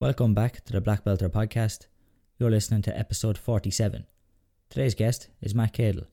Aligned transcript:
Welcome 0.00 0.32
back 0.32 0.64
to 0.64 0.72
the 0.72 0.80
Black 0.80 1.04
Belter 1.04 1.28
podcast. 1.28 1.86
You're 2.38 2.50
listening 2.50 2.80
to 2.82 2.98
episode 2.98 3.36
47. 3.36 4.06
Today's 4.70 4.94
guest 4.94 5.28
is 5.42 5.54
Matt 5.54 5.74
Cadle. 5.74 6.06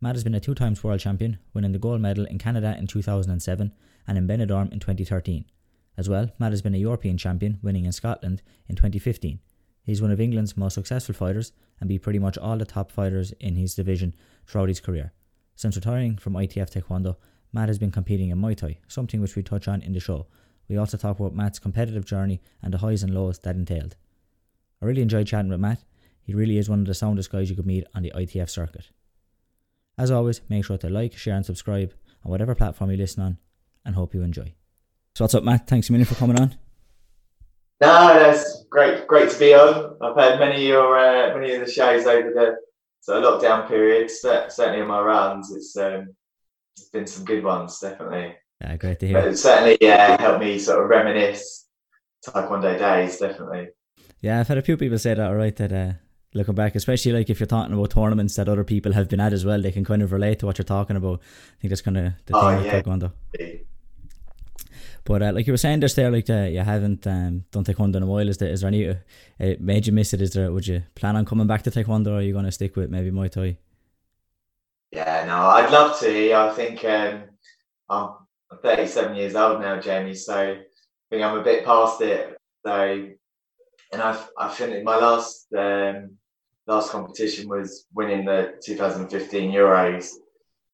Matt 0.00 0.14
has 0.14 0.24
been 0.24 0.34
a 0.34 0.40
two 0.40 0.54
times 0.54 0.82
world 0.82 1.00
champion, 1.00 1.38
winning 1.52 1.72
the 1.72 1.78
gold 1.78 2.00
medal 2.00 2.24
in 2.24 2.38
Canada 2.38 2.74
in 2.78 2.86
2007 2.86 3.70
and 4.06 4.16
in 4.16 4.26
Benidorm 4.26 4.72
in 4.72 4.80
2013. 4.80 5.44
As 5.98 6.08
well, 6.08 6.30
Matt 6.38 6.52
has 6.52 6.62
been 6.62 6.74
a 6.74 6.78
European 6.78 7.18
champion, 7.18 7.58
winning 7.60 7.84
in 7.84 7.92
Scotland 7.92 8.40
in 8.66 8.76
2015. 8.76 9.40
He's 9.82 10.00
one 10.00 10.10
of 10.10 10.22
England's 10.22 10.56
most 10.56 10.72
successful 10.72 11.14
fighters 11.14 11.52
and 11.80 11.88
beat 11.90 12.00
pretty 12.00 12.18
much 12.18 12.38
all 12.38 12.56
the 12.56 12.64
top 12.64 12.90
fighters 12.90 13.32
in 13.32 13.56
his 13.56 13.74
division 13.74 14.14
throughout 14.46 14.70
his 14.70 14.80
career. 14.80 15.12
Since 15.54 15.76
retiring 15.76 16.16
from 16.16 16.32
ITF 16.32 16.70
Taekwondo, 16.70 17.16
Matt 17.52 17.68
has 17.68 17.78
been 17.78 17.90
competing 17.90 18.30
in 18.30 18.38
Muay 18.38 18.56
Thai, 18.56 18.78
something 18.88 19.20
which 19.20 19.36
we 19.36 19.42
touch 19.42 19.68
on 19.68 19.82
in 19.82 19.92
the 19.92 20.00
show. 20.00 20.28
We 20.68 20.76
also 20.76 20.96
talk 20.96 21.18
about 21.18 21.34
Matt's 21.34 21.58
competitive 21.58 22.04
journey 22.04 22.40
and 22.62 22.72
the 22.72 22.78
highs 22.78 23.02
and 23.02 23.14
lows 23.14 23.38
that 23.40 23.56
entailed. 23.56 23.96
I 24.82 24.86
really 24.86 25.02
enjoyed 25.02 25.26
chatting 25.26 25.50
with 25.50 25.60
Matt. 25.60 25.84
He 26.22 26.34
really 26.34 26.58
is 26.58 26.68
one 26.68 26.80
of 26.80 26.86
the 26.86 26.94
soundest 26.94 27.32
guys 27.32 27.48
you 27.48 27.56
could 27.56 27.66
meet 27.66 27.86
on 27.94 28.02
the 28.02 28.12
ITF 28.14 28.50
circuit. 28.50 28.90
As 29.96 30.10
always, 30.10 30.42
make 30.48 30.64
sure 30.64 30.78
to 30.78 30.88
like, 30.88 31.16
share, 31.16 31.34
and 31.34 31.46
subscribe 31.46 31.94
on 32.24 32.30
whatever 32.30 32.54
platform 32.54 32.90
you 32.90 32.96
listen 32.96 33.22
on, 33.22 33.38
and 33.84 33.94
hope 33.94 34.14
you 34.14 34.22
enjoy. 34.22 34.54
So, 35.14 35.24
what's 35.24 35.34
up, 35.34 35.42
Matt? 35.42 35.66
Thanks 35.66 35.88
a 35.88 35.92
million 35.92 36.06
for 36.06 36.14
coming 36.14 36.38
on. 36.38 36.54
No, 37.80 38.08
that's 38.14 38.64
great. 38.70 39.06
Great 39.06 39.30
to 39.30 39.38
be 39.38 39.54
on. 39.54 39.96
I've 40.00 40.16
had 40.16 40.38
many 40.38 40.56
of 40.56 40.68
your 40.68 40.98
uh, 40.98 41.34
many 41.34 41.54
of 41.54 41.64
the 41.64 41.70
shows 41.70 42.06
over 42.06 42.30
the 42.30 42.56
sort 43.00 43.24
of 43.24 43.40
lockdown 43.40 43.66
period. 43.66 44.10
Certainly 44.10 44.80
in 44.80 44.86
my 44.86 45.00
rounds, 45.00 45.50
it's 45.50 45.76
um, 45.76 46.14
it's 46.76 46.90
been 46.90 47.06
some 47.06 47.24
good 47.24 47.42
ones, 47.42 47.78
definitely. 47.80 48.36
Yeah, 48.60 48.76
great 48.76 48.98
to 49.00 49.06
hear. 49.06 49.20
But 49.20 49.28
it 49.28 49.36
certainly, 49.38 49.78
yeah, 49.80 50.20
helped 50.20 50.40
me 50.40 50.58
sort 50.58 50.82
of 50.82 50.90
reminisce 50.90 51.66
Taekwondo 52.26 52.78
days, 52.78 53.18
definitely. 53.18 53.68
Yeah, 54.20 54.40
I've 54.40 54.48
had 54.48 54.58
a 54.58 54.62
few 54.62 54.76
people 54.76 54.98
say 54.98 55.14
that, 55.14 55.26
all 55.26 55.36
right, 55.36 55.54
that 55.56 55.72
uh, 55.72 55.92
looking 56.34 56.54
back, 56.54 56.74
especially 56.74 57.12
like 57.12 57.30
if 57.30 57.38
you're 57.38 57.46
talking 57.46 57.72
about 57.72 57.90
tournaments 57.90 58.34
that 58.36 58.48
other 58.48 58.64
people 58.64 58.92
have 58.92 59.08
been 59.08 59.20
at 59.20 59.32
as 59.32 59.44
well, 59.44 59.62
they 59.62 59.70
can 59.72 59.84
kind 59.84 60.02
of 60.02 60.10
relate 60.12 60.40
to 60.40 60.46
what 60.46 60.58
you're 60.58 60.64
talking 60.64 60.96
about. 60.96 61.20
I 61.20 61.60
think 61.60 61.70
that's 61.70 61.82
kind 61.82 61.98
of 61.98 62.12
the 62.26 62.36
Oh, 62.36 62.40
thing 62.48 62.64
with. 62.64 62.72
Taekwondo. 62.72 63.12
But 65.04 65.22
uh, 65.22 65.32
like 65.32 65.46
you 65.46 65.52
were 65.52 65.56
saying 65.58 65.80
just 65.80 65.96
there, 65.96 66.10
like 66.10 66.28
uh, 66.28 66.48
you 66.50 66.58
haven't 66.60 67.06
um, 67.06 67.44
done 67.50 67.64
Taekwondo 67.64 67.96
in 67.96 68.02
a 68.02 68.06
while. 68.06 68.28
Is 68.28 68.38
there, 68.38 68.50
is 68.50 68.60
there 68.60 68.68
any, 68.68 68.88
uh, 68.88 68.94
it 69.38 69.60
made 69.60 69.86
you 69.86 69.92
miss 69.92 70.12
it? 70.12 70.20
Is 70.20 70.32
there, 70.32 70.52
would 70.52 70.66
you 70.66 70.82
plan 70.96 71.16
on 71.16 71.24
coming 71.24 71.46
back 71.46 71.62
to 71.62 71.70
Taekwondo 71.70 72.08
or 72.08 72.14
are 72.16 72.22
you 72.22 72.32
going 72.32 72.44
to 72.44 72.52
stick 72.52 72.76
with 72.76 72.90
maybe 72.90 73.10
Muay 73.10 73.30
Thai? 73.30 73.56
Yeah, 74.90 75.24
no, 75.26 75.36
I'd 75.36 75.70
love 75.70 75.98
to. 76.00 76.34
I 76.34 76.50
think 76.52 76.84
um, 76.84 77.22
I'm 77.88 78.10
37 78.56 79.16
years 79.16 79.34
old 79.34 79.60
now, 79.60 79.80
Jamie, 79.80 80.14
so 80.14 80.34
I 80.34 80.58
think 81.10 81.22
I'm 81.22 81.38
a 81.38 81.42
bit 81.42 81.64
past 81.64 82.00
it. 82.00 82.36
So, 82.64 83.08
and 83.92 84.02
I've 84.02 84.28
I 84.38 84.48
finished 84.48 84.84
my 84.84 84.96
last 84.96 85.46
um, 85.56 86.16
last 86.66 86.90
competition 86.90 87.48
was 87.48 87.86
winning 87.94 88.24
the 88.24 88.54
2015 88.64 89.52
Euros. 89.52 90.10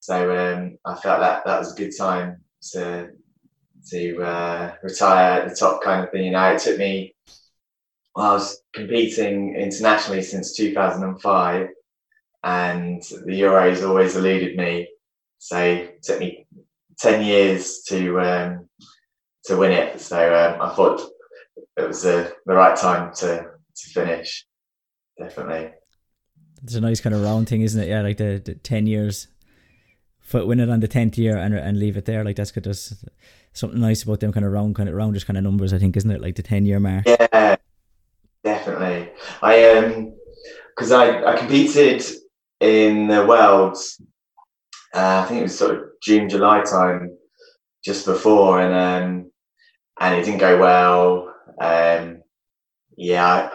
So 0.01 0.37
um, 0.37 0.79
I 0.85 0.95
felt 0.97 1.21
that 1.21 1.45
that 1.45 1.59
was 1.59 1.73
a 1.73 1.77
good 1.77 1.93
time 1.97 2.39
to 2.73 3.11
to 3.91 4.23
uh, 4.23 4.75
retire 4.83 5.43
at 5.43 5.49
the 5.49 5.55
top, 5.55 5.83
kind 5.83 6.05
of 6.05 6.11
thing. 6.11 6.27
You 6.27 6.33
know, 6.33 6.53
it 6.53 6.61
took 6.61 6.79
me. 6.79 7.15
I 8.17 8.33
was 8.33 8.63
competing 8.73 9.57
internationally 9.57 10.23
since 10.23 10.57
2005 10.57 11.69
and 12.45 13.03
the 13.03 13.41
Euros 13.41 13.87
always 13.87 14.15
eluded 14.15 14.57
me. 14.57 14.89
So 15.39 15.59
it 15.59 16.03
took 16.03 16.21
me 16.21 16.47
ten 17.05 17.23
years 17.23 17.83
to 17.89 18.21
um, 18.21 18.69
to 19.45 19.57
win 19.57 19.73
it. 19.73 20.01
So 20.01 20.19
um, 20.35 20.61
I 20.61 20.75
thought 20.75 21.01
it 21.77 21.87
was 21.87 22.05
uh, 22.05 22.31
the 22.47 22.55
right 22.55 22.77
time 22.77 23.15
to 23.17 23.51
to 23.77 23.91
finish. 23.91 24.47
Definitely. 25.19 25.73
It's 26.63 26.75
a 26.75 26.81
nice 26.81 27.01
kind 27.01 27.15
of 27.15 27.23
round 27.23 27.49
thing, 27.49 27.61
isn't 27.61 27.81
it? 27.81 27.89
Yeah, 27.89 28.01
like 28.01 28.17
the, 28.17 28.41
the 28.43 28.55
10 28.55 28.87
years, 28.87 29.29
foot 30.21 30.47
win 30.47 30.61
it 30.61 30.71
on 30.71 30.81
the 30.81 30.89
10th 30.89 31.19
year 31.19 31.37
and 31.37 31.55
and 31.55 31.79
leave 31.79 31.97
it 31.97 32.07
there. 32.07 32.25
Like 32.25 32.37
that's 32.37 32.51
good. 32.51 32.65
There's 32.65 33.05
something 33.53 33.81
nice 33.81 34.03
about 34.03 34.21
them 34.21 34.33
kind 34.33 34.47
of 34.47 34.53
round, 34.53 34.75
kind 34.75 34.89
of 34.89 34.95
roundish 34.95 35.25
kind 35.25 35.37
of 35.37 35.45
numbers, 35.45 35.73
I 35.73 35.79
think, 35.79 35.97
isn't 35.97 36.11
it? 36.11 36.23
Like 36.23 36.37
the 36.37 36.43
10 36.43 36.65
year 36.65 36.81
mark. 36.81 37.05
Yeah, 37.07 37.57
definitely. 38.43 39.11
I 39.43 39.71
um 39.71 40.15
because 40.75 40.91
I 40.91 41.23
I 41.25 41.37
competed 41.37 42.03
in 42.61 43.09
the 43.09 43.27
Worlds. 43.27 44.01
Uh, 44.95 45.23
I 45.25 45.29
think 45.29 45.41
it 45.41 45.45
was 45.45 45.59
sort 45.59 45.77
of 45.77 45.83
June 46.03 46.29
July 46.29 46.63
time, 46.63 47.17
just 47.85 48.07
before, 48.07 48.61
and 48.61 48.75
um 48.75 49.31
and 50.01 50.15
it 50.15 50.25
didn't 50.25 50.41
go 50.41 50.59
well. 50.59 51.35
Um, 51.61 52.23
yeah, 52.97 53.51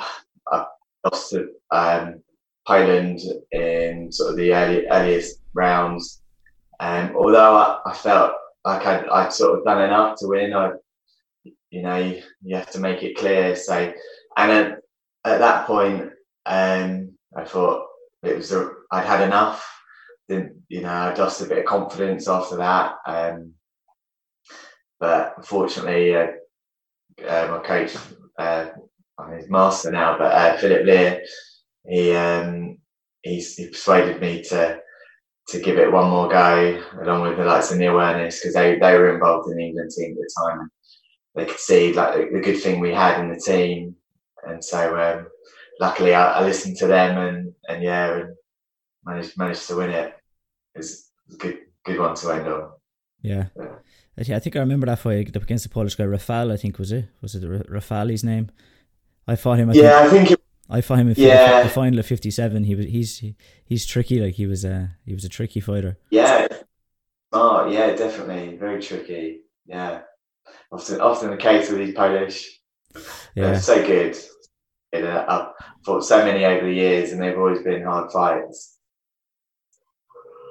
I, 0.51 0.57
I 0.57 0.65
lost 1.05 1.31
to 1.31 1.49
um, 1.71 2.21
Poland 2.67 3.19
in 3.51 4.11
sort 4.11 4.31
of 4.31 4.37
the 4.37 4.53
early, 4.53 4.87
earliest 4.87 5.41
rounds. 5.53 6.21
Um, 6.79 7.15
although 7.15 7.55
I, 7.55 7.79
I 7.85 7.93
felt 7.93 8.33
like 8.65 8.85
I'd, 8.85 9.07
I'd 9.09 9.33
sort 9.33 9.59
of 9.59 9.65
done 9.65 9.83
enough 9.83 10.17
to 10.19 10.27
win, 10.27 10.53
I, 10.53 10.71
you 11.71 11.81
know, 11.81 11.97
you, 11.97 12.21
you 12.43 12.55
have 12.55 12.71
to 12.71 12.79
make 12.79 13.03
it 13.03 13.17
clear. 13.17 13.55
So, 13.55 13.93
and 14.37 14.51
at, 14.51 14.79
at 15.25 15.39
that 15.39 15.67
point, 15.67 16.11
um, 16.45 17.11
I 17.35 17.43
thought 17.45 17.85
it 18.23 18.35
was 18.37 18.53
I'd 18.91 19.05
had 19.05 19.21
enough. 19.21 19.78
Didn't, 20.29 20.61
you 20.69 20.81
know, 20.81 20.93
I'd 20.93 21.17
lost 21.17 21.41
a 21.41 21.45
bit 21.45 21.59
of 21.59 21.65
confidence 21.65 22.27
after 22.27 22.57
that. 22.57 22.95
Um, 23.05 23.53
but 24.99 25.33
unfortunately, 25.37 26.15
uh, 26.15 26.27
uh, 27.27 27.47
my 27.51 27.67
coach, 27.67 27.95
uh, 28.37 28.67
I'm 29.17 29.33
his 29.37 29.49
master 29.49 29.91
now, 29.91 30.17
but 30.17 30.31
uh, 30.31 30.57
Philip 30.57 30.85
Lear, 30.85 31.21
he, 31.87 32.13
um, 32.13 32.77
he 33.23 33.43
persuaded 33.71 34.21
me 34.21 34.43
to 34.43 34.79
to 35.49 35.59
give 35.59 35.79
it 35.79 35.91
one 35.91 36.11
more 36.11 36.29
go, 36.29 36.83
along 37.01 37.23
with 37.23 37.37
the 37.37 37.43
likes 37.43 37.71
of 37.71 37.79
Neil 37.79 37.99
Ernest, 37.99 38.39
because 38.39 38.53
they, 38.53 38.77
they 38.77 38.95
were 38.95 39.15
involved 39.15 39.49
in 39.49 39.57
the 39.57 39.65
England 39.65 39.89
team 39.89 40.11
at 40.11 40.17
the 40.17 40.31
time. 40.47 40.69
They 41.35 41.45
could 41.45 41.59
see 41.59 41.93
like 41.93 42.13
the, 42.13 42.29
the 42.33 42.39
good 42.41 42.61
thing 42.61 42.79
we 42.79 42.93
had 42.93 43.19
in 43.19 43.29
the 43.29 43.39
team, 43.39 43.95
and 44.47 44.63
so 44.63 44.95
um, 44.99 45.27
luckily 45.79 46.13
I, 46.13 46.33
I 46.33 46.43
listened 46.43 46.77
to 46.77 46.87
them 46.87 47.17
and 47.17 47.53
and 47.67 47.83
yeah, 47.83 48.15
and 48.15 48.35
managed 49.05 49.37
managed 49.37 49.67
to 49.67 49.77
win 49.77 49.89
it. 49.89 50.13
Was 50.79 51.11
a 51.33 51.37
good 51.37 51.57
good 51.85 51.99
one 51.99 52.15
to 52.15 52.31
end 52.31 52.47
on. 52.47 52.71
Yeah. 53.21 53.45
Yeah. 53.57 54.35
I 54.35 54.39
think 54.39 54.55
I 54.55 54.59
remember 54.59 54.85
that 54.87 54.99
fight 54.99 55.35
up 55.35 55.43
against 55.43 55.63
the 55.63 55.69
Polish 55.69 55.95
guy, 55.95 56.03
Rafal, 56.03 56.51
I 56.51 56.57
think 56.57 56.77
was 56.77 56.91
it? 56.91 57.05
Was 57.21 57.35
it 57.35 57.43
Rafali's 57.43 58.23
name? 58.23 58.49
I 59.27 59.35
fought 59.35 59.59
him. 59.59 59.69
I 59.69 59.73
think, 59.73 59.83
Yeah, 59.83 59.99
I 59.99 60.07
think 60.09 60.31
it, 60.31 60.41
I 60.69 60.81
fought 60.81 60.99
him 60.99 61.09
in 61.09 61.15
Yeah. 61.17 61.63
the 61.63 61.69
final 61.69 61.99
of 61.99 62.05
fifty 62.05 62.31
seven. 62.31 62.63
He 62.65 62.75
was 62.75 62.85
he's 62.87 63.23
he's 63.63 63.85
tricky. 63.85 64.19
Like 64.19 64.35
he 64.35 64.45
was 64.47 64.65
a 64.65 64.95
he 65.05 65.13
was 65.13 65.23
a 65.23 65.29
tricky 65.29 65.59
fighter. 65.59 65.97
yeah, 66.11 66.47
Oh 67.31 67.69
Yeah, 67.69 67.93
definitely 67.95 68.57
very 68.57 68.81
tricky. 68.81 69.41
Yeah, 69.65 70.01
often 70.71 70.99
often 70.99 71.29
the 71.31 71.37
case 71.37 71.69
with 71.69 71.79
these 71.79 71.93
Polish. 71.95 72.59
Yeah, 73.35 73.51
They're 73.51 73.59
so 73.59 73.85
good. 73.85 74.17
You 74.91 75.01
know, 75.01 75.25
I've 75.27 75.47
fought 75.85 76.03
so 76.03 76.25
many 76.25 76.43
over 76.45 76.65
the 76.65 76.73
years, 76.73 77.11
and 77.11 77.21
they've 77.21 77.37
always 77.37 77.61
been 77.61 77.83
hard 77.83 78.11
fights. 78.11 78.78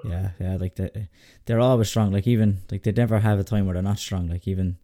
Yeah, 0.05 0.31
yeah. 0.39 0.57
Like 0.57 0.77
they 0.77 1.09
they're 1.47 1.61
always 1.61 1.89
strong. 1.89 2.13
Like 2.13 2.27
even 2.27 2.59
like 2.71 2.83
they 2.83 2.93
never 2.93 3.19
have 3.21 3.39
a 3.39 3.45
time 3.45 3.67
where 3.67 3.75
they're 3.75 3.83
not 3.83 3.99
strong. 3.99 4.29
Like 4.29 4.47
even 4.49 4.79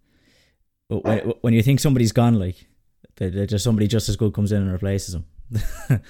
when 0.88 1.32
when 1.40 1.54
you 1.54 1.62
think 1.62 1.80
somebody's 1.80 2.12
gone, 2.12 2.38
like 2.38 2.66
they 3.16 3.46
just 3.46 3.64
somebody 3.64 3.86
just 3.86 4.08
as 4.08 4.16
good 4.16 4.34
comes 4.34 4.52
in 4.52 4.62
and 4.62 4.72
replaces 4.72 5.14
them. 5.14 5.24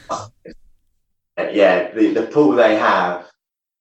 Yeah, 1.36 1.92
the, 1.92 2.12
the 2.12 2.26
pool 2.26 2.52
they 2.52 2.76
have 2.76 3.26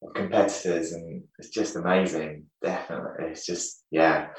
of 0.02 0.14
competitors, 0.14 0.92
and 0.92 1.24
it's 1.38 1.50
just 1.50 1.76
amazing. 1.76 2.46
Definitely, 2.62 3.26
it's 3.28 3.46
just 3.46 3.84
yeah, 3.92 4.30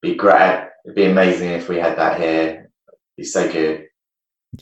be 0.00 0.14
great. 0.14 0.68
It'd 0.84 0.96
be 0.96 1.04
amazing 1.04 1.50
if 1.50 1.68
we 1.68 1.76
had 1.76 1.96
that 1.98 2.20
here. 2.20 2.70
Be 3.16 3.24
so 3.24 3.50
good. 3.50 3.86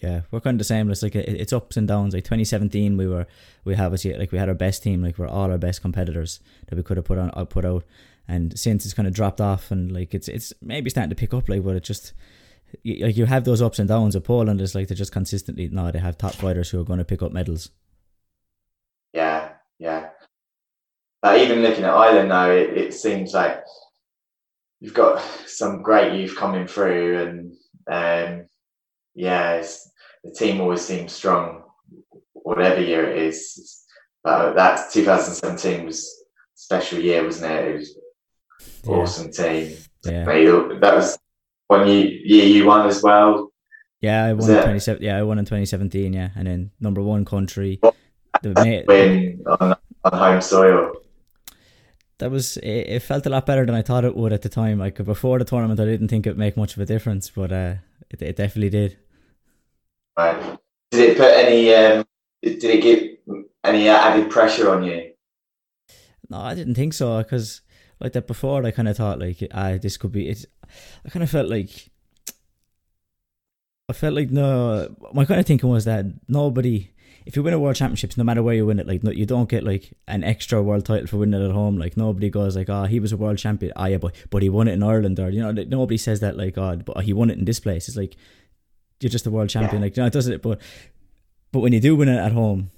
Yeah, 0.01 0.23
we're 0.31 0.41
kind 0.41 0.55
of 0.55 0.59
the 0.59 0.65
same. 0.65 0.89
It's 0.91 1.03
like 1.03 1.17
it, 1.17 1.29
it's 1.29 1.53
ups 1.53 1.77
and 1.77 1.89
downs. 1.89 2.15
Like 2.15 2.25
2017, 2.25 2.97
we 2.97 3.09
were 3.09 3.27
we 3.65 3.75
have 3.75 3.93
us 3.93 4.05
like 4.05 4.31
we 4.31 4.39
had 4.39 4.49
our 4.49 4.55
best 4.55 4.85
team. 4.85 5.03
Like 5.03 5.19
we're 5.19 5.27
all 5.27 5.51
our 5.51 5.59
best 5.59 5.83
competitors 5.83 6.39
that 6.69 6.77
we 6.77 6.83
could 6.85 6.97
have 6.97 7.07
put 7.07 7.19
on 7.19 7.31
uh, 7.35 7.45
put 7.45 7.65
out. 7.65 7.85
And 8.29 8.57
since 8.57 8.85
it's 8.85 8.95
kind 8.95 9.09
of 9.09 9.15
dropped 9.15 9.41
off, 9.41 9.73
and 9.73 9.91
like 9.91 10.15
it's 10.15 10.29
it's 10.29 10.53
maybe 10.63 10.91
starting 10.91 11.11
to 11.11 11.17
pick 11.17 11.35
up. 11.35 11.49
Like, 11.49 11.65
but 11.65 11.75
it 11.75 11.83
just 11.83 12.13
like 12.85 13.17
you 13.17 13.27
have 13.27 13.45
those 13.45 13.61
ups 13.61 13.81
and 13.81 13.89
downs. 13.89 14.15
Of 14.15 14.23
Poland 14.23 14.61
is 14.61 14.77
like 14.77 14.87
they're 14.87 14.97
just 14.97 15.13
consistently 15.13 15.69
no, 15.69 15.91
they 15.91 15.99
have 15.99 16.17
top 16.17 16.35
fighters 16.35 16.71
who 16.71 16.81
are 16.81 16.85
going 16.85 17.01
to 17.01 17.05
pick 17.05 17.23
up 17.23 17.33
medals. 17.33 17.71
Yeah, 19.13 19.55
yeah. 19.81 20.11
But 21.21 21.41
even 21.41 21.63
looking 21.63 21.85
at 21.85 21.93
Ireland 21.93 22.29
now, 22.29 22.49
it, 22.49 22.77
it 22.77 22.95
seems 22.95 23.35
like 23.35 23.65
you've 24.81 24.95
got 24.95 25.21
some 25.47 25.83
great 25.83 26.13
youth 26.13 26.37
coming 26.37 26.69
through, 26.69 27.19
and 27.19 27.57
um, 27.91 28.47
yeah, 29.21 29.53
it's, 29.61 29.91
the 30.25 30.31
team 30.33 30.61
always 30.61 30.81
seems 30.83 31.13
strong, 31.13 31.63
whatever 32.33 32.81
year 32.81 33.05
it 33.11 33.19
is. 33.23 33.85
But 34.25 34.55
that 34.55 34.91
2017 34.93 35.85
was 35.87 35.99
a 36.01 36.25
special 36.55 36.99
year, 36.99 37.23
wasn't 37.25 37.53
it? 37.53 37.69
It 37.69 37.77
was 37.77 37.99
Yeah. 38.85 38.93
awesome 38.95 39.31
team. 39.33 39.77
Yeah, 40.05 40.25
That 40.81 40.95
was 40.97 41.19
one 41.69 41.87
year, 41.89 42.07
year 42.07 42.45
you 42.47 42.67
won 42.67 42.87
as 42.89 43.03
well. 43.03 43.53
Yeah, 44.01 44.25
I 44.25 44.33
won 44.33 44.51
it? 44.51 44.63
twenty 44.65 44.79
seven. 44.79 45.03
Yeah, 45.03 45.19
I 45.19 45.23
won 45.23 45.39
in 45.39 45.45
twenty 45.45 45.67
seventeen. 45.67 46.15
Yeah, 46.15 46.31
and 46.35 46.47
then 46.47 46.71
number 46.81 47.03
one 47.03 47.25
country. 47.27 47.77
What? 47.83 47.95
The 48.43 48.51
ma- 48.55 48.85
win 48.89 49.45
on, 49.47 49.77
on 50.05 50.13
home 50.19 50.41
soil. 50.41 50.93
that 52.19 52.31
was 52.31 52.57
it, 52.59 52.87
it. 52.97 53.03
Felt 53.03 53.27
a 53.27 53.31
lot 53.31 53.45
better 53.45 53.67
than 53.67 53.75
I 53.75 53.83
thought 53.83 54.05
it 54.07 54.17
would 54.17 54.33
at 54.33 54.41
the 54.41 54.49
time. 54.49 54.79
Like 54.79 55.05
before 55.05 55.39
the 55.39 55.45
tournament, 55.45 55.81
I 55.81 55.85
didn't 55.85 56.09
think 56.09 56.27
it'd 56.27 56.39
make 56.39 56.57
much 56.57 56.75
of 56.77 56.81
a 56.83 56.87
difference, 56.87 57.29
but 57.29 57.53
uh, 57.53 57.75
it, 58.11 58.23
it 58.23 58.37
definitely 58.37 58.71
did. 58.71 58.97
Right. 60.21 60.59
Did 60.91 61.11
it 61.11 61.17
put 61.17 61.33
any? 61.33 61.75
Um, 61.75 62.05
did 62.43 62.63
it 62.63 62.83
give 62.83 63.39
any 63.65 63.89
added 63.89 64.31
pressure 64.31 64.71
on 64.71 64.83
you? 64.83 65.13
No, 66.29 66.39
I 66.39 66.55
didn't 66.55 66.75
think 66.75 66.93
so 66.93 67.19
because 67.19 67.63
like 68.01 68.13
that 68.13 68.27
before, 68.27 68.65
I 68.67 68.71
kind 68.71 68.89
of 68.89 68.99
thought 68.99 69.19
like, 69.19 69.39
ah, 69.55 69.79
this 69.81 69.97
could 69.97 70.13
be. 70.13 70.29
it. 70.29 70.45
I 71.07 71.09
kind 71.09 71.23
of 71.23 71.31
felt 71.31 71.49
like. 71.49 71.91
I 73.89 73.95
felt 73.95 74.15
like 74.15 74.31
no. 74.31 74.95
My 75.15 75.25
kind 75.25 75.41
of 75.41 75.47
thinking 75.47 75.71
was 75.71 75.87
that 75.87 76.05
nobody. 76.29 76.91
If 77.25 77.37
you 77.37 77.43
win 77.43 77.55
a 77.55 77.59
world 77.59 77.77
championships, 77.77 78.17
no 78.17 78.25
matter 78.25 78.43
where 78.43 78.55
you 78.55 78.67
win 78.67 78.79
it, 78.79 78.87
like 78.87 79.03
no, 79.03 79.11
you 79.11 79.25
don't 79.25 79.49
get 79.49 79.65
like 79.65 79.95
an 80.07 80.23
extra 80.23 80.63
world 80.63 80.85
title 80.85 81.07
for 81.07 81.17
winning 81.17 81.41
it 81.41 81.47
at 81.47 81.53
home. 81.53 81.79
Like 81.79 81.97
nobody 81.97 82.29
goes 82.29 82.57
like, 82.57 82.69
"Oh, 82.69 82.85
he 82.85 83.01
was 83.01 83.13
a 83.13 83.17
world 83.17 83.39
champion." 83.39 83.73
Ah, 83.77 83.87
yeah, 83.87 83.99
but 83.99 84.15
but 84.29 84.43
he 84.43 84.51
won 84.51 84.69
it 84.69 84.73
in 84.73 84.83
Ireland, 84.83 85.19
or 85.19 85.31
you 85.31 85.41
know, 85.41 85.53
nobody 85.53 85.97
says 85.97 86.21
that 86.21 86.37
like, 86.37 86.59
"Oh, 86.59 86.77
but 86.77 87.05
he 87.05 87.15
won 87.15 87.31
it 87.31 87.39
in 87.39 87.47
this 87.47 87.61
place." 87.61 87.89
It's 87.89 87.97
like 87.97 88.17
you're 89.01 89.11
just 89.11 89.27
a 89.27 89.31
world 89.31 89.49
champion. 89.49 89.81
Yeah. 89.81 89.87
Like 89.87 89.97
you 89.97 90.03
know, 90.03 90.07
it 90.07 90.13
doesn't. 90.13 90.43
But 90.43 90.61
but 91.53 91.61
when 91.61 91.73
you 91.73 91.81
do 91.81 91.97
win 91.97 92.09
it 92.09 92.19
at 92.19 92.33
home, 92.33 92.71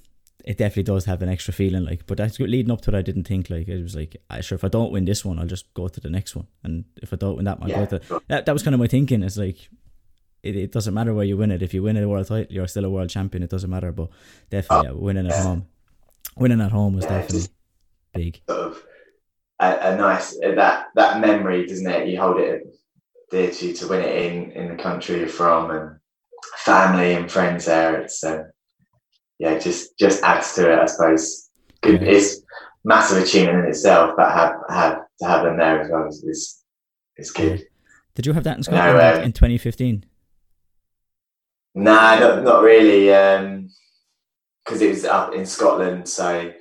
it 0.45 0.57
definitely 0.57 0.83
does 0.83 1.05
have 1.05 1.21
an 1.21 1.29
extra 1.29 1.53
feeling. 1.53 1.85
Like, 1.85 2.05
but 2.07 2.17
that's 2.17 2.39
leading 2.39 2.71
up 2.71 2.81
to 2.81 2.91
it. 2.91 2.97
I 2.97 3.01
didn't 3.01 3.25
think 3.25 3.49
like 3.49 3.67
it 3.67 3.81
was 3.81 3.95
like, 3.95 4.17
I 4.29 4.41
sure 4.41 4.55
if 4.55 4.63
I 4.63 4.69
don't 4.69 4.91
win 4.91 5.05
this 5.05 5.23
one, 5.23 5.39
I'll 5.39 5.45
just 5.45 5.73
go 5.73 5.87
to 5.87 5.99
the 5.99 6.09
next 6.09 6.35
one, 6.35 6.47
and 6.63 6.85
if 7.01 7.13
I 7.13 7.17
don't 7.17 7.35
win 7.35 7.45
that 7.45 7.59
one, 7.59 7.71
I'll 7.71 7.85
go 7.85 7.97
to 7.97 8.21
that. 8.27 8.45
That 8.45 8.53
was 8.53 8.63
kind 8.63 8.73
of 8.73 8.79
my 8.79 8.87
thinking. 8.87 9.23
It's 9.23 9.37
like. 9.37 9.69
It, 10.41 10.57
it 10.57 10.71
doesn't 10.73 10.93
matter 10.93 11.13
where 11.13 11.23
you 11.23 11.37
win 11.37 11.51
it. 11.51 11.63
If 11.63 11.73
you 11.73 11.81
win 11.83 11.95
a 11.95 12.05
world 12.05 12.27
title, 12.27 12.53
you're 12.53 12.67
still 12.67 12.83
a 12.83 12.89
world 12.89 13.09
champion. 13.09 13.43
It 13.43 13.49
doesn't 13.49 13.69
matter. 13.69 13.93
But 13.93 14.09
definitely, 14.49 14.89
yeah, 14.89 14.93
winning 14.93 15.27
at 15.27 15.41
home, 15.41 15.67
winning 16.35 16.59
at 16.59 16.73
home 16.73 16.95
was 16.95 17.05
definitely 17.05 17.47
big. 18.13 18.41
Sort 18.49 18.59
of 18.59 18.83
a, 19.61 19.93
a 19.93 19.95
nice 19.95 20.37
uh, 20.43 20.53
that 20.55 20.87
that 20.95 21.21
memory, 21.21 21.65
doesn't 21.65 21.89
it? 21.89 22.09
You 22.09 22.19
hold 22.19 22.41
it 22.41 22.63
dear 23.31 23.51
to 23.51 23.67
you 23.67 23.73
to 23.73 23.87
win 23.87 24.01
it 24.01 24.15
in 24.15 24.51
in 24.51 24.67
the 24.67 24.83
country 24.83 25.19
you're 25.19 25.29
from 25.29 25.71
and 25.71 25.95
family 26.57 27.13
and 27.13 27.31
friends 27.31 27.65
there. 27.65 28.01
It's 28.01 28.23
um, 28.23 28.45
yeah, 29.39 29.57
just 29.57 29.97
just 29.97 30.23
adds 30.23 30.53
to 30.55 30.71
it, 30.71 30.79
I 30.79 30.85
suppose. 30.85 31.49
Good, 31.81 32.03
it's 32.03 32.41
massive 32.83 33.23
achievement 33.23 33.65
in 33.65 33.69
itself, 33.71 34.11
but 34.17 34.31
have 34.31 34.55
have 34.69 34.99
to 35.19 35.27
have 35.27 35.43
them 35.43 35.57
there 35.57 35.81
as 35.81 35.89
well 35.91 36.07
is 36.07 36.23
is, 36.23 36.63
is 37.17 37.31
good. 37.31 37.65
Did 38.15 38.25
you 38.25 38.33
have 38.33 38.43
that 38.43 38.57
in 38.57 38.73
No, 38.73 38.79
Scotland 38.79 39.17
um, 39.17 39.23
in 39.23 39.31
2015? 39.33 40.05
Nah, 41.75 42.19
not 42.19 42.43
not 42.43 42.61
really. 42.61 43.07
Because 44.63 44.81
it 44.81 44.89
was 44.89 45.03
up 45.03 45.33
in 45.33 45.45
Scotland, 45.45 46.07
so 46.07 46.53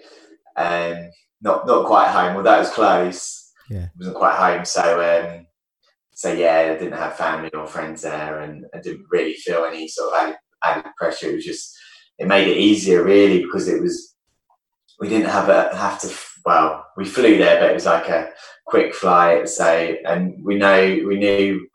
um, 0.56 1.10
not 1.40 1.66
not 1.66 1.86
quite 1.86 2.08
home. 2.08 2.34
Well, 2.34 2.44
that 2.44 2.58
was 2.58 2.70
close. 2.70 3.52
Yeah. 3.68 3.84
it 3.84 3.90
wasn't 3.96 4.16
quite 4.16 4.34
home. 4.34 4.64
So 4.64 4.82
um, 4.82 5.46
so 6.14 6.32
yeah, 6.32 6.72
I 6.74 6.78
didn't 6.78 6.98
have 6.98 7.16
family 7.16 7.50
or 7.50 7.66
friends 7.66 8.02
there, 8.02 8.40
and 8.40 8.66
I 8.74 8.80
didn't 8.80 9.06
really 9.10 9.34
feel 9.34 9.64
any 9.64 9.88
sort 9.88 10.12
of 10.12 10.22
added, 10.22 10.36
added 10.64 10.92
pressure. 10.96 11.30
It 11.30 11.36
was 11.36 11.44
just 11.44 11.76
it 12.18 12.26
made 12.26 12.48
it 12.48 12.56
easier, 12.56 13.02
really, 13.02 13.42
because 13.42 13.68
it 13.68 13.80
was 13.80 14.14
we 15.00 15.08
didn't 15.08 15.30
have 15.30 15.48
a 15.48 15.74
have 15.76 16.00
to. 16.00 16.14
Well, 16.44 16.84
we 16.96 17.04
flew 17.04 17.38
there, 17.38 17.60
but 17.60 17.70
it 17.70 17.74
was 17.74 17.86
like 17.86 18.08
a 18.08 18.30
quick 18.66 18.94
flight. 18.94 19.48
So 19.48 19.96
and 20.04 20.44
we 20.44 20.56
know 20.56 21.00
we 21.06 21.18
knew 21.18 21.68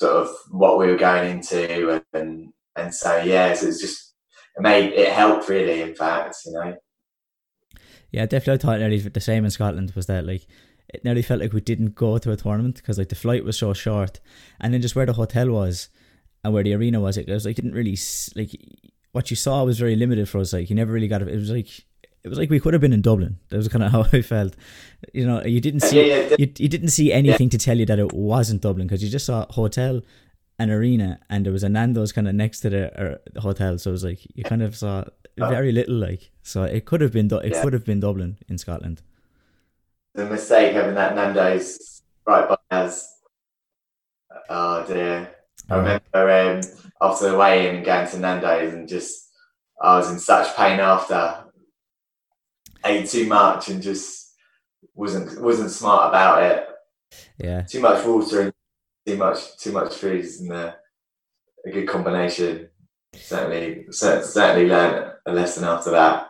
sort 0.00 0.12
of 0.12 0.28
what 0.50 0.78
we 0.78 0.86
were 0.86 0.96
going 0.96 1.30
into 1.30 2.02
and 2.12 2.52
and 2.76 2.94
so 2.94 3.18
yeah 3.18 3.54
so 3.54 3.66
was 3.66 3.80
just 3.80 4.14
it 4.56 4.62
made 4.62 4.92
it 4.92 5.12
helped 5.12 5.48
really 5.48 5.82
in 5.82 5.94
fact 5.94 6.36
you 6.44 6.52
know 6.52 6.74
Yeah, 8.10 8.26
definitely. 8.26 8.54
I 8.54 8.58
thought 8.58 8.80
nearly 8.80 8.98
the 8.98 9.20
same 9.20 9.44
in 9.44 9.50
Scotland 9.50 9.92
was 9.96 10.06
that 10.06 10.24
like 10.24 10.46
it 10.94 11.04
nearly 11.04 11.22
felt 11.22 11.40
like 11.40 11.52
we 11.52 11.60
didn't 11.60 11.94
go 11.94 12.18
to 12.18 12.30
a 12.32 12.36
tournament 12.36 12.76
because 12.76 12.98
like 12.98 13.08
the 13.10 13.14
flight 13.14 13.44
was 13.44 13.58
so 13.58 13.72
short, 13.74 14.20
and 14.60 14.72
then 14.72 14.80
just 14.82 14.96
where 14.96 15.06
the 15.06 15.12
hotel 15.14 15.50
was 15.50 15.88
and 16.42 16.52
where 16.54 16.62
the 16.64 16.74
arena 16.74 17.00
was, 17.00 17.16
it 17.16 17.28
was 17.28 17.46
like 17.46 17.56
didn't 17.56 17.72
really 17.72 17.96
like 18.36 18.52
what 19.12 19.30
you 19.30 19.36
saw 19.36 19.64
was 19.64 19.78
very 19.78 19.96
limited 19.96 20.28
for 20.28 20.38
us. 20.38 20.52
Like 20.52 20.68
you 20.70 20.76
never 20.76 20.92
really 20.92 21.08
got 21.08 21.22
it. 21.22 21.28
It 21.28 21.36
was 21.36 21.50
like 21.50 21.68
it 22.24 22.28
was 22.28 22.38
like 22.38 22.50
we 22.50 22.58
could 22.60 22.72
have 22.74 22.80
been 22.80 22.92
in 22.92 23.02
Dublin. 23.02 23.38
That 23.50 23.56
was 23.58 23.68
kind 23.68 23.84
of 23.84 23.92
how 23.96 24.06
I 24.12 24.22
felt. 24.22 24.54
You 25.12 25.26
know, 25.26 25.42
you 25.44 25.60
didn't 25.60 25.80
see 25.80 26.08
yeah, 26.08 26.16
yeah, 26.30 26.36
you, 26.38 26.52
you 26.58 26.68
didn't 26.68 26.88
see 26.88 27.12
anything 27.12 27.48
to 27.50 27.58
tell 27.58 27.76
you 27.78 27.86
that 27.86 27.98
it 27.98 28.12
wasn't 28.12 28.62
Dublin 28.62 28.86
because 28.86 29.02
you 29.04 29.10
just 29.10 29.26
saw 29.26 29.46
hotel 29.50 30.00
and 30.58 30.70
arena 30.70 31.18
and 31.28 31.44
there 31.44 31.52
was 31.52 31.64
a 31.64 31.68
Nando's 31.68 32.12
kind 32.12 32.28
of 32.28 32.34
next 32.34 32.60
to 32.60 32.70
the, 32.70 32.82
uh, 33.14 33.18
the 33.32 33.40
hotel 33.40 33.76
so 33.76 33.90
it 33.90 33.92
was 33.92 34.04
like 34.04 34.20
you 34.36 34.44
kind 34.44 34.62
of 34.62 34.76
saw 34.76 35.02
very 35.36 35.72
little 35.72 35.96
like 35.96 36.30
so 36.44 36.62
it 36.62 36.84
could 36.84 37.00
have 37.00 37.12
been 37.12 37.26
it 37.26 37.52
Yeah. 37.52 37.60
could 37.62 37.72
have 37.72 37.84
been 37.84 37.98
Dublin 37.98 38.38
in 38.48 38.56
Scotland 38.56 39.02
the 40.14 40.26
mistake 40.26 40.74
having 40.74 40.94
that 40.94 41.14
Nando's 41.14 42.02
right 42.26 42.48
by 42.48 42.76
us. 42.76 43.10
Oh 44.48 44.84
dear. 44.86 45.30
I 45.70 45.76
remember 45.76 46.30
um, 46.30 46.60
after 47.00 47.30
the 47.30 47.38
weigh-in 47.38 47.82
going 47.82 48.08
to 48.08 48.18
Nando's 48.18 48.74
and 48.74 48.88
just 48.88 49.30
I 49.80 49.96
was 49.96 50.10
in 50.10 50.18
such 50.18 50.54
pain 50.56 50.80
after. 50.80 51.44
Ate 52.84 53.08
too 53.08 53.26
much 53.26 53.68
and 53.68 53.82
just 53.82 54.34
wasn't 54.94 55.40
wasn't 55.40 55.70
smart 55.70 56.10
about 56.10 56.42
it. 56.42 56.68
Yeah. 57.38 57.62
Too 57.62 57.80
much 57.80 58.04
water 58.04 58.42
and 58.42 58.52
too 59.06 59.16
much 59.16 59.56
too 59.56 59.72
much 59.72 59.94
food 59.94 60.24
isn't 60.24 60.52
a, 60.52 60.76
a 61.66 61.70
good 61.70 61.88
combination. 61.88 62.68
Certainly, 63.14 63.86
certainly 63.90 64.68
learned 64.68 65.12
a 65.24 65.32
lesson 65.32 65.64
after 65.64 65.92
that. 65.92 66.28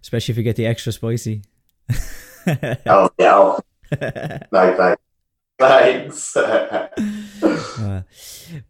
especially 0.00 0.32
if 0.32 0.38
you 0.38 0.42
get 0.42 0.56
the 0.56 0.66
extra 0.66 0.90
spicy 0.90 1.42
Oh 2.86 3.10
yeah, 3.18 3.34
oh, 3.34 3.60
no 4.52 4.76
thanks. 4.76 5.02
Thanks. 5.58 6.36
Uh, 7.82 8.02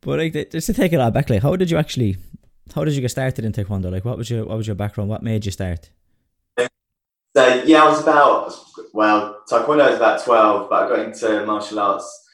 but 0.01 0.19
like 0.19 0.51
just 0.51 0.67
to 0.67 0.73
take 0.73 0.93
it 0.93 1.01
all 1.01 1.11
back 1.11 1.29
like 1.29 1.43
how 1.43 1.57
did 1.57 1.71
you 1.71 1.77
actually 1.77 2.17
how 2.75 2.85
did 2.85 2.95
you 2.95 3.01
get 3.01 3.11
started 3.11 3.45
in 3.45 3.53
taekwondo 3.53 3.91
like 3.91 4.05
what 4.05 4.17
was 4.17 4.31
your 4.31 4.45
what 4.47 4.57
was 4.57 4.67
your 4.67 4.77
background 4.77 5.11
what 5.11 5.23
made 5.23 5.45
you 5.45 5.51
start 5.51 5.91
so 7.35 7.63
yeah, 7.65 7.85
I 7.85 7.89
was 7.89 8.03
about 8.03 8.55
well, 8.93 9.41
taekwondo 9.51 9.89
was 9.89 9.97
about 9.97 10.23
twelve, 10.23 10.69
but 10.69 10.83
I 10.83 10.89
got 10.89 11.07
into 11.07 11.47
martial 11.47 11.81
arts 11.81 12.29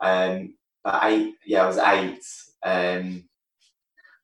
um 0.00 0.54
about 0.84 1.04
eight. 1.04 1.34
Yeah, 1.46 1.64
I 1.64 1.66
was 1.66 1.78
eight. 1.78 2.24
Um, 2.62 3.24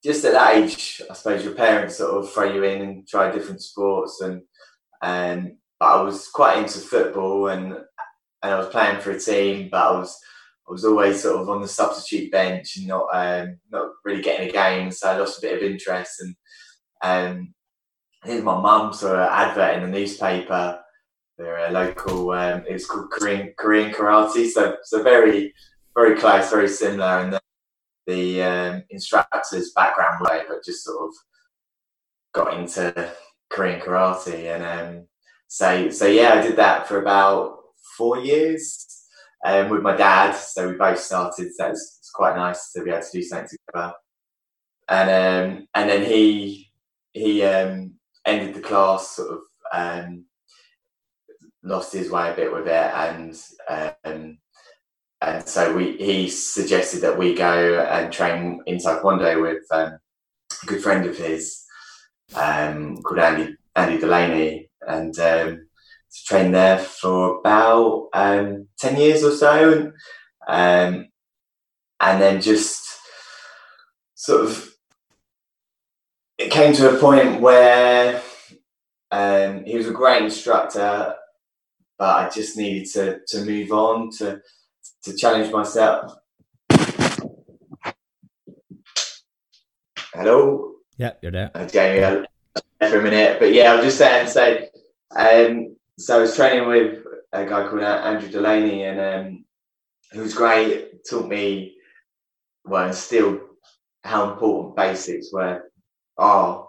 just 0.02 0.24
at 0.24 0.32
that 0.32 0.56
age, 0.56 1.00
I 1.08 1.14
suppose 1.14 1.44
your 1.44 1.54
parents 1.54 1.96
sort 1.96 2.24
of 2.24 2.32
throw 2.32 2.52
you 2.52 2.64
in 2.64 2.82
and 2.82 3.08
try 3.08 3.30
different 3.30 3.62
sports, 3.62 4.20
and 4.20 4.42
um, 5.00 5.58
I 5.80 6.00
was 6.02 6.28
quite 6.28 6.58
into 6.58 6.78
football 6.78 7.48
and 7.48 7.72
and 8.42 8.54
I 8.54 8.58
was 8.58 8.68
playing 8.68 9.00
for 9.00 9.10
a 9.10 9.20
team, 9.20 9.68
but 9.70 9.82
I 9.82 9.98
was 9.98 10.18
I 10.68 10.72
was 10.72 10.84
always 10.84 11.22
sort 11.22 11.40
of 11.40 11.48
on 11.48 11.62
the 11.62 11.68
substitute 11.68 12.30
bench 12.32 12.76
and 12.76 12.86
not 12.86 13.06
um, 13.12 13.58
not 13.70 13.90
really 14.04 14.22
getting 14.22 14.48
a 14.48 14.52
game, 14.52 14.90
so 14.90 15.08
I 15.08 15.16
lost 15.16 15.38
a 15.38 15.42
bit 15.42 15.56
of 15.56 15.70
interest 15.70 16.20
and 16.20 16.34
um, 17.02 17.54
think 18.26 18.44
my 18.44 18.60
mum 18.60 18.92
saw 18.92 19.14
an 19.14 19.28
advert 19.30 19.76
in 19.76 19.82
the 19.90 19.98
newspaper. 19.98 20.80
They're 21.38 21.68
a 21.68 21.70
local. 21.70 22.30
Um, 22.30 22.64
it 22.68 22.72
was 22.72 22.86
called 22.86 23.10
Korean 23.10 23.52
Korean 23.58 23.92
karate, 23.92 24.48
so 24.48 24.76
so 24.82 25.02
very 25.02 25.52
very 25.94 26.18
close, 26.18 26.50
very 26.50 26.68
similar, 26.68 27.20
and 27.20 27.32
the, 27.32 27.40
the 28.06 28.42
um, 28.42 28.82
instructor's 28.90 29.72
background 29.74 30.20
way, 30.20 30.42
but 30.48 30.64
just 30.64 30.84
sort 30.84 31.08
of 31.08 31.14
got 32.34 32.58
into 32.58 33.12
Korean 33.50 33.80
karate, 33.80 34.54
and 34.54 34.64
um, 34.64 35.06
so 35.48 35.90
so 35.90 36.06
yeah, 36.06 36.34
I 36.34 36.42
did 36.42 36.56
that 36.56 36.86
for 36.86 37.00
about 37.00 37.58
four 37.96 38.18
years 38.18 38.86
um, 39.44 39.70
with 39.70 39.82
my 39.82 39.96
dad. 39.96 40.32
So 40.32 40.68
we 40.68 40.76
both 40.76 40.98
started. 40.98 41.52
So 41.54 41.66
it's, 41.68 41.98
it's 42.00 42.10
quite 42.14 42.36
nice 42.36 42.72
to 42.72 42.82
be 42.82 42.90
able 42.90 43.02
to 43.02 43.08
do 43.12 43.22
something 43.22 43.48
together. 43.72 43.94
And 44.88 45.10
um, 45.10 45.68
and 45.74 45.90
then 45.90 46.04
he 46.04 46.70
he 47.12 47.42
um, 47.42 47.94
ended 48.24 48.54
the 48.54 48.60
class 48.60 49.16
sort 49.16 49.30
of 49.32 49.40
um, 49.72 50.24
lost 51.62 51.92
his 51.92 52.10
way 52.10 52.30
a 52.30 52.36
bit 52.36 52.52
with 52.52 52.68
it 52.68 52.72
and 52.72 53.36
um, 53.68 54.38
and 55.20 55.48
so 55.48 55.74
we 55.74 55.96
he 55.96 56.28
suggested 56.28 57.00
that 57.00 57.18
we 57.18 57.34
go 57.34 57.80
and 57.90 58.12
train 58.12 58.60
in 58.66 58.76
taekwondo 58.76 59.42
with 59.42 59.64
um, 59.72 59.98
a 60.62 60.66
good 60.66 60.82
friend 60.82 61.06
of 61.06 61.16
his 61.16 61.64
um, 62.36 62.96
called 63.02 63.18
Andy 63.18 63.56
Andy 63.74 63.98
Delaney 63.98 64.65
and 64.86 65.18
um, 65.18 65.66
to 66.12 66.24
train 66.26 66.52
there 66.52 66.78
for 66.78 67.40
about 67.40 68.08
um, 68.12 68.68
10 68.78 68.96
years 69.00 69.24
or 69.24 69.32
so 69.32 69.92
and 70.48 70.96
um, 70.96 71.08
and 72.00 72.20
then 72.20 72.40
just 72.40 72.84
sort 74.14 74.42
of 74.42 74.76
it 76.38 76.50
came 76.50 76.72
to 76.74 76.94
a 76.94 77.00
point 77.00 77.40
where 77.40 78.22
um, 79.10 79.64
he 79.64 79.76
was 79.76 79.88
a 79.88 79.92
great 79.92 80.22
instructor, 80.22 81.14
but 81.98 82.16
I 82.16 82.28
just 82.28 82.56
needed 82.56 82.90
to 82.92 83.20
to 83.28 83.44
move 83.44 83.72
on 83.72 84.10
to 84.18 84.40
to 85.04 85.16
challenge 85.16 85.52
myself. 85.52 86.14
Hello. 90.12 90.72
Yeah, 90.98 91.12
you're 91.22 91.32
there. 91.32 91.50
Jamie, 91.70 92.26
for 92.80 93.00
a 93.00 93.02
minute, 93.02 93.38
but 93.38 93.52
yeah, 93.52 93.72
I'll 93.72 93.82
just 93.82 93.98
say 93.98 94.26
say, 94.26 94.65
um, 95.16 95.76
so 95.98 96.18
I 96.18 96.20
was 96.22 96.36
training 96.36 96.68
with 96.68 97.04
a 97.32 97.44
guy 97.44 97.68
called 97.68 97.82
Andrew 97.82 98.28
Delaney, 98.28 98.84
and 98.84 99.00
um, 99.00 99.44
he 100.12 100.20
was 100.20 100.34
great. 100.34 101.04
Taught 101.08 101.28
me 101.28 101.76
well, 102.64 102.92
still 102.92 103.40
how 104.04 104.32
important 104.32 104.76
basics 104.76 105.32
were 105.32 105.70
are, 106.18 106.68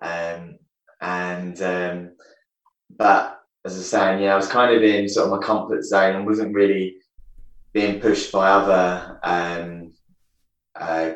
um, 0.00 0.58
and 1.00 1.60
um, 1.62 2.10
but 2.96 3.40
as 3.64 3.74
I 3.74 3.78
was 3.78 3.90
saying, 3.90 4.22
yeah, 4.22 4.32
I 4.32 4.36
was 4.36 4.48
kind 4.48 4.74
of 4.74 4.82
in 4.82 5.08
sort 5.08 5.30
of 5.30 5.38
my 5.38 5.46
comfort 5.46 5.84
zone 5.84 6.16
and 6.16 6.26
wasn't 6.26 6.54
really 6.54 6.96
being 7.72 8.00
pushed 8.00 8.32
by 8.32 8.48
other, 8.48 9.20
um, 9.22 9.92
uh, 10.74 11.10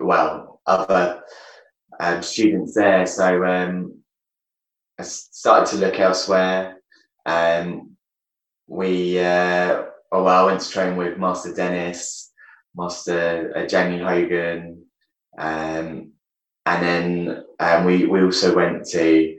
well, 0.00 0.60
other 0.66 1.22
um, 1.98 2.22
students 2.22 2.74
there. 2.74 3.06
So 3.06 3.44
um, 3.44 3.99
I 5.00 5.02
started 5.02 5.70
to 5.70 5.76
look 5.78 5.98
elsewhere. 5.98 6.76
Um, 7.24 7.96
we, 8.66 9.18
uh, 9.18 9.84
oh, 10.12 10.24
well, 10.24 10.44
I 10.44 10.44
went 10.44 10.60
to 10.60 10.70
train 10.70 10.94
with 10.96 11.16
Master 11.16 11.54
Dennis, 11.54 12.30
Master 12.76 13.50
uh, 13.56 13.66
Jamie 13.66 13.98
Hogan, 13.98 14.84
um, 15.38 16.12
and 16.66 16.82
then 16.82 17.44
um, 17.58 17.86
we 17.86 18.04
we 18.04 18.22
also 18.22 18.54
went 18.54 18.84
to 18.88 19.38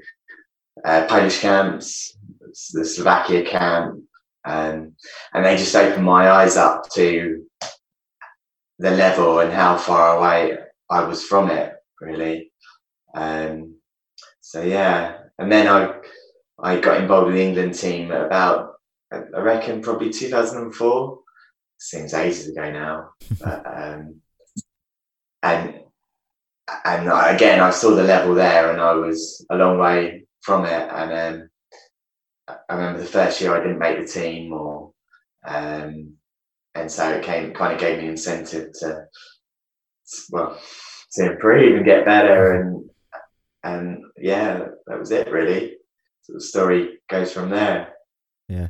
uh, 0.83 1.05
Polish 1.07 1.39
camps, 1.41 2.17
the 2.73 2.83
Slovakia 2.83 3.45
camp, 3.45 4.01
um, 4.43 4.95
and 5.33 5.45
they 5.45 5.57
just 5.57 5.75
opened 5.75 6.03
my 6.03 6.31
eyes 6.31 6.57
up 6.57 6.89
to 6.95 7.45
the 8.79 8.89
level 8.89 9.39
and 9.41 9.53
how 9.53 9.77
far 9.77 10.17
away 10.17 10.57
I 10.89 11.03
was 11.03 11.23
from 11.23 11.51
it, 11.51 11.75
really. 12.01 12.51
Um, 13.13 13.75
so 14.39 14.63
yeah, 14.63 15.20
and 15.41 15.51
then 15.51 15.67
I 15.67 15.99
I 16.61 16.79
got 16.79 17.01
involved 17.01 17.27
with 17.27 17.35
the 17.35 17.43
England 17.43 17.73
team 17.73 18.11
about 18.11 18.75
I 19.11 19.39
reckon 19.39 19.81
probably 19.81 20.09
2004. 20.09 21.19
Seems 21.79 22.13
ages 22.13 22.47
ago 22.47 22.71
now, 22.71 23.09
but, 23.39 23.65
um, 23.65 24.21
and 25.41 25.79
and 26.85 27.35
again 27.35 27.59
I 27.59 27.71
saw 27.71 27.95
the 27.95 28.03
level 28.03 28.35
there, 28.35 28.71
and 28.71 28.79
I 28.79 28.93
was 28.93 29.45
a 29.49 29.55
long 29.55 29.79
way 29.79 30.25
from 30.41 30.65
it. 30.65 30.89
And 30.91 31.11
um, 31.11 31.49
I 32.69 32.75
remember 32.75 32.99
the 32.99 33.07
first 33.07 33.41
year 33.41 33.55
I 33.55 33.61
didn't 33.61 33.79
make 33.79 33.99
the 33.99 34.07
team, 34.07 34.53
or 34.53 34.91
um, 35.43 36.13
and 36.75 36.91
so 36.91 37.09
it 37.09 37.23
came 37.23 37.53
kind 37.53 37.73
of 37.73 37.79
gave 37.79 37.97
me 37.99 38.09
incentive 38.09 38.71
to 38.79 39.05
well 40.29 40.59
to 41.13 41.31
improve 41.31 41.77
and 41.77 41.85
get 41.85 42.05
better 42.05 42.61
and 42.61 42.90
and 43.63 44.03
yeah 44.17 44.67
that 44.87 44.99
was 44.99 45.11
it 45.11 45.31
really. 45.31 45.77
So 46.21 46.33
the 46.33 46.41
story 46.41 46.99
goes 47.09 47.31
from 47.31 47.49
there. 47.49 47.93
Yeah. 48.47 48.69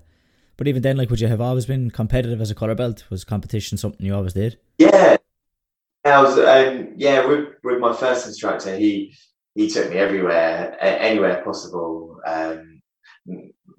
But 0.58 0.68
even 0.68 0.82
then 0.82 0.98
like 0.98 1.10
would 1.10 1.22
you 1.22 1.28
have 1.28 1.42
always 1.42 1.66
been 1.66 1.92
competitive 1.92 2.42
as 2.42 2.52
a 2.52 2.56
color 2.56 2.76
belt? 2.76 3.06
Was 3.10 3.24
competition 3.24 3.78
something 3.78 4.06
you 4.06 4.16
always 4.16 4.34
did? 4.34 4.60
Yeah. 4.78 5.18
I 6.04 6.22
was 6.22 6.38
um, 6.38 6.94
yeah 6.98 7.26
with 7.26 7.50
with 7.64 7.80
my 7.80 7.94
first 7.94 8.28
instructor 8.28 8.76
he 8.76 9.16
he 9.56 9.70
took 9.70 9.90
me 9.90 9.98
everywhere 9.98 10.76
anywhere 10.82 11.44
possible 11.44 12.20
um, 12.26 12.82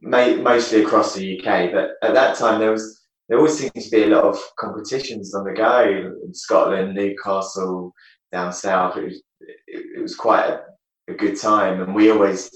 mostly 0.00 0.84
across 0.84 1.14
the 1.14 1.38
UK 1.38 1.72
but 1.72 1.90
at 2.02 2.14
that 2.14 2.36
time 2.36 2.60
there 2.60 2.70
was 2.70 3.02
there 3.28 3.38
always 3.38 3.58
seemed 3.58 3.72
to 3.74 3.90
be 3.90 4.02
a 4.02 4.08
lot 4.08 4.24
of 4.24 4.38
competitions 4.58 5.34
on 5.34 5.44
the 5.44 5.52
go 5.52 6.12
in 6.22 6.34
Scotland, 6.34 6.94
Newcastle, 6.94 7.94
down 8.30 8.52
south. 8.52 8.98
It 8.98 9.04
was, 9.04 9.22
it, 9.40 9.96
it 9.96 10.02
was 10.02 10.14
quite 10.14 10.44
a, 10.44 10.60
a, 11.08 11.14
good 11.14 11.38
time, 11.38 11.80
and 11.80 11.94
we 11.94 12.10
always 12.10 12.50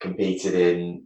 competed 0.00 0.54
in 0.54 1.04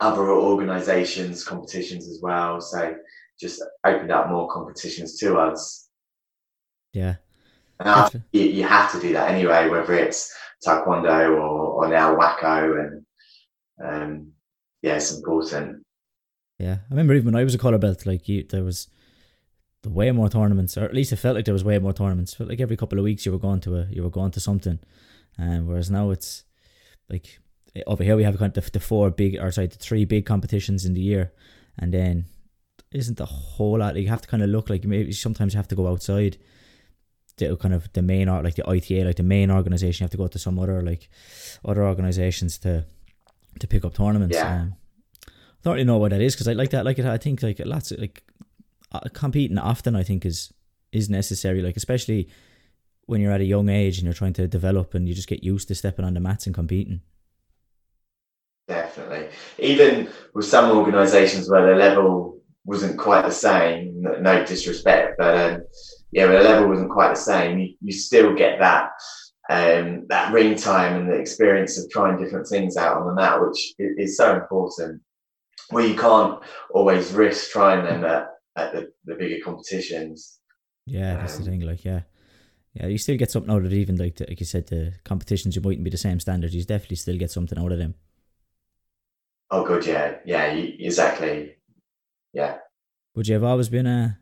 other 0.00 0.30
organisations, 0.30 1.44
competitions 1.44 2.08
as 2.08 2.20
well. 2.22 2.60
So 2.60 2.94
just 3.40 3.62
opened 3.84 4.12
up 4.12 4.28
more 4.28 4.48
competitions 4.50 5.18
to 5.18 5.38
us. 5.38 5.88
Yeah. 6.92 7.16
And 7.80 8.22
you, 8.32 8.42
you, 8.42 8.64
have 8.64 8.92
to 8.92 9.00
do 9.00 9.12
that 9.14 9.30
anyway, 9.30 9.68
whether 9.68 9.94
it's 9.94 10.32
taekwondo 10.64 11.30
or, 11.30 11.84
or 11.84 11.88
now 11.88 12.14
WAKO, 12.16 12.78
and 12.78 13.06
um, 13.84 14.32
yeah, 14.82 14.96
it's 14.96 15.16
important. 15.16 15.84
Yeah, 16.58 16.74
I 16.74 16.90
remember 16.90 17.14
even 17.14 17.26
when 17.26 17.36
I 17.36 17.44
was 17.44 17.56
a 17.56 17.58
color 17.58 17.78
belt, 17.78 18.06
like 18.06 18.28
you, 18.28 18.44
there 18.48 18.62
was 18.62 18.88
the 19.82 19.90
way 19.90 20.10
more 20.12 20.28
tournaments, 20.28 20.76
or 20.76 20.84
at 20.84 20.94
least 20.94 21.12
it 21.12 21.16
felt 21.16 21.34
like 21.34 21.44
there 21.44 21.54
was 21.54 21.64
way 21.64 21.78
more 21.78 21.92
tournaments. 21.92 22.32
It 22.32 22.36
felt 22.36 22.50
like 22.50 22.60
every 22.60 22.76
couple 22.76 22.98
of 22.98 23.04
weeks 23.04 23.26
you 23.26 23.32
were 23.32 23.38
going 23.38 23.60
to 23.60 23.78
a, 23.78 23.86
you 23.90 24.02
were 24.02 24.10
going 24.10 24.30
to 24.32 24.40
something, 24.40 24.78
um, 25.38 25.66
whereas 25.66 25.90
now 25.90 26.10
it's 26.10 26.44
like 27.08 27.38
over 27.86 28.04
here 28.04 28.16
we 28.16 28.24
have 28.24 28.38
kind 28.38 28.56
of 28.56 28.64
the, 28.64 28.70
the 28.72 28.80
four 28.80 29.10
big, 29.10 29.36
or 29.36 29.50
sorry, 29.50 29.66
the 29.66 29.76
three 29.76 30.04
big 30.04 30.26
competitions 30.26 30.84
in 30.84 30.94
the 30.94 31.00
year, 31.00 31.32
and 31.78 31.92
then 31.92 32.26
isn't 32.92 33.20
a 33.20 33.24
whole 33.24 33.78
lot. 33.78 33.96
You 33.96 34.08
have 34.08 34.22
to 34.22 34.28
kind 34.28 34.42
of 34.42 34.50
look 34.50 34.68
like 34.68 34.84
maybe 34.84 35.12
sometimes 35.12 35.54
you 35.54 35.58
have 35.58 35.68
to 35.68 35.74
go 35.74 35.88
outside. 35.88 36.38
The 37.38 37.56
kind 37.56 37.72
of 37.72 37.90
the 37.94 38.02
main 38.02 38.28
art, 38.28 38.44
like 38.44 38.56
the 38.56 38.68
ITA, 38.68 39.04
like 39.04 39.16
the 39.16 39.22
main 39.22 39.50
organization, 39.50 40.02
you 40.02 40.04
have 40.04 40.10
to 40.10 40.18
go 40.18 40.26
to 40.26 40.38
some 40.38 40.58
other 40.58 40.82
like 40.82 41.08
other 41.64 41.82
organizations 41.82 42.58
to 42.58 42.84
to 43.58 43.66
pick 43.66 43.84
up 43.84 43.94
tournaments. 43.94 44.36
Yeah. 44.36 44.62
Um, 44.62 44.74
I 45.26 45.30
don't 45.64 45.74
really 45.74 45.84
know 45.84 45.96
what 45.96 46.10
that 46.10 46.20
is 46.20 46.34
because 46.34 46.48
I 46.48 46.52
like 46.52 46.70
that. 46.70 46.84
Like 46.84 46.98
it, 46.98 47.06
I 47.06 47.16
think 47.16 47.42
like 47.42 47.60
lots 47.64 47.90
of 47.90 48.00
like 48.00 48.22
uh, 48.92 49.00
competing 49.14 49.58
often. 49.58 49.96
I 49.96 50.02
think 50.02 50.26
is 50.26 50.52
is 50.92 51.08
necessary. 51.08 51.62
Like 51.62 51.76
especially 51.76 52.28
when 53.06 53.20
you're 53.20 53.32
at 53.32 53.40
a 53.40 53.44
young 53.44 53.68
age 53.68 53.98
and 53.98 54.04
you're 54.04 54.14
trying 54.14 54.32
to 54.34 54.48
develop 54.48 54.94
and 54.94 55.08
you 55.08 55.14
just 55.14 55.28
get 55.28 55.44
used 55.44 55.68
to 55.68 55.74
stepping 55.74 56.04
on 56.04 56.14
the 56.14 56.20
mats 56.20 56.46
and 56.46 56.54
competing. 56.54 57.00
Definitely, 58.68 59.28
even 59.58 60.08
with 60.34 60.46
some 60.46 60.76
organisations 60.76 61.48
where 61.48 61.66
the 61.66 61.76
level 61.76 62.40
wasn't 62.64 62.96
quite 62.96 63.22
the 63.22 63.30
same. 63.30 64.02
No 64.20 64.44
disrespect, 64.44 65.16
but 65.18 65.34
um, 65.36 65.62
yeah, 66.12 66.26
but 66.26 66.38
the 66.38 66.48
level 66.48 66.68
wasn't 66.68 66.90
quite 66.90 67.14
the 67.14 67.20
same. 67.20 67.58
You, 67.58 67.74
you 67.80 67.92
still 67.92 68.34
get 68.34 68.60
that 68.60 68.90
um, 69.50 70.06
that 70.08 70.32
ring 70.32 70.54
time 70.56 71.00
and 71.00 71.10
the 71.10 71.16
experience 71.16 71.78
of 71.78 71.90
trying 71.90 72.18
different 72.18 72.46
things 72.46 72.76
out 72.76 72.96
on 72.96 73.06
the 73.06 73.14
mat, 73.14 73.40
which 73.40 73.74
is, 73.78 73.96
is 73.98 74.16
so 74.16 74.36
important 74.36 75.02
where 75.70 75.86
you 75.86 75.94
can't 75.94 76.40
always 76.70 77.12
risk 77.12 77.50
trying 77.50 77.84
them 77.84 78.04
at, 78.04 78.28
at 78.56 78.72
the, 78.72 78.92
the 79.04 79.14
bigger 79.14 79.42
competitions. 79.44 80.38
Yeah, 80.86 81.16
that's 81.16 81.38
um, 81.38 81.44
the 81.44 81.50
thing. 81.50 81.60
Like, 81.60 81.84
yeah, 81.84 82.00
yeah, 82.74 82.86
you 82.86 82.98
still 82.98 83.16
get 83.16 83.30
something 83.30 83.52
out 83.52 83.64
of 83.64 83.72
it. 83.72 83.76
Even 83.76 83.96
like 83.96 84.16
the, 84.16 84.26
like 84.28 84.40
you 84.40 84.46
said, 84.46 84.66
the 84.68 84.94
competitions 85.04 85.56
you 85.56 85.62
mightn't 85.62 85.84
be 85.84 85.90
the 85.90 85.96
same 85.96 86.20
standard. 86.20 86.52
You 86.52 86.64
definitely 86.64 86.96
still 86.96 87.18
get 87.18 87.30
something 87.30 87.58
out 87.58 87.72
of 87.72 87.78
them. 87.78 87.94
Oh, 89.50 89.64
good. 89.64 89.84
Yeah, 89.84 90.16
yeah, 90.24 90.52
you, 90.52 90.74
exactly. 90.78 91.56
Yeah. 92.32 92.58
Would 93.14 93.28
you 93.28 93.34
have 93.34 93.44
always 93.44 93.68
been 93.68 93.86
a 93.86 94.18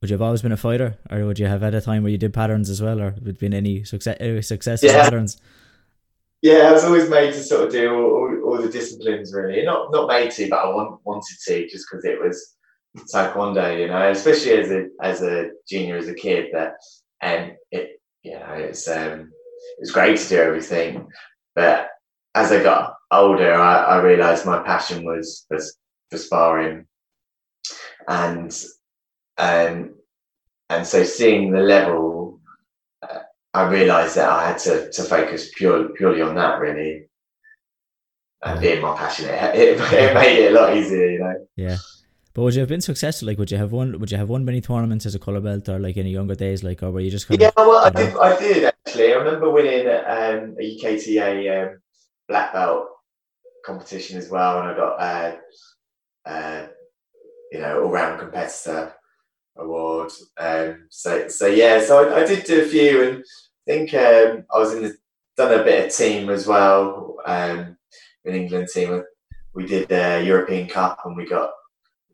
would 0.00 0.10
you 0.10 0.14
have 0.14 0.22
always 0.22 0.42
been 0.42 0.52
a 0.52 0.56
fighter, 0.56 0.96
or 1.10 1.24
would 1.24 1.38
you 1.38 1.46
have 1.46 1.62
had 1.62 1.74
a 1.74 1.80
time 1.80 2.02
where 2.02 2.12
you 2.12 2.18
did 2.18 2.32
patterns 2.32 2.70
as 2.70 2.80
well, 2.80 3.00
or 3.00 3.16
would 3.22 3.38
been 3.38 3.54
any 3.54 3.82
success 3.84 4.20
uh, 4.20 4.40
success 4.42 4.82
yeah. 4.82 5.02
patterns? 5.02 5.40
Yeah, 6.40 6.68
I 6.68 6.72
was 6.72 6.84
always 6.84 7.10
made 7.10 7.32
to 7.32 7.42
sort 7.42 7.66
of 7.66 7.72
do 7.72 7.92
all, 7.92 8.04
all, 8.04 8.42
all, 8.44 8.62
the 8.62 8.68
disciplines 8.68 9.34
really. 9.34 9.64
Not 9.64 9.90
not 9.90 10.06
made 10.06 10.30
to, 10.32 10.48
but 10.48 10.60
I 10.60 10.68
want, 10.68 11.00
wanted 11.04 11.36
to 11.46 11.68
just 11.68 11.86
because 11.90 12.04
it 12.04 12.20
was 12.20 12.56
taekwondo, 13.12 13.80
you 13.80 13.88
know, 13.88 14.10
especially 14.10 14.52
as 14.52 14.70
a 14.70 14.88
as 15.02 15.22
a 15.22 15.50
junior, 15.68 15.96
as 15.96 16.06
a 16.06 16.14
kid. 16.14 16.50
That 16.52 16.74
and 17.20 17.52
it, 17.70 18.00
you 18.22 18.32
know, 18.32 18.52
it's 18.52 18.88
um, 18.88 19.32
it 19.78 19.80
was 19.80 19.90
great 19.90 20.18
to 20.18 20.28
do 20.28 20.40
everything, 20.40 21.08
but 21.54 21.88
as 22.34 22.52
I 22.52 22.62
got 22.62 22.94
older, 23.10 23.54
I, 23.54 23.82
I 23.84 24.02
realised 24.02 24.46
my 24.46 24.62
passion 24.62 25.04
was 25.04 25.46
was 25.50 25.76
for 26.10 26.18
sparring, 26.18 26.86
and 28.06 28.64
um, 29.38 29.94
and 30.70 30.86
so 30.86 31.04
seeing 31.04 31.50
the 31.50 31.60
level 31.60 32.18
I 33.54 33.68
realised 33.68 34.16
that 34.16 34.28
I 34.28 34.48
had 34.48 34.58
to, 34.60 34.90
to 34.90 35.02
focus 35.02 35.50
pure, 35.56 35.88
purely 35.90 36.22
on 36.22 36.34
that 36.34 36.60
really. 36.60 37.06
And 38.42 38.60
being 38.60 38.80
more 38.80 38.96
passionate, 38.96 39.32
it, 39.54 39.80
it 39.80 40.14
made 40.14 40.38
it 40.38 40.52
a 40.52 40.54
lot 40.54 40.76
easier, 40.76 41.10
you 41.10 41.18
know. 41.18 41.46
Yeah. 41.56 41.76
But 42.38 42.44
would 42.44 42.54
you 42.54 42.60
have 42.60 42.68
been 42.68 42.80
successful? 42.80 43.26
Like, 43.26 43.36
would 43.38 43.50
you 43.50 43.56
have 43.56 43.72
won? 43.72 43.98
Would 43.98 44.12
you 44.12 44.16
have 44.16 44.28
won 44.28 44.44
many 44.44 44.60
tournaments 44.60 45.04
as 45.06 45.16
a 45.16 45.18
color 45.18 45.40
belt, 45.40 45.68
or 45.68 45.80
like 45.80 45.96
in 45.96 46.06
your 46.06 46.20
younger 46.20 46.36
days, 46.36 46.62
like, 46.62 46.84
or 46.84 46.92
were 46.92 47.00
you 47.00 47.10
just 47.10 47.26
kind 47.26 47.40
yeah? 47.40 47.48
Of, 47.48 47.66
well, 47.66 47.84
I 47.84 47.90
did. 47.90 48.16
I 48.16 48.38
did 48.38 48.62
actually. 48.62 49.12
I 49.12 49.16
remember 49.16 49.50
winning 49.50 49.88
um, 49.88 50.54
a 50.56 50.78
UKTA 50.78 51.64
um, 51.72 51.80
black 52.28 52.52
belt 52.52 52.90
competition 53.66 54.18
as 54.18 54.30
well, 54.30 54.60
and 54.60 54.68
I 54.68 54.76
got 54.76 55.00
uh, 55.00 55.36
uh, 56.26 56.66
you 57.50 57.58
know 57.58 57.82
all 57.82 57.90
round 57.90 58.20
competitor 58.20 58.94
award. 59.56 60.12
Um, 60.38 60.86
so 60.90 61.26
so 61.26 61.48
yeah, 61.48 61.80
so 61.80 62.08
I, 62.08 62.20
I, 62.20 62.24
did 62.24 62.44
do 62.44 62.62
a 62.62 62.66
few, 62.66 63.02
and 63.02 63.16
I 63.18 63.22
think 63.66 63.94
um, 63.94 64.44
I 64.54 64.58
was 64.60 64.74
in 64.74 64.84
the 64.84 64.96
done 65.36 65.58
a 65.58 65.64
bit 65.64 65.86
of 65.86 65.92
team 65.92 66.30
as 66.30 66.46
well. 66.46 67.16
Um, 67.26 67.76
in 68.24 68.36
England 68.36 68.68
team, 68.72 69.02
we 69.56 69.66
did 69.66 69.88
the 69.88 70.22
European 70.24 70.68
Cup, 70.68 71.00
and 71.04 71.16
we 71.16 71.26
got 71.26 71.50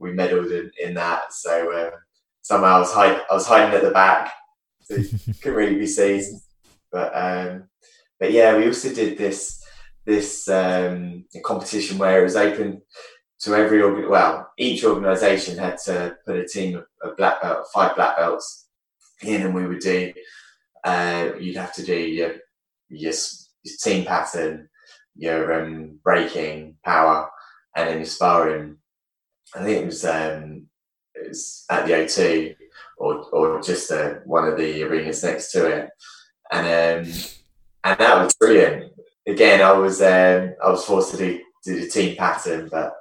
we 0.04 0.12
medalled 0.12 0.52
in, 0.52 0.70
in 0.80 0.94
that. 0.94 1.32
So 1.32 1.86
um, 1.86 1.92
somehow 2.42 2.76
I 2.76 2.78
was 2.78 2.92
hide, 2.92 3.20
I 3.30 3.34
was 3.34 3.46
hiding 3.46 3.74
at 3.74 3.82
the 3.82 3.90
back, 3.90 4.32
so 4.82 4.96
couldn't 5.40 5.58
really 5.58 5.78
be 5.78 5.86
seen. 5.86 6.40
But 6.92 7.10
um, 7.14 7.68
but 8.20 8.30
yeah, 8.30 8.56
we 8.56 8.66
also 8.66 8.92
did 8.92 9.16
this 9.18 9.64
this 10.04 10.46
um, 10.48 11.24
competition 11.42 11.96
where 11.96 12.20
it 12.20 12.24
was 12.24 12.36
open 12.36 12.82
to 13.40 13.54
every 13.54 13.82
organ. 13.82 14.10
Well, 14.10 14.52
each 14.58 14.84
organisation 14.84 15.58
had 15.58 15.78
to 15.86 16.16
put 16.26 16.36
a 16.36 16.46
team 16.46 16.84
of 17.02 17.16
black 17.16 17.40
belt, 17.40 17.66
five 17.72 17.96
black 17.96 18.18
belts 18.18 18.68
in, 19.22 19.42
and 19.42 19.54
we 19.54 19.66
would 19.66 19.80
do. 19.80 20.12
Uh, 20.84 21.30
you'd 21.40 21.56
have 21.56 21.72
to 21.74 21.82
do 21.82 21.96
your, 21.96 22.34
your 22.90 23.14
your 23.62 23.76
team 23.80 24.04
pattern, 24.04 24.68
your 25.16 25.64
um, 25.64 25.98
breaking 26.04 26.76
power, 26.84 27.30
and 27.74 27.88
then 27.88 27.96
your 27.96 28.06
sparring. 28.06 28.76
I 29.54 29.62
think 29.62 29.82
it 29.82 29.86
was 29.86 30.04
um, 30.04 30.66
it 31.14 31.28
was 31.28 31.64
at 31.70 31.86
the 31.86 31.92
O2 31.92 32.56
or 32.98 33.22
or 33.32 33.62
just 33.62 33.90
uh, 33.90 34.14
one 34.24 34.48
of 34.48 34.56
the 34.56 34.82
arenas 34.82 35.22
next 35.22 35.52
to 35.52 35.66
it, 35.66 35.90
and 36.52 36.66
um, 37.06 37.12
and 37.84 37.98
that 37.98 38.24
was 38.24 38.34
brilliant. 38.34 38.92
Again, 39.26 39.62
I 39.62 39.72
was 39.72 40.02
um, 40.02 40.54
I 40.62 40.70
was 40.70 40.84
forced 40.84 41.12
to 41.12 41.16
do 41.16 41.40
do 41.64 41.80
the 41.80 41.88
team 41.88 42.16
pattern, 42.16 42.68
but 42.70 42.94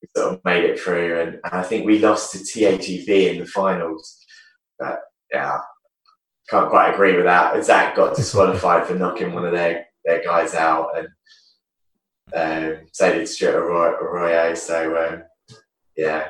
we 0.00 0.08
sort 0.16 0.34
of 0.34 0.44
made 0.44 0.64
it 0.64 0.80
through, 0.80 1.20
and, 1.20 1.34
and 1.34 1.40
I 1.44 1.62
think 1.62 1.86
we 1.86 1.98
lost 1.98 2.32
to 2.32 2.38
TAGB 2.38 3.08
in 3.08 3.38
the 3.40 3.46
finals. 3.46 4.18
But 4.78 5.00
yeah, 5.32 5.58
can't 6.48 6.70
quite 6.70 6.92
agree 6.92 7.16
with 7.16 7.24
that. 7.26 7.64
Zach 7.64 7.96
got 7.96 8.16
disqualified 8.16 8.86
for 8.86 8.94
knocking 8.94 9.32
one 9.32 9.44
of 9.44 9.52
their, 9.52 9.86
their 10.04 10.24
guys 10.24 10.54
out, 10.54 10.90
and 10.96 11.08
um, 12.34 12.86
so 12.92 13.12
did 13.12 13.28
Stuart 13.28 13.56
Arroyo. 13.56 14.54
So 14.54 15.08
um, 15.08 15.22
yeah, 15.96 16.28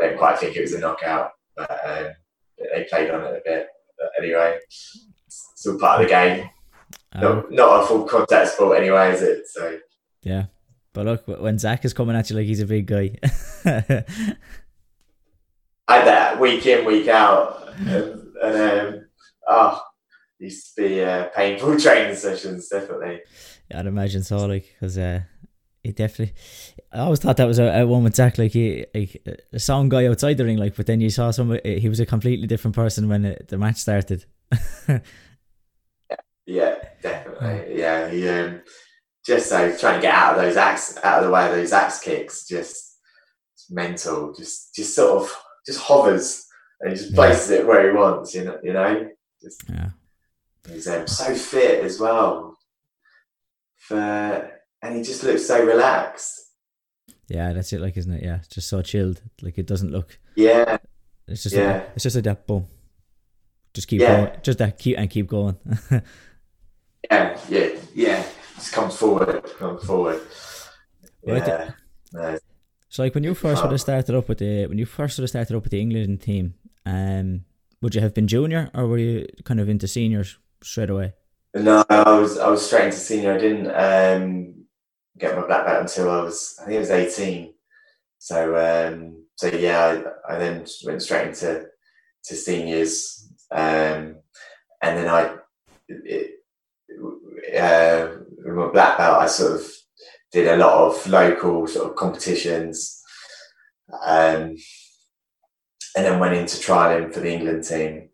I 0.00 0.06
don't 0.06 0.18
quite 0.18 0.38
think 0.38 0.56
it 0.56 0.62
was 0.62 0.74
a 0.74 0.80
knockout, 0.80 1.30
but 1.56 1.70
um, 1.86 2.12
they 2.58 2.86
played 2.90 3.10
on 3.10 3.22
it 3.22 3.36
a 3.36 3.42
bit. 3.44 3.68
But 3.98 4.10
anyway, 4.18 4.58
still 5.28 5.78
part 5.78 6.00
of 6.00 6.06
the 6.06 6.12
game. 6.12 6.50
Um, 7.12 7.22
not, 7.22 7.52
not 7.52 7.82
a 7.82 7.86
full 7.86 8.04
contact 8.04 8.50
sport 8.50 8.78
anyway, 8.78 9.12
is 9.12 9.22
it? 9.22 9.46
So 9.48 9.78
yeah. 10.22 10.46
But 10.92 11.06
look, 11.06 11.26
when 11.26 11.58
Zach 11.58 11.84
is 11.84 11.92
coming 11.92 12.16
at 12.16 12.30
you 12.30 12.36
like 12.36 12.46
he's 12.46 12.60
a 12.60 12.66
big 12.66 12.86
guy. 12.86 13.16
I 15.90 15.96
had 15.96 16.06
that 16.06 16.40
week 16.40 16.66
in, 16.66 16.84
week 16.84 17.08
out. 17.08 17.68
And, 17.78 18.34
and 18.42 18.96
um, 18.96 19.06
oh, 19.48 19.82
used 20.38 20.74
to 20.74 20.82
be 20.82 21.02
uh, 21.02 21.26
painful 21.34 21.78
training 21.80 22.16
sessions, 22.16 22.68
definitely. 22.68 23.20
Yeah, 23.70 23.80
I'd 23.80 23.86
imagine 23.86 24.22
so, 24.22 24.46
like, 24.46 24.72
because 24.72 24.98
uh, 24.98 25.20
he 25.82 25.92
definitely. 25.92 26.34
I 26.92 27.00
always 27.00 27.20
thought 27.20 27.36
that 27.38 27.46
was 27.46 27.58
a, 27.58 27.80
a 27.80 27.86
one 27.86 28.04
with 28.04 28.16
Zach, 28.16 28.36
like 28.36 28.52
he, 28.52 28.84
like 28.94 29.22
a 29.52 29.58
sound 29.58 29.90
guy 29.90 30.06
outside 30.06 30.36
the 30.36 30.44
ring, 30.44 30.58
like, 30.58 30.76
but 30.76 30.86
then 30.86 31.00
you 31.00 31.10
saw 31.10 31.30
some. 31.30 31.58
He 31.64 31.88
was 31.88 32.00
a 32.00 32.06
completely 32.06 32.46
different 32.46 32.74
person 32.74 33.08
when 33.08 33.24
it, 33.24 33.48
the 33.48 33.56
match 33.56 33.78
started. 33.78 34.24
yeah, 36.46 36.74
definitely. 37.02 37.78
Yeah, 37.78 38.10
he 38.10 38.28
um, 38.28 38.62
just 39.24 39.48
so 39.48 39.74
trying 39.76 39.96
to 39.96 40.02
get 40.02 40.14
out 40.14 40.36
of 40.36 40.42
those 40.42 40.56
axe, 40.56 40.98
out 41.02 41.20
of 41.20 41.24
the 41.24 41.30
way 41.30 41.46
of 41.46 41.52
those 41.54 41.72
axe 41.72 42.00
kicks, 42.00 42.46
just 42.46 42.98
mental. 43.70 44.34
Just, 44.34 44.74
just 44.74 44.94
sort 44.94 45.22
of, 45.22 45.34
just 45.66 45.80
hovers 45.80 46.46
and 46.80 46.94
just 46.94 47.14
places 47.14 47.50
yeah. 47.50 47.58
it 47.58 47.66
where 47.66 47.90
he 47.90 47.96
wants. 47.96 48.34
You 48.34 48.44
know, 48.44 48.58
you 48.62 48.72
know. 48.74 49.08
Just, 49.42 49.62
yeah. 49.70 49.90
He's 50.68 50.88
um, 50.88 51.06
so 51.06 51.34
fit 51.34 51.82
as 51.84 51.98
well. 51.98 52.58
For 53.78 54.59
and 54.82 54.96
he 54.96 55.02
just 55.02 55.22
looks 55.22 55.46
so 55.46 55.64
relaxed. 55.64 56.40
Yeah, 57.28 57.52
that's 57.52 57.72
it. 57.72 57.80
Like, 57.80 57.96
isn't 57.96 58.12
it? 58.12 58.24
Yeah, 58.24 58.40
just 58.50 58.68
so 58.68 58.82
chilled. 58.82 59.22
Like 59.40 59.56
it 59.58 59.66
doesn't 59.66 59.92
look. 59.92 60.18
Yeah. 60.34 60.78
It's 61.28 61.44
just. 61.44 61.54
Yeah. 61.54 61.72
Like, 61.72 61.90
it's 61.94 62.02
just 62.02 62.16
like 62.16 62.24
that. 62.24 62.46
Boom. 62.46 62.66
Just 63.72 63.88
keep 63.88 64.00
yeah. 64.00 64.16
going. 64.16 64.40
Just 64.42 64.58
that. 64.58 64.78
Keep 64.78 64.98
and 64.98 65.08
keep 65.08 65.28
going. 65.28 65.56
yeah. 67.10 67.38
Yeah. 67.48 67.68
Yeah. 67.94 68.24
Just 68.56 68.72
comes 68.72 68.96
forward. 68.96 69.44
Comes 69.58 69.84
forward. 69.84 70.20
Yeah. 71.22 71.70
Right. 72.12 72.40
So, 72.88 73.04
like 73.04 73.14
when 73.14 73.22
you 73.22 73.34
first 73.34 73.62
would 73.62 73.70
have 73.70 73.80
started 73.80 74.16
up 74.16 74.28
with 74.28 74.38
the 74.38 74.66
when 74.66 74.78
you 74.78 74.86
first 74.86 75.16
would 75.16 75.22
have 75.22 75.30
started 75.30 75.56
up 75.56 75.62
with 75.62 75.70
the 75.70 75.80
England 75.80 76.22
team, 76.22 76.54
um, 76.84 77.44
would 77.80 77.94
you 77.94 78.00
have 78.00 78.14
been 78.14 78.26
junior 78.26 78.70
or 78.74 78.88
were 78.88 78.98
you 78.98 79.26
kind 79.44 79.60
of 79.60 79.68
into 79.68 79.86
seniors 79.86 80.38
straight 80.62 80.90
away? 80.90 81.12
No, 81.54 81.84
I 81.88 82.18
was 82.18 82.38
I 82.38 82.48
was 82.48 82.66
straight 82.66 82.86
into 82.86 82.96
senior. 82.96 83.34
I 83.34 83.38
didn't 83.38 83.68
um, 83.68 84.59
get 85.20 85.36
my 85.36 85.46
black 85.46 85.66
belt 85.66 85.82
until 85.82 86.10
I 86.10 86.22
was 86.22 86.58
I 86.60 86.64
think 86.64 86.76
I 86.76 86.80
was 86.80 86.90
eighteen. 86.90 87.54
So 88.18 88.56
um, 88.56 89.24
so 89.36 89.48
yeah, 89.48 90.02
I, 90.28 90.34
I, 90.34 90.38
then 90.38 90.66
went 90.84 91.02
straight 91.02 91.28
into 91.28 91.66
to 92.24 92.34
seniors, 92.34 93.30
um, 93.50 94.16
and 94.82 94.96
then 94.96 95.08
I 95.08 95.36
it, 95.88 96.30
uh, 97.58 98.16
with 98.44 98.54
my 98.54 98.68
black 98.68 98.98
belt 98.98 99.22
I 99.22 99.26
sort 99.26 99.60
of 99.60 99.66
did 100.32 100.48
a 100.48 100.56
lot 100.56 100.86
of 100.86 101.06
local 101.06 101.66
sort 101.66 101.90
of 101.90 101.96
competitions. 101.96 103.02
Um, 104.06 104.56
and 105.96 106.06
then 106.06 106.20
went 106.20 106.36
into 106.36 106.56
trialing 106.56 107.12
for 107.12 107.20
the 107.20 107.32
England 107.32 107.64
team. 107.64 108.10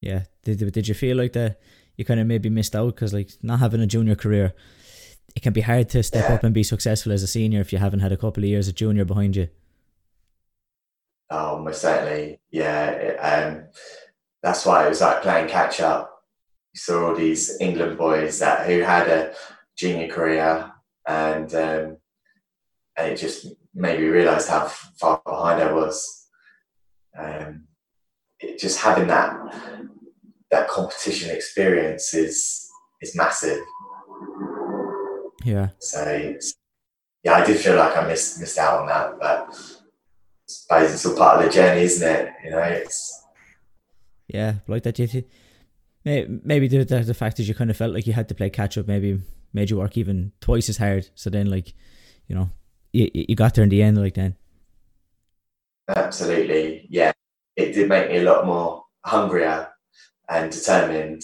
Yeah, 0.00 0.24
did 0.42 0.72
did 0.72 0.88
you 0.88 0.94
feel 0.94 1.16
like 1.16 1.32
that 1.32 1.60
you 1.96 2.04
kind 2.04 2.20
of 2.20 2.26
maybe 2.26 2.50
missed 2.50 2.74
out 2.74 2.94
because 2.94 3.12
like 3.12 3.30
not 3.42 3.60
having 3.60 3.80
a 3.80 3.86
junior 3.86 4.14
career, 4.14 4.54
it 5.34 5.42
can 5.42 5.52
be 5.52 5.60
hard 5.60 5.88
to 5.90 6.02
step 6.02 6.28
yeah. 6.28 6.34
up 6.34 6.44
and 6.44 6.54
be 6.54 6.62
successful 6.62 7.12
as 7.12 7.22
a 7.22 7.26
senior 7.26 7.60
if 7.60 7.72
you 7.72 7.78
haven't 7.78 8.00
had 8.00 8.12
a 8.12 8.16
couple 8.16 8.42
of 8.42 8.48
years 8.48 8.68
of 8.68 8.74
junior 8.74 9.04
behind 9.04 9.36
you. 9.36 9.48
Oh, 11.30 11.58
most 11.58 11.80
certainly, 11.80 12.40
yeah. 12.50 12.90
It, 12.90 13.16
um, 13.16 13.64
that's 14.42 14.66
why 14.66 14.86
it 14.86 14.88
was 14.88 15.00
like 15.00 15.22
playing 15.22 15.48
catch 15.48 15.80
up. 15.80 16.10
You 16.74 16.78
saw 16.78 17.08
all 17.08 17.14
these 17.14 17.60
England 17.60 17.98
boys 17.98 18.38
that 18.40 18.66
who 18.66 18.80
had 18.80 19.08
a 19.08 19.34
junior 19.76 20.08
career, 20.08 20.70
and 21.06 21.52
um, 21.54 21.96
and 22.96 23.12
it 23.12 23.16
just 23.16 23.46
made 23.74 23.98
me 23.98 24.06
realise 24.06 24.48
how 24.48 24.66
far 24.66 25.20
behind 25.24 25.62
I 25.62 25.72
was. 25.72 26.28
Um, 27.18 27.64
it, 28.40 28.58
just 28.58 28.80
having 28.80 29.08
that 29.08 29.34
that 30.54 30.68
competition 30.68 31.34
experience 31.34 32.14
is 32.14 32.70
is 33.00 33.16
massive. 33.16 33.60
Yeah. 35.44 35.70
So 35.78 36.36
yeah, 37.24 37.34
I 37.34 37.44
did 37.44 37.58
feel 37.58 37.76
like 37.76 37.96
I 37.96 38.06
missed 38.06 38.40
missed 38.40 38.58
out 38.58 38.80
on 38.80 38.86
that, 38.86 39.18
but 39.20 40.82
it's 40.82 41.06
all 41.06 41.16
part 41.16 41.38
of 41.38 41.44
the 41.44 41.50
journey, 41.50 41.82
isn't 41.82 42.08
it? 42.08 42.32
You 42.44 42.50
know, 42.50 42.62
it's 42.62 43.22
yeah, 44.28 44.54
like 44.68 44.84
that. 44.84 44.98
You 44.98 45.24
maybe 46.04 46.68
the, 46.68 46.84
the 46.84 47.00
the 47.00 47.14
fact 47.14 47.36
that 47.36 47.44
you 47.44 47.54
kind 47.54 47.70
of 47.70 47.76
felt 47.76 47.94
like 47.94 48.06
you 48.06 48.12
had 48.12 48.28
to 48.28 48.34
play 48.34 48.50
catch 48.50 48.78
up 48.78 48.86
maybe 48.86 49.20
made 49.52 49.70
you 49.70 49.78
work 49.78 49.96
even 49.96 50.32
twice 50.40 50.68
as 50.68 50.78
hard. 50.78 51.08
So 51.14 51.30
then, 51.30 51.50
like, 51.50 51.74
you 52.28 52.34
know, 52.34 52.50
you, 52.92 53.10
you 53.12 53.36
got 53.36 53.54
there 53.54 53.64
in 53.64 53.70
the 53.70 53.82
end, 53.82 54.00
like 54.00 54.14
then. 54.14 54.36
Absolutely, 55.88 56.86
yeah. 56.90 57.12
It 57.56 57.72
did 57.72 57.88
make 57.88 58.10
me 58.10 58.18
a 58.18 58.22
lot 58.22 58.46
more 58.46 58.84
hungrier 59.04 59.73
and 60.28 60.50
determined. 60.50 61.22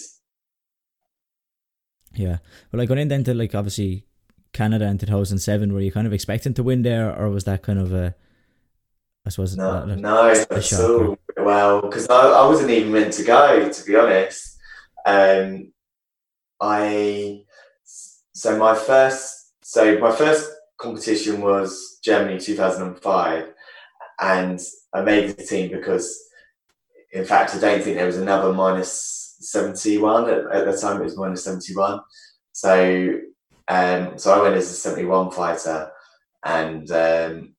Yeah, 2.13 2.37
well, 2.71 2.79
like 2.79 2.89
going 2.89 2.99
in 2.99 3.07
then 3.07 3.23
to 3.25 3.33
like 3.33 3.55
obviously 3.55 4.05
Canada 4.53 4.85
in 4.85 4.97
two 4.97 5.05
thousand 5.05 5.39
seven, 5.39 5.73
were 5.73 5.81
you 5.81 5.91
kind 5.91 6.07
of 6.07 6.13
expecting 6.13 6.53
to 6.55 6.63
win 6.63 6.81
there, 6.81 7.15
or 7.15 7.29
was 7.29 7.45
that 7.45 7.63
kind 7.63 7.79
of 7.79 7.93
a, 7.93 8.13
I 9.25 9.29
suppose, 9.29 9.55
no, 9.55 9.83
a, 9.83 9.95
no, 9.95 10.29
a 10.29 10.61
so 10.61 11.17
well 11.37 11.81
because 11.81 12.09
I, 12.09 12.19
I 12.19 12.47
wasn't 12.47 12.71
even 12.71 12.91
meant 12.91 13.13
to 13.13 13.23
go 13.23 13.69
to 13.69 13.85
be 13.85 13.95
honest. 13.95 14.57
Um, 15.05 15.71
I 16.59 17.43
so 17.83 18.57
my 18.57 18.75
first 18.75 19.53
so 19.61 19.97
my 19.99 20.11
first 20.11 20.49
competition 20.77 21.41
was 21.41 21.99
Germany 22.03 22.39
2005 22.39 23.53
and 24.19 24.59
I 24.93 25.01
made 25.01 25.37
the 25.37 25.43
team 25.43 25.71
because 25.71 26.27
in 27.13 27.25
fact 27.25 27.55
I 27.55 27.59
don't 27.59 27.83
think 27.83 27.97
there 27.97 28.05
was 28.05 28.17
another 28.17 28.53
minus 28.53 29.35
71 29.39 30.29
at, 30.29 30.37
at 30.51 30.65
the 30.65 30.77
time 30.77 31.01
it 31.01 31.05
was 31.05 31.17
minus 31.17 31.43
71 31.43 31.99
so 32.51 33.19
um, 33.67 34.17
so 34.17 34.33
I 34.33 34.41
went 34.41 34.55
as 34.55 34.69
a 34.69 34.73
71 34.73 35.31
fighter 35.31 35.91
and 36.43 36.91
um, 36.91 37.55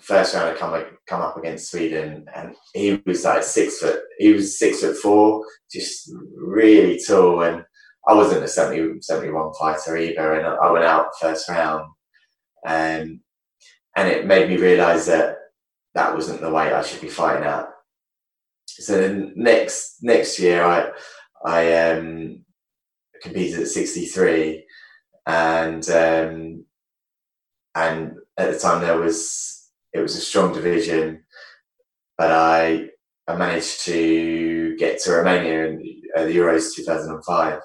first 0.00 0.34
round 0.34 0.50
I 0.50 0.58
come 0.58 0.84
come 1.06 1.20
up 1.20 1.36
against 1.36 1.70
Sweden 1.70 2.26
and 2.34 2.54
he 2.72 3.02
was 3.06 3.24
like 3.24 3.42
six 3.42 3.78
foot 3.78 4.00
he 4.18 4.32
was 4.32 4.58
six 4.58 4.80
foot 4.80 4.96
four 4.96 5.44
just 5.70 6.10
really 6.36 7.00
tall 7.06 7.42
and 7.42 7.64
I 8.06 8.14
wasn't 8.14 8.44
a 8.44 8.48
70, 8.48 9.00
71 9.00 9.54
fighter 9.54 9.96
either, 9.96 10.34
and 10.34 10.46
I 10.46 10.70
went 10.70 10.84
out 10.84 11.16
first 11.18 11.48
round, 11.48 11.86
um, 12.66 13.20
and 13.96 14.08
it 14.08 14.26
made 14.26 14.48
me 14.48 14.56
realise 14.56 15.06
that 15.06 15.36
that 15.94 16.14
wasn't 16.14 16.40
the 16.40 16.50
way 16.50 16.72
I 16.72 16.82
should 16.82 17.00
be 17.00 17.08
fighting 17.08 17.44
at. 17.44 17.68
So 18.82 19.00
then 19.00 19.32
next 19.36 20.02
next 20.02 20.38
year, 20.38 20.64
I 20.64 20.90
I 21.44 21.90
um, 21.90 22.44
competed 23.22 23.60
at 23.60 23.68
sixty 23.68 24.06
three, 24.06 24.66
and 25.26 25.88
um, 25.90 26.64
and 27.74 28.16
at 28.36 28.52
the 28.52 28.58
time 28.58 28.80
there 28.80 28.98
was 28.98 29.70
it 29.92 30.00
was 30.00 30.16
a 30.16 30.20
strong 30.20 30.52
division, 30.52 31.24
but 32.18 32.30
I 32.30 32.90
I 33.26 33.36
managed 33.36 33.84
to 33.84 34.76
get 34.76 35.00
to 35.00 35.12
Romania 35.12 35.68
and 35.68 35.82
uh, 36.16 36.24
the 36.24 36.36
Euros 36.36 36.74
2005. 36.74 37.60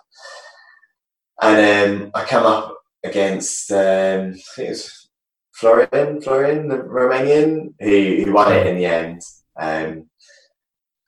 And 1.41 2.03
um, 2.03 2.11
I 2.13 2.23
come 2.25 2.45
up 2.45 2.77
against, 3.03 3.71
um, 3.71 3.77
I 3.77 4.41
think 4.55 4.67
it 4.67 4.69
was 4.69 5.09
Florian, 5.53 6.21
Florian, 6.21 6.67
the 6.69 6.77
Romanian, 6.77 7.73
who, 7.79 8.23
who 8.23 8.33
won 8.33 8.53
it 8.53 8.67
in 8.67 8.77
the 8.77 8.85
end. 8.85 9.21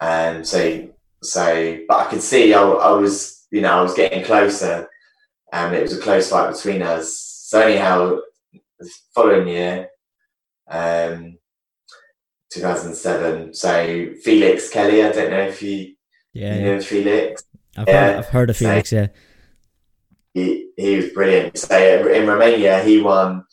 Um, 0.01 0.37
and 0.37 0.47
so, 0.47 0.89
so, 1.21 1.79
but 1.87 2.07
I 2.07 2.09
could 2.09 2.23
see 2.23 2.53
I, 2.53 2.61
I 2.61 2.91
was, 2.91 3.45
you 3.51 3.61
know, 3.61 3.77
I 3.77 3.81
was 3.81 3.93
getting 3.93 4.25
closer, 4.25 4.89
and 5.53 5.75
it 5.75 5.83
was 5.83 5.95
a 5.95 6.01
close 6.01 6.29
fight 6.29 6.53
between 6.53 6.81
us. 6.81 7.15
So 7.47 7.61
anyhow, 7.61 8.19
the 8.79 8.89
following 9.13 9.47
year, 9.47 9.89
um, 10.67 11.37
2007. 12.51 13.53
So 13.53 14.13
Felix 14.23 14.69
Kelly, 14.69 15.03
I 15.03 15.11
don't 15.11 15.29
know 15.29 15.41
if 15.41 15.61
you, 15.61 15.93
yeah, 16.33 16.55
you 16.55 16.61
know 16.61 16.81
Felix. 16.81 17.43
I've, 17.77 17.87
yeah. 17.87 18.07
heard, 18.07 18.17
I've 18.17 18.29
heard 18.29 18.49
of 18.49 18.57
Felix, 18.57 18.89
so, 18.89 18.95
yeah. 18.95 19.07
He, 20.33 20.69
he 20.77 20.95
was 20.95 21.09
brilliant. 21.09 21.57
So 21.57 22.07
in 22.07 22.25
Romania, 22.25 22.83
he 22.83 23.01
won. 23.01 23.45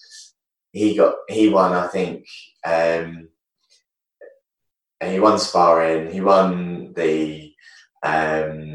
He 0.72 0.96
got 0.96 1.14
he 1.28 1.48
won. 1.48 1.72
I 1.72 1.88
think 1.88 2.26
um, 2.64 3.28
and 5.00 5.12
he 5.12 5.20
won 5.20 5.38
sparring. 5.38 6.12
He 6.12 6.20
won 6.20 6.92
the. 6.94 7.52
Um, 8.02 8.72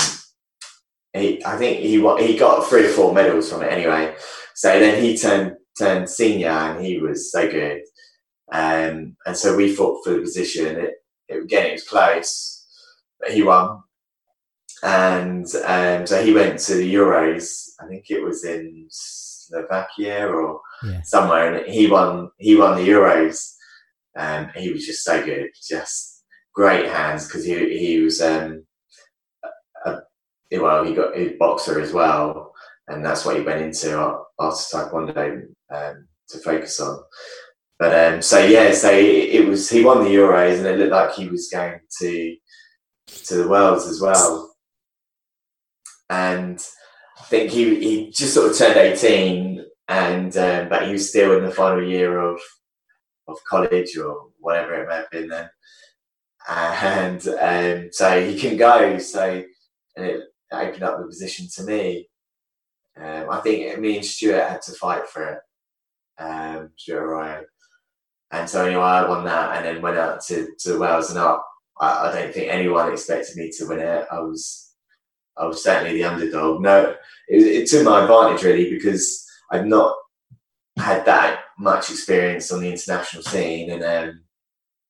he, 1.13 1.43
I 1.45 1.57
think 1.57 1.79
he 1.79 1.99
won, 1.99 2.21
he 2.21 2.37
got 2.37 2.67
three 2.67 2.85
or 2.85 2.89
four 2.89 3.13
medals 3.13 3.51
from 3.51 3.61
it 3.61 3.71
anyway. 3.71 4.15
So 4.55 4.79
then 4.79 5.01
he 5.01 5.17
turned 5.17 5.55
turned 5.77 6.09
senior, 6.09 6.49
and 6.49 6.85
he 6.85 6.99
was 6.99 7.31
so 7.31 7.49
good. 7.49 7.81
Um, 8.51 9.15
and 9.25 9.35
so 9.35 9.55
we 9.55 9.73
fought 9.73 10.03
for 10.03 10.11
the 10.11 10.21
position. 10.21 10.77
It, 10.77 10.93
it, 11.27 11.43
again, 11.43 11.67
it 11.67 11.71
was 11.73 11.87
close, 11.87 12.67
but 13.19 13.31
he 13.31 13.43
won. 13.43 13.81
And 14.83 15.45
um, 15.65 16.05
so 16.05 16.23
he 16.23 16.33
went 16.33 16.59
to 16.59 16.75
the 16.75 16.93
Euros. 16.93 17.69
I 17.79 17.87
think 17.87 18.09
it 18.09 18.21
was 18.21 18.43
in 18.43 18.87
Slovakia 18.89 20.27
or 20.27 20.61
yeah. 20.83 21.01
somewhere, 21.03 21.53
and 21.53 21.73
he 21.73 21.87
won. 21.87 22.29
He 22.37 22.55
won 22.55 22.77
the 22.77 22.87
Euros. 22.87 23.49
And 24.15 24.51
he 24.55 24.71
was 24.71 24.85
just 24.85 25.03
so 25.03 25.25
good, 25.25 25.49
just 25.67 26.12
great 26.53 26.85
hands 26.85 27.27
because 27.27 27.45
he 27.45 27.77
he 27.77 27.99
was 27.99 28.21
um, 28.21 28.65
a, 29.85 29.99
a, 30.51 30.59
well 30.59 30.83
he 30.83 30.93
got 30.93 31.15
a 31.15 31.35
boxer 31.37 31.79
as 31.79 31.91
well, 31.91 32.53
and 32.87 33.05
that's 33.05 33.25
what 33.25 33.35
he 33.35 33.41
went 33.41 33.61
into 33.61 33.97
after 34.39 34.77
Taekwondo 34.77 35.47
um, 35.73 36.07
to 36.29 36.37
focus 36.39 36.79
on. 36.79 36.99
But 37.79 38.13
um, 38.13 38.21
so 38.21 38.39
yeah, 38.39 38.71
so 38.71 38.91
it 38.91 39.47
was 39.47 39.69
he 39.69 39.83
won 39.83 40.03
the 40.03 40.09
Euros, 40.09 40.57
and 40.57 40.67
it 40.67 40.77
looked 40.77 40.91
like 40.91 41.13
he 41.13 41.27
was 41.27 41.49
going 41.51 41.79
to 41.99 42.35
to 43.07 43.35
the 43.35 43.47
Worlds 43.47 43.87
as 43.87 43.99
well. 43.99 44.55
And 46.09 46.63
I 47.19 47.23
think 47.23 47.51
he 47.51 47.79
he 47.79 48.11
just 48.11 48.33
sort 48.33 48.51
of 48.51 48.57
turned 48.57 48.77
eighteen, 48.77 49.65
and 49.87 50.35
um, 50.37 50.69
but 50.69 50.85
he 50.85 50.93
was 50.93 51.09
still 51.09 51.37
in 51.37 51.43
the 51.43 51.51
final 51.51 51.83
year 51.83 52.19
of 52.19 52.39
of 53.27 53.37
college 53.49 53.97
or 53.97 54.29
whatever 54.39 54.75
it 54.75 54.87
might 54.87 54.95
have 54.95 55.11
been 55.11 55.27
then. 55.27 55.49
And 56.49 57.27
um, 57.27 57.89
so 57.91 58.25
he 58.25 58.39
couldn't 58.39 58.57
go, 58.57 58.97
so 58.97 59.43
and 59.95 60.05
it 60.05 60.23
opened 60.51 60.83
up 60.83 60.99
the 60.99 61.05
position 61.05 61.47
to 61.55 61.63
me. 61.63 62.09
Um, 62.97 63.29
I 63.29 63.39
think 63.39 63.79
me 63.79 63.97
and 63.97 64.05
Stuart 64.05 64.49
had 64.49 64.61
to 64.63 64.73
fight 64.73 65.07
for 65.07 65.23
it. 65.29 65.39
Um, 66.21 66.71
Stuart 66.75 67.07
Ryan 67.07 67.45
and 68.33 68.49
so 68.49 68.65
anyway, 68.65 68.81
I 68.81 69.07
won 69.07 69.23
that 69.25 69.57
and 69.57 69.65
then 69.65 69.81
went 69.81 69.97
out 69.97 70.21
to, 70.25 70.47
to 70.61 70.79
Wales 70.79 71.11
and 71.11 71.19
up. 71.19 71.45
I, 71.79 72.09
I, 72.09 72.11
don't 72.11 72.33
think 72.33 72.51
anyone 72.51 72.91
expected 72.91 73.37
me 73.37 73.51
to 73.51 73.67
win 73.67 73.79
it. 73.79 74.07
I 74.11 74.19
was 74.19 74.73
I 75.37 75.45
was 75.45 75.63
certainly 75.63 75.93
the 75.93 76.03
underdog. 76.05 76.61
No, 76.61 76.95
it, 77.27 77.37
it 77.37 77.69
took 77.69 77.85
my 77.85 78.01
advantage 78.01 78.43
really 78.43 78.71
because 78.71 79.23
I'd 79.51 79.67
not 79.67 79.95
had 80.77 81.05
that 81.05 81.41
much 81.59 81.91
experience 81.91 82.51
on 82.51 82.61
the 82.61 82.71
international 82.71 83.21
scene 83.21 83.69
and 83.69 83.83
um, 83.83 84.22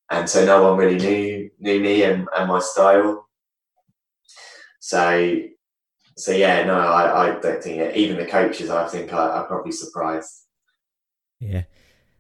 and 0.10 0.30
so 0.30 0.46
no 0.46 0.64
one 0.64 0.78
really 0.78 0.98
knew 0.98 1.50
knew 1.60 1.80
me 1.80 2.04
and, 2.04 2.28
and 2.38 2.48
my 2.48 2.60
style. 2.60 3.28
So 4.80 5.42
so 6.16 6.32
yeah, 6.32 6.64
no, 6.64 6.76
I, 6.76 7.28
I 7.28 7.40
don't 7.40 7.64
think 7.64 7.78
it, 7.78 7.96
even 7.96 8.18
the 8.18 8.26
coaches 8.26 8.70
I 8.70 8.88
think 8.88 9.12
I, 9.14 9.18
are 9.18 9.46
probably 9.46 9.72
surprised. 9.72 10.46
Yeah. 11.40 11.64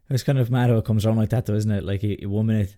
It's 0.10 0.24
kind 0.24 0.38
of 0.38 0.52
mad 0.52 0.70
how 0.70 0.78
it 0.78 0.86
comes 0.86 1.06
around 1.06 1.18
like 1.18 1.30
that, 1.30 1.46
though, 1.46 1.56
isn't 1.56 1.72
it? 1.72 1.84
Like 1.84 2.04
you, 2.04 2.30
one 2.30 2.48
minute 2.48 2.76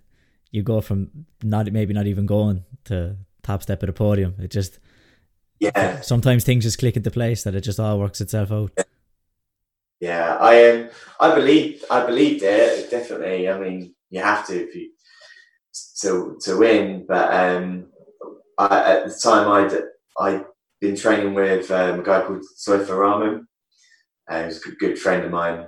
you 0.51 0.63
go 0.63 0.79
from 0.81 1.09
not 1.43 1.71
maybe 1.71 1.93
not 1.93 2.07
even 2.07 2.25
going 2.25 2.63
to 2.85 3.17
top 3.43 3.63
step 3.63 3.83
at 3.83 3.89
a 3.89 3.93
podium. 3.93 4.35
It 4.39 4.51
just 4.51 4.79
yeah. 5.59 6.01
Sometimes 6.01 6.43
things 6.43 6.65
just 6.65 6.79
click 6.79 6.97
into 6.97 7.11
place 7.11 7.43
that 7.43 7.55
it 7.55 7.61
just 7.61 7.79
all 7.79 7.99
works 7.99 8.21
itself 8.21 8.51
out. 8.51 8.71
Yeah, 9.99 10.37
I 10.39 10.69
um, 10.69 10.89
I 11.19 11.33
believe 11.33 11.83
I 11.89 12.05
believed 12.05 12.43
it 12.43 12.91
definitely. 12.91 13.49
I 13.49 13.57
mean, 13.57 13.95
you 14.09 14.21
have 14.21 14.45
to 14.47 14.53
if 14.53 14.75
you 14.75 14.91
to 16.01 16.37
to 16.41 16.57
win. 16.57 17.05
But 17.07 17.33
um, 17.33 17.87
I, 18.57 18.93
at 18.93 19.07
the 19.07 19.19
time, 19.21 19.47
I'd 19.49 19.83
I'd 20.19 20.45
been 20.81 20.95
training 20.95 21.33
with 21.33 21.69
um, 21.71 21.99
a 21.99 22.03
guy 22.03 22.21
called 22.21 22.45
Soifa 22.57 22.97
Rahman. 22.97 23.47
Uh, 24.29 24.43
was 24.45 24.57
a 24.57 24.61
good, 24.61 24.79
good 24.79 24.99
friend 24.99 25.23
of 25.23 25.31
mine, 25.31 25.67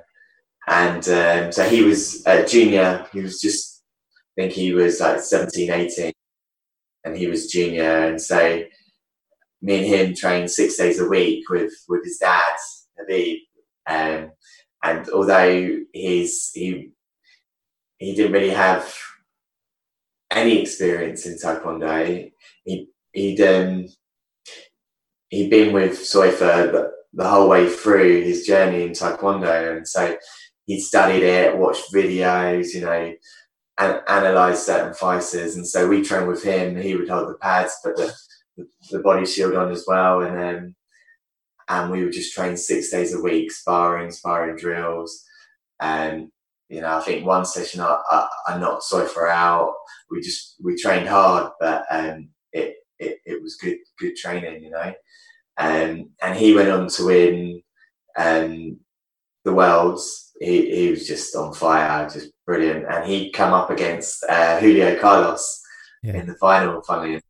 and 0.68 1.08
um, 1.10 1.52
so 1.52 1.64
he 1.68 1.84
was 1.84 2.26
a 2.26 2.46
junior. 2.46 3.06
He 3.14 3.22
was 3.22 3.40
just, 3.40 3.84
I 4.38 4.42
think 4.42 4.54
he 4.54 4.74
was 4.74 5.00
like 5.00 5.20
17, 5.20 5.70
18, 5.70 6.12
and 7.04 7.16
he 7.16 7.28
was 7.28 7.52
junior. 7.52 8.08
And 8.08 8.20
so 8.20 8.64
me 9.62 9.78
and 9.78 9.86
him 9.86 10.16
trained 10.16 10.50
six 10.50 10.78
days 10.78 11.00
a 11.00 11.08
week 11.08 11.48
with 11.50 11.72
with 11.88 12.04
his 12.04 12.18
dad, 12.18 12.56
Habib. 12.98 13.38
Um, 13.88 14.32
and 14.84 15.10
although 15.10 15.78
he's 15.94 16.52
he 16.54 16.92
he 17.98 18.16
didn't 18.16 18.34
really 18.34 18.50
have 18.50 18.92
any 20.32 20.62
experience 20.62 21.26
in 21.26 21.36
taekwondo, 21.36 22.32
he 22.66 22.88
he'd 23.14 23.42
um, 23.42 23.88
he'd 25.30 25.50
been 25.50 25.74
with 25.74 25.94
Soifa 25.94 26.72
the, 26.72 26.92
the 27.14 27.28
whole 27.28 27.50
way 27.50 27.70
through 27.70 28.24
his 28.24 28.46
journey 28.46 28.84
in 28.84 28.92
taekwondo, 28.92 29.78
and 29.78 29.88
so 29.88 30.18
he'd 30.66 30.82
studied 30.82 31.24
it, 31.24 31.58
watched 31.58 31.94
videos, 31.94 32.74
you 32.74 32.82
know, 32.82 33.14
and 33.78 34.02
analysed 34.08 34.66
certain 34.66 34.94
fighters. 34.94 35.56
And 35.56 35.68
so 35.68 35.88
we 35.88 36.04
trained 36.04 36.28
with 36.28 36.44
him. 36.44 36.76
He 36.76 36.96
would 36.96 37.10
hold 37.10 37.30
the 37.30 37.36
pads, 37.36 37.78
put 37.84 37.96
the, 37.96 38.14
the, 38.92 39.00
body 39.00 39.26
shield 39.26 39.56
on 39.56 39.72
as 39.72 39.86
well, 39.88 40.22
and 40.22 40.38
then 40.38 40.76
and 41.70 41.92
we 41.92 42.04
would 42.04 42.14
just 42.14 42.34
train 42.34 42.56
six 42.56 42.90
days 42.90 43.14
a 43.14 43.22
week, 43.22 43.52
sparring, 43.52 44.12
sparring 44.12 44.58
drills, 44.58 45.24
and 45.82 46.30
you 46.70 46.82
know, 46.82 46.98
I 46.98 47.02
think 47.02 47.26
one 47.26 47.46
session 47.46 47.82
I, 47.82 47.98
I, 48.10 48.28
I 48.48 48.58
knocked 48.58 48.84
Soifa 48.84 49.30
out. 49.30 49.74
We 50.10 50.22
just 50.22 50.56
we 50.62 50.76
trained 50.76 51.08
hard, 51.08 51.52
but 51.60 51.86
um, 51.90 52.30
it, 52.52 52.76
it 53.00 53.20
it 53.26 53.42
was 53.42 53.56
good 53.56 53.78
good 54.00 54.16
training, 54.16 54.64
you 54.64 54.72
know. 54.72 54.94
Um, 55.58 56.12
and 56.22 56.38
he 56.38 56.54
went 56.54 56.70
on 56.70 56.88
to 56.88 57.06
win 57.06 57.62
um, 58.18 58.80
the 59.44 59.54
worlds 59.54 60.28
he, 60.40 60.76
he 60.76 60.92
was 60.92 61.08
just 61.08 61.36
on 61.36 61.54
fire, 61.54 62.10
just 62.10 62.32
brilliant. 62.46 62.86
And 62.90 63.10
he'd 63.10 63.32
come 63.32 63.54
up 63.54 63.70
against 63.70 64.24
uh, 64.30 64.60
Julio 64.60 65.00
Carlos 65.00 65.62
yeah. 66.04 66.16
in 66.16 66.28
the 66.28 66.36
final, 66.36 66.82
funnily. 66.84 67.22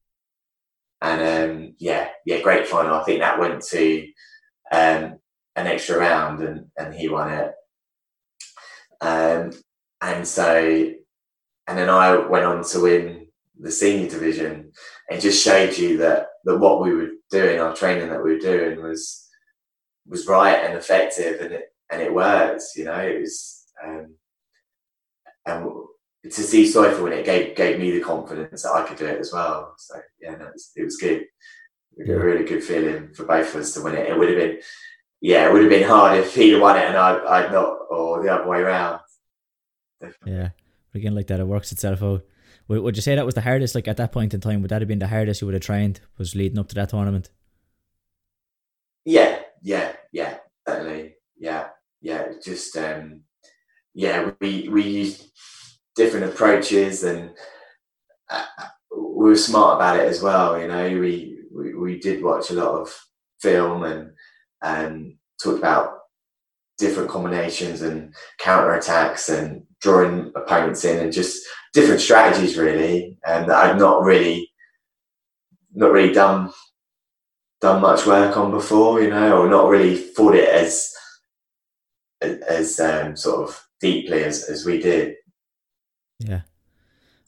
And 1.02 1.52
um, 1.52 1.76
yeah, 1.80 2.10
yeah, 2.26 2.42
great 2.42 2.68
final. 2.68 2.96
I 2.96 3.04
think 3.04 3.20
that 3.20 3.40
went 3.40 3.62
to 3.64 4.08
um, 4.72 5.20
an 5.56 5.68
extra 5.68 5.98
round 5.98 6.42
and, 6.42 6.66
and 6.78 6.94
he 6.94 7.08
won 7.08 7.32
it. 7.32 7.52
Um, 9.02 9.52
and 10.02 10.28
so, 10.28 10.94
and 11.68 11.78
then 11.78 11.90
I 11.90 12.16
went 12.18 12.46
on 12.46 12.64
to 12.64 12.82
win 12.82 13.28
the 13.60 13.72
senior 13.72 14.10
division. 14.10 14.72
It 15.10 15.22
just 15.22 15.44
showed 15.44 15.78
you 15.78 15.98
that, 15.98 16.28
that 16.46 16.58
what 16.58 16.82
we 16.82 16.94
were 16.94 17.10
doing, 17.32 17.60
our 17.60 17.76
training 17.76 18.10
that 18.10 18.24
we 18.24 18.34
were 18.34 18.40
doing 18.40 18.82
was 18.82 19.24
was 20.10 20.26
right 20.28 20.64
and 20.64 20.78
effective 20.78 21.42
and 21.42 21.54
it 21.54 21.66
and 21.92 22.02
it 22.02 22.14
worked. 22.14 22.64
You 22.76 22.86
know, 22.86 23.00
it 23.00 23.20
was 23.20 23.66
um, 23.86 24.16
and 25.46 25.72
to 26.24 26.44
see 26.44 26.64
Soifa 26.64 27.02
win 27.02 27.14
it 27.14 27.26
gave 27.26 27.56
gave 27.56 27.80
me 27.80 27.92
the 27.92 28.02
confidence 28.02 28.64
that 28.64 28.74
I 28.74 28.84
could 28.84 28.98
do 28.98 29.06
it 29.06 29.20
as 29.20 29.34
well. 29.34 29.74
So 29.78 30.00
yeah, 30.22 30.36
no, 30.36 30.46
it, 30.46 30.54
was, 30.54 30.72
it 30.76 30.84
was 30.84 30.98
good. 30.98 31.26
Yeah. 31.98 32.14
A 32.14 32.20
really 32.20 32.46
good 32.46 32.64
feeling 32.64 33.14
for 33.14 33.26
both 33.26 33.56
of 33.56 33.62
us 33.62 33.74
to 33.74 33.82
win 33.82 33.96
it. 33.96 34.08
It 34.08 34.18
would 34.18 34.30
have 34.30 34.38
been, 34.38 34.60
yeah, 35.22 35.48
it 35.48 35.54
would 35.54 35.62
have 35.62 35.70
been 35.70 35.88
hard 35.88 36.18
if 36.18 36.36
he'd 36.36 36.54
have 36.54 36.62
won 36.62 36.78
it 36.78 36.86
and 36.86 36.98
I, 36.98 37.18
I'd 37.26 37.52
not, 37.52 37.78
or 37.90 38.24
the 38.24 38.34
other 38.34 38.48
way 38.48 38.60
around. 38.60 39.00
Definitely. 40.00 40.34
Yeah, 40.34 40.50
but 40.92 41.00
again, 41.00 41.16
like 41.16 41.28
that, 41.28 41.40
it 41.40 41.48
works 41.48 41.72
itself 41.72 42.04
out. 42.04 42.24
Would, 42.68 42.82
would 42.82 42.96
you 42.96 43.02
say 43.02 43.16
that 43.16 43.26
was 43.26 43.36
the 43.36 43.42
hardest? 43.42 43.76
Like 43.76 43.88
at 43.88 43.98
that 43.98 44.12
point 44.12 44.34
in 44.34 44.42
time, 44.42 44.62
would 44.62 44.70
that 44.70 44.82
have 44.82 44.88
been 44.88 45.00
the 45.00 45.08
hardest 45.08 45.42
you 45.42 45.48
would 45.48 45.54
have 45.54 45.64
trained? 45.64 46.02
Was 46.18 46.36
leading 46.36 46.60
up 46.60 46.68
to 46.70 46.76
that 46.76 46.90
tournament? 46.90 47.30
Yeah, 49.06 49.40
yeah, 49.62 49.94
yeah, 50.12 50.38
certainly, 50.68 51.16
yeah 51.38 51.70
yeah, 52.02 52.28
just 52.44 52.76
um, 52.78 53.22
yeah, 53.94 54.32
we 54.40 54.70
we 54.70 54.84
used 54.84 55.30
different 55.96 56.28
approaches 56.28 57.04
and 57.04 57.32
uh, 58.30 58.46
we 58.96 59.30
were 59.30 59.36
smart 59.36 59.78
about 59.78 60.00
it 60.00 60.08
as 60.08 60.22
well. 60.22 60.60
You 60.60 60.68
know, 60.68 61.00
we 61.00 61.40
we, 61.54 61.74
we 61.74 62.00
did 62.00 62.24
watch 62.24 62.50
a 62.50 62.54
lot 62.54 62.82
of 62.82 62.96
film 63.42 63.84
and 63.84 64.12
and 64.62 65.16
talked 65.42 65.60
about 65.60 66.00
different 66.78 67.10
combinations 67.10 67.82
and 67.82 68.14
counter 68.40 68.74
attacks 68.74 69.30
and 69.30 69.64
drawing 69.82 70.32
opponents 70.36 70.86
in 70.86 71.00
and 71.00 71.14
just 71.14 71.44
different 71.74 72.02
strategies 72.02 72.58
really 72.58 73.18
and 73.26 73.50
that 73.50 73.64
I've 73.64 73.80
not 73.80 74.04
really 74.04 74.52
not 75.74 75.92
really 75.92 76.14
done 76.14 76.52
done 77.62 77.82
much 77.82 78.06
work 78.06 78.38
on 78.38 78.52
before, 78.52 79.02
you 79.02 79.10
know, 79.10 79.42
or 79.42 79.50
not 79.50 79.70
really 79.70 79.96
thought 79.98 80.36
it 80.36 80.50
as 80.50 80.94
as 82.22 82.80
um, 82.80 83.16
sort 83.16 83.48
of 83.48 83.68
deeply 83.80 84.24
as, 84.24 84.44
as 84.50 84.66
we 84.66 84.80
did. 84.80 85.16
Yeah. 86.20 86.42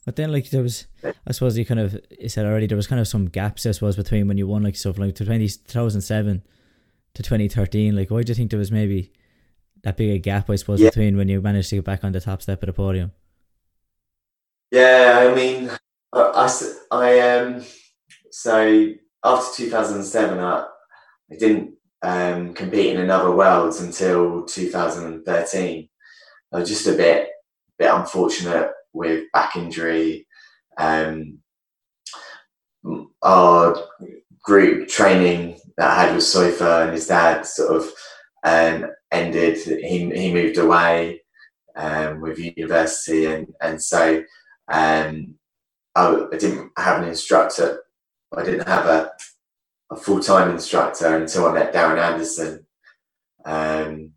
But 0.04 0.16
then, 0.16 0.32
like, 0.32 0.50
there 0.50 0.62
was, 0.62 0.86
I 1.04 1.32
suppose 1.32 1.56
you 1.56 1.64
kind 1.64 1.78
of, 1.78 2.00
you 2.18 2.28
said 2.28 2.46
already, 2.46 2.66
there 2.66 2.76
was 2.76 2.88
kind 2.88 3.00
of 3.00 3.06
some 3.06 3.26
gaps, 3.26 3.66
I 3.66 3.70
suppose, 3.70 3.96
between 3.96 4.26
when 4.26 4.38
you 4.38 4.48
won, 4.48 4.62
like, 4.62 4.74
stuff 4.74 4.98
like 4.98 5.14
20, 5.14 5.46
2007 5.46 6.42
to 7.14 7.22
2013. 7.22 7.96
Like, 7.96 8.10
why 8.10 8.22
do 8.22 8.30
you 8.30 8.34
think 8.34 8.50
there 8.50 8.58
was 8.58 8.72
maybe 8.72 9.12
that 9.82 9.96
big 9.96 10.10
a 10.10 10.18
gap, 10.18 10.50
I 10.50 10.56
suppose, 10.56 10.80
yeah. 10.80 10.90
between 10.90 11.16
when 11.16 11.28
you 11.28 11.40
managed 11.40 11.70
to 11.70 11.76
get 11.76 11.84
back 11.84 12.04
on 12.04 12.12
the 12.12 12.20
top 12.20 12.42
step 12.42 12.62
of 12.62 12.66
the 12.66 12.72
podium? 12.72 13.12
Yeah, 14.70 15.28
I 15.28 15.34
mean, 15.34 15.70
I, 16.12 16.48
I, 16.90 16.96
I 16.96 17.20
um, 17.20 17.64
so 18.30 18.88
after 19.24 19.56
2007, 19.56 20.38
I, 20.38 20.66
I 21.30 21.36
didn't 21.36 21.74
um, 22.02 22.54
compete 22.54 22.94
in 22.94 23.00
another 23.00 23.30
Worlds 23.30 23.80
until 23.80 24.44
2013. 24.44 25.88
I 26.52 26.58
was 26.58 26.68
just 26.68 26.86
a 26.86 26.92
bit, 26.92 27.28
bit 27.78 27.92
unfortunate 27.92 28.70
with 28.92 29.24
back 29.32 29.56
injury. 29.56 30.26
Um, 30.78 31.38
our 33.22 33.76
group 34.42 34.88
training 34.88 35.58
that 35.80 35.96
I 35.96 36.02
had 36.02 36.14
with 36.14 36.24
Soifa 36.24 36.82
and 36.84 36.92
his 36.92 37.06
dad 37.06 37.46
sort 37.46 37.74
of 37.74 37.90
um, 38.44 38.90
ended. 39.10 39.56
He, 39.56 40.10
he 40.10 40.32
moved 40.32 40.58
away 40.58 41.22
um, 41.74 42.20
with 42.20 42.38
university, 42.38 43.24
and 43.24 43.48
and 43.62 43.82
so 43.82 44.22
um, 44.70 45.36
I, 45.94 46.26
I, 46.32 46.36
didn't 46.36 46.70
have 46.76 47.02
an 47.02 47.08
instructor 47.08 47.80
I 48.36 48.44
didn't 48.44 48.68
have 48.68 48.86
a, 48.86 49.10
a 49.90 49.96
full 49.96 50.20
time 50.20 50.50
instructor 50.50 51.16
until 51.16 51.46
I 51.46 51.54
met 51.54 51.72
Darren 51.72 51.98
Anderson. 51.98 52.66
Um, 53.44 54.12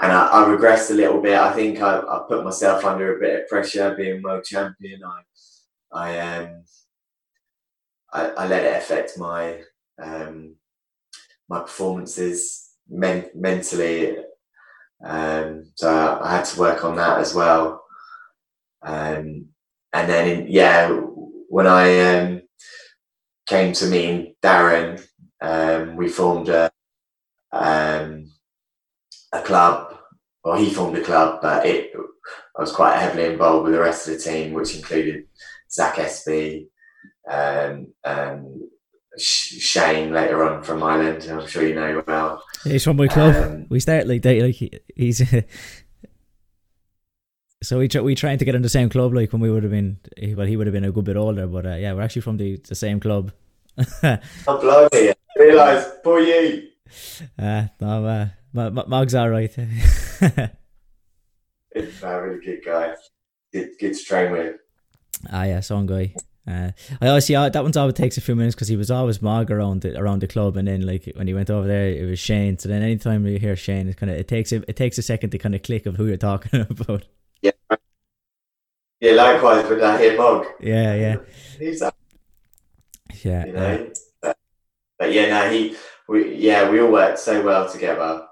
and 0.00 0.10
I, 0.10 0.28
I, 0.28 0.44
regressed 0.48 0.90
a 0.90 0.94
little 0.94 1.20
bit. 1.20 1.38
I 1.38 1.52
think 1.52 1.80
I, 1.80 1.98
I, 1.98 2.24
put 2.26 2.42
myself 2.42 2.86
under 2.86 3.16
a 3.16 3.20
bit 3.20 3.42
of 3.42 3.48
pressure 3.48 3.94
being 3.94 4.22
world 4.22 4.44
champion. 4.44 5.02
I, 5.04 5.20
I, 5.92 6.18
um, 6.18 6.64
I, 8.12 8.26
I 8.30 8.46
let 8.48 8.64
it 8.64 8.78
affect 8.78 9.18
my 9.18 9.60
um, 10.02 10.56
my 11.52 11.60
performances 11.60 12.70
men- 12.88 13.30
mentally. 13.34 14.16
Um, 15.04 15.64
so 15.74 16.20
I, 16.22 16.36
had 16.36 16.44
to 16.46 16.60
work 16.60 16.84
on 16.84 16.96
that 16.96 17.18
as 17.18 17.34
well. 17.34 17.84
Um, 18.82 19.48
and 19.92 20.08
then, 20.10 20.28
in, 20.28 20.46
yeah, 20.48 20.88
when 21.48 21.66
I 21.66 22.00
um, 22.10 22.42
came 23.46 23.72
to 23.74 23.86
me 23.86 24.06
and 24.10 24.34
Darren. 24.42 25.04
Um, 25.40 25.96
we 25.96 26.08
formed 26.08 26.48
a 26.48 26.70
um, 27.52 28.30
a 29.32 29.42
club, 29.42 29.98
or 30.44 30.56
he 30.56 30.70
formed 30.70 30.96
a 30.96 31.02
club, 31.02 31.40
but 31.42 31.66
it 31.66 31.92
I 32.56 32.60
was 32.60 32.72
quite 32.72 32.98
heavily 32.98 33.26
involved 33.32 33.64
with 33.64 33.74
the 33.74 33.80
rest 33.80 34.08
of 34.08 34.14
the 34.14 34.20
team, 34.20 34.52
which 34.52 34.76
included 34.76 35.26
Zach 35.70 35.98
Espy 35.98 36.68
um, 37.28 37.92
and 38.04 38.60
Shane 39.18 40.12
later 40.12 40.42
on 40.44 40.62
from 40.62 40.82
Ireland. 40.82 41.26
I'm 41.30 41.46
sure 41.46 41.66
you 41.66 41.74
know 41.74 42.02
well. 42.06 42.42
He's 42.64 42.84
from 42.84 42.96
my 42.96 43.08
club. 43.08 43.34
Um, 43.34 43.66
we 43.68 43.80
started 43.80 44.08
like 44.08 44.22
that. 44.22 44.40
Like 44.40 44.84
he's. 44.96 45.22
so 47.62 47.78
we 47.78 47.88
try, 47.88 48.00
we 48.00 48.14
trying 48.14 48.38
to 48.38 48.44
get 48.44 48.54
in 48.54 48.62
the 48.62 48.68
same 48.68 48.88
club 48.88 49.14
like 49.14 49.32
when 49.32 49.40
we 49.40 49.50
would 49.50 49.62
have 49.62 49.70
been 49.70 49.96
well 50.36 50.46
he 50.46 50.56
would 50.56 50.66
have 50.66 50.74
been 50.74 50.82
a 50.82 50.90
good 50.90 51.04
bit 51.04 51.16
older 51.16 51.46
but 51.46 51.64
uh, 51.64 51.76
yeah 51.76 51.92
we're 51.92 52.02
actually 52.02 52.20
from 52.20 52.36
the, 52.36 52.56
the 52.66 52.74
same 52.74 52.98
club 52.98 53.30
I'm 54.02 54.18
blimey, 54.46 55.10
I 55.10 55.14
realise, 55.38 55.86
poor 56.04 56.20
you. 56.20 56.68
Uh, 57.38 57.66
no, 57.80 58.04
uh, 58.04 58.28
Mog's 58.52 59.14
alright. 59.14 59.54
He's 59.54 59.62
a 62.02 62.22
really 62.22 62.44
good 62.44 62.60
guy. 62.64 62.94
Good, 63.52 63.70
good 63.80 63.94
to 63.94 64.04
train 64.04 64.32
with. 64.32 64.56
Ah, 65.30 65.44
yeah, 65.44 65.60
song 65.60 65.86
guy. 65.86 66.14
Uh, 66.46 66.72
I 67.00 67.08
always 67.08 67.26
see 67.26 67.36
uh, 67.36 67.48
that 67.48 67.62
one's 67.62 67.76
always 67.76 67.94
takes 67.94 68.18
a 68.18 68.20
few 68.20 68.34
minutes 68.34 68.54
because 68.54 68.68
he 68.68 68.76
was 68.76 68.90
always 68.90 69.22
Mog 69.22 69.50
around 69.50 69.82
the, 69.82 69.98
around 69.98 70.20
the 70.20 70.26
club, 70.26 70.56
and 70.56 70.66
then 70.66 70.84
like 70.84 71.10
when 71.14 71.28
he 71.28 71.34
went 71.34 71.50
over 71.50 71.68
there, 71.68 71.88
it 71.88 72.08
was 72.08 72.18
Shane. 72.18 72.58
So 72.58 72.68
then 72.68 72.82
anytime 72.82 73.24
you 73.26 73.38
hear 73.38 73.54
Shane, 73.54 73.88
it 73.88 73.96
kind 73.96 74.10
of 74.10 74.18
it 74.18 74.26
takes 74.26 74.50
a, 74.50 74.68
it 74.68 74.76
takes 74.76 74.98
a 74.98 75.02
second 75.02 75.30
to 75.30 75.38
kind 75.38 75.54
of 75.54 75.62
click 75.62 75.86
of 75.86 75.96
who 75.96 76.06
you're 76.06 76.16
talking 76.16 76.60
about. 76.70 77.04
Yeah, 77.42 77.52
yeah. 79.00 79.12
Likewise 79.12 79.68
when 79.68 79.82
I 79.82 79.98
hear 79.98 80.16
Mog. 80.16 80.46
Yeah, 80.60 80.94
yeah. 80.94 81.16
That? 81.78 81.94
Yeah. 83.22 83.46
You 83.46 83.52
know? 83.52 83.90
But, 84.20 84.36
but 84.98 85.12
yeah, 85.12 85.28
no, 85.28 85.50
he, 85.50 85.76
we, 86.08 86.34
yeah, 86.36 86.68
we 86.68 86.80
all 86.80 86.90
worked 86.90 87.18
so 87.18 87.42
well 87.42 87.70
together 87.70 88.26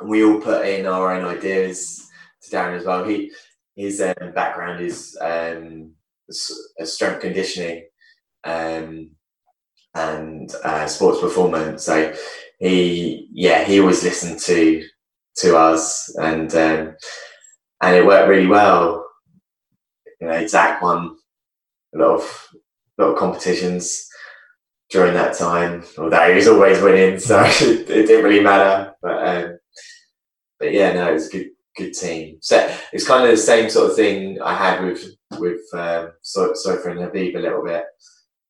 and 0.00 0.08
we 0.08 0.24
all 0.24 0.40
put 0.40 0.66
in 0.66 0.86
our 0.86 1.14
own 1.14 1.24
ideas 1.24 2.08
to 2.42 2.50
Darren 2.50 2.78
as 2.78 2.84
well. 2.84 3.04
He, 3.04 3.32
his 3.74 4.00
um, 4.00 4.32
background 4.34 4.80
is 4.80 5.16
um, 5.20 5.92
strength 6.30 7.20
conditioning 7.20 7.86
um, 8.44 9.10
and 9.94 10.54
uh, 10.64 10.86
sports 10.86 11.20
performance. 11.20 11.84
So 11.84 12.14
he, 12.58 13.28
yeah, 13.32 13.64
he 13.64 13.80
always 13.80 14.02
listened 14.02 14.40
to 14.40 14.82
to 15.38 15.56
us, 15.56 16.14
and 16.16 16.52
um, 16.54 16.96
and 17.82 17.96
it 17.96 18.06
worked 18.06 18.28
really 18.28 18.46
well. 18.46 19.04
You 20.20 20.28
know, 20.28 20.46
Zach 20.46 20.80
won 20.80 21.16
a 21.94 21.98
lot 21.98 22.20
of 22.20 22.46
a 22.98 23.02
lot 23.02 23.12
of 23.12 23.18
competitions 23.18 24.08
during 24.90 25.14
that 25.14 25.36
time. 25.36 25.84
Although 25.98 26.28
he 26.28 26.34
was 26.36 26.48
always 26.48 26.80
winning, 26.80 27.18
so 27.18 27.42
it, 27.44 27.86
didn't 27.86 28.24
really 28.24 28.42
matter. 28.42 28.94
But 29.02 29.28
um, 29.28 29.58
but 30.58 30.72
yeah, 30.72 30.92
no, 30.94 31.10
it 31.10 31.14
was 31.14 31.28
a 31.28 31.32
good 31.32 31.50
good 31.76 31.92
team. 31.92 32.38
So 32.40 32.74
it's 32.92 33.06
kind 33.06 33.24
of 33.24 33.30
the 33.30 33.36
same 33.36 33.68
sort 33.68 33.90
of 33.90 33.96
thing 33.96 34.40
I 34.42 34.54
had 34.54 34.82
with 34.82 35.04
with 35.38 35.62
um, 35.74 36.12
so- 36.22 36.52
Soifa 36.52 36.90
and 36.90 37.00
Habib 37.00 37.36
a 37.36 37.38
little 37.38 37.64
bit. 37.64 37.84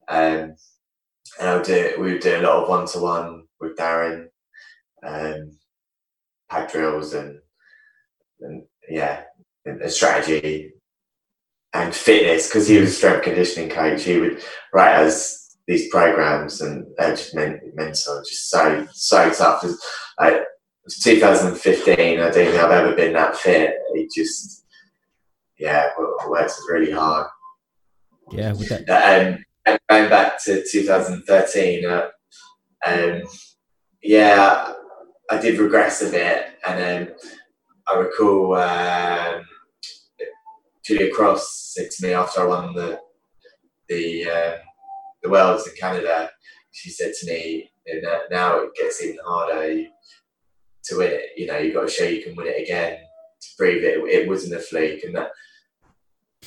Um, 0.08 0.54
and 1.38 1.48
I 1.48 1.56
would 1.56 1.64
do 1.64 1.94
we 1.98 2.12
would 2.12 2.22
do 2.22 2.38
a 2.38 2.42
lot 2.42 2.62
of 2.62 2.68
one 2.68 2.86
to 2.88 2.98
one 3.00 3.44
with 3.60 3.76
Darren, 3.76 4.28
um, 5.04 5.50
pad 6.48 6.70
drills 6.70 7.14
and 7.14 7.38
and 8.40 8.62
yeah, 8.88 9.22
a 9.66 9.88
strategy 9.90 10.72
and 11.72 11.94
fitness 11.94 12.48
because 12.48 12.68
he 12.68 12.78
was 12.78 12.90
a 12.90 12.92
strength 12.92 13.24
conditioning 13.24 13.68
coach. 13.68 14.04
He 14.04 14.18
would 14.18 14.42
write 14.72 14.96
us 15.04 15.56
these 15.66 15.88
programs 15.90 16.60
and 16.60 16.86
they 16.96 17.10
just 17.10 17.34
meant 17.34 17.60
mental, 17.74 18.22
just 18.26 18.48
so 18.48 18.86
so 18.92 19.30
tough. 19.30 19.64
Like, 20.20 20.42
2015. 21.02 21.98
I 21.98 22.22
don't 22.22 22.32
think 22.32 22.54
I've 22.54 22.70
ever 22.70 22.94
been 22.94 23.12
that 23.14 23.36
fit. 23.36 23.74
He 23.94 24.08
just 24.14 24.64
yeah 25.58 25.90
well 25.96 26.14
works 26.28 26.60
really 26.68 26.92
hard. 26.92 27.26
Yeah, 28.32 28.52
with 28.52 28.68
that. 28.68 28.88
Um, 28.88 29.44
and 29.66 29.78
going 29.88 30.10
back 30.10 30.42
to 30.44 30.64
2013, 30.68 31.84
uh, 31.84 32.08
um, 32.86 33.22
yeah, 34.02 34.72
I 35.30 35.38
did 35.38 35.58
regress 35.58 36.02
a 36.02 36.10
bit, 36.10 36.46
and 36.66 36.78
then 36.78 37.14
I 37.88 37.98
recall. 37.98 38.54
Um, 38.56 39.44
Julia 40.84 41.12
Cross 41.12 41.72
said 41.74 41.90
to 41.90 42.06
me 42.06 42.12
after 42.12 42.42
I 42.42 42.44
won 42.44 42.74
the 42.74 43.00
the 43.88 44.30
uh, 44.30 44.56
the 45.22 45.30
Worlds 45.30 45.66
in 45.66 45.74
Canada, 45.74 46.30
she 46.70 46.90
said 46.90 47.12
to 47.12 47.26
me, 47.26 47.70
"Now 48.30 48.58
it 48.58 48.70
gets 48.76 49.02
even 49.02 49.18
harder 49.26 49.84
to 50.84 50.96
win 50.96 51.10
it. 51.12 51.30
You 51.36 51.46
know, 51.48 51.58
you've 51.58 51.74
got 51.74 51.82
to 51.82 51.88
show 51.88 52.04
you 52.04 52.22
can 52.22 52.36
win 52.36 52.46
it 52.46 52.62
again 52.62 52.98
to 52.98 53.48
prove 53.58 53.82
it. 53.82 53.98
It 53.98 54.28
wasn't 54.28 54.54
a 54.54 54.60
fluke, 54.60 55.02
and 55.02 55.16
that 55.16 55.30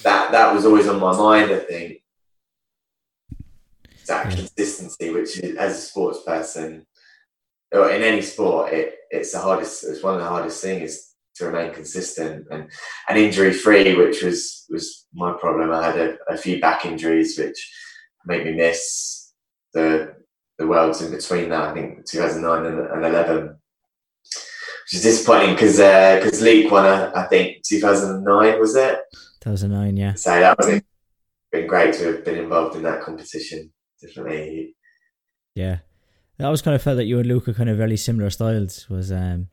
that 0.04 0.32
that 0.32 0.54
was 0.54 0.66
always 0.66 0.88
on 0.88 1.00
my 1.00 1.16
mind. 1.16 1.52
I 1.52 1.60
think 1.60 2.02
that 4.08 4.30
consistency, 4.36 5.12
which 5.12 5.40
is, 5.40 5.56
as 5.56 5.78
a 5.78 5.82
sports 5.82 6.20
person, 6.26 6.86
or 7.72 7.90
in 7.92 8.02
any 8.02 8.22
sport, 8.22 8.74
it, 8.74 8.96
it's 9.10 9.32
the 9.32 9.40
hardest. 9.40 9.84
It's 9.84 10.04
one 10.04 10.16
of 10.16 10.22
the 10.22 10.28
hardest 10.28 10.62
things 10.62 11.16
to 11.36 11.46
remain 11.46 11.74
consistent 11.74 12.46
and, 12.52 12.70
and 13.08 13.18
injury 13.18 13.54
free, 13.54 13.96
which 13.96 14.22
was 14.24 14.66
was 14.70 15.08
my 15.14 15.34
problem. 15.34 15.72
I 15.72 15.86
had 15.86 15.98
a, 15.98 16.18
a, 16.30 16.38
few 16.38 16.60
back 16.60 16.86
injuries 16.86 17.38
which 17.38 17.58
made 18.26 18.46
me 18.46 18.54
miss 18.54 19.32
the 19.74 20.16
the 20.58 20.68
worlds 20.68 21.02
in 21.02 21.12
between 21.12 21.50
that. 21.50 21.70
I 21.70 21.74
think 21.74 22.06
2009 22.06 22.66
and, 22.66 22.88
and 22.88 23.06
11, 23.06 23.48
which 23.48 24.94
is 24.94 25.04
disappointing 25.04 25.56
because 25.56 25.78
because 25.78 26.42
uh, 26.42 26.46
Leek 26.46 26.70
won 26.72 26.86
a, 26.86 27.12
I 27.16 27.24
think 27.28 27.64
2009 27.64 28.60
was 28.60 28.76
it? 28.76 29.00
2009, 29.42 29.98
yeah. 29.98 30.14
So 30.14 30.30
that 30.40 30.58
was 30.58 30.82
been 31.52 31.68
great 31.68 31.94
to 31.96 32.14
have 32.14 32.26
been 32.26 32.38
involved 32.38 32.76
in 32.76 32.84
that 32.84 33.02
competition. 33.02 33.72
Definitely, 34.02 34.76
Yeah, 35.56 35.80
I 36.40 36.44
always 36.46 36.62
kind 36.62 36.76
of 36.76 36.82
felt 36.82 36.98
that 36.98 37.06
you 37.06 37.20
and 37.20 37.28
Luke 37.28 37.48
are 37.48 37.54
kind 37.54 37.70
of 37.70 37.78
very 37.78 37.98
similar 37.98 38.30
styles. 38.30 38.90
Was 38.90 39.12
um 39.12 39.48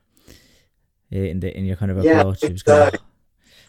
in 1.11 1.39
the 1.39 1.55
in 1.57 1.65
your 1.65 1.75
kind 1.75 1.91
of 1.91 1.97
Yeah, 1.97 2.19
approach. 2.19 2.43
it 2.43 2.51
was 2.53 2.63
kind 2.63 2.93
of, 2.93 3.01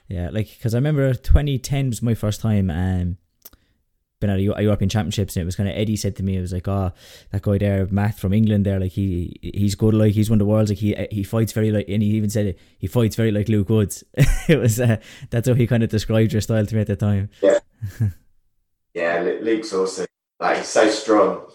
yeah, 0.09 0.31
like 0.31 0.49
because 0.57 0.75
I 0.75 0.79
remember 0.79 1.15
2010 1.15 1.89
was 1.89 2.03
my 2.03 2.15
first 2.15 2.41
time 2.41 2.71
um 2.71 3.17
been 4.21 4.31
at 4.31 4.39
a, 4.39 4.43
European 4.43 4.89
Championships 4.89 5.37
and 5.37 5.43
it 5.43 5.47
was 5.47 5.57
kind 5.57 5.69
of 5.69 5.77
Eddie 5.77 5.97
said 5.97 6.17
to 6.17 6.23
me 6.23 6.37
it 6.37 6.41
was 6.41 6.53
like 6.53 6.67
oh 6.67 6.93
that 7.31 7.43
guy 7.43 7.59
there 7.59 7.87
Matt 7.87 8.19
from 8.19 8.33
England 8.33 8.67
there 8.67 8.81
like 8.81 8.93
he 8.93 9.39
he's 9.41 9.75
good 9.75 9.95
like 9.95 10.13
he's 10.13 10.29
one 10.29 10.41
of 10.41 10.47
the 10.47 10.51
world's 10.51 10.71
like 10.71 10.79
he 10.79 10.95
he 11.11 11.23
fights 11.23 11.53
very 11.53 11.71
like 11.71 11.89
and 11.89 12.03
he 12.03 12.11
even 12.11 12.31
said 12.31 12.47
it 12.47 12.59
he 12.79 12.87
fights 12.87 13.17
very 13.17 13.31
like 13.31 13.49
Luke 13.49 13.69
Woods 13.69 14.03
it 14.49 14.59
was 14.59 14.81
uh, 14.81 14.97
that's 15.31 15.49
how 15.49 15.55
he 15.55 15.67
kind 15.67 15.83
of 15.83 15.91
described 15.91 16.33
your 16.33 16.41
style 16.41 16.67
to 16.67 16.75
me 16.75 16.81
at 16.81 16.87
the 16.87 16.97
time 16.97 17.31
Yeah, 17.43 17.59
yeah, 18.95 19.21
Luke's 19.41 19.73
also 19.73 20.05
like 20.41 20.59
he's 20.59 20.69
so 20.69 20.89
strong 20.89 21.47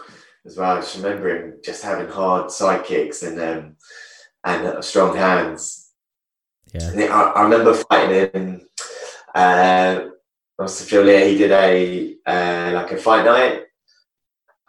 as 0.46 0.58
well. 0.58 0.78
I 0.78 0.82
just 0.82 0.98
remember 0.98 1.30
him 1.30 1.60
just 1.64 1.84
having 1.84 2.08
hard 2.08 2.52
side 2.52 2.86
kicks 2.86 3.24
and 3.24 3.40
um 3.40 3.76
and 4.44 4.68
uh, 4.68 4.82
strong 4.82 5.16
hands. 5.16 5.92
yeah 6.74 6.90
And 6.92 7.04
I, 7.04 7.22
I 7.22 7.44
remember 7.44 7.74
fighting 7.74 8.30
him. 8.34 8.62
Uh, 9.34 10.08
Mr. 10.60 10.88
Julia, 10.88 11.26
he 11.26 11.38
did 11.38 11.52
a 11.52 12.16
uh, 12.26 12.72
like 12.76 12.92
a 12.92 12.98
fight 12.98 13.26
night, 13.26 13.64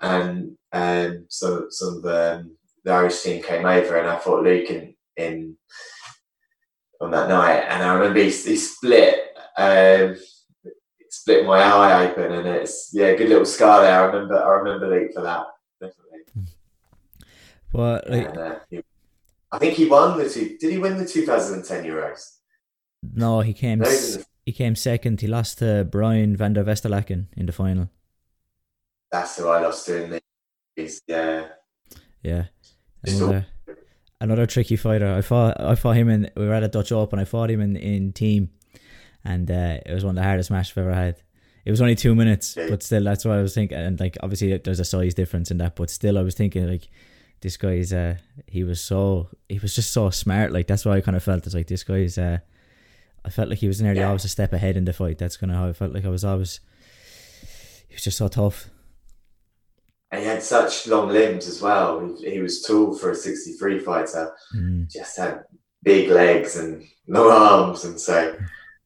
and 0.00 0.56
um, 0.72 1.26
so 1.28 1.66
some 1.70 1.98
of 1.98 2.04
um, 2.06 2.56
the 2.84 2.92
Irish 2.92 3.22
team 3.22 3.42
came 3.42 3.66
over, 3.66 3.96
and 3.98 4.08
I 4.08 4.18
fought 4.18 4.42
Luke 4.42 4.70
in, 4.70 4.94
in 5.16 5.56
on 7.00 7.10
that 7.10 7.28
night, 7.28 7.64
and 7.68 7.82
I 7.82 7.94
remember 7.94 8.18
he, 8.20 8.26
he 8.30 8.56
split 8.56 9.14
um, 9.58 10.16
split 11.10 11.44
my 11.46 11.60
eye 11.62 12.08
open, 12.08 12.32
and 12.32 12.48
it's 12.48 12.90
yeah, 12.92 13.06
a 13.08 13.16
good 13.16 13.28
little 13.28 13.44
scar 13.46 13.82
there. 13.82 14.00
I 14.00 14.06
remember 14.06 14.42
I 14.42 14.48
remember 14.48 14.88
Luke 14.88 15.12
for 15.14 15.22
that 15.22 15.46
definitely. 15.80 16.20
but 17.72 18.08
like 18.10 18.28
And, 18.28 18.38
uh, 18.38 18.58
he- 18.70 18.82
I 19.52 19.58
think 19.58 19.74
he 19.74 19.86
won 19.86 20.18
the 20.18 20.28
two. 20.28 20.56
Did 20.58 20.72
he 20.72 20.78
win 20.78 20.96
the 20.96 21.06
2010 21.06 21.84
Euros? 21.84 22.38
no 23.12 23.40
he 23.40 23.52
came 23.52 23.78
No, 23.80 23.84
he 24.46 24.52
s- 24.52 24.56
didn't. 24.56 25.00
he 25.04 25.04
came 25.04 25.14
second 25.14 25.20
he 25.20 25.26
lost 25.26 25.58
to 25.58 25.84
Brian 25.84 26.36
van 26.36 26.52
der 26.54 26.64
Westerlaken 26.64 27.26
in 27.36 27.46
the 27.46 27.52
final 27.52 27.90
That's 29.10 29.36
who 29.38 29.48
I 29.48 29.60
lost 29.60 29.86
to 29.86 30.04
in 30.04 30.10
the. 30.10 30.20
Yeah. 31.06 31.48
Yeah. 32.22 32.44
Another, 33.06 33.46
another 34.20 34.46
tricky 34.46 34.76
fighter. 34.76 35.12
I 35.14 35.20
fought 35.22 35.60
I 35.60 35.74
fought 35.74 35.96
him 35.96 36.08
in 36.08 36.30
we 36.36 36.46
were 36.46 36.54
at 36.54 36.64
a 36.64 36.68
Dutch 36.68 36.92
Open, 36.92 37.18
I 37.18 37.24
fought 37.24 37.50
him 37.50 37.60
in, 37.60 37.76
in 37.76 38.12
team 38.12 38.50
and 39.24 39.50
uh, 39.50 39.78
it 39.86 39.92
was 39.94 40.04
one 40.04 40.16
of 40.18 40.22
the 40.22 40.28
hardest 40.28 40.50
matches 40.50 40.72
I've 40.72 40.78
ever 40.84 40.94
had. 40.94 41.16
It 41.64 41.70
was 41.70 41.80
only 41.80 41.94
two 41.94 42.14
minutes, 42.14 42.54
but 42.56 42.82
still 42.82 43.04
that's 43.04 43.24
what 43.24 43.38
I 43.38 43.42
was 43.42 43.54
thinking 43.54 43.78
and 43.78 43.98
like 44.00 44.16
obviously 44.22 44.56
there's 44.58 44.80
a 44.80 44.84
size 44.84 45.14
difference 45.14 45.50
in 45.50 45.58
that, 45.58 45.76
but 45.76 45.90
still 45.90 46.18
I 46.18 46.22
was 46.22 46.34
thinking 46.34 46.68
like 46.68 46.88
this 47.40 47.56
guy's 47.56 47.92
uh 47.92 48.16
he 48.46 48.64
was 48.64 48.80
so 48.80 49.28
he 49.48 49.58
was 49.58 49.74
just 49.74 49.92
so 49.92 50.10
smart, 50.10 50.52
like 50.52 50.66
that's 50.66 50.84
why 50.84 50.96
I 50.96 51.00
kind 51.00 51.16
of 51.16 51.22
felt 51.22 51.46
it's 51.46 51.54
like 51.54 51.68
this 51.68 51.84
guy's 51.84 52.18
uh 52.18 52.38
I 53.24 53.30
felt 53.30 53.48
like 53.48 53.58
he 53.58 53.68
was 53.68 53.80
nearly 53.80 54.00
Yeah. 54.00 54.08
always 54.08 54.24
a 54.24 54.28
step 54.28 54.52
ahead 54.52 54.76
in 54.76 54.84
the 54.84 54.92
fight. 54.92 55.18
That's 55.18 55.36
kinda 55.36 55.54
how 55.54 55.68
I 55.68 55.72
felt 55.72 55.92
like 55.94 56.04
I 56.04 56.08
was 56.10 56.24
always 56.24 56.60
he 57.88 57.94
was 57.94 58.02
just 58.04 58.18
so 58.18 58.28
tough. 58.28 58.70
And 60.10 60.22
he 60.22 60.28
had 60.28 60.42
such 60.42 60.86
long 60.86 61.08
limbs 61.08 61.48
as 61.48 61.60
well. 61.60 62.00
He, 62.18 62.30
he 62.32 62.40
was 62.40 62.62
tall 62.62 62.94
for 62.96 63.10
a 63.10 63.14
63 63.14 63.78
fighter. 63.80 64.32
Mm. 64.56 64.90
Just 64.90 65.16
had 65.18 65.42
big 65.82 66.08
legs 66.08 66.56
and 66.56 66.84
long 67.08 67.30
arms, 67.30 67.84
and 67.84 67.98
so 68.00 68.36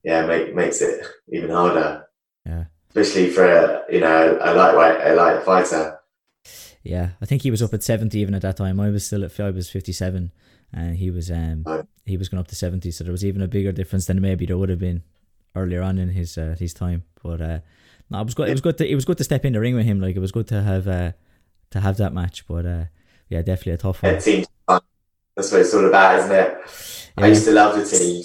yeah, 0.04 0.24
make, 0.26 0.54
makes 0.54 0.80
it 0.80 1.04
even 1.32 1.50
harder. 1.50 2.06
Yeah. 2.46 2.64
Especially 2.90 3.30
for 3.30 3.44
a, 3.46 3.82
you 3.92 4.00
know 4.00 4.38
a 4.40 4.54
lightweight, 4.54 5.06
a 5.06 5.14
light 5.14 5.42
fighter. 5.44 5.98
Yeah, 6.82 7.10
I 7.20 7.26
think 7.26 7.42
he 7.42 7.50
was 7.50 7.62
up 7.62 7.74
at 7.74 7.82
seventy 7.82 8.20
even 8.20 8.34
at 8.34 8.42
that 8.42 8.56
time. 8.56 8.80
I 8.80 8.88
was 8.88 9.04
still 9.04 9.24
at 9.24 9.38
I 9.38 9.50
was 9.50 9.68
fifty 9.68 9.92
seven, 9.92 10.32
and 10.72 10.96
he 10.96 11.10
was 11.10 11.30
um 11.30 11.66
he 12.06 12.16
was 12.16 12.28
going 12.28 12.40
up 12.40 12.48
to 12.48 12.54
seventy. 12.54 12.90
So 12.90 13.04
there 13.04 13.12
was 13.12 13.24
even 13.24 13.42
a 13.42 13.48
bigger 13.48 13.72
difference 13.72 14.06
than 14.06 14.20
maybe 14.20 14.46
there 14.46 14.58
would 14.58 14.68
have 14.70 14.78
been 14.78 15.02
earlier 15.56 15.82
on 15.82 15.98
in 15.98 16.10
his 16.10 16.38
uh, 16.38 16.56
his 16.58 16.74
time. 16.74 17.04
But 17.22 17.40
uh, 17.40 17.58
no, 18.10 18.20
it 18.20 18.24
was 18.24 18.34
good. 18.34 18.48
It 18.48 18.52
was 18.52 18.60
good. 18.60 18.78
To, 18.78 18.88
it 18.90 18.94
was 18.94 19.04
good 19.04 19.18
to 19.18 19.24
step 19.24 19.44
in 19.44 19.52
the 19.52 19.60
ring 19.60 19.74
with 19.74 19.86
him. 19.86 20.00
Like 20.00 20.16
it 20.16 20.20
was 20.20 20.32
good 20.32 20.48
to 20.48 20.62
have 20.62 20.88
uh, 20.88 21.12
to 21.70 21.80
have 21.80 21.96
that 21.98 22.12
match. 22.14 22.46
But 22.46 22.66
uh, 22.66 22.84
yeah, 23.28 23.42
definitely 23.42 23.72
a 23.74 23.78
tough 23.78 24.02
Yeah, 24.02 24.10
one. 24.10 24.20
That's 25.36 25.52
what 25.52 25.60
it's 25.62 25.74
all 25.74 25.86
about, 25.86 26.18
isn't 26.18 26.32
it? 26.32 26.58
I 27.18 27.26
Yeah, 27.26 27.28
used 27.28 27.44
to 27.44 27.52
love 27.52 27.76
the 27.76 27.84
team. 27.86 28.24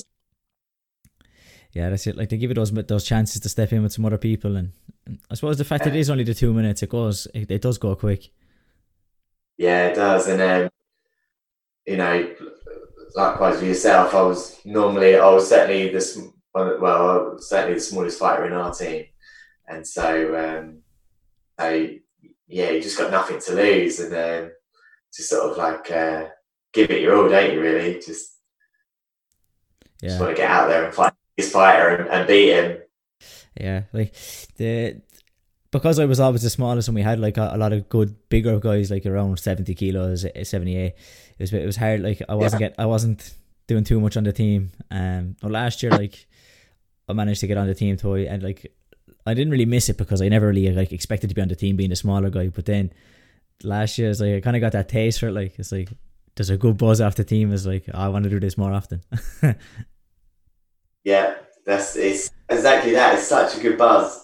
yeah, 1.72 1.90
that's 1.90 2.06
it. 2.08 2.16
Like 2.16 2.30
they 2.30 2.38
give 2.38 2.50
you 2.52 2.56
those 2.56 2.72
those 2.72 3.04
chances 3.04 3.42
to 3.42 3.50
step 3.50 3.74
in 3.74 3.84
with 3.84 3.94
some 3.94 4.06
other 4.06 4.18
people, 4.18 4.56
and, 4.56 4.72
and 5.06 5.20
I 5.32 5.36
suppose 5.36 5.58
the 5.58 5.66
fact 5.66 5.84
that 5.86 5.96
it 5.96 6.00
is 6.00 6.10
only 6.10 6.24
the 6.24 6.34
two 6.34 6.54
minutes, 6.54 6.84
it 6.84 6.90
goes 6.90 7.28
it, 7.34 7.50
it 7.50 7.62
does 7.62 7.78
go 7.78 7.96
quick. 7.96 8.30
Yeah, 9.58 9.88
it 9.88 9.96
does. 9.96 10.28
And 10.28 10.42
um, 10.42 10.70
you 11.86 11.98
know, 11.98 12.34
likewise 13.16 13.60
for 13.60 13.66
yourself, 13.66 14.14
I 14.14 14.22
was 14.22 14.60
normally, 14.66 15.16
I 15.16 15.30
was 15.30 15.50
certainly 15.50 15.90
the 15.90 16.32
well, 16.54 17.38
certainly 17.40 17.76
the 17.76 17.80
smallest 17.80 18.20
fighter 18.20 18.46
in 18.46 18.54
our 18.54 18.74
team, 18.74 19.06
and 19.68 19.86
so, 19.88 20.36
um, 20.38 20.80
I, 21.58 22.00
yeah, 22.48 22.70
you 22.72 22.82
just 22.82 22.98
got 22.98 23.12
nothing 23.12 23.40
to 23.40 23.56
lose, 23.56 24.00
and 24.00 24.14
um, 24.14 24.52
just 25.14 25.30
sort 25.30 25.52
of 25.52 25.58
like 25.58 25.90
uh, 25.92 26.28
give 26.74 26.92
it 26.92 27.02
your 27.02 27.16
all, 27.18 27.30
don't 27.30 27.52
you? 27.54 27.60
Really, 27.60 27.96
just 27.96 28.38
Yeah. 30.02 30.10
just 30.10 30.22
want 30.22 30.36
to 30.36 30.42
get 30.42 30.50
out 30.52 30.68
there 30.68 30.86
and 30.86 30.94
fight 30.94 31.14
this 31.38 31.52
fighter 31.52 31.90
and, 31.96 32.10
and 32.10 32.28
beat 32.28 32.52
him. 32.54 32.78
Yeah, 33.60 33.84
like 33.94 34.14
the 34.58 35.02
because 35.72 35.98
I 35.98 36.06
was 36.06 36.20
always 36.20 36.44
the 36.44 36.50
smallest 36.52 36.88
and 36.88 36.96
we 36.96 37.02
had 37.02 37.20
like 37.20 37.38
a, 37.38 37.52
a 37.54 37.58
lot 37.58 37.74
of 37.74 37.90
good 37.90 38.16
bigger 38.30 38.60
guys 38.60 38.92
like 38.92 39.06
around 39.06 39.40
seventy 39.40 39.74
kilos, 39.74 40.26
eh, 40.26 40.44
seventy 40.44 40.76
eight. 40.78 40.94
It 41.44 41.52
was 41.52 41.62
it 41.62 41.66
was 41.66 41.76
hard. 41.76 42.02
Like 42.02 42.22
I 42.30 42.36
wasn't 42.36 42.60
get 42.62 42.76
I 42.80 42.86
wasn't 42.86 43.34
doing 43.68 43.84
too 43.84 44.00
much 44.00 44.16
on 44.16 44.24
the 44.24 44.32
team. 44.32 44.72
Um, 44.90 45.36
well, 45.42 45.52
last 45.52 45.84
year 45.84 45.92
like 45.92 46.26
I 47.10 47.14
managed 47.14 47.42
to 47.42 47.48
get 47.48 47.58
on 47.58 47.68
the 47.68 47.76
team 47.76 47.98
toy 47.98 48.28
and 48.28 48.42
like 48.42 48.74
I 49.26 49.34
didn't 49.34 49.52
really 49.52 49.66
miss 49.66 49.90
it 49.90 49.98
because 49.98 50.22
I 50.22 50.30
never 50.30 50.48
really 50.48 50.72
like 50.72 50.94
expected 50.94 51.28
to 51.30 51.36
be 51.36 51.42
on 51.42 51.50
the 51.50 51.56
team 51.56 51.76
being 51.76 51.92
a 51.92 51.98
smaller 51.98 52.30
guy. 52.30 52.48
But 52.48 52.66
then 52.66 52.94
last 53.62 53.98
year 53.98 54.10
it's 54.10 54.22
like 54.22 54.36
I 54.36 54.40
kind 54.40 54.56
of 54.56 54.62
got 54.62 54.72
that 54.72 54.88
taste 54.88 55.20
for 55.20 55.28
it. 55.28 55.34
Like 55.34 55.60
it's 55.60 55.72
like 55.74 55.90
there's 56.36 56.50
a 56.50 56.58
good 56.58 56.78
buzz 56.78 57.02
off 57.02 57.16
the 57.16 57.26
team. 57.26 57.52
Is 57.52 57.68
like 57.68 57.86
"Oh, 57.94 58.00
I 58.00 58.08
want 58.08 58.24
to 58.24 58.30
do 58.30 58.40
this 58.40 58.58
more 58.58 58.72
often. 58.72 59.02
Yeah, 61.04 61.36
that's 61.66 61.98
it's 61.98 62.32
exactly 62.48 62.94
that. 62.94 63.16
It's 63.16 63.28
such 63.28 63.58
a 63.58 63.60
good 63.60 63.78
buzz, 63.78 64.24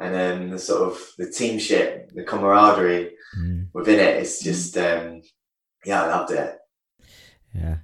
and 0.00 0.12
then 0.12 0.50
the 0.50 0.58
sort 0.58 0.82
of 0.82 0.98
the 1.16 1.30
teamship, 1.30 2.10
the 2.12 2.24
camaraderie 2.24 3.12
Mm, 3.36 3.68
within 3.74 3.98
it. 4.00 4.16
It's 4.22 4.42
just 4.42 4.76
um, 4.78 5.20
yeah, 5.88 6.02
I 6.04 6.06
loved 6.08 6.32
it. 6.32 6.58
yeah. 7.54 7.76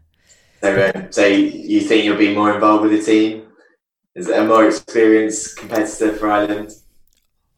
So, 0.62 0.90
um, 0.94 1.12
so 1.12 1.26
you 1.26 1.80
think 1.80 2.04
you'll 2.04 2.16
be 2.18 2.34
more 2.34 2.54
involved 2.54 2.82
with 2.84 2.92
the 2.92 3.02
team? 3.04 3.42
Is 4.14 4.28
it 4.28 4.38
a 4.38 4.44
more 4.44 4.66
experienced 4.66 5.56
competitor 5.58 6.12
for 6.14 6.30
Ireland? 6.30 6.70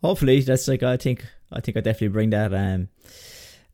hopefully 0.03 0.41
that's 0.41 0.69
like 0.69 0.83
I 0.85 0.97
think 0.97 1.25
I 1.51 1.61
think 1.61 1.77
I 1.77 1.81
definitely 1.81 2.15
bring 2.17 2.31
that 2.31 2.55
um 2.55 2.89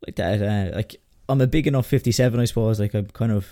like 0.07 0.17
that 0.17 0.41
uh, 0.41 0.77
like 0.77 0.97
I'm 1.29 1.41
a 1.43 1.47
big 1.47 1.67
enough 1.67 1.87
57 1.87 2.41
I 2.41 2.47
suppose 2.47 2.81
like 2.81 2.95
I'm 2.95 3.07
kind 3.07 3.33
of 3.33 3.47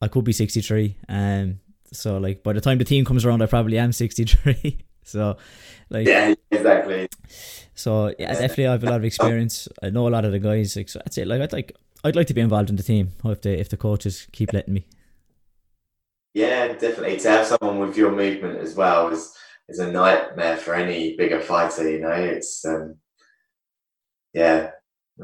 I 0.00 0.08
could 0.08 0.24
be 0.24 0.32
63 0.32 0.96
um 1.08 1.60
so 1.92 2.16
like 2.18 2.42
by 2.42 2.52
the 2.54 2.60
time 2.62 2.78
the 2.78 2.84
team 2.84 3.04
comes 3.04 3.26
around 3.26 3.42
I 3.42 3.46
probably 3.46 3.78
am 3.78 3.92
63 3.92 4.78
so 5.02 5.36
like 5.90 6.06
Yeah, 6.06 6.34
exactly. 6.50 7.08
so 7.74 8.14
yeah 8.18 8.32
definitely 8.32 8.68
I 8.68 8.72
have 8.72 8.84
a 8.84 8.90
lot 8.90 8.96
of 8.96 9.04
experience 9.04 9.68
I 9.82 9.90
know 9.90 10.08
a 10.08 10.14
lot 10.16 10.24
of 10.24 10.32
the 10.32 10.38
guys 10.38 10.76
like 10.76 10.88
so 10.88 11.00
that's 11.00 11.18
it 11.18 11.26
like 11.26 11.42
I'd 11.42 11.52
like 11.52 11.76
I'd 12.04 12.16
like 12.16 12.26
to 12.26 12.34
be 12.34 12.42
involved 12.42 12.70
in 12.70 12.76
the 12.76 12.82
team 12.82 13.12
if 13.24 13.40
the 13.40 13.58
if 13.58 13.68
the 13.70 13.76
coaches 13.76 14.28
keep 14.30 14.52
letting 14.52 14.74
me 14.74 14.86
Yeah, 16.34 16.68
definitely. 16.68 17.16
To 17.18 17.30
have 17.30 17.46
someone 17.46 17.78
with 17.80 17.96
your 17.96 18.12
movement 18.12 18.58
as 18.60 18.74
well 18.74 19.08
is 19.08 19.34
is 19.68 19.78
a 19.78 19.90
nightmare 19.90 20.58
for 20.58 20.74
any 20.74 21.16
bigger 21.16 21.40
fighter. 21.40 21.90
You 21.90 22.00
know, 22.00 22.10
it's 22.10 22.64
um, 22.64 22.96
yeah, 24.34 24.70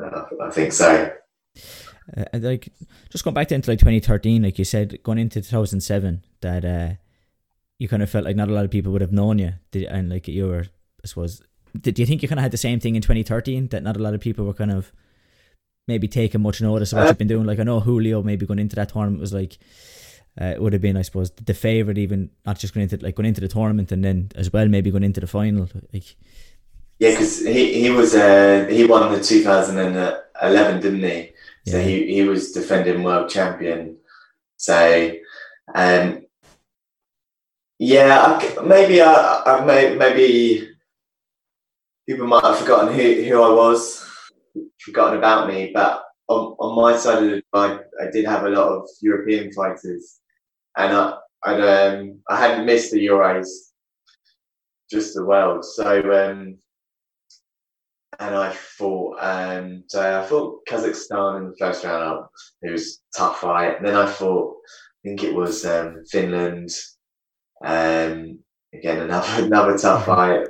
I, 0.01 0.51
think 0.51 0.73
so. 0.73 1.13
uh, 2.17 2.25
and, 2.33 2.45
like 2.45 2.73
just 3.11 3.25
going 3.25 3.35
back 3.35 3.49
to 3.49 3.55
into 3.55 3.71
like 3.71 3.81
2013 3.81 4.43
like 4.43 4.59
you 4.59 4.65
said 4.65 5.03
going 5.03 5.19
into 5.19 5.41
2007 5.41 6.25
that 6.41 6.65
uh 6.65 6.95
you 7.79 7.89
kind 7.89 8.03
of 8.03 8.09
felt 8.09 8.25
like 8.25 8.37
not 8.37 8.49
a 8.49 8.53
lot 8.53 8.65
of 8.65 8.71
people 8.71 8.93
would 8.93 9.01
have 9.01 9.13
known 9.13 9.39
you 9.39 9.55
did, 9.73 9.85
and 9.85 10.09
like 10.09 10.29
you 10.29 10.47
were 10.47 10.67
I 11.03 11.07
suppose 11.07 11.43
did 11.79 11.99
you 11.99 12.07
think 12.07 12.23
you 12.23 12.29
kind 12.29 12.39
of 12.39 12.43
had 12.43 12.53
the 12.53 12.57
same 12.57 12.79
thing 12.81 12.95
in 12.95 13.03
2013 13.03 13.69
that 13.69 13.83
not 13.83 13.97
a 13.97 14.03
lot 14.03 14.15
of 14.15 14.21
people 14.21 14.45
were 14.45 14.55
kind 14.55 14.71
of 14.71 14.93
maybe 15.93 16.09
taking 16.21 16.43
much 16.49 16.59
notice 16.71 16.91
of 16.93 16.99
what 16.99 17.07
Uh, 17.07 17.11
you've 17.11 17.23
been 17.25 17.35
doing 17.35 17.47
like 17.51 17.61
I 17.63 17.67
know 17.71 17.81
Julio 17.89 18.19
maybe 18.31 18.47
going 18.51 18.63
into 18.65 18.77
that 18.81 18.91
tournament 18.95 19.21
was 19.27 19.33
like 19.41 19.53
uh, 20.41 20.53
it 20.55 20.61
would 20.63 20.73
have 20.77 20.83
been 20.89 20.97
I 21.03 21.05
suppose 21.09 21.29
the 21.51 21.55
favorite 21.69 21.99
even 22.05 22.21
not 22.47 22.59
just 22.63 22.73
going 22.75 22.85
into 22.89 22.97
like 23.07 23.17
going 23.17 23.31
into 23.33 23.41
the 23.47 23.49
tournament 23.59 23.93
and 23.95 24.03
then 24.07 24.17
as 24.43 24.49
well 24.55 24.69
maybe 24.69 24.91
going 24.95 25.09
into 25.11 25.21
the 25.21 25.33
final 25.39 25.69
like 25.95 26.09
Yeah, 27.03 27.13
because 27.13 27.35
he, 27.57 27.63
he 27.83 27.89
was 27.99 28.11
uh, 28.15 28.67
he 28.77 28.83
won 28.93 29.13
the 29.13 29.21
2011, 29.23 30.81
didn't 30.85 31.07
he? 31.11 31.19
So 31.71 31.77
Yeah. 31.79 31.85
he, 31.89 31.95
he 32.17 32.23
was 32.31 32.53
defending 32.53 33.03
world 33.07 33.29
champion. 33.37 33.81
So 34.69 34.77
um, 35.83 36.05
yeah, 37.79 38.13
I 38.23 38.63
maybe 38.75 38.97
I, 39.01 39.13
I 39.47 39.65
may, 39.65 39.83
maybe 39.97 40.29
people 42.07 42.27
might 42.27 42.45
have 42.45 42.59
forgotten 42.59 42.95
who, 42.95 43.07
who 43.29 43.37
I 43.43 43.53
was 43.63 44.05
forgotten 44.81 45.19
about 45.19 45.49
me. 45.49 45.71
But 45.75 46.03
on, 46.29 46.57
on 46.59 46.77
my 46.77 46.97
side 46.97 47.23
of 47.23 47.31
the 47.31 47.43
I, 47.53 47.79
I 48.01 48.11
did 48.11 48.25
have 48.27 48.45
a 48.45 48.51
lot 48.51 48.69
of 48.69 48.89
European 49.01 49.53
fighters, 49.53 50.21
and 50.77 50.93
I 50.97 51.19
I'd, 51.43 51.61
um, 51.61 52.21
I 52.29 52.37
hadn't 52.39 52.67
missed 52.67 52.93
the 52.93 53.07
Euros, 53.07 53.49
just 54.91 55.15
the 55.15 55.25
world. 55.25 55.65
So 55.65 55.87
um, 56.13 56.59
and 58.21 58.35
I 58.35 58.53
fought 58.53 59.19
and 59.23 59.85
uh, 59.95 60.21
I 60.23 60.27
fought 60.27 60.67
Kazakhstan 60.69 61.39
in 61.39 61.49
the 61.49 61.57
first 61.59 61.85
round. 61.85 62.27
It 62.63 62.71
was 62.71 63.01
tough 63.17 63.41
fight. 63.41 63.79
And 63.79 63.87
then 63.87 63.97
I 63.97 64.07
fought, 64.07 64.57
I 65.05 65.09
think 65.09 65.25
it 65.25 65.35
was 65.35 65.65
um, 65.65 66.05
Finland. 66.11 66.71
Um, 67.65 68.39
again, 68.75 69.01
another 69.01 69.27
another 69.45 69.79
tough 69.79 70.07
fight. 70.07 70.47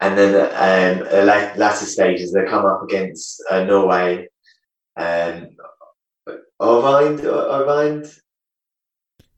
And 0.00 0.16
then 0.16 0.34
um, 0.34 1.06
at 1.08 1.58
latter 1.58 1.86
stages, 1.86 2.32
they 2.32 2.44
come 2.44 2.64
up 2.64 2.82
against 2.82 3.42
uh, 3.50 3.64
Norway. 3.64 4.28
Um, 4.96 5.56
Ovind, 6.60 7.20
Ovind. 7.20 8.20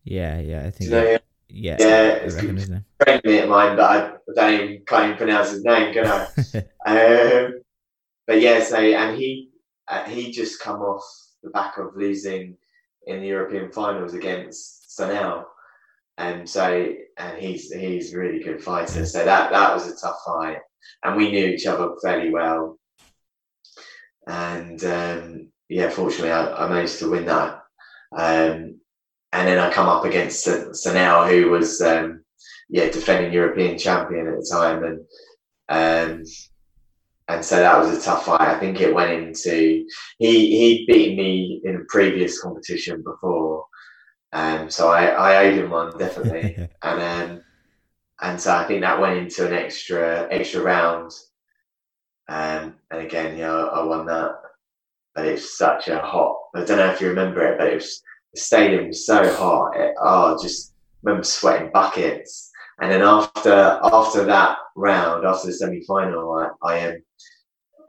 Yeah, 0.05 0.41
yeah, 0.41 0.67
I 0.67 0.71
think. 0.71 0.91
You 0.91 0.97
know, 0.97 1.19
yeah, 1.53 1.77
yeah, 1.79 2.07
it's 2.13 2.35
a 2.37 2.41
friend 2.41 3.27
of 3.27 3.49
mine, 3.49 3.77
but 3.77 3.85
I 3.85 4.13
don't 4.35 4.55
even 4.55 4.83
can't 4.87 5.05
even 5.05 5.17
pronounce 5.17 5.51
his 5.51 5.65
name, 5.65 5.93
can 5.93 6.07
I? 6.07 6.25
um, 6.87 7.61
but 8.27 8.41
yeah, 8.41 8.63
so 8.63 8.77
and 8.77 9.19
he 9.19 9.51
uh, 9.89 10.05
he 10.05 10.31
just 10.31 10.61
come 10.61 10.81
off 10.81 11.05
the 11.43 11.51
back 11.51 11.79
of 11.79 11.97
losing 11.97 12.57
in 13.07 13.21
the 13.21 13.27
European 13.27 13.73
finals 13.73 14.15
against 14.15 14.97
Sanel, 14.97 15.45
and 16.21 16.49
so 16.49 16.95
and 17.17 17.39
he's 17.39 17.73
he's 17.73 18.13
a 18.15 18.19
really 18.19 18.41
good 18.41 18.63
fighter. 18.63 19.07
So 19.07 19.25
that 19.25 19.51
that 19.51 19.75
was 19.75 19.89
a 19.89 19.97
tough 19.97 20.19
fight, 20.25 20.59
and 21.03 21.17
we 21.17 21.31
knew 21.31 21.47
each 21.47 21.67
other 21.67 21.95
fairly 22.03 22.31
well. 22.31 22.79
And 24.27 24.85
um, 24.85 25.49
yeah, 25.69 25.89
fortunately, 25.89 26.31
I, 26.31 26.67
I, 26.67 26.69
managed 26.69 26.99
to 26.99 27.11
win 27.11 27.25
that. 27.27 27.63
Um, 28.17 28.81
and 29.33 29.49
then 29.49 29.59
I 29.59 29.73
come 29.73 29.89
up 29.89 30.05
against 30.05 30.47
Sanel, 30.47 31.29
who 31.29 31.51
was 31.51 31.81
um, 31.81 32.23
yeah 32.69 32.91
defending 32.91 33.33
European 33.33 33.79
champion 33.79 34.29
at 34.29 34.35
the 34.35 34.49
time, 34.51 34.85
and 34.85 35.01
um, 35.71 36.25
and 37.29 37.45
so 37.45 37.57
that 37.57 37.79
was 37.79 37.97
a 37.97 38.03
tough 38.03 38.27
fight. 38.27 38.43
I 38.43 38.59
think 38.59 38.81
it 38.81 38.95
went 38.95 39.13
into 39.13 39.87
he 40.19 40.51
he 40.51 40.85
beat 40.87 41.17
me 41.17 41.63
in 41.65 41.77
a 41.77 41.85
previous 41.89 42.43
competition 42.43 43.03
before, 43.03 43.65
um, 44.33 44.71
so 44.71 44.91
I 44.91 45.07
I 45.07 45.45
owed 45.45 45.59
him 45.59 45.71
one 45.71 45.97
definitely, 45.99 46.57
and 46.83 47.01
um, 47.33 47.43
and 48.21 48.41
so 48.41 48.55
I 48.55 48.65
think 48.65 48.83
that 48.83 49.01
went 49.01 49.19
into 49.19 49.47
an 49.47 49.53
extra 49.53 50.29
extra 50.31 50.63
round, 50.63 51.11
um, 52.29 52.75
and 52.91 53.01
again 53.01 53.37
yeah 53.37 53.53
I 53.53 53.83
won 53.83 54.07
that, 54.07 54.33
but 55.15 55.27
it's 55.27 55.59
such 55.59 55.89
a 55.89 55.99
hot. 55.99 56.37
I 56.55 56.65
don't 56.65 56.79
know 56.79 56.91
if 56.91 57.01
you 57.01 57.09
remember 57.09 57.45
it, 57.47 57.59
but 57.59 57.69
it 57.69 57.75
was 57.75 58.03
the 58.35 58.41
stadium 58.41 58.89
was 58.89 59.07
so 59.07 59.35
hot. 59.35 59.77
It, 59.77 59.95
oh, 60.01 60.41
just 60.41 60.75
remember 61.03 61.25
sweating 61.25 61.71
buckets. 61.73 62.51
And 62.81 62.91
then 62.91 63.03
after 63.03 63.81
after 63.83 64.25
that 64.25 64.59
round, 64.77 65.27
after 65.27 65.49
the 65.49 65.53
semi 65.53 65.83
final, 65.85 66.33
I, 66.33 66.73
I 66.73 66.89
um, 66.89 67.03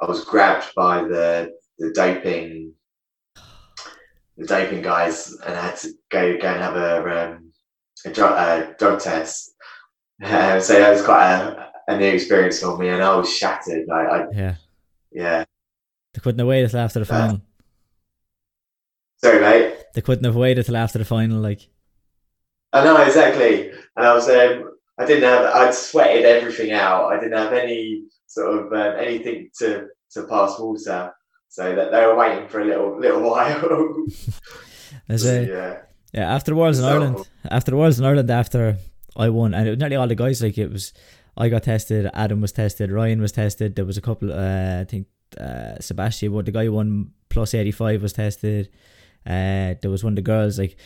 I 0.02 0.06
was 0.06 0.26
grabbed 0.26 0.74
by 0.76 1.04
the 1.04 1.52
the 1.78 1.92
doping 1.94 2.74
the 4.42 4.48
doping 4.48 4.82
guys, 4.82 5.34
and 5.46 5.56
I 5.56 5.68
had 5.68 5.78
to 5.78 5.92
go 6.10 6.38
go 6.38 6.48
and 6.48 6.62
have 6.62 6.76
a 6.76 7.34
um, 7.34 7.52
a, 8.06 8.12
drug, 8.12 8.32
a 8.32 8.76
drug 8.78 9.00
test. 9.00 9.54
Uh, 10.24 10.60
so 10.60 10.74
that 10.74 10.92
was 10.92 11.04
quite 11.04 11.32
a, 11.34 11.72
a 11.88 11.98
new 11.98 12.10
experience 12.10 12.60
for 12.60 12.78
me, 12.78 12.90
and 12.90 13.02
I 13.02 13.16
was 13.16 13.34
shattered. 13.34 13.90
I, 13.90 14.02
I 14.02 14.26
yeah, 14.32 14.56
yeah. 15.12 15.46
They 16.14 16.20
couldn't 16.20 16.40
have 16.40 16.48
waited 16.48 16.66
until 16.66 16.82
after 16.82 17.00
the 17.00 17.06
final. 17.06 17.36
Uh, 17.36 17.40
sorry, 19.24 19.40
mate 19.40 19.78
they 19.94 20.02
couldn't 20.02 20.24
have 20.24 20.36
waited 20.36 20.66
till 20.66 20.78
after 20.78 21.00
the 21.00 21.06
final. 21.06 21.40
Like, 21.40 21.68
I 22.74 22.84
know 22.84 22.98
exactly, 22.98 23.70
and 23.70 24.06
I 24.06 24.14
was 24.14 24.30
um, 24.30 24.72
I 24.98 25.06
didn't 25.06 25.24
have 25.24 25.56
I'd 25.56 25.74
sweated 25.74 26.26
everything 26.26 26.72
out. 26.72 27.12
I 27.12 27.20
didn't 27.20 27.38
have 27.38 27.54
any 27.54 28.06
sort 28.28 28.58
of 28.58 28.74
um, 28.74 29.00
anything 29.00 29.50
to 29.60 29.88
to 30.12 30.24
pass 30.24 30.60
water, 30.60 31.14
so 31.52 31.76
that 31.76 31.92
they 31.92 32.06
were 32.06 32.16
waiting 32.16 32.48
for 32.48 32.62
a 32.62 32.66
little 32.66 32.98
little 32.98 33.22
while. 33.30 34.06
A, 35.10 35.18
yeah. 35.18 35.78
Yeah, 36.14 36.34
after 36.34 36.52
the 36.52 36.56
Worlds 36.56 36.80
in 36.80 36.84
so, 36.84 36.90
Ireland, 36.90 37.30
after 37.50 37.72
the 37.72 37.78
Worlds 37.78 38.00
in 38.00 38.06
Ireland, 38.06 38.32
after 38.32 38.78
I 39.18 39.30
won, 39.30 39.54
and 39.54 39.68
it 39.68 39.72
was 39.72 39.80
nearly 39.80 39.98
all 39.98 40.08
the 40.08 40.16
guys. 40.16 40.42
Like 40.42 40.58
it 40.58 40.72
was, 40.72 40.94
I 41.38 41.50
got 41.50 41.64
tested. 41.64 42.10
Adam 42.14 42.40
was 42.42 42.54
tested. 42.54 42.92
Ryan 42.92 43.22
was 43.22 43.34
tested. 43.34 43.76
There 43.76 43.86
was 43.86 43.98
a 43.98 44.02
couple. 44.02 44.32
Uh, 44.32 44.82
I 44.82 44.86
think 44.86 45.08
uh, 45.40 45.80
Sebastian, 45.80 46.32
what 46.32 46.46
the 46.46 46.52
guy 46.52 46.66
who 46.66 46.74
won 46.74 47.12
plus 47.30 47.54
eighty 47.54 47.72
five 47.72 48.02
was 48.02 48.14
tested. 48.14 48.70
Uh, 49.26 49.76
there 49.82 49.92
was 49.92 50.04
one 50.04 50.14
of 50.14 50.16
the 50.16 50.22
girls 50.22 50.58
like 50.58 50.78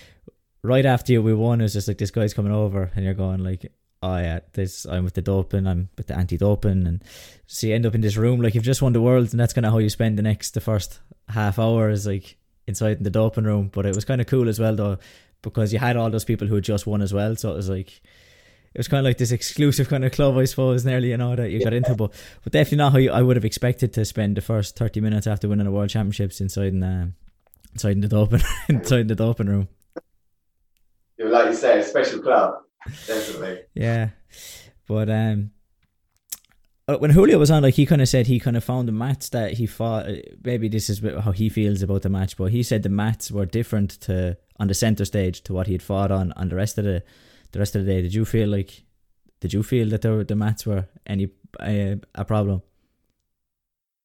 right 0.63 0.85
after 0.85 1.21
we 1.21 1.33
won. 1.35 1.61
It 1.61 1.65
was 1.65 1.73
just 1.73 1.87
like 1.87 1.99
this 1.99 2.11
guy's 2.11 2.33
coming 2.33 2.51
over, 2.51 2.91
and 2.95 3.05
you're 3.05 3.13
going 3.13 3.43
like, 3.43 3.71
oh 4.05 4.17
yeah, 4.17 4.39
this 4.53 4.85
I'm 4.85 5.03
with 5.03 5.15
the 5.15 5.21
doping, 5.21 5.65
I'm 5.65 5.89
with 5.97 6.07
the 6.07 6.15
anti-doping, 6.15 6.85
and 6.85 7.03
so 7.47 7.67
you 7.67 7.75
end 7.75 7.85
up 7.85 7.95
in 7.95 8.01
this 8.01 8.17
room 8.17 8.39
like 8.39 8.53
you've 8.53 8.63
just 8.63 8.81
won 8.81 8.93
the 8.93 9.01
world, 9.01 9.31
and 9.31 9.39
that's 9.39 9.53
kind 9.53 9.65
of 9.65 9.71
how 9.71 9.79
you 9.79 9.89
spend 9.89 10.17
the 10.17 10.23
next 10.23 10.51
the 10.51 10.61
first 10.61 10.99
half 11.29 11.57
hour 11.57 11.89
is 11.89 12.05
like 12.05 12.37
inside 12.67 12.97
in 12.97 13.03
the 13.03 13.09
doping 13.09 13.45
room. 13.45 13.69
But 13.73 13.85
it 13.85 13.95
was 13.95 14.05
kind 14.05 14.21
of 14.21 14.27
cool 14.27 14.47
as 14.47 14.59
well 14.59 14.75
though, 14.75 14.97
because 15.41 15.73
you 15.73 15.79
had 15.79 15.97
all 15.97 16.11
those 16.11 16.25
people 16.25 16.47
who 16.47 16.55
had 16.55 16.63
just 16.63 16.85
won 16.85 17.01
as 17.01 17.13
well, 17.13 17.35
so 17.35 17.51
it 17.51 17.55
was 17.55 17.69
like. 17.69 18.01
It 18.73 18.79
was 18.79 18.89
kind 18.89 18.99
of 18.99 19.05
like 19.05 19.17
this 19.17 19.31
exclusive 19.31 19.87
kind 19.87 20.03
of 20.03 20.11
club, 20.11 20.37
I 20.37 20.43
suppose, 20.43 20.83
nearly, 20.83 21.11
you 21.11 21.15
know, 21.15 21.33
that 21.33 21.49
you 21.49 21.63
got 21.63 21.71
into, 21.71 21.95
but 21.95 22.11
but 22.43 22.51
definitely 22.51 22.79
not 22.79 22.91
how 22.91 22.97
you, 22.97 23.09
I 23.09 23.21
would 23.21 23.37
have 23.37 23.45
expected 23.45 23.93
to 23.93 24.03
spend 24.03 24.35
the 24.35 24.41
first 24.41 24.75
thirty 24.75 24.99
minutes 24.99 25.27
after 25.27 25.47
winning 25.47 25.63
the 25.63 25.71
world 25.71 25.89
championships 25.89 26.41
inside 26.41 26.73
in 26.73 26.83
um, 26.83 27.15
inside 27.71 28.01
the 28.01 28.09
doping 28.09 28.41
inside 28.67 29.07
the 29.07 29.15
doping 29.15 29.47
room. 29.47 29.69
You're 31.17 31.29
like 31.29 31.45
you 31.45 31.53
say, 31.53 31.79
a 31.79 31.83
special 31.85 32.19
club, 32.19 32.64
definitely. 33.07 33.59
yeah, 33.73 34.09
but 34.87 35.09
um, 35.09 35.51
uh, 36.87 36.97
when 36.97 37.11
Julio 37.11 37.39
was 37.39 37.49
on, 37.49 37.63
like 37.63 37.73
he 37.73 37.85
kind 37.85 38.01
of 38.01 38.07
said, 38.07 38.27
he 38.27 38.39
kind 38.39 38.55
of 38.55 38.63
found 38.63 38.87
the 38.87 38.91
mats 38.91 39.29
that 39.29 39.53
he 39.53 39.65
fought. 39.65 40.07
Uh, 40.07 40.15
maybe 40.43 40.67
this 40.67 40.89
is 40.89 41.01
how 41.23 41.31
he 41.31 41.49
feels 41.49 41.81
about 41.81 42.03
the 42.03 42.09
match, 42.09 42.37
but 42.37 42.51
he 42.51 42.61
said 42.61 42.83
the 42.83 42.89
mats 42.89 43.31
were 43.31 43.45
different 43.45 43.91
to 44.01 44.37
on 44.59 44.67
the 44.67 44.73
center 44.73 45.03
stage 45.03 45.41
to 45.43 45.53
what 45.53 45.67
he 45.67 45.73
had 45.73 45.81
fought 45.81 46.11
on 46.11 46.31
on 46.33 46.49
the 46.49 46.55
rest 46.55 46.77
of 46.77 46.85
the 46.85 47.03
the 47.53 47.59
rest 47.59 47.75
of 47.75 47.85
the 47.85 47.91
day. 47.91 48.01
Did 48.01 48.13
you 48.13 48.25
feel 48.25 48.49
like? 48.49 48.83
Did 49.39 49.53
you 49.53 49.63
feel 49.63 49.89
that 49.89 50.03
the 50.03 50.23
the 50.23 50.35
mats 50.35 50.65
were 50.65 50.87
any 51.07 51.29
uh, 51.59 51.95
a 52.13 52.25
problem? 52.25 52.61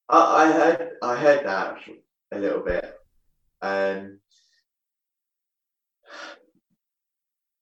I, 0.08 0.44
I 0.44 0.52
heard 0.52 0.90
I 1.02 1.16
heard 1.16 1.46
that 1.46 1.76
a 2.32 2.38
little 2.38 2.60
bit. 2.60 2.98
Um, 3.60 4.20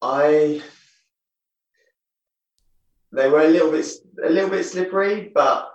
I 0.01 0.63
they 3.13 3.29
were 3.29 3.43
a 3.43 3.49
little 3.49 3.71
bit 3.71 3.87
a 4.25 4.31
little 4.31 4.51
bit 4.51 4.65
slippery, 4.65 5.31
but 5.35 5.69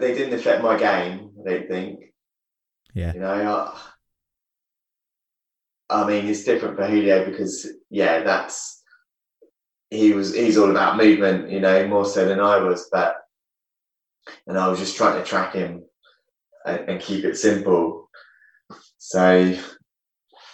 they 0.00 0.14
didn't 0.14 0.38
affect 0.38 0.62
my 0.62 0.78
game. 0.78 1.30
I 1.40 1.50
don't 1.50 1.68
think. 1.68 2.00
Yeah. 2.94 3.14
You 3.14 3.20
know, 3.20 3.74
I, 5.90 6.02
I 6.02 6.06
mean, 6.06 6.26
it's 6.26 6.44
different 6.44 6.76
for 6.76 6.86
Julio 6.86 7.24
because 7.24 7.68
yeah, 7.90 8.22
that's 8.22 8.82
he 9.90 10.12
was 10.12 10.34
he's 10.34 10.58
all 10.58 10.70
about 10.70 10.96
movement, 10.96 11.50
you 11.50 11.60
know, 11.60 11.86
more 11.86 12.04
so 12.04 12.26
than 12.26 12.40
I 12.40 12.58
was. 12.58 12.88
But 12.90 13.16
and 14.46 14.58
I 14.58 14.68
was 14.68 14.78
just 14.78 14.96
trying 14.96 15.18
to 15.18 15.28
track 15.28 15.54
him 15.54 15.84
and, 16.64 16.88
and 16.88 17.00
keep 17.00 17.24
it 17.24 17.36
simple. 17.36 18.08
So, 18.98 19.56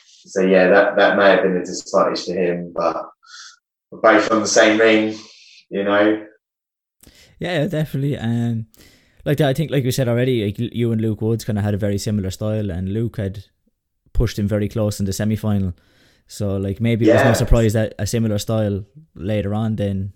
so 0.07 0.43
yeah, 0.43 0.69
that, 0.69 0.97
that 0.97 1.17
may 1.17 1.31
have 1.31 1.43
been 1.43 1.57
a 1.57 1.65
disadvantage 1.65 2.25
to 2.25 2.33
him, 2.33 2.73
but 2.75 3.05
we're 3.91 4.01
both 4.01 4.31
on 4.31 4.41
the 4.41 4.47
same 4.47 4.79
ring, 4.79 5.17
you 5.71 5.85
know. 5.85 6.27
Yeah, 7.39 7.67
definitely. 7.67 8.17
Um, 8.17 8.67
like 9.25 9.41
I 9.41 9.53
think, 9.53 9.71
like 9.71 9.85
you 9.85 9.93
said 9.93 10.09
already, 10.09 10.45
like 10.45 10.59
you 10.59 10.93
and 10.93 11.01
Luke 11.01 11.21
Woods 11.21 11.45
kind 11.45 11.59
of 11.59 11.65
had 11.65 11.75
a 11.75 11.79
very 11.79 11.99
similar 11.99 12.31
style, 12.31 12.71
and 12.71 12.93
Luke 12.93 13.17
had 13.17 13.45
pushed 14.13 14.39
him 14.39 14.49
very 14.49 14.69
close 14.69 14.99
in 14.99 15.07
the 15.07 15.13
semi 15.13 15.37
final. 15.37 15.75
So, 16.27 16.57
like 16.57 16.81
maybe 16.81 17.07
yeah. 17.07 17.13
it 17.13 17.15
was 17.17 17.25
no 17.25 17.33
surprise 17.35 17.73
that 17.73 17.95
a 17.99 18.07
similar 18.07 18.39
style 18.39 18.85
later 19.15 19.55
on. 19.55 19.77
Then 19.77 20.13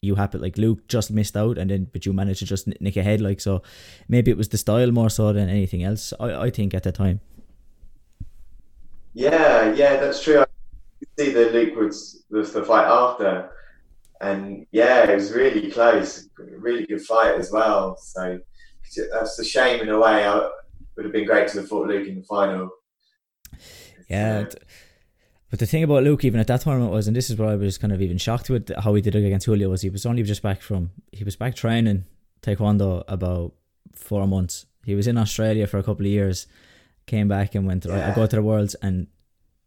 you 0.00 0.14
happened 0.14 0.42
like 0.42 0.58
Luke 0.58 0.88
just 0.88 1.10
missed 1.10 1.36
out, 1.36 1.58
and 1.58 1.70
then 1.70 1.88
but 1.92 2.06
you 2.06 2.12
managed 2.12 2.40
to 2.40 2.46
just 2.46 2.68
nick 2.80 2.96
ahead. 2.96 3.20
Like 3.20 3.40
so, 3.40 3.62
maybe 4.08 4.30
it 4.30 4.36
was 4.36 4.48
the 4.48 4.58
style 4.58 4.90
more 4.90 5.10
so 5.10 5.32
than 5.32 5.48
anything 5.48 5.82
else. 5.82 6.12
I 6.18 6.46
I 6.46 6.50
think 6.50 6.74
at 6.74 6.82
the 6.82 6.92
time. 6.92 7.20
Yeah, 9.14 9.72
yeah, 9.74 9.96
that's 9.98 10.22
true. 10.22 10.40
I 10.40 10.46
see 11.18 11.32
the 11.32 11.50
Luke 11.50 11.74
Woods 11.76 12.24
the, 12.30 12.42
the 12.42 12.62
fight 12.64 12.86
after, 12.86 13.50
and 14.20 14.66
yeah, 14.70 15.10
it 15.10 15.14
was 15.14 15.32
really 15.32 15.70
close. 15.70 16.28
Really 16.38 16.86
good 16.86 17.02
fight 17.02 17.34
as 17.34 17.50
well. 17.50 17.96
So 17.98 18.38
that's 19.12 19.38
a 19.38 19.44
shame 19.44 19.80
in 19.80 19.88
a 19.88 19.98
way. 19.98 20.24
I, 20.24 20.38
it 20.38 20.52
would 20.96 21.06
have 21.06 21.12
been 21.12 21.26
great 21.26 21.48
to 21.48 21.58
have 21.58 21.68
fought 21.68 21.88
Luke 21.88 22.08
in 22.08 22.16
the 22.16 22.22
final. 22.22 22.70
Yeah. 24.08 24.46
But 25.50 25.60
the 25.60 25.66
thing 25.66 25.84
about 25.84 26.02
Luke, 26.02 26.24
even 26.24 26.40
at 26.40 26.48
that 26.48 26.62
tournament, 26.62 26.92
was, 26.92 27.06
and 27.06 27.16
this 27.16 27.30
is 27.30 27.36
where 27.36 27.48
I 27.48 27.56
was 27.56 27.78
kind 27.78 27.92
of 27.92 28.02
even 28.02 28.18
shocked 28.18 28.50
with 28.50 28.70
how 28.78 28.94
he 28.94 29.02
did 29.02 29.14
it 29.14 29.24
against 29.24 29.46
Julio, 29.46 29.68
was 29.70 29.82
he 29.82 29.90
was 29.90 30.04
only 30.04 30.22
just 30.22 30.42
back 30.42 30.60
from, 30.60 30.90
he 31.12 31.22
was 31.22 31.36
back 31.36 31.54
training 31.54 32.04
Taekwondo 32.42 33.04
about 33.06 33.52
four 33.94 34.26
months 34.26 34.66
he 34.86 34.94
was 34.94 35.08
in 35.08 35.18
Australia 35.18 35.66
for 35.66 35.78
a 35.78 35.82
couple 35.82 36.06
of 36.06 36.12
years, 36.12 36.46
came 37.06 37.26
back 37.26 37.56
and 37.56 37.66
went. 37.66 37.84
Right, 37.84 38.04
I 38.04 38.14
go 38.14 38.24
to 38.24 38.36
the 38.36 38.42
Worlds, 38.42 38.76
and 38.76 39.08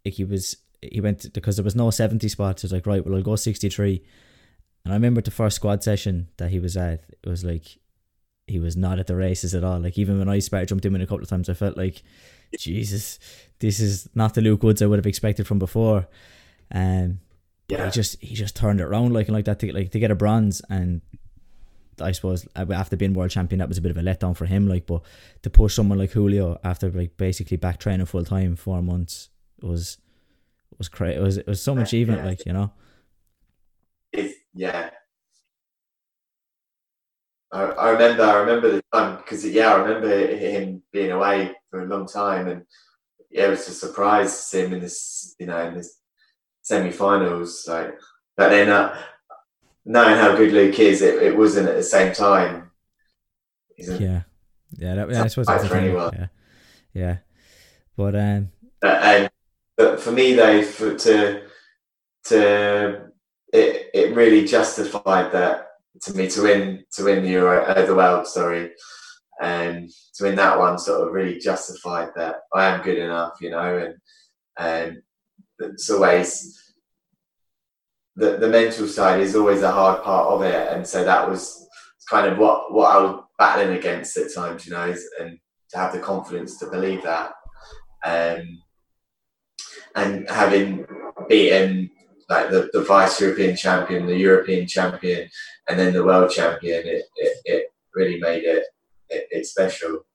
like, 0.05 0.13
he 0.13 0.23
was 0.23 0.55
he 0.81 1.01
went 1.01 1.33
because 1.33 1.57
there 1.57 1.63
was 1.63 1.75
no 1.75 1.91
seventy 1.91 2.29
spots. 2.29 2.61
He 2.61 2.65
was 2.65 2.71
like, 2.71 2.87
right, 2.87 3.05
well, 3.05 3.15
I'll 3.15 3.21
go 3.21 3.35
sixty 3.35 3.67
three. 3.67 4.01
And 4.83 4.93
I 4.93 4.95
remember 4.95 5.21
the 5.21 5.31
first 5.31 5.57
squad 5.57 5.83
session 5.83 6.29
that 6.37 6.49
he 6.49 6.59
was 6.59 6.77
at. 6.77 7.03
It 7.23 7.29
was 7.29 7.43
like 7.43 7.77
he 8.47 8.59
was 8.59 8.75
not 8.75 8.99
at 8.99 9.07
the 9.07 9.15
races 9.15 9.53
at 9.53 9.63
all. 9.63 9.79
Like 9.79 9.97
even 9.97 10.19
when 10.19 10.29
I 10.29 10.39
started 10.39 10.69
jumped 10.69 10.85
him 10.85 10.95
in 10.95 11.01
a 11.01 11.07
couple 11.07 11.23
of 11.23 11.29
times, 11.29 11.49
I 11.49 11.53
felt 11.53 11.77
like, 11.77 12.01
Jesus, 12.57 13.19
this 13.59 13.79
is 13.79 14.09
not 14.15 14.33
the 14.33 14.41
Luke 14.41 14.63
Woods 14.63 14.81
I 14.81 14.87
would 14.87 14.97
have 14.97 15.05
expected 15.05 15.45
from 15.45 15.59
before. 15.59 16.07
Um, 16.71 17.19
yeah. 17.69 17.85
he 17.85 17.91
just 17.91 18.21
he 18.21 18.35
just 18.35 18.55
turned 18.55 18.81
it 18.81 18.83
around 18.83 19.13
like 19.13 19.27
and 19.27 19.35
like 19.35 19.45
that 19.45 19.59
to 19.59 19.71
like 19.71 19.91
to 19.91 19.99
get 19.99 20.11
a 20.11 20.15
bronze 20.15 20.61
and 20.69 21.01
I 22.01 22.11
suppose 22.13 22.47
after 22.55 22.95
being 22.95 23.13
world 23.13 23.31
champion 23.31 23.59
that 23.59 23.67
was 23.67 23.77
a 23.77 23.81
bit 23.81 23.91
of 23.91 23.97
a 23.97 24.01
letdown 24.01 24.35
for 24.35 24.45
him 24.45 24.67
like 24.67 24.87
but 24.87 25.03
to 25.43 25.49
push 25.49 25.75
someone 25.75 25.99
like 25.99 26.11
Julio 26.11 26.59
after 26.63 26.89
like 26.89 27.17
basically 27.17 27.57
back 27.57 27.79
training 27.79 28.05
full 28.07 28.25
time 28.25 28.55
four 28.55 28.81
months 28.81 29.29
was 29.61 29.97
was 30.77 30.89
crazy 30.89 31.17
it 31.17 31.21
was 31.21 31.37
it 31.37 31.47
was 31.47 31.61
so 31.61 31.75
much 31.75 31.93
even 31.93 32.25
like 32.25 32.45
you 32.45 32.53
know 32.53 32.71
it's, 34.11 34.35
yeah. 34.59 34.89
I, 37.51 37.61
I 37.63 37.89
remember 37.91 38.23
I 38.23 38.35
remember 38.39 38.71
the 38.71 38.83
time 38.93 39.17
because 39.17 39.45
yeah 39.45 39.73
I 39.73 39.81
remember 39.81 40.35
him 40.35 40.83
being 40.91 41.11
away 41.11 41.55
for 41.69 41.81
a 41.81 41.87
long 41.87 42.07
time 42.07 42.47
and 42.49 42.63
yeah 43.31 43.47
it 43.47 43.51
was 43.51 43.67
a 43.69 43.71
surprise 43.71 44.35
to 44.35 44.41
see 44.41 44.61
him 44.61 44.73
in 44.73 44.81
this 44.81 45.35
you 45.39 45.47
know 45.47 45.59
in 45.67 45.75
this 45.75 45.97
semi-finals 46.61 47.65
like 47.67 47.97
but 48.37 48.49
then 48.49 48.69
uh, 48.69 49.01
knowing 49.85 50.15
how 50.15 50.35
good 50.35 50.51
Luke 50.51 50.77
is 50.77 51.01
it, 51.01 51.23
it 51.23 51.35
wasn't 51.35 51.69
at 51.69 51.75
the 51.75 51.83
same 51.83 52.13
time. 52.13 52.71
Yeah. 53.77 54.21
Yeah 54.77 54.95
that, 54.95 55.09
yeah, 55.09 55.23
I 55.23 55.27
suppose 55.27 55.47
that's 55.47 55.67
for 55.67 55.75
anyone. 55.75 56.11
yeah. 56.13 56.27
Yeah. 56.93 57.17
But 57.95 58.15
um 58.15 58.51
but, 58.81 59.03
and 59.03 59.29
but 59.77 59.99
for 60.01 60.11
me 60.11 60.33
though 60.33 60.61
for 60.63 60.95
to 60.95 61.43
to 62.25 63.08
it 63.53 63.89
it 63.93 64.15
really 64.15 64.45
justified 64.45 65.31
that 65.31 65.67
to 66.01 66.13
me 66.13 66.27
to 66.29 66.43
win 66.43 66.83
to 66.93 67.03
win 67.03 67.23
the 67.23 67.29
Euro 67.29 67.63
uh, 67.63 67.85
the 67.85 67.95
world 67.95 68.27
sorry. 68.27 68.71
And 69.41 69.89
to 70.15 70.25
win 70.25 70.35
that 70.35 70.59
one 70.59 70.77
sort 70.77 71.07
of 71.07 71.13
really 71.13 71.39
justified 71.39 72.09
that 72.17 72.41
I 72.53 72.65
am 72.65 72.83
good 72.83 72.97
enough 72.97 73.37
you 73.39 73.51
know 73.51 73.77
and 73.77 73.95
and 74.57 75.01
it's 75.59 75.89
always 75.89 76.75
the, 78.17 78.35
the 78.35 78.49
mental 78.49 78.85
side 78.87 79.21
is 79.21 79.37
always 79.37 79.61
a 79.61 79.71
hard 79.71 80.03
part 80.03 80.27
of 80.27 80.41
it 80.41 80.73
and 80.73 80.85
so 80.85 81.05
that 81.05 81.29
was 81.29 81.65
kind 82.09 82.27
of 82.27 82.37
what 82.37 82.73
what 82.73 82.93
I 82.93 83.01
was 83.01 83.23
battling 83.37 83.77
against 83.77 84.17
at 84.17 84.33
times 84.33 84.65
you 84.65 84.73
know 84.73 84.93
and 85.21 85.39
to 85.69 85.77
have 85.77 85.93
the 85.93 85.99
confidence 85.99 86.59
to 86.59 86.69
believe 86.69 87.03
that 87.03 87.31
um, 88.05 88.61
and 89.95 90.29
having 90.29 90.85
beaten 91.27 91.89
like 92.29 92.51
the, 92.51 92.69
the 92.73 92.83
vice 92.83 93.19
European 93.19 93.55
champion, 93.55 94.05
the 94.05 94.15
European 94.15 94.67
champion, 94.67 95.27
and 95.67 95.79
then 95.79 95.93
the 95.93 96.03
world 96.03 96.31
champion, 96.31 96.85
it, 96.85 97.03
it, 97.15 97.37
it 97.45 97.73
really 97.95 98.19
made 98.19 98.43
it, 98.43 98.63
it, 99.09 99.27
it 99.31 99.45
special. 99.45 100.05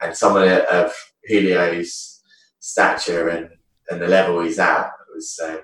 And 0.00 0.16
someone 0.16 0.48
of 0.48 0.92
Julio's 1.28 2.22
stature 2.58 3.28
and, 3.28 3.50
and 3.90 4.00
the 4.00 4.08
level 4.08 4.40
he's 4.40 4.58
at 4.58 4.90
was, 5.14 5.38
um, 5.44 5.60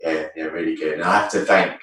yeah, 0.00 0.28
yeah, 0.36 0.44
really 0.44 0.76
good. 0.76 0.94
And 0.94 1.02
I 1.02 1.20
have 1.20 1.30
to 1.32 1.40
thank, 1.40 1.80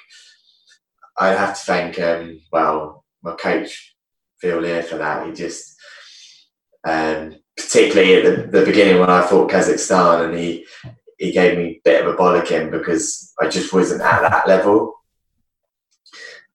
I 1.18 1.30
have 1.30 1.58
to 1.58 1.66
thank, 1.66 2.00
um, 2.00 2.42
well, 2.52 3.06
my 3.24 3.34
coach 3.34 3.96
Phil 4.40 4.60
Lear 4.60 4.84
for 4.84 4.98
that. 4.98 5.26
He 5.26 5.34
just, 5.34 5.76
um, 6.84 7.36
particularly 7.56 8.16
at 8.16 8.52
the, 8.52 8.60
the 8.60 8.66
beginning 8.66 9.00
when 9.00 9.10
I 9.10 9.26
fought 9.26 9.52
Kazakhstan, 9.52 10.26
and 10.26 10.38
he 10.38 10.66
he 11.22 11.32
gave 11.32 11.56
me 11.56 11.64
a 11.66 11.82
bit 11.86 12.04
of 12.04 12.12
a 12.12 12.18
bollocking 12.18 12.72
because 12.72 13.32
I 13.40 13.48
just 13.48 13.72
wasn't 13.72 14.02
at 14.02 14.22
that 14.22 14.48
level, 14.48 14.96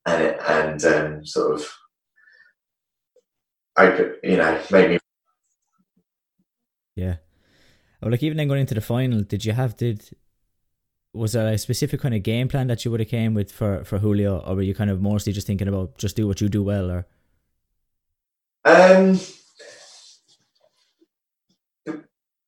and 0.05 0.23
it, 0.23 0.41
and 0.49 0.85
um, 0.85 1.25
sort 1.25 1.55
of 1.55 1.73
open, 3.79 4.17
you 4.25 4.37
know, 4.37 4.61
made 4.73 4.91
me. 4.91 4.99
Yeah, 6.97 7.17
well, 8.03 8.11
like 8.11 8.25
even 8.25 8.37
then 8.37 8.49
going 8.49 8.61
into 8.61 8.75
the 8.75 8.81
final, 8.81 9.23
did 9.23 9.45
you 9.45 9.53
have 9.53 9.77
did 9.77 10.11
was 11.14 11.33
there 11.33 11.47
a 11.47 11.59
specific 11.59 12.01
kind 12.01 12.14
of 12.14 12.25
game 12.25 12.49
plan 12.49 12.67
that 12.67 12.85
you 12.85 12.91
would 12.91 13.01
have 13.01 13.09
came 13.09 13.35
with 13.35 13.53
for 13.53 13.85
for 13.85 14.01
Julio, 14.01 14.41
or 14.41 14.57
were 14.57 14.62
you 14.62 14.75
kind 14.75 14.91
of 14.91 15.01
mostly 15.01 15.33
just 15.33 15.47
thinking 15.47 15.69
about 15.69 15.97
just 15.97 16.17
do 16.17 16.27
what 16.27 16.41
you 16.41 16.49
do 16.49 16.64
well, 16.64 16.91
or? 16.91 17.07
Um, 18.64 19.21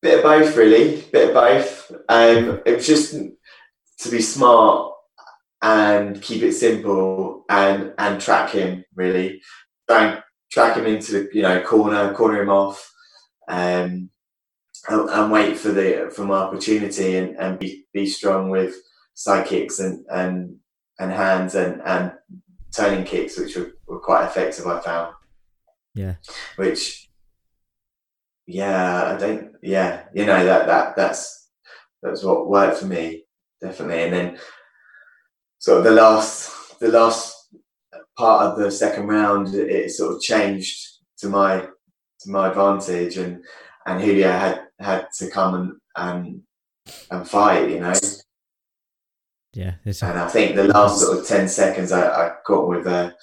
bit 0.03 0.19
of 0.19 0.23
both, 0.23 0.57
really. 0.57 1.03
Bit 1.13 1.29
of 1.29 1.35
both. 1.35 1.91
Um, 2.09 2.61
it 2.65 2.77
was 2.77 2.87
just 2.87 3.13
to 3.13 4.11
be 4.11 4.21
smart 4.21 4.93
and 5.61 6.23
keep 6.23 6.43
it 6.43 6.53
simple 6.53 7.45
and 7.49 7.93
and 7.99 8.21
track 8.21 8.51
him 8.51 8.85
really. 8.95 9.43
Try 9.89 10.21
track 10.51 10.77
him 10.77 10.87
into 10.87 11.13
the 11.13 11.31
you 11.33 11.43
know 11.43 11.63
corner, 11.63 12.13
corner 12.15 12.43
him 12.43 12.51
off, 12.51 12.93
um, 13.49 14.11
and, 14.89 15.11
and 15.11 15.33
wait 15.33 15.59
for 15.59 15.71
the 15.71 16.11
for 16.15 16.25
my 16.25 16.37
opportunity 16.39 17.17
and, 17.17 17.37
and 17.37 17.59
be 17.59 17.87
be 17.93 18.07
strong 18.07 18.51
with 18.51 18.77
side 19.15 19.47
kicks 19.47 19.81
and 19.81 20.05
and 20.11 20.57
and 21.01 21.13
hands 21.13 21.55
and 21.55 21.83
and 21.85 22.13
turning 22.75 23.05
kicks, 23.05 23.39
which 23.39 23.57
were, 23.57 23.73
were 23.87 24.01
quite 24.01 24.25
effective. 24.27 24.67
I 24.67 24.81
found. 24.81 25.15
Yeah. 25.95 26.15
Which 26.57 27.08
yeah, 28.49 29.15
I 29.15 29.17
don't. 29.17 29.53
Yeah, 29.63 30.05
you 30.13 30.27
know 30.27 30.45
that 30.45 30.67
that 30.67 30.97
that's 30.97 31.51
that's 32.03 32.25
what 32.25 32.49
worked 32.49 32.79
for 32.79 32.87
me 32.87 33.25
definitely. 33.61 34.05
And 34.05 34.13
then 34.13 34.39
sort 35.59 35.79
of 35.79 35.85
the 35.85 35.91
last 35.91 36.79
the 36.81 36.89
last 36.89 37.35
part 38.17 38.47
of 38.47 38.59
the 38.59 38.71
second 38.71 39.07
round, 39.07 39.55
it 39.55 39.91
sort 39.91 40.15
of 40.15 40.21
changed 40.21 40.87
to 41.19 41.29
my 41.29 41.67
to 42.21 42.31
my 42.31 42.49
advantage, 42.49 43.17
and 43.17 43.45
and 43.87 44.01
Julio 44.01 44.31
had 44.31 44.63
had 44.79 45.07
to 45.19 45.31
come 45.31 45.55
and 45.55 45.73
and 45.97 46.43
and 47.11 47.29
fight, 47.29 47.71
you 47.71 47.81
know. 47.81 47.93
Yeah, 49.55 49.75
and 49.85 50.19
I 50.19 50.29
think 50.29 50.55
the 50.55 50.65
last 50.65 51.01
sort 51.01 51.19
of 51.19 51.27
ten 51.27 51.49
seconds, 51.49 51.91
I, 51.91 52.07
I 52.09 52.33
got 52.47 52.69
with 52.69 52.87
a 52.87 53.15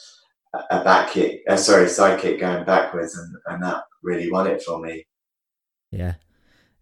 a 0.71 0.83
back 0.83 1.11
kick, 1.11 1.41
uh, 1.49 1.57
sorry, 1.57 1.87
side 1.87 2.19
kick 2.19 2.39
going 2.39 2.65
backwards, 2.65 3.17
and, 3.17 3.35
and 3.47 3.63
that 3.63 3.83
really 4.01 4.31
won 4.31 4.47
it 4.47 4.61
for 4.61 4.81
me. 4.81 5.05
Yeah, 5.95 6.15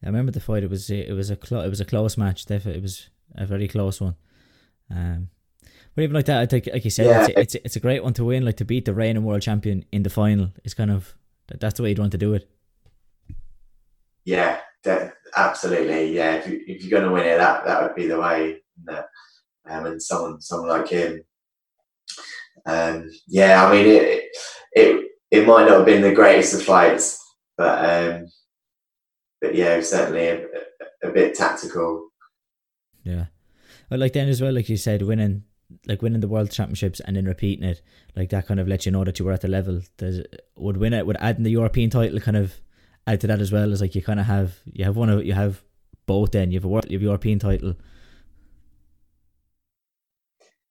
I 0.01 0.07
remember 0.07 0.31
the 0.31 0.39
fight. 0.39 0.63
It 0.63 0.69
was 0.69 0.89
it 0.89 1.13
was 1.13 1.29
a 1.29 1.35
clo- 1.35 1.63
it 1.63 1.69
was 1.69 1.81
a 1.81 1.85
close 1.85 2.17
match. 2.17 2.45
Definitely, 2.45 2.79
it 2.79 2.83
was 2.83 3.09
a 3.35 3.45
very 3.45 3.67
close 3.67 4.01
one. 4.01 4.15
Um, 4.89 5.29
but 5.95 6.01
even 6.01 6.15
like 6.15 6.25
that, 6.25 6.41
I 6.41 6.45
think, 6.47 6.67
like 6.71 6.83
you 6.83 6.89
said, 6.91 7.05
yeah. 7.05 7.27
it's, 7.27 7.37
it's 7.37 7.55
it's 7.65 7.75
a 7.75 7.79
great 7.79 8.03
one 8.03 8.13
to 8.13 8.25
win. 8.25 8.43
Like 8.43 8.57
to 8.57 8.65
beat 8.65 8.85
the 8.85 8.93
reigning 8.93 9.23
world 9.23 9.43
champion 9.43 9.85
in 9.91 10.03
the 10.03 10.09
final 10.09 10.51
is 10.63 10.73
kind 10.73 10.89
of 10.89 11.15
that's 11.59 11.75
the 11.75 11.83
way 11.83 11.89
you'd 11.89 11.99
want 11.99 12.13
to 12.13 12.17
do 12.17 12.33
it. 12.33 12.49
Yeah, 14.25 14.59
absolutely. 15.35 16.15
Yeah, 16.15 16.35
if, 16.35 16.47
you, 16.47 16.61
if 16.65 16.83
you're 16.83 16.99
going 16.99 17.09
to 17.09 17.13
win 17.13 17.27
it, 17.27 17.37
that 17.37 17.65
that 17.65 17.83
would 17.83 17.95
be 17.95 18.07
the 18.07 18.19
way. 18.19 18.61
That, 18.85 19.07
um, 19.69 19.85
and 19.85 20.01
someone 20.01 20.41
someone 20.41 20.69
like 20.69 20.89
him. 20.89 21.23
Um, 22.65 23.11
yeah, 23.27 23.65
I 23.65 23.71
mean 23.71 23.85
it, 23.85 24.23
it 24.71 25.11
it 25.29 25.47
might 25.47 25.67
not 25.67 25.77
have 25.77 25.85
been 25.85 26.01
the 26.01 26.13
greatest 26.13 26.53
of 26.53 26.63
fights, 26.63 27.23
but 27.57 27.85
um, 27.85 28.27
but 29.43 29.53
yeah, 29.55 29.79
certainly 29.81 30.27
a, 30.29 30.47
a, 31.03 31.11
bit 31.11 31.35
tactical. 31.35 32.07
Yeah, 33.03 33.25
but 33.89 33.99
like 33.99 34.13
then 34.13 34.29
as 34.29 34.41
well, 34.41 34.53
like 34.53 34.69
you 34.69 34.77
said, 34.77 35.01
winning 35.01 35.43
like 35.85 36.01
winning 36.01 36.21
the 36.21 36.29
world 36.29 36.49
championships 36.49 37.01
and 37.01 37.17
then 37.17 37.25
repeating 37.25 37.65
it, 37.65 37.81
like 38.15 38.29
that 38.29 38.47
kind 38.47 38.61
of 38.61 38.69
lets 38.69 38.85
you 38.85 38.93
know 38.93 39.03
that 39.03 39.19
you 39.19 39.25
were 39.25 39.33
at 39.33 39.41
the 39.41 39.49
level. 39.49 39.81
Does 39.97 40.21
would 40.55 40.77
win 40.77 40.93
it 40.93 41.05
would 41.05 41.17
adding 41.19 41.43
the 41.43 41.51
European 41.51 41.89
title 41.89 42.21
kind 42.21 42.37
of 42.37 42.61
add 43.05 43.19
to 43.19 43.27
that 43.27 43.41
as 43.41 43.51
well 43.51 43.73
as 43.73 43.81
like 43.81 43.95
you 43.95 44.01
kind 44.01 44.21
of 44.21 44.27
have 44.27 44.59
you 44.65 44.85
have 44.85 44.95
one 44.95 45.09
of 45.09 45.25
you 45.25 45.33
have 45.33 45.61
both. 46.05 46.31
Then 46.31 46.51
you 46.51 46.57
have 46.57 46.65
a 46.65 46.69
world, 46.69 46.85
you 46.89 46.97
have 46.97 47.03
European 47.03 47.39
title. 47.39 47.75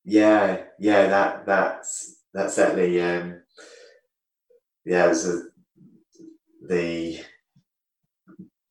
Yeah, 0.05 0.62
yeah, 0.79 1.09
that 1.09 1.45
that's 1.45 2.23
that's 2.33 2.55
certainly 2.55 3.03
um, 3.03 3.43
yeah, 4.87 5.05
it 5.05 5.09
was 5.11 5.29
a, 5.29 5.43
the 6.66 7.23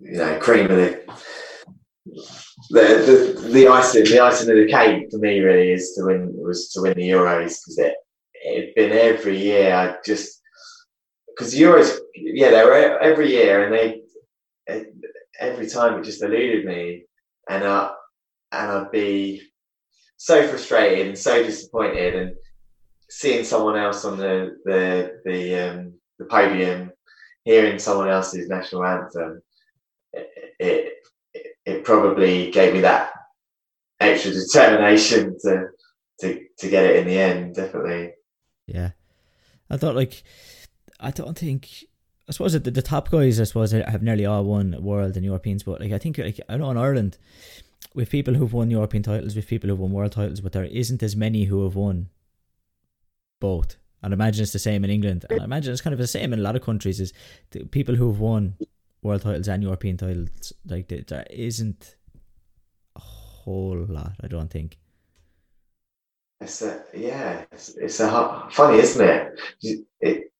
you 0.01 0.17
know, 0.17 0.39
cream 0.39 0.69
of 0.69 0.77
the 0.77 1.03
the, 2.69 3.35
the, 3.43 3.49
the 3.49 3.67
icing 3.67 4.05
the 4.05 4.19
icing 4.19 4.49
of 4.49 4.55
the 4.55 4.71
cake 4.71 5.07
for 5.11 5.17
me 5.17 5.39
really 5.39 5.71
is 5.71 5.93
to 5.93 6.05
win 6.05 6.31
was 6.35 6.69
to 6.69 6.81
win 6.81 6.93
the 6.95 7.09
Euros 7.09 7.59
because 7.59 7.77
it 7.77 7.95
it'd 8.45 8.75
been 8.75 8.91
every 8.91 9.37
year 9.37 9.73
I 9.73 9.95
just 10.05 10.41
because 11.27 11.51
the 11.51 11.61
Euros 11.61 11.97
yeah 12.15 12.51
they 12.51 12.63
were 12.63 12.99
every 12.99 13.31
year 13.31 13.65
and 13.65 13.73
they 13.73 14.01
every 15.39 15.67
time 15.67 15.99
it 15.99 16.03
just 16.03 16.23
eluded 16.23 16.65
me 16.65 17.03
and 17.49 17.63
I 17.63 17.91
and 18.51 18.71
I'd 18.71 18.91
be 18.91 19.41
so 20.17 20.47
frustrated 20.47 21.07
and 21.07 21.17
so 21.17 21.43
disappointed 21.43 22.15
and 22.15 22.35
seeing 23.09 23.43
someone 23.43 23.77
else 23.77 24.05
on 24.05 24.17
the 24.17 24.57
the 24.65 25.21
the 25.25 25.55
um, 25.55 25.93
the 26.19 26.25
podium 26.25 26.91
hearing 27.43 27.79
someone 27.79 28.09
else's 28.09 28.47
national 28.49 28.85
anthem, 28.85 29.41
it, 30.13 30.55
it 30.59 30.93
it 31.65 31.83
probably 31.83 32.51
gave 32.51 32.73
me 32.73 32.81
that 32.81 33.11
extra 33.99 34.31
determination 34.31 35.37
to 35.41 35.67
to 36.19 36.45
to 36.59 36.69
get 36.69 36.85
it 36.85 36.97
in 36.97 37.07
the 37.07 37.17
end. 37.17 37.55
Definitely. 37.55 38.13
Yeah, 38.67 38.91
I 39.69 39.77
thought 39.77 39.95
like 39.95 40.23
I 40.99 41.11
don't 41.11 41.37
think 41.37 41.69
I 42.27 42.31
suppose 42.31 42.53
the, 42.53 42.59
the 42.59 42.81
top 42.81 43.09
guys 43.09 43.39
I 43.39 43.45
suppose 43.45 43.71
have 43.71 44.03
nearly 44.03 44.25
all 44.25 44.43
won 44.43 44.81
world 44.81 45.15
and 45.15 45.25
Europeans, 45.25 45.63
but 45.63 45.81
like 45.81 45.91
I 45.91 45.97
think 45.97 46.17
like 46.17 46.39
I 46.47 46.57
know 46.57 46.71
in 46.71 46.77
Ireland 46.77 47.17
with 47.93 48.09
people 48.09 48.33
who've 48.33 48.53
won 48.53 48.71
European 48.71 49.03
titles, 49.03 49.35
with 49.35 49.47
people 49.47 49.69
who've 49.69 49.79
won 49.79 49.91
world 49.91 50.13
titles, 50.13 50.39
but 50.41 50.53
there 50.53 50.65
isn't 50.65 51.03
as 51.03 51.15
many 51.15 51.45
who 51.45 51.63
have 51.63 51.75
won 51.75 52.09
both. 53.39 53.75
And 54.03 54.13
I 54.13 54.15
imagine 54.15 54.43
it's 54.43 54.53
the 54.53 54.59
same 54.59 54.83
in 54.83 54.89
England. 54.89 55.25
And 55.29 55.41
I 55.41 55.43
imagine 55.43 55.71
it's 55.71 55.81
kind 55.81 55.93
of 55.93 55.99
the 55.99 56.07
same 56.07 56.33
in 56.33 56.39
a 56.39 56.41
lot 56.41 56.55
of 56.55 56.63
countries. 56.63 56.99
Is 56.99 57.13
people 57.71 57.95
who 57.95 58.07
have 58.09 58.19
won 58.19 58.55
world 59.01 59.21
titles 59.21 59.47
and 59.47 59.63
European 59.63 59.97
titles, 59.97 60.53
like 60.65 60.87
there 60.87 61.25
isn't 61.29 61.95
a 62.95 62.99
whole 62.99 63.85
lot. 63.87 64.13
I 64.21 64.27
don't 64.27 64.49
think. 64.49 64.77
It's 66.39 66.61
a 66.61 66.83
yeah. 66.93 67.45
It's, 67.51 67.69
it's 67.77 67.99
a 67.99 68.47
funny, 68.51 68.79
isn't 68.79 69.07
it? 69.07 69.39
It 70.01 70.31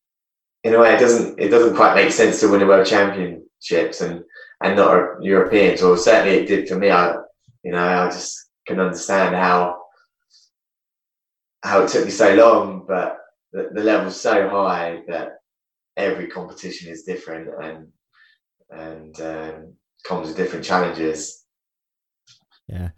in 0.64 0.76
a 0.76 0.80
way, 0.80 0.94
it 0.94 1.00
doesn't 1.00 1.40
it 1.40 1.50
doesn't 1.50 1.76
quite 1.76 1.96
make 1.96 2.12
sense 2.12 2.40
to 2.40 2.50
win 2.50 2.62
a 2.62 2.68
world 2.68 2.86
championships 2.86 4.02
and 4.02 4.24
and 4.62 4.76
not 4.76 4.96
a 4.96 5.16
Europeans. 5.22 5.82
Or 5.82 5.98
certainly 5.98 6.40
it 6.40 6.48
did 6.48 6.68
for 6.68 6.76
me. 6.78 6.92
I 6.92 7.16
you 7.64 7.72
know 7.72 7.84
I 7.84 8.08
just 8.10 8.50
can 8.68 8.80
understand 8.80 9.36
how 9.36 9.82
how 11.64 11.84
it 11.84 11.90
took 11.90 12.06
me 12.06 12.12
so 12.12 12.34
long, 12.36 12.86
but 12.88 13.18
the, 13.52 13.70
the 13.74 13.84
level's 13.84 14.20
so 14.20 14.50
high 14.50 15.02
that 15.08 15.40
every 15.98 16.28
competition 16.28 16.90
is 16.90 17.04
different 17.04 17.50
and 17.62 17.88
and 18.72 19.20
um, 19.22 19.74
comes 20.04 20.28
with 20.28 20.38
different 20.38 20.66
challenges. 20.66 21.46
Yeah. 22.68 22.90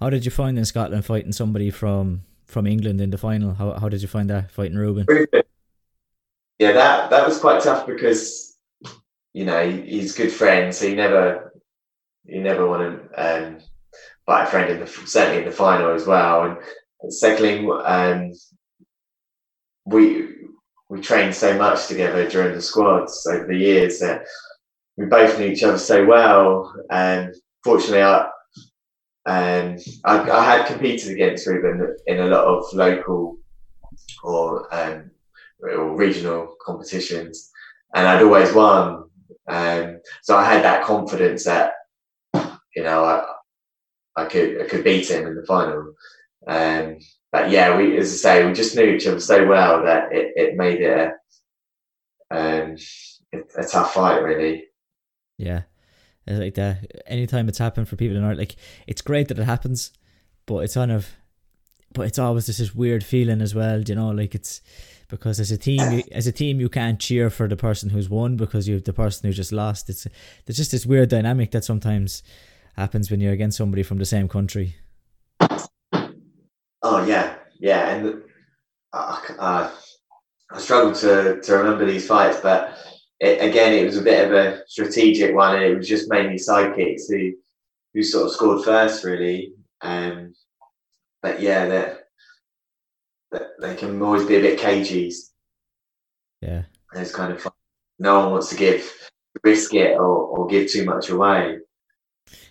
How 0.00 0.10
did 0.10 0.24
you 0.24 0.30
find 0.30 0.58
in 0.58 0.64
Scotland 0.64 1.04
fighting 1.04 1.32
somebody 1.32 1.70
from 1.70 2.24
from 2.46 2.66
England 2.66 3.00
in 3.00 3.10
the 3.10 3.18
final? 3.18 3.54
How 3.54 3.78
how 3.78 3.88
did 3.88 4.02
you 4.02 4.08
find 4.08 4.28
that 4.30 4.50
fighting 4.50 4.76
Ruben? 4.76 5.06
Yeah, 6.58 6.72
that 6.72 7.10
that 7.10 7.26
was 7.26 7.38
quite 7.38 7.62
tough 7.62 7.86
because 7.86 8.56
you 9.32 9.44
know 9.44 9.68
he's 9.70 10.14
good 10.14 10.32
friends, 10.32 10.78
so 10.78 10.86
you 10.86 10.96
never 10.96 11.52
you 12.24 12.42
never 12.42 12.68
want 12.68 12.82
to 12.82 13.46
um, 13.46 13.58
fight 14.26 14.44
a 14.44 14.46
friend 14.46 14.70
in 14.70 14.80
the 14.80 14.86
certainly 14.86 15.38
in 15.38 15.44
the 15.44 15.50
final 15.50 15.92
as 15.92 16.06
well. 16.06 16.58
And 17.02 17.12
secondly, 17.12 17.66
um, 17.84 18.32
we 19.84 20.28
we 20.88 21.00
trained 21.00 21.34
so 21.34 21.56
much 21.58 21.86
together 21.86 22.28
during 22.28 22.54
the 22.54 22.62
squads 22.62 23.26
over 23.26 23.46
the 23.46 23.56
years 23.56 23.98
that 23.98 24.24
we 24.96 25.06
both 25.06 25.38
knew 25.38 25.46
each 25.46 25.62
other 25.62 25.78
so 25.78 26.04
well. 26.04 26.72
And 26.90 27.34
fortunately, 27.62 28.02
I, 28.02 28.28
um, 29.26 29.78
I, 30.04 30.30
I 30.30 30.44
had 30.44 30.66
competed 30.66 31.12
against 31.12 31.46
Ruben 31.46 31.96
in 32.06 32.20
a 32.20 32.26
lot 32.26 32.44
of 32.44 32.72
local 32.72 33.38
or, 34.22 34.72
um, 34.74 35.10
or 35.60 35.96
regional 35.96 36.54
competitions, 36.64 37.50
and 37.94 38.06
I'd 38.06 38.22
always 38.22 38.52
won. 38.52 39.04
Um, 39.48 40.00
so 40.22 40.36
I 40.36 40.44
had 40.44 40.64
that 40.64 40.84
confidence 40.84 41.44
that 41.44 41.72
you 42.76 42.82
know 42.82 43.04
I, 43.04 43.24
I 44.16 44.24
could 44.26 44.62
I 44.62 44.66
could 44.66 44.84
beat 44.84 45.10
him 45.10 45.26
in 45.26 45.36
the 45.36 45.46
final. 45.46 45.94
Um, 46.46 46.98
but 47.32 47.50
yeah, 47.50 47.76
we 47.76 47.96
as 47.96 48.12
I 48.12 48.16
say, 48.16 48.46
we 48.46 48.52
just 48.52 48.76
knew 48.76 48.84
each 48.84 49.06
other 49.06 49.20
so 49.20 49.46
well 49.46 49.84
that 49.84 50.12
it, 50.12 50.32
it 50.36 50.56
made 50.56 50.80
it 50.80 51.12
a, 52.30 52.36
um, 52.36 52.76
a 53.56 53.64
tough 53.64 53.94
fight, 53.94 54.18
really. 54.22 54.66
Yeah, 55.38 55.62
it's 56.26 56.38
like 56.38 56.54
that. 56.54 57.02
Anytime 57.06 57.48
it's 57.48 57.58
happened 57.58 57.88
for 57.88 57.96
people 57.96 58.16
in 58.16 58.24
art, 58.24 58.38
like 58.38 58.56
it's 58.86 59.02
great 59.02 59.28
that 59.28 59.38
it 59.38 59.44
happens, 59.44 59.92
but 60.46 60.58
it's 60.58 60.74
kind 60.74 60.92
of, 60.92 61.08
but 61.92 62.06
it's 62.06 62.18
always 62.18 62.46
just 62.46 62.58
this 62.58 62.74
weird 62.74 63.04
feeling 63.04 63.40
as 63.40 63.54
well. 63.54 63.82
You 63.82 63.94
know, 63.94 64.10
like 64.10 64.34
it's 64.34 64.60
because 65.08 65.40
as 65.40 65.50
a 65.50 65.58
team, 65.58 65.92
you, 65.92 66.02
as 66.12 66.26
a 66.26 66.32
team, 66.32 66.60
you 66.60 66.68
can't 66.68 67.00
cheer 67.00 67.30
for 67.30 67.48
the 67.48 67.56
person 67.56 67.90
who's 67.90 68.08
won 68.08 68.36
because 68.36 68.68
you 68.68 68.74
have 68.74 68.84
the 68.84 68.92
person 68.92 69.26
who 69.26 69.32
just 69.32 69.52
lost. 69.52 69.90
It's 69.90 70.06
there's 70.44 70.56
just 70.56 70.70
this 70.70 70.86
weird 70.86 71.08
dynamic 71.08 71.50
that 71.52 71.64
sometimes 71.64 72.22
happens 72.76 73.10
when 73.10 73.20
you're 73.20 73.32
against 73.32 73.58
somebody 73.58 73.82
from 73.82 73.98
the 73.98 74.04
same 74.04 74.28
country. 74.28 74.76
Oh 76.82 77.04
yeah, 77.06 77.36
yeah, 77.58 77.94
and 77.94 78.22
uh, 78.92 79.20
uh, 79.38 79.70
I 80.50 80.58
struggle 80.58 80.92
to 80.94 81.40
to 81.40 81.54
remember 81.54 81.86
these 81.86 82.06
fights, 82.06 82.40
but 82.40 82.78
it, 83.20 83.48
again, 83.48 83.72
it 83.72 83.84
was 83.84 83.96
a 83.96 84.02
bit 84.02 84.26
of 84.26 84.32
a 84.32 84.62
strategic 84.66 85.34
one, 85.34 85.56
and 85.56 85.64
it 85.64 85.76
was 85.76 85.88
just 85.88 86.10
mainly 86.10 86.36
sidekicks 86.36 87.02
who 87.08 87.32
who 87.92 88.02
sort 88.02 88.26
of 88.26 88.32
scored 88.32 88.64
first, 88.64 89.04
really. 89.04 89.54
Um, 89.80 90.34
but 91.22 91.40
yeah, 91.40 91.66
that 91.66 92.04
they 93.60 93.74
can 93.76 94.00
always 94.02 94.26
be 94.26 94.36
a 94.36 94.40
bit 94.40 94.58
cagey. 94.58 95.12
Yeah, 96.40 96.62
it's 96.94 97.14
kind 97.14 97.32
of 97.32 97.46
no 97.98 98.20
one 98.20 98.32
wants 98.32 98.50
to 98.50 98.56
give 98.56 98.92
risk 99.42 99.74
it 99.74 99.96
or, 99.96 100.04
or 100.04 100.46
give 100.46 100.70
too 100.70 100.84
much 100.84 101.08
away. 101.08 101.58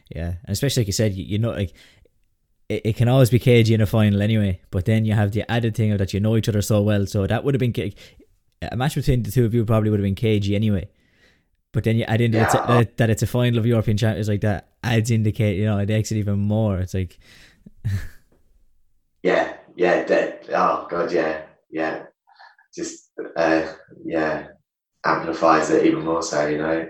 Yeah, 0.10 0.34
and 0.44 0.50
especially 0.50 0.82
like 0.82 0.88
you 0.88 0.94
said, 0.94 1.14
you, 1.14 1.24
you 1.24 1.40
know, 1.40 1.52
like 1.52 1.74
it, 2.70 2.82
it 2.86 2.96
can 2.96 3.08
always 3.08 3.30
be 3.30 3.40
cagey 3.40 3.74
in 3.74 3.82
a 3.82 3.86
final 3.86 4.22
anyway. 4.22 4.62
But 4.72 4.86
then 4.86 5.06
you 5.06 5.14
have 5.14 5.32
the 5.32 5.50
added 5.52 5.76
thing 5.76 5.92
of 5.92 6.00
that 6.00 6.14
you 6.14 6.20
know 6.20 6.38
each 6.38 6.50
other 6.50 6.62
so 6.62 6.82
well, 6.82 7.06
so 7.06 7.28
that 7.28 7.44
would 7.44 7.54
have 7.54 7.60
been 7.60 7.94
a 8.72 8.76
match 8.76 8.96
between 8.96 9.24
the 9.24 9.32
two 9.32 9.46
of 9.46 9.54
you 9.54 9.66
probably 9.66 9.90
would 9.90 10.00
have 10.00 10.06
been 10.06 10.16
cagey 10.16 10.56
anyway. 10.56 10.90
But 11.72 11.84
then 11.84 11.98
you 11.98 12.04
add 12.04 12.22
in 12.22 12.34
yeah. 12.34 12.46
that, 12.46 12.82
it's 12.82 12.92
a, 12.92 12.96
that, 12.98 13.10
it's 13.10 13.24
a 13.24 13.28
final 13.28 13.58
of 13.60 13.66
European 13.66 13.98
champions 13.98 14.30
like 14.30 14.42
that 14.42 14.70
adds 14.84 15.10
indicate 15.10 15.58
you 15.58 15.66
know 15.66 15.80
it 15.80 15.90
makes 15.90 16.12
it 16.12 16.18
even 16.18 16.40
more. 16.40 16.78
It's 16.80 16.94
like 16.94 17.18
yeah, 19.24 19.54
yeah, 19.76 20.04
that, 20.04 20.46
oh 20.54 20.88
god, 20.90 21.12
yeah, 21.12 21.42
yeah, 21.70 22.04
just 22.74 23.10
uh, 23.36 23.68
yeah, 24.04 24.48
amplifies 25.06 25.70
it 25.70 25.86
even 25.86 26.04
more 26.06 26.22
so, 26.22 26.48
you 26.48 26.58
know. 26.58 26.90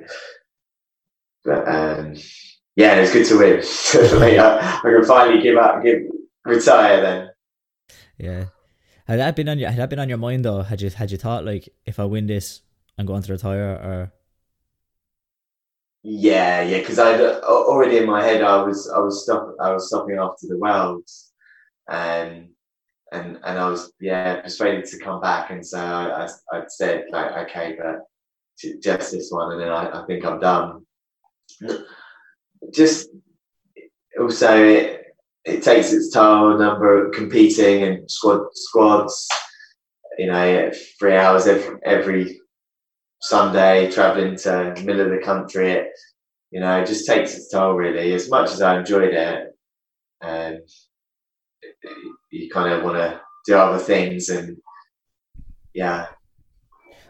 But 1.46 1.68
um, 1.68 2.16
yeah, 2.76 2.96
it's 2.96 3.14
good 3.14 3.26
to 3.28 3.38
win. 3.38 3.60
I, 4.40 4.80
I 4.84 4.90
can 4.90 5.06
finally 5.06 5.42
give 5.42 5.58
up, 5.58 5.84
give 5.84 6.02
retire 6.46 7.02
then. 7.02 7.30
Yeah, 8.18 8.46
had 9.08 9.20
that 9.20 9.36
been 9.36 9.50
on 9.50 9.60
your 9.60 9.70
had 9.70 9.80
that 9.80 9.90
been 9.90 10.00
on 10.00 10.10
your 10.10 10.18
mind 10.18 10.46
though? 10.46 10.62
Had 10.62 10.82
you 10.82 10.90
had 10.90 11.12
you 11.12 11.18
thought 11.18 11.46
like 11.46 11.70
if 11.86 12.00
I 12.00 12.06
win 12.06 12.28
this, 12.28 12.62
I'm 12.98 13.06
going 13.06 13.24
to 13.24 13.32
retire 13.32 13.72
or? 13.72 14.14
Yeah, 16.04 16.62
yeah, 16.64 16.80
because 16.80 17.00
I 17.00 17.14
uh, 17.14 17.40
already 17.46 17.98
in 17.98 18.06
my 18.06 18.22
head 18.24 18.42
I 18.44 18.62
was 18.62 18.90
I 18.90 19.00
was 19.00 19.24
stop 19.24 19.56
I 19.62 19.72
was 19.72 19.88
stopping 19.88 20.18
after 20.18 20.48
the 20.48 20.58
Worlds, 20.58 21.32
and 21.90 22.32
um, 22.32 22.50
and 23.14 23.40
and 23.44 23.60
I 23.60 23.70
was 23.70 23.94
yeah 24.02 24.42
persuaded 24.42 24.86
to 24.86 25.00
come 25.00 25.22
back, 25.22 25.50
and 25.52 25.66
so 25.66 25.80
I 25.80 26.26
I, 26.26 26.58
I 26.58 26.64
said 26.68 27.06
like 27.10 27.48
okay, 27.48 27.78
but 27.82 28.02
just 28.82 29.12
this 29.12 29.32
one, 29.32 29.54
and 29.54 29.62
then 29.62 29.70
I, 29.70 30.02
I 30.02 30.06
think 30.06 30.26
I'm 30.26 30.40
done. 30.40 30.86
Just 32.74 33.10
also 34.20 34.64
it, 34.64 35.03
it 35.46 35.64
takes 35.64 35.92
its 35.92 36.12
toll, 36.12 36.58
number 36.58 37.06
of 37.06 37.14
competing 37.14 37.84
and 37.84 38.10
squad 38.10 38.48
squads. 38.54 39.28
You 40.18 40.28
know, 40.28 40.72
three 41.00 41.16
hours 41.16 41.48
every, 41.48 41.78
every 41.84 42.40
Sunday, 43.22 43.92
traveling 43.92 44.36
to 44.38 44.74
the 44.76 44.82
middle 44.84 45.02
of 45.02 45.12
the 45.12 45.26
country. 45.26 45.72
It, 45.72 45.88
you 46.52 46.60
know, 46.60 46.82
it 46.82 46.88
just 46.88 47.08
takes 47.08 47.36
its 47.36 47.50
toll 47.50 47.74
really. 47.74 48.14
As 48.14 48.30
much 48.30 48.52
as 48.52 48.62
I 48.62 48.80
enjoyed 48.80 49.14
it, 49.14 49.58
and 50.22 50.60
you 52.32 52.50
kind 52.50 52.72
of 52.72 52.84
want 52.84 52.98
to 52.98 53.20
do 53.46 53.56
other 53.56 53.80
things, 53.80 54.30
and 54.30 54.58
yeah. 55.74 56.08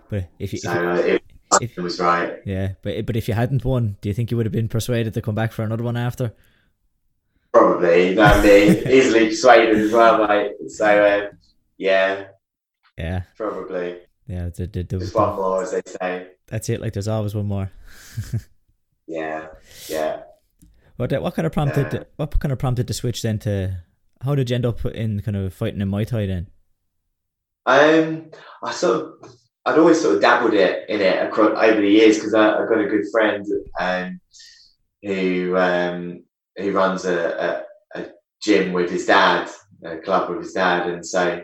But 0.09 0.29
if 0.39 0.53
you, 0.53 0.59
so, 0.59 0.71
if 0.71 1.05
you, 1.05 1.13
it, 1.15 1.23
if, 1.61 1.77
it 1.77 1.81
was 1.81 1.99
right. 1.99 2.39
Yeah, 2.45 2.73
but 2.81 3.05
but 3.05 3.15
if 3.15 3.27
you 3.27 3.33
hadn't 3.33 3.65
won, 3.65 3.97
do 4.01 4.09
you 4.09 4.15
think 4.15 4.31
you 4.31 4.37
would 4.37 4.45
have 4.45 4.53
been 4.53 4.69
persuaded 4.69 5.13
to 5.13 5.21
come 5.21 5.35
back 5.35 5.51
for 5.51 5.63
another 5.63 5.83
one 5.83 5.97
after? 5.97 6.33
Probably, 7.53 8.09
you 8.09 8.15
know 8.15 8.41
me, 8.41 8.83
easily 8.93 9.27
persuaded 9.29 9.77
as 9.77 9.91
well, 9.91 10.27
mate. 10.27 10.53
So 10.69 10.85
uh, 10.85 11.35
yeah, 11.77 12.25
yeah, 12.97 13.23
probably. 13.37 13.99
Yeah, 14.27 14.49
the, 14.55 14.67
the, 14.67 14.83
the, 14.83 14.99
Just 14.99 15.15
one 15.15 15.35
more, 15.35 15.63
as 15.63 15.71
they 15.71 15.81
say. 15.85 16.27
That's 16.47 16.69
it. 16.69 16.81
Like 16.81 16.93
there's 16.93 17.07
always 17.07 17.35
one 17.35 17.45
more. 17.45 17.71
yeah, 19.07 19.47
yeah. 19.87 20.21
What 20.97 21.11
what 21.21 21.35
kind 21.35 21.45
of 21.45 21.51
prompted 21.51 21.93
uh, 21.93 22.03
what 22.15 22.39
kind 22.39 22.51
of 22.51 22.59
prompted 22.59 22.87
the 22.87 22.93
switch 22.93 23.21
then 23.21 23.39
to 23.39 23.83
how 24.21 24.35
did 24.35 24.49
you 24.49 24.55
end 24.55 24.65
up 24.65 24.85
in 24.85 25.21
kind 25.21 25.37
of 25.37 25.53
fighting 25.53 25.81
in 25.81 25.89
Muay 25.89 26.07
Thai 26.07 26.25
then? 26.25 26.47
Um, 27.65 28.31
I 28.63 28.71
sort 28.71 29.23
of 29.23 29.31
I'd 29.65 29.79
always 29.79 30.01
sort 30.01 30.15
of 30.15 30.21
dabbled 30.21 30.53
it 30.53 30.89
in 30.89 31.01
it 31.01 31.25
across 31.25 31.51
over 31.57 31.79
the 31.79 31.89
years 31.89 32.17
because 32.17 32.33
I, 32.33 32.59
have 32.59 32.69
got 32.69 32.81
a 32.81 32.87
good 32.87 33.05
friend 33.11 33.45
um, 33.79 34.19
who 35.01 35.57
um, 35.57 36.23
he 36.57 36.69
runs 36.69 37.05
a, 37.05 37.65
a, 37.95 37.99
a 37.99 38.07
gym 38.41 38.73
with 38.73 38.89
his 38.89 39.05
dad, 39.05 39.49
a 39.83 39.97
club 39.97 40.29
with 40.29 40.39
his 40.39 40.53
dad, 40.53 40.87
and 40.87 41.05
so 41.05 41.41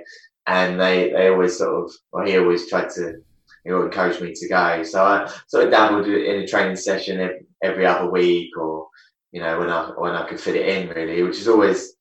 and 0.47 0.79
they 0.79 1.11
they 1.11 1.27
always 1.27 1.57
sort 1.57 1.85
of 1.85 1.91
well 2.11 2.25
he 2.25 2.37
always 2.37 2.69
tried 2.69 2.89
to 2.89 3.21
he 3.63 3.69
encouraged 3.71 4.21
me 4.21 4.33
to 4.33 4.47
go. 4.47 4.83
So 4.83 5.03
I 5.03 5.31
sort 5.47 5.65
of 5.65 5.71
dabbled 5.71 6.07
in 6.07 6.41
a 6.41 6.47
training 6.47 6.75
session 6.75 7.19
every, 7.19 7.45
every 7.61 7.85
other 7.85 8.09
week, 8.09 8.57
or 8.57 8.87
you 9.31 9.41
know 9.41 9.59
when 9.59 9.69
I 9.69 9.91
when 9.97 10.15
I 10.15 10.27
could 10.27 10.39
fit 10.39 10.55
it 10.55 10.67
in 10.67 10.89
really, 10.89 11.23
which 11.23 11.39
is 11.39 11.47
always 11.47 11.93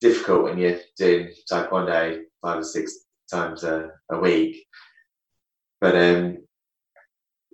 difficult 0.00 0.44
when 0.44 0.58
you're 0.58 0.78
doing 0.96 1.30
taekwondo 1.50 2.22
five 2.42 2.58
or 2.58 2.64
six 2.64 3.06
times 3.30 3.64
a, 3.64 3.90
a 4.10 4.18
week. 4.18 4.64
But 5.80 5.96
um, 5.96 6.38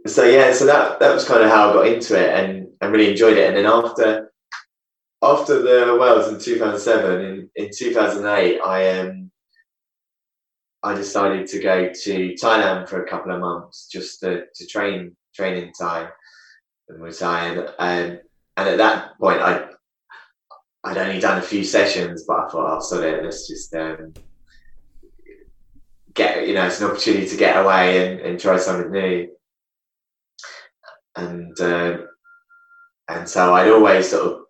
so 0.07 0.25
yeah, 0.25 0.53
so 0.53 0.67
that 0.67 1.01
that 1.01 1.15
was 1.15 1.27
kind 1.27 1.43
of 1.43 1.51
how 1.51 1.71
I 1.71 1.73
got 1.75 1.87
into 1.87 2.19
it 2.19 2.31
and, 2.35 2.69
and 2.81 2.93
really 2.93 3.11
enjoyed 3.11 3.37
it. 3.37 3.49
And 3.49 3.57
then 3.57 3.67
after 3.67 4.33
after 5.25 5.63
the 5.63 5.97
Worlds 5.99 6.29
in 6.29 6.39
2007, 6.39 7.25
in, 7.25 7.51
in 7.57 7.71
2008, 7.75 8.61
I 8.61 8.99
um 9.01 9.31
I 10.83 10.95
decided 10.95 11.47
to 11.49 11.61
go 11.61 11.91
to 11.91 12.35
Thailand 12.35 12.89
for 12.89 13.03
a 13.03 13.09
couple 13.09 13.33
of 13.33 13.41
months 13.41 13.89
just 13.91 14.21
to, 14.21 14.45
to 14.55 14.67
train 14.67 15.17
train 15.35 15.55
in 15.63 15.73
Thai 15.73 16.09
and 16.89 17.03
was 17.03 17.19
Thai 17.19 17.47
and, 17.49 17.69
and 17.79 18.21
and 18.57 18.69
at 18.69 18.79
that 18.79 19.19
point 19.19 19.41
I 19.41 19.69
I'd 20.85 20.99
only 20.99 21.19
done 21.19 21.39
a 21.39 21.43
few 21.43 21.65
sessions, 21.65 22.25
but 22.29 22.41
I 22.41 22.49
thought 22.49 22.71
I'll 22.71 22.81
sort 22.83 23.05
it. 23.05 23.25
Let's 23.25 23.49
just 23.49 23.75
um, 23.75 24.13
get 26.13 26.47
you 26.47 26.55
know 26.55 26.67
it's 26.67 26.81
an 26.81 26.91
opportunity 26.91 27.27
to 27.27 27.37
get 27.37 27.57
away 27.57 28.13
and, 28.13 28.21
and 28.21 28.39
try 28.39 28.59
something 28.59 28.93
new. 28.93 29.29
And 31.17 31.59
uh, 31.59 31.99
and 33.09 33.27
so 33.27 33.55
I'd 33.55 33.71
always 33.71 34.11
sort 34.11 34.33
of 34.33 34.44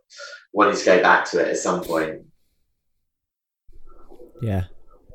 wanted 0.55 0.77
to 0.77 0.85
go 0.85 1.03
back 1.03 1.29
to 1.31 1.41
it 1.41 1.49
at 1.49 1.59
some 1.59 1.83
point. 1.85 2.23
Yeah. 4.41 4.65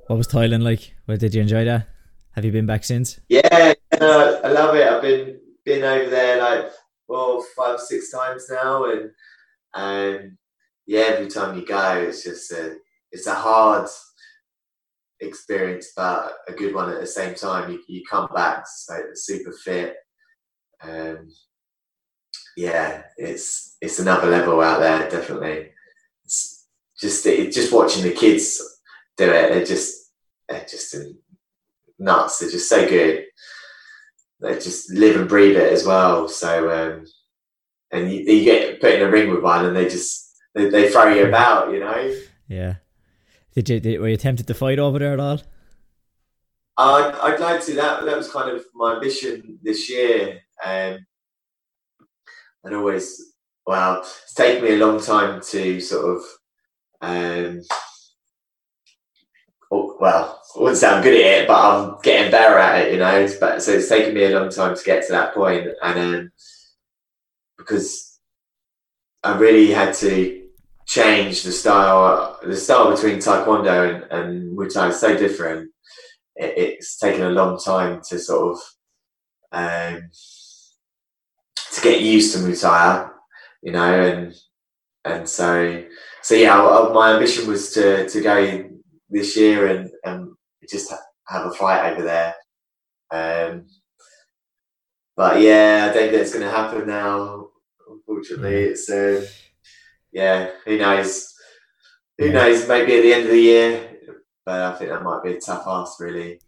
What 0.08 0.18
was 0.18 0.28
Thailand 0.28 0.64
like? 0.64 0.94
What 1.06 1.20
did 1.20 1.34
you 1.34 1.42
enjoy 1.42 1.66
that? 1.66 1.88
Have 2.34 2.46
you 2.46 2.52
been 2.52 2.66
back 2.66 2.84
since? 2.84 3.20
Yeah, 3.30 3.74
I 3.94 4.50
love 4.50 4.76
it. 4.76 4.88
I've 4.88 5.02
been 5.02 5.40
been 5.66 5.84
over 5.84 6.10
there 6.10 6.40
like 6.40 6.72
well 7.08 7.46
five 7.56 7.80
six 7.80 8.12
times 8.12 8.48
now, 8.50 8.86
and 8.86 9.12
and 9.74 10.38
yeah, 10.88 11.02
every 11.02 11.28
time 11.28 11.58
you 11.58 11.66
go, 11.66 11.98
it's 11.98 12.24
just 12.24 12.52
a 12.52 12.78
it's 13.12 13.28
a 13.28 13.34
hard 13.34 13.88
experience, 15.20 15.92
but 15.96 16.34
a 16.48 16.54
good 16.54 16.74
one 16.74 16.90
at 16.90 17.00
the 17.00 17.08
same 17.08 17.36
time. 17.36 17.72
You, 17.72 17.82
you 17.88 18.04
come 18.10 18.30
back 18.34 18.66
so 18.68 19.00
super 19.14 19.52
fit. 19.52 19.96
Um, 20.82 21.30
yeah, 22.58 23.04
it's 23.18 23.78
it's 23.82 24.00
another 24.00 24.30
level 24.30 24.62
out 24.62 24.80
there, 24.80 25.10
definitely. 25.10 25.70
It's 26.26 26.68
just 27.00 27.26
it, 27.26 27.52
just 27.52 27.74
watching 27.74 28.04
the 28.04 28.12
kids 28.12 28.62
do 29.18 29.26
it. 29.26 29.54
They're 29.54 29.66
just 29.66 30.12
they're 30.48 30.66
just 30.70 30.96
nuts. 31.98 32.40
They're 32.40 32.50
just 32.50 32.70
so 32.70 32.88
good. 32.88 33.26
They 34.42 34.54
just 34.56 34.92
live 34.92 35.20
and 35.20 35.30
breathe 35.30 35.58
it 35.58 35.74
as 35.74 35.86
well. 35.86 36.28
So 36.28 36.70
um, 36.72 37.06
and 37.92 38.12
you, 38.12 38.20
you 38.20 38.44
get 38.44 38.82
put 38.82 38.94
in 38.94 39.02
a 39.02 39.10
ring 39.10 39.30
with 39.30 39.44
one, 39.44 39.66
and 39.66 39.76
they 39.76 39.88
just 39.88 40.38
they, 40.54 40.70
they 40.70 40.90
throw 40.90 41.14
you 41.14 41.28
about, 41.28 41.72
you 41.72 41.80
know. 41.80 42.16
Yeah. 42.48 42.76
Did 43.54 43.70
you 43.70 43.80
did, 43.80 44.00
were 44.00 44.10
you 44.10 44.18
tempted 44.18 44.48
to 44.48 44.54
fight 44.54 44.80
over 44.80 45.00
there 45.00 45.14
at 45.14 45.20
all? 45.20 45.42
I'd, 46.78 47.14
I'd 47.22 47.40
like 47.40 47.64
to. 47.66 47.74
That 47.76 48.06
that 48.06 48.18
was 48.18 48.32
kind 48.32 48.50
of 48.50 48.64
my 48.74 48.96
ambition 48.96 49.60
this 49.62 49.90
year. 49.90 50.40
Um, 50.64 51.00
and 52.64 52.76
always, 52.76 53.34
well, 53.66 54.00
it's 54.02 54.34
taken 54.34 54.64
me 54.64 54.74
a 54.74 54.86
long 54.86 55.02
time 55.02 55.42
to 55.42 55.80
sort 55.80 56.18
of, 56.18 56.24
um, 57.02 57.62
well, 59.72 60.42
I 60.56 60.60
wouldn't 60.60 60.78
say 60.78 60.88
I'm 60.88 61.04
good 61.04 61.14
at 61.14 61.44
it, 61.44 61.48
but 61.48 61.60
I'm 61.60 61.98
getting 62.02 62.32
better 62.32 62.58
at 62.58 62.82
it, 62.82 62.94
you 62.94 63.00
know. 63.00 63.28
But 63.40 63.62
so 63.62 63.74
it's 63.74 63.90
taken 63.90 64.14
me 64.14 64.24
a 64.24 64.40
long 64.40 64.50
time 64.50 64.76
to 64.76 64.84
get 64.84 65.06
to 65.06 65.12
that 65.12 65.34
point, 65.34 65.68
and 65.84 66.00
um, 66.00 66.32
because 67.58 68.20
I 69.24 69.38
really 69.38 69.72
had 69.72 69.94
to 69.96 70.48
change 70.88 71.44
the 71.44 71.52
style. 71.52 72.40
The 72.42 72.56
style 72.56 72.92
between 72.92 73.18
Taekwondo 73.18 73.94
and, 73.94 74.12
and 74.12 74.58
Muay 74.58 74.74
Thai 74.74 74.88
is 74.88 75.00
so 75.00 75.16
different. 75.16 75.70
It, 76.36 76.58
it's 76.58 76.98
taken 76.98 77.24
a 77.24 77.30
long 77.30 77.60
time 77.60 78.02
to 78.10 78.18
sort 78.18 78.58
of 78.58 78.62
um, 79.52 80.10
to 81.74 81.82
get 81.82 82.02
used 82.02 82.34
to 82.34 82.40
Muay 82.40 82.60
Thai, 82.60 83.10
you 83.62 83.72
know, 83.72 84.02
and 84.02 84.34
and 85.06 85.30
so 85.30 85.84
so 86.22 86.36
yeah, 86.36 86.58
my 86.94 87.14
ambition 87.14 87.48
was 87.48 87.72
to 87.74 88.08
to 88.08 88.22
go 88.22 88.70
this 89.10 89.36
year 89.38 89.68
and 89.68 89.90
and 90.04 90.36
just 90.70 90.94
have 91.28 91.46
a 91.46 91.52
fight 91.52 91.92
over 91.92 92.04
there. 92.04 92.36
Um, 93.12 93.66
but 95.16 95.42
yeah, 95.42 95.88
I 95.90 95.94
don't 95.94 96.10
think 96.10 96.14
it's 96.14 96.34
going 96.34 96.46
to 96.46 96.52
happen 96.52 96.88
now. 96.88 97.48
Unfortunately, 97.90 98.64
it's. 98.64 98.90
Uh, 98.90 99.26
yeah, 100.12 100.50
who 100.66 100.78
knows? 100.78 101.34
Who 102.18 102.28
yeah. 102.28 102.32
knows? 102.32 102.68
Maybe 102.68 102.98
at 102.98 103.02
the 103.02 103.14
end 103.14 103.24
of 103.26 103.32
the 103.32 103.40
year, 103.40 103.98
but 104.46 104.62
I 104.62 104.76
think 104.76 104.90
that 104.92 105.04
might 105.04 105.24
be 105.24 105.34
a 105.34 105.40
tough 105.40 105.64
ask, 105.68 106.00
really. 106.00 106.40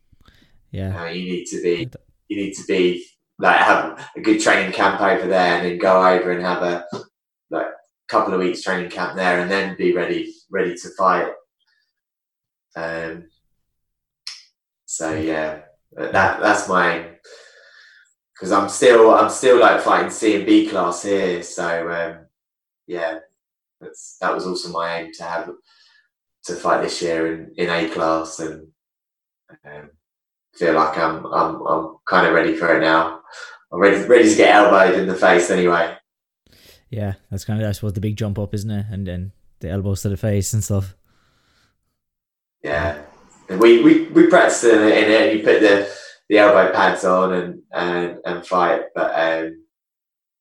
Yeah, 0.72 1.00
uh, 1.00 1.10
you 1.10 1.24
need 1.24 1.46
to 1.46 1.62
be, 1.62 1.90
you 2.28 2.38
need 2.38 2.54
to 2.54 2.64
be 2.66 3.06
like 3.42 3.58
have 3.58 4.10
a 4.16 4.22
good 4.22 4.40
training 4.40 4.72
camp 4.72 5.02
over 5.02 5.28
there, 5.28 5.58
and 5.58 5.66
then 5.66 5.78
go 5.78 6.08
over 6.08 6.32
and 6.32 6.42
have 6.44 6.64
a 6.64 6.86
like 7.50 7.68
couple 8.08 8.34
of 8.34 8.40
weeks 8.40 8.62
training 8.62 8.92
camp 8.92 9.16
there, 9.16 9.42
and 9.42 9.50
then 9.50 9.76
be 9.78 9.94
ready, 9.94 10.34
ready 10.50 10.76
to 10.76 10.90
fight. 10.98 11.32
Um. 12.76 13.26
So 14.86 15.14
yeah, 15.14 15.62
that 15.94 16.42
that's 16.42 16.68
my 16.68 17.12
because 18.34 18.52
I'm 18.52 18.70
still 18.70 19.14
I'm 19.14 19.30
still 19.30 19.60
like 19.60 19.82
fighting 19.82 20.10
C 20.10 20.36
and 20.36 20.46
B 20.46 20.68
class 20.68 21.04
here. 21.04 21.44
So 21.44 21.90
um, 21.92 22.26
yeah, 22.88 23.20
that's 23.80 24.18
that 24.20 24.34
was 24.34 24.46
also 24.46 24.70
my 24.70 25.02
aim 25.02 25.12
to 25.14 25.24
have 25.24 25.50
to 26.46 26.56
fight 26.56 26.82
this 26.82 27.02
year 27.02 27.34
in, 27.34 27.54
in 27.56 27.70
A 27.70 27.88
class 27.90 28.40
and 28.40 28.68
um, 29.66 29.92
feel 30.56 30.74
like 30.74 30.98
I'm 30.98 31.26
I'm 31.26 31.68
I'm 31.68 31.96
kind 32.08 32.28
of 32.28 32.34
ready 32.34 32.56
for 32.56 32.76
it 32.76 32.82
now. 32.82 33.21
I'm 33.72 33.80
ready 33.80 34.04
ready 34.06 34.30
to 34.30 34.36
get 34.36 34.54
elbowed 34.54 35.00
in 35.00 35.08
the 35.08 35.16
face 35.16 35.50
anyway. 35.50 35.96
Yeah, 36.90 37.14
that's 37.30 37.46
kind 37.46 37.62
of 37.62 37.68
I 37.68 37.72
suppose 37.72 37.94
the 37.94 38.02
big 38.02 38.18
jump 38.18 38.38
up, 38.38 38.54
isn't 38.54 38.70
it? 38.70 38.86
And 38.92 39.08
then 39.08 39.32
the 39.60 39.70
elbows 39.70 40.02
to 40.02 40.10
the 40.10 40.18
face 40.18 40.54
and 40.54 40.64
stuff. 40.64 40.96
Yeah, 42.64 43.02
we 43.50 43.82
we 43.84 44.08
we 44.08 44.28
practice 44.28 44.64
in 44.64 44.82
it. 44.82 45.04
In 45.04 45.12
it. 45.12 45.38
You 45.38 45.44
put 45.44 45.62
the 45.62 45.92
the 46.30 46.38
elbow 46.38 46.74
pads 46.74 47.06
on 47.06 47.34
and 47.34 47.62
and 47.72 48.20
and 48.26 48.46
fight, 48.46 48.84
but 48.94 49.12
um, 49.14 49.64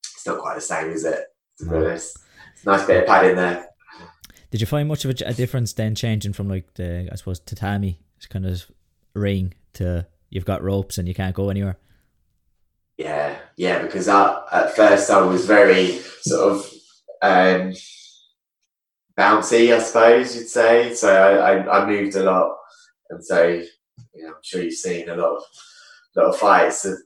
it's 0.03 0.27
not 0.27 0.39
quite 0.39 0.57
the 0.57 0.61
same, 0.61 0.91
is 0.91 1.05
it? 1.05 1.25
To 1.59 1.67
be 1.67 1.77
honest 1.77 2.19
nice 2.65 2.85
bit 2.87 3.03
of 3.03 3.07
padding 3.07 3.37
there. 3.37 3.67
Did 4.51 4.61
you 4.61 4.67
find 4.67 4.89
much 4.89 5.05
of 5.05 5.11
a, 5.11 5.29
a, 5.29 5.35
difference 5.35 5.73
then 5.73 5.95
changing 5.95 6.33
from 6.33 6.49
like 6.49 6.75
the 6.75 7.09
I 7.11 7.15
suppose 7.15 7.41
tatami, 7.41 8.01
it's 8.17 8.27
kind 8.27 8.47
of 8.47 8.67
ring 9.15 9.55
to 9.75 10.07
you've 10.29 10.45
got 10.45 10.63
ropes 10.63 10.99
and 10.99 11.07
you 11.07 11.15
can't 11.15 11.35
go 11.35 11.51
anywhere? 11.51 11.79
Yeah, 13.01 13.39
yeah. 13.57 13.83
Because 13.83 14.09
I, 14.09 14.43
at 14.53 14.77
first 14.77 15.11
I 15.11 15.21
was 15.23 15.47
very 15.47 15.99
sort 16.23 16.53
of 16.53 16.73
um, 17.23 17.75
bouncy, 19.19 19.75
I 19.75 19.79
suppose 19.79 20.37
you'd 20.37 20.49
say. 20.49 20.95
So 20.95 21.11
I, 21.11 21.55
I, 21.55 21.83
I 21.83 21.87
moved 21.87 22.17
a 22.17 22.25
lot, 22.25 22.57
and 23.11 23.25
so 23.25 23.43
you 24.15 24.23
know, 24.23 24.29
I'm 24.29 24.35
sure 24.43 24.63
you've 24.63 24.75
seen 24.75 25.09
a 25.09 25.17
lot 25.17 25.37
of 25.37 25.43
lot 26.17 26.27
of 26.27 26.39
fights. 26.39 26.83
The, 26.83 26.97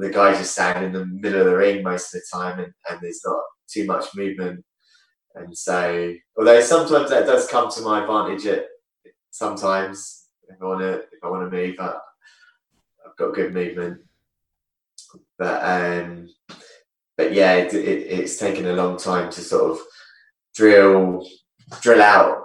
the 0.00 0.10
guy 0.10 0.32
just 0.32 0.52
stand 0.52 0.84
in 0.84 0.92
the 0.92 1.06
middle 1.06 1.40
of 1.40 1.46
the 1.46 1.56
ring 1.56 1.82
most 1.82 2.14
of 2.14 2.20
the 2.20 2.38
time, 2.38 2.58
and, 2.60 2.72
and 2.88 3.00
there's 3.00 3.20
not 3.24 3.42
too 3.68 3.84
much 3.86 4.06
movement 4.14 4.64
and 5.34 5.56
so, 5.56 6.14
although 6.38 6.60
sometimes 6.60 7.10
that 7.10 7.26
does 7.26 7.48
come 7.48 7.70
to 7.70 7.80
my 7.82 8.02
advantage, 8.02 8.46
at 8.46 8.66
sometimes 9.30 10.28
if 10.48 10.60
I 10.60 10.64
want 10.64 10.80
to 10.80 10.94
if 10.94 11.24
I 11.24 11.28
want 11.28 11.50
to 11.50 11.56
move, 11.56 11.76
I, 11.78 11.94
I've 13.06 13.16
got 13.16 13.34
good 13.34 13.54
movement. 13.54 14.00
But 15.42 15.60
um, 15.64 16.28
but 17.16 17.32
yeah, 17.32 17.54
it, 17.54 17.74
it, 17.74 18.06
it's 18.20 18.36
taken 18.36 18.64
a 18.66 18.74
long 18.74 18.96
time 18.96 19.28
to 19.32 19.40
sort 19.40 19.72
of 19.72 19.78
drill 20.54 21.26
drill 21.80 22.00
out 22.00 22.44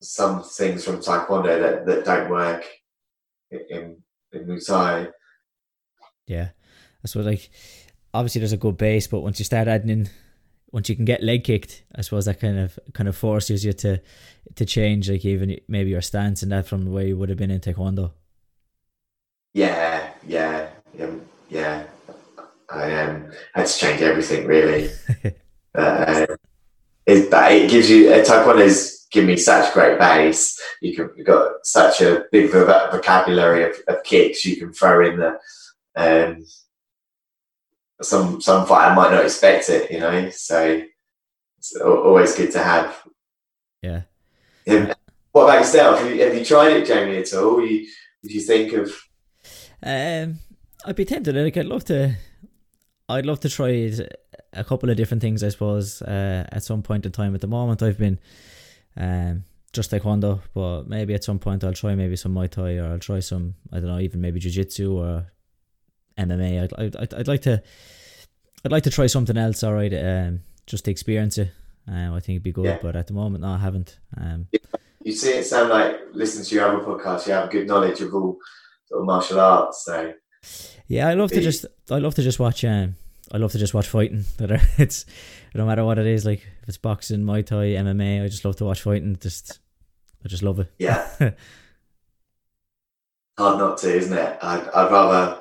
some 0.00 0.44
things 0.44 0.84
from 0.84 0.98
Taekwondo 1.00 1.60
that, 1.60 1.84
that 1.84 2.04
don't 2.04 2.30
work 2.30 2.64
in 3.50 3.96
in 4.30 4.46
Muay 4.46 4.64
Thai. 4.64 5.08
Yeah, 6.28 6.50
that's 7.02 7.16
what 7.16 7.24
like. 7.24 7.50
Obviously, 8.14 8.38
there's 8.38 8.52
a 8.52 8.56
good 8.56 8.76
base, 8.76 9.08
but 9.08 9.22
once 9.22 9.40
you 9.40 9.44
start 9.44 9.66
adding 9.66 9.90
in 9.90 10.08
once 10.70 10.88
you 10.88 10.94
can 10.94 11.04
get 11.04 11.24
leg 11.24 11.42
kicked, 11.42 11.82
I 11.92 12.02
suppose 12.02 12.26
that 12.26 12.38
kind 12.38 12.60
of 12.60 12.78
kind 12.92 13.08
of 13.08 13.16
forces 13.16 13.64
you 13.64 13.72
to 13.72 14.00
to 14.54 14.64
change, 14.64 15.10
like 15.10 15.24
even 15.24 15.58
maybe 15.66 15.90
your 15.90 16.02
stance 16.02 16.44
and 16.44 16.52
that 16.52 16.68
from 16.68 16.84
the 16.84 16.92
way 16.92 17.08
you 17.08 17.16
would 17.16 17.30
have 17.30 17.38
been 17.38 17.50
in 17.50 17.58
taekwondo. 17.58 18.12
Yeah, 19.54 20.12
yeah, 20.24 20.70
yeah, 20.96 21.10
yeah. 21.50 21.82
I 22.72 22.92
um, 23.02 23.30
had 23.54 23.66
to 23.66 23.78
change 23.78 24.00
everything 24.02 24.46
really. 24.46 24.90
uh, 25.74 26.26
it, 27.06 27.28
it 27.32 27.70
gives 27.70 27.90
you 27.90 28.10
uh, 28.10 28.24
taekwondo's 28.24 29.06
given 29.10 29.28
me 29.28 29.36
such 29.36 29.72
great 29.74 29.98
base. 29.98 30.60
You 30.80 30.96
can 30.96 31.10
you've 31.16 31.26
got 31.26 31.66
such 31.66 32.00
a 32.00 32.24
big 32.32 32.50
vocabulary 32.50 33.64
of, 33.64 33.76
of 33.88 34.02
kicks 34.04 34.44
you 34.44 34.56
can 34.56 34.72
throw 34.72 35.06
in 35.06 35.18
the 35.18 35.38
um, 35.94 36.44
some 38.00 38.40
some 38.40 38.66
fighter 38.66 38.94
might 38.94 39.10
not 39.10 39.24
expect 39.24 39.68
it, 39.68 39.90
you 39.90 40.00
know. 40.00 40.30
So 40.30 40.82
it's 41.58 41.76
always 41.76 42.34
good 42.34 42.50
to 42.52 42.62
have. 42.62 43.02
Yeah. 43.82 44.02
yeah. 44.64 44.94
What 45.32 45.44
about 45.44 45.58
yourself? 45.60 46.00
Have 46.00 46.14
you, 46.14 46.22
have 46.22 46.34
you 46.34 46.44
tried 46.44 46.72
it, 46.72 46.86
Jamie, 46.86 47.16
at 47.16 47.32
all? 47.34 47.64
You, 47.64 47.86
did 48.22 48.32
you 48.32 48.40
think 48.40 48.72
of? 48.74 48.92
Um, 49.82 50.38
I'd 50.84 50.96
be 50.96 51.04
tempted. 51.04 51.34
Like, 51.34 51.56
I'd 51.56 51.66
love 51.66 51.84
to. 51.86 52.16
I'd 53.12 53.26
love 53.26 53.40
to 53.40 53.48
try 53.48 53.90
a 54.52 54.64
couple 54.64 54.90
of 54.90 54.96
different 54.96 55.20
things. 55.20 55.42
I 55.42 55.48
suppose 55.48 56.02
uh, 56.02 56.46
at 56.50 56.62
some 56.62 56.82
point 56.82 57.06
in 57.06 57.12
time. 57.12 57.34
At 57.34 57.40
the 57.40 57.46
moment, 57.46 57.82
I've 57.82 57.98
been 57.98 58.18
um, 58.96 59.44
just 59.72 59.90
taekwondo, 59.90 60.40
but 60.54 60.88
maybe 60.88 61.14
at 61.14 61.24
some 61.24 61.38
point 61.38 61.64
I'll 61.64 61.72
try 61.72 61.94
maybe 61.94 62.16
some 62.16 62.34
Muay 62.34 62.50
Thai 62.50 62.76
or 62.76 62.92
I'll 62.92 62.98
try 62.98 63.20
some 63.20 63.54
I 63.72 63.80
don't 63.80 63.88
know 63.88 63.98
even 63.98 64.20
maybe 64.20 64.40
Jiu 64.40 64.50
Jitsu 64.50 64.98
or 64.98 65.26
MMA. 66.18 66.62
I'd, 66.64 66.96
I'd 66.96 67.14
I'd 67.14 67.28
like 67.28 67.42
to 67.42 67.62
I'd 68.64 68.72
like 68.72 68.84
to 68.84 68.90
try 68.90 69.06
something 69.06 69.36
else. 69.36 69.62
All 69.62 69.74
right, 69.74 69.92
um, 69.92 70.40
just 70.66 70.84
to 70.84 70.90
experience 70.90 71.38
it. 71.38 71.50
Um, 71.88 72.14
I 72.14 72.20
think 72.20 72.36
it'd 72.36 72.42
be 72.44 72.52
good, 72.52 72.64
yeah. 72.64 72.78
but 72.80 72.94
at 72.94 73.08
the 73.08 73.12
moment, 73.12 73.42
no, 73.42 73.48
I 73.48 73.58
haven't. 73.58 73.98
Um, 74.16 74.46
you 75.02 75.12
see, 75.12 75.30
it 75.30 75.44
sound 75.44 75.70
like 75.70 75.96
listening 76.12 76.44
to 76.44 76.54
your 76.54 76.68
other 76.68 76.84
podcast. 76.84 77.26
You 77.26 77.32
have 77.32 77.50
good 77.50 77.66
knowledge 77.66 78.00
of 78.00 78.14
all 78.14 78.38
sort 78.86 79.00
of 79.00 79.06
martial 79.06 79.40
arts. 79.40 79.84
So 79.84 80.12
yeah, 80.86 81.08
I 81.08 81.14
love 81.14 81.30
to 81.32 81.40
just 81.40 81.66
I 81.90 81.98
love 81.98 82.14
to 82.16 82.22
just 82.22 82.38
watch. 82.38 82.64
Um, 82.64 82.94
I 83.32 83.38
love 83.38 83.52
to 83.52 83.58
just 83.58 83.74
watch 83.74 83.88
fighting. 83.88 84.24
That 84.36 84.62
it's 84.78 85.06
no 85.54 85.66
matter 85.66 85.84
what 85.84 85.98
it 85.98 86.06
is, 86.06 86.24
like 86.26 86.46
if 86.62 86.68
it's 86.68 86.78
boxing, 86.78 87.22
Muay 87.22 87.44
Thai, 87.44 87.80
MMA. 87.82 88.22
I 88.24 88.28
just 88.28 88.44
love 88.44 88.56
to 88.56 88.66
watch 88.66 88.82
fighting. 88.82 89.16
Just 89.20 89.58
I 90.24 90.28
just 90.28 90.42
love 90.42 90.60
it. 90.60 90.70
Yeah. 90.78 91.08
Hard 93.38 93.58
not 93.58 93.78
to, 93.78 93.94
isn't 93.94 94.16
it? 94.16 94.38
I'd, 94.42 94.68
I'd 94.68 94.92
rather 94.92 95.40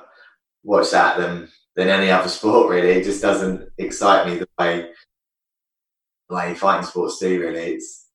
watch 0.63 0.91
that 0.91 1.17
than 1.17 1.49
than 1.75 1.89
any 1.89 2.09
other 2.09 2.29
sport. 2.29 2.69
Really, 2.69 2.91
it 2.91 3.03
just 3.03 3.21
doesn't 3.21 3.69
excite 3.77 4.27
me 4.27 4.37
the 4.39 4.47
way 4.57 4.89
the 6.29 6.35
way 6.35 6.55
fighting 6.55 6.87
sports 6.87 7.19
do. 7.19 7.41
Really, 7.41 7.73
it's 7.73 8.07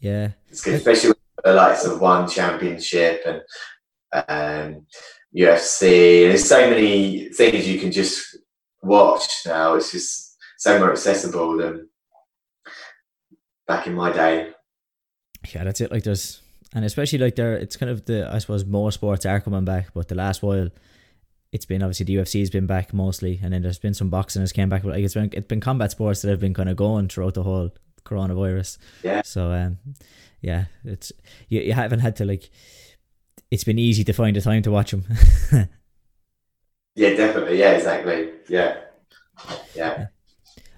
yeah, 0.00 0.30
it's 0.48 0.62
good, 0.62 0.74
especially 0.74 1.10
with 1.10 1.18
the 1.44 1.52
likes 1.52 1.84
of 1.84 2.00
ONE 2.00 2.28
Championship 2.28 3.22
and 3.26 3.42
um, 4.28 4.86
UFC. 5.36 6.28
There's 6.28 6.48
so 6.48 6.70
many 6.70 7.28
things 7.28 7.68
you 7.68 7.78
can 7.78 7.92
just 7.92 8.38
watch 8.82 9.28
now. 9.46 9.74
It's 9.74 9.92
just 9.92 10.36
so 10.58 10.78
more 10.78 10.92
accessible 10.92 11.56
than 11.56 11.88
back 13.66 13.86
in 13.86 13.94
my 13.94 14.12
day. 14.12 14.50
Yeah, 15.54 15.64
that's 15.64 15.80
it. 15.80 15.90
Like 15.90 16.04
there's, 16.04 16.40
and 16.74 16.84
especially 16.84 17.18
like 17.18 17.36
there, 17.36 17.54
it's 17.54 17.76
kind 17.76 17.90
of 17.90 18.04
the 18.04 18.28
I 18.32 18.38
suppose 18.38 18.64
more 18.64 18.92
sports 18.92 19.26
are 19.26 19.40
coming 19.40 19.64
back, 19.64 19.88
but 19.94 20.08
the 20.08 20.14
last 20.14 20.42
while, 20.42 20.68
it's 21.52 21.66
been 21.66 21.82
obviously 21.82 22.04
the 22.04 22.16
UFC 22.16 22.40
has 22.40 22.50
been 22.50 22.66
back 22.66 22.94
mostly, 22.94 23.40
and 23.42 23.52
then 23.52 23.62
there's 23.62 23.78
been 23.78 23.94
some 23.94 24.10
boxing 24.10 24.42
has 24.42 24.52
came 24.52 24.68
back, 24.68 24.82
but 24.82 24.92
like 24.92 25.04
it's 25.04 25.14
been 25.14 25.30
it's 25.32 25.48
been 25.48 25.60
combat 25.60 25.90
sports 25.90 26.22
that 26.22 26.30
have 26.30 26.40
been 26.40 26.54
kind 26.54 26.68
of 26.68 26.76
going 26.76 27.08
throughout 27.08 27.34
the 27.34 27.42
whole 27.42 27.70
coronavirus. 28.04 28.78
Yeah. 29.02 29.22
So 29.22 29.52
um, 29.52 29.78
yeah, 30.40 30.66
it's 30.84 31.12
you 31.48 31.60
you 31.60 31.72
haven't 31.72 32.00
had 32.00 32.16
to 32.16 32.24
like, 32.24 32.50
it's 33.50 33.64
been 33.64 33.78
easy 33.78 34.04
to 34.04 34.12
find 34.12 34.36
the 34.36 34.40
time 34.40 34.62
to 34.62 34.70
watch 34.70 34.92
them. 34.92 35.04
yeah, 36.94 37.10
definitely. 37.10 37.58
Yeah, 37.58 37.72
exactly. 37.72 38.30
Yeah. 38.48 38.76
Yeah. 39.74 40.06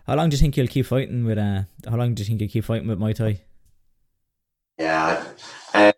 How 0.06 0.16
long 0.16 0.28
do 0.28 0.34
you 0.34 0.40
think 0.40 0.56
you'll 0.56 0.66
keep 0.66 0.86
fighting 0.86 1.24
with? 1.24 1.38
Uh, 1.38 1.62
how 1.88 1.96
long 1.96 2.14
do 2.14 2.22
you 2.22 2.26
think 2.26 2.40
you'll 2.40 2.50
keep 2.50 2.64
fighting 2.64 2.88
with 2.88 2.98
Muay 2.98 3.14
Thai? 3.14 3.40
Yeah, 4.78 5.24
uh, 5.72 5.92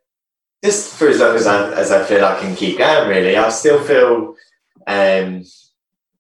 just 0.62 0.94
for 0.96 1.08
as 1.08 1.18
long 1.18 1.34
as 1.34 1.46
I 1.46 1.72
as 1.72 1.90
I 1.90 2.04
feel 2.04 2.24
I 2.24 2.38
can 2.38 2.54
keep 2.54 2.78
going. 2.78 3.08
Really, 3.08 3.36
I 3.36 3.48
still 3.48 3.82
feel 3.82 4.34
um, 4.86 5.44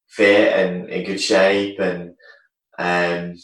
fit 0.08 0.52
and 0.52 0.88
in 0.88 1.04
good 1.04 1.20
shape 1.20 1.78
and 1.78 2.14
um, 2.78 3.36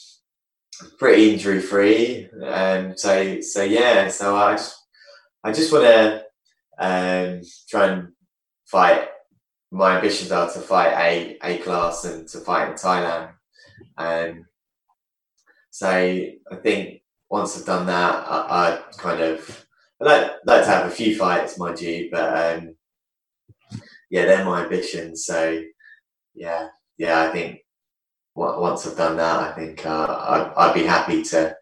pretty 0.99 1.33
injury 1.33 1.61
free. 1.61 2.29
Um, 2.45 2.97
so 2.97 3.41
so 3.41 3.63
yeah, 3.63 4.09
so 4.09 4.37
I 4.37 4.53
just 4.53 4.77
I 5.45 5.53
just 5.53 5.73
want 5.73 5.85
to 5.85 6.25
um, 6.79 7.43
try 7.69 7.87
and 7.89 8.09
fight. 8.67 9.09
My 9.73 9.97
ambitions 9.97 10.31
are 10.31 10.53
to 10.53 10.61
fight 10.61 10.93
a 10.93 11.39
a 11.43 11.59
class 11.59 12.05
and 12.05 12.29
to 12.29 12.39
fight 12.41 12.69
in 12.69 12.75
Thailand. 12.75 13.33
Um, 13.97 14.47
so 15.71 15.89
I 15.89 16.57
think 16.63 17.03
once 17.31 17.59
I've 17.59 17.65
done 17.65 17.87
that, 17.87 18.27
I, 18.29 18.75
I 18.75 18.83
kind 18.99 19.23
of 19.23 19.67
I 20.01 20.05
like 20.05 20.31
like 20.45 20.65
to 20.65 20.71
have 20.71 20.87
a 20.87 20.95
few 20.95 21.17
fights, 21.17 21.59
mind 21.59 21.81
you, 21.81 22.11
but 22.13 22.29
um, 22.59 22.77
yeah, 24.11 24.27
they're 24.27 24.45
my 24.45 24.65
ambitions. 24.65 25.25
So 25.25 25.63
yeah, 26.35 26.69
yeah, 26.99 27.23
I 27.23 27.33
think 27.33 27.61
once 28.35 28.87
I've 28.87 28.97
done 28.97 29.17
that, 29.17 29.41
I 29.41 29.53
think 29.53 29.87
uh, 29.87 30.17
I'd, 30.29 30.53
I'd 30.55 30.75
be 30.75 30.85
happy 30.85 31.23
to 31.23 31.57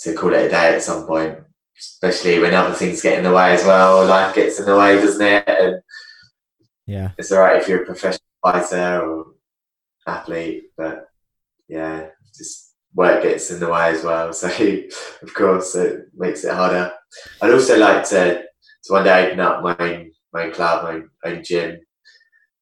to 0.00 0.14
call 0.14 0.34
it 0.34 0.46
a 0.46 0.48
day 0.48 0.74
at 0.74 0.82
some 0.82 1.06
point. 1.06 1.38
Especially 1.78 2.38
when 2.40 2.52
other 2.54 2.74
things 2.74 3.00
get 3.00 3.16
in 3.18 3.24
the 3.24 3.32
way 3.32 3.52
as 3.54 3.64
well. 3.64 4.04
Life 4.04 4.34
gets 4.34 4.58
in 4.58 4.66
the 4.66 4.76
way, 4.76 4.96
doesn't 4.96 5.24
it? 5.24 5.44
And 5.48 5.80
yeah, 6.90 7.12
it's 7.18 7.30
all 7.30 7.38
right 7.38 7.60
if 7.60 7.68
you're 7.68 7.82
a 7.82 7.86
professional 7.86 8.26
fighter 8.42 9.00
or 9.00 9.26
athlete, 10.08 10.64
but 10.76 11.06
yeah, 11.68 12.08
just 12.36 12.74
work 12.94 13.22
gets 13.22 13.52
in 13.52 13.60
the 13.60 13.68
way 13.68 13.90
as 13.90 14.02
well. 14.02 14.32
So 14.40 14.48
of 15.22 15.34
course 15.34 15.76
it 15.76 16.06
makes 16.14 16.44
it 16.44 16.52
harder. 16.52 16.92
I'd 17.40 17.52
also 17.52 17.78
like 17.78 18.08
to 18.08 18.42
to 18.42 18.92
one 18.92 19.04
day 19.04 19.26
open 19.26 19.38
up 19.38 19.62
my 19.62 19.76
own 19.78 20.10
my 20.32 20.44
own 20.46 20.52
club, 20.52 20.82
my 20.82 20.90
own, 20.94 21.10
own 21.24 21.44
gym, 21.44 21.80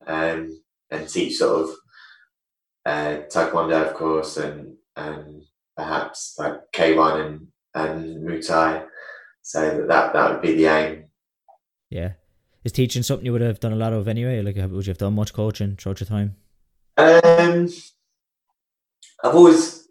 um, 0.07 0.61
and 0.91 1.09
teach 1.09 1.37
sort 1.37 1.63
of 1.63 1.71
uh, 2.85 3.23
taekwondo, 3.33 3.89
of 3.89 3.95
course, 3.95 4.37
and 4.37 4.77
and 4.97 5.43
perhaps 5.75 6.35
like 6.39 6.61
K 6.73 6.95
one 6.95 7.21
and 7.21 7.47
and 7.75 8.29
Muay 8.29 8.47
Thai. 8.47 8.85
So 9.41 9.87
that 9.89 10.13
that 10.13 10.31
would 10.31 10.43
be 10.43 10.55
the 10.55 10.67
aim. 10.67 11.05
Yeah, 11.89 12.13
is 12.69 12.73
teaching 12.73 13.03
something 13.03 13.27
you 13.27 13.33
would 13.33 13.41
have 13.41 13.61
done 13.61 13.73
a 13.73 13.77
lot 13.77 13.93
of 13.93 14.07
anyway? 14.07 14.43
Like, 14.43 14.57
would 14.57 14.87
you 14.87 14.91
have 14.91 14.99
done 14.99 15.15
much 15.15 15.33
coaching 15.33 15.77
throughout 15.77 16.01
your 16.01 16.07
time? 16.07 16.37
Um, 16.97 17.69
I've 19.25 19.35
always 19.35 19.89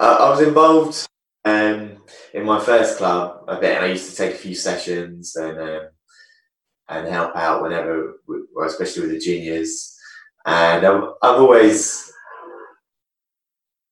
I 0.00 0.30
was 0.30 0.40
involved 0.40 1.06
um, 1.44 2.02
in 2.34 2.44
my 2.44 2.58
first 2.60 2.98
club 2.98 3.44
a 3.46 3.60
bit, 3.60 3.76
and 3.76 3.84
I 3.84 3.88
used 3.88 4.10
to 4.10 4.16
take 4.16 4.34
a 4.34 4.38
few 4.38 4.54
sessions 4.54 5.36
and 5.36 5.58
um, 5.58 5.88
and 6.88 7.08
help 7.08 7.36
out 7.36 7.62
whenever, 7.62 8.14
especially 8.64 9.02
with 9.02 9.12
the 9.12 9.18
juniors. 9.20 9.96
And 10.44 10.84
I've, 10.84 11.04
I've 11.22 11.40
always 11.40 12.12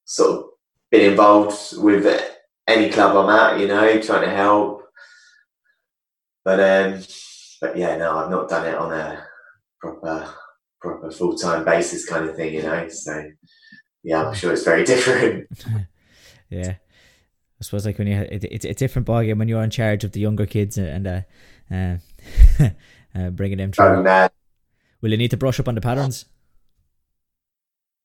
sort 0.04 0.30
of 0.30 0.44
been 0.90 1.10
involved 1.10 1.76
with 1.76 2.04
any 2.66 2.90
club 2.90 3.16
I'm 3.16 3.30
at, 3.30 3.60
you 3.60 3.68
know, 3.68 4.00
trying 4.02 4.22
to 4.28 4.34
help. 4.34 4.82
But 6.44 6.60
um, 6.60 7.02
but 7.60 7.76
yeah, 7.76 7.96
no, 7.96 8.16
I've 8.16 8.30
not 8.30 8.48
done 8.48 8.66
it 8.66 8.74
on 8.74 8.92
a 8.92 9.24
proper 9.80 10.32
proper 10.80 11.10
full 11.10 11.36
time 11.36 11.64
basis 11.64 12.08
kind 12.08 12.28
of 12.28 12.36
thing, 12.36 12.54
you 12.54 12.62
know. 12.62 12.88
So 12.88 13.30
yeah, 14.02 14.24
I'm 14.24 14.34
sure 14.34 14.52
it's 14.52 14.64
very 14.64 14.84
different. 14.92 15.48
yeah. 16.50 16.74
I 17.60 17.62
suppose 17.62 17.84
like 17.84 17.98
when 17.98 18.06
you 18.06 18.16
it, 18.16 18.44
it's 18.44 18.64
a 18.64 18.72
different 18.74 19.06
ballgame 19.06 19.38
when 19.38 19.48
you're 19.48 19.62
in 19.62 19.70
charge 19.70 20.04
of 20.04 20.12
the 20.12 20.20
younger 20.20 20.46
kids 20.46 20.78
and 20.78 21.06
uh, 21.06 21.20
uh, 21.70 21.96
uh 23.14 23.30
bringing 23.30 23.58
them 23.58 23.72
through. 23.72 24.06
Oh, 24.06 24.28
Will 25.02 25.10
you 25.10 25.16
need 25.16 25.30
to 25.30 25.36
brush 25.36 25.60
up 25.60 25.68
on 25.68 25.74
the 25.74 25.80
patterns? 25.80 26.26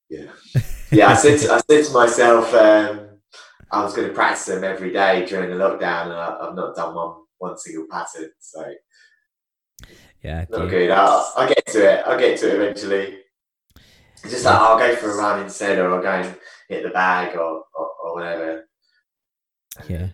Yeah, 0.10 0.28
yeah. 0.91 1.10
I 1.10 1.14
said 1.16 1.39
to, 1.39 1.53
I 1.53 1.62
said 1.70 1.86
to 1.86 1.93
myself, 1.93 2.53
um, 2.53 3.10
I 3.72 3.84
was 3.84 3.93
going 3.93 4.08
to 4.08 4.14
practice 4.14 4.45
them 4.45 4.64
every 4.64 4.93
day 4.93 5.26
during 5.26 5.49
the 5.49 5.56
lockdown, 5.56 6.03
and 6.03 6.14
I, 6.14 6.45
have 6.45 6.56
not 6.56 6.76
done 6.76 6.95
one 6.95 7.16
one 7.38 7.58
single 7.58 7.88
pattern. 7.89 8.30
So 8.39 8.64
yeah, 10.26 10.45
not 10.49 10.69
good. 10.69 10.89
I'll, 10.89 11.34
I'll 11.38 11.47
get 11.47 11.65
to 11.67 11.93
it. 11.93 12.03
I'll 12.05 12.19
get 12.19 12.39
to 12.39 12.49
it 12.49 12.55
eventually. 12.55 13.19
It's 14.23 14.34
just 14.34 14.45
like 14.45 14.55
I'll 14.55 14.80
go 14.80 14.95
for 14.95 15.11
a 15.11 15.17
run 15.17 15.43
instead, 15.43 15.78
or 15.78 15.93
I'll 15.93 16.01
go 16.01 16.09
and 16.09 16.36
hit 16.67 16.84
the 16.84 16.89
bag, 16.89 17.36
or, 17.36 17.63
or, 17.76 17.89
or 18.03 18.15
whatever. 18.15 18.67
Yeah. 19.88 20.07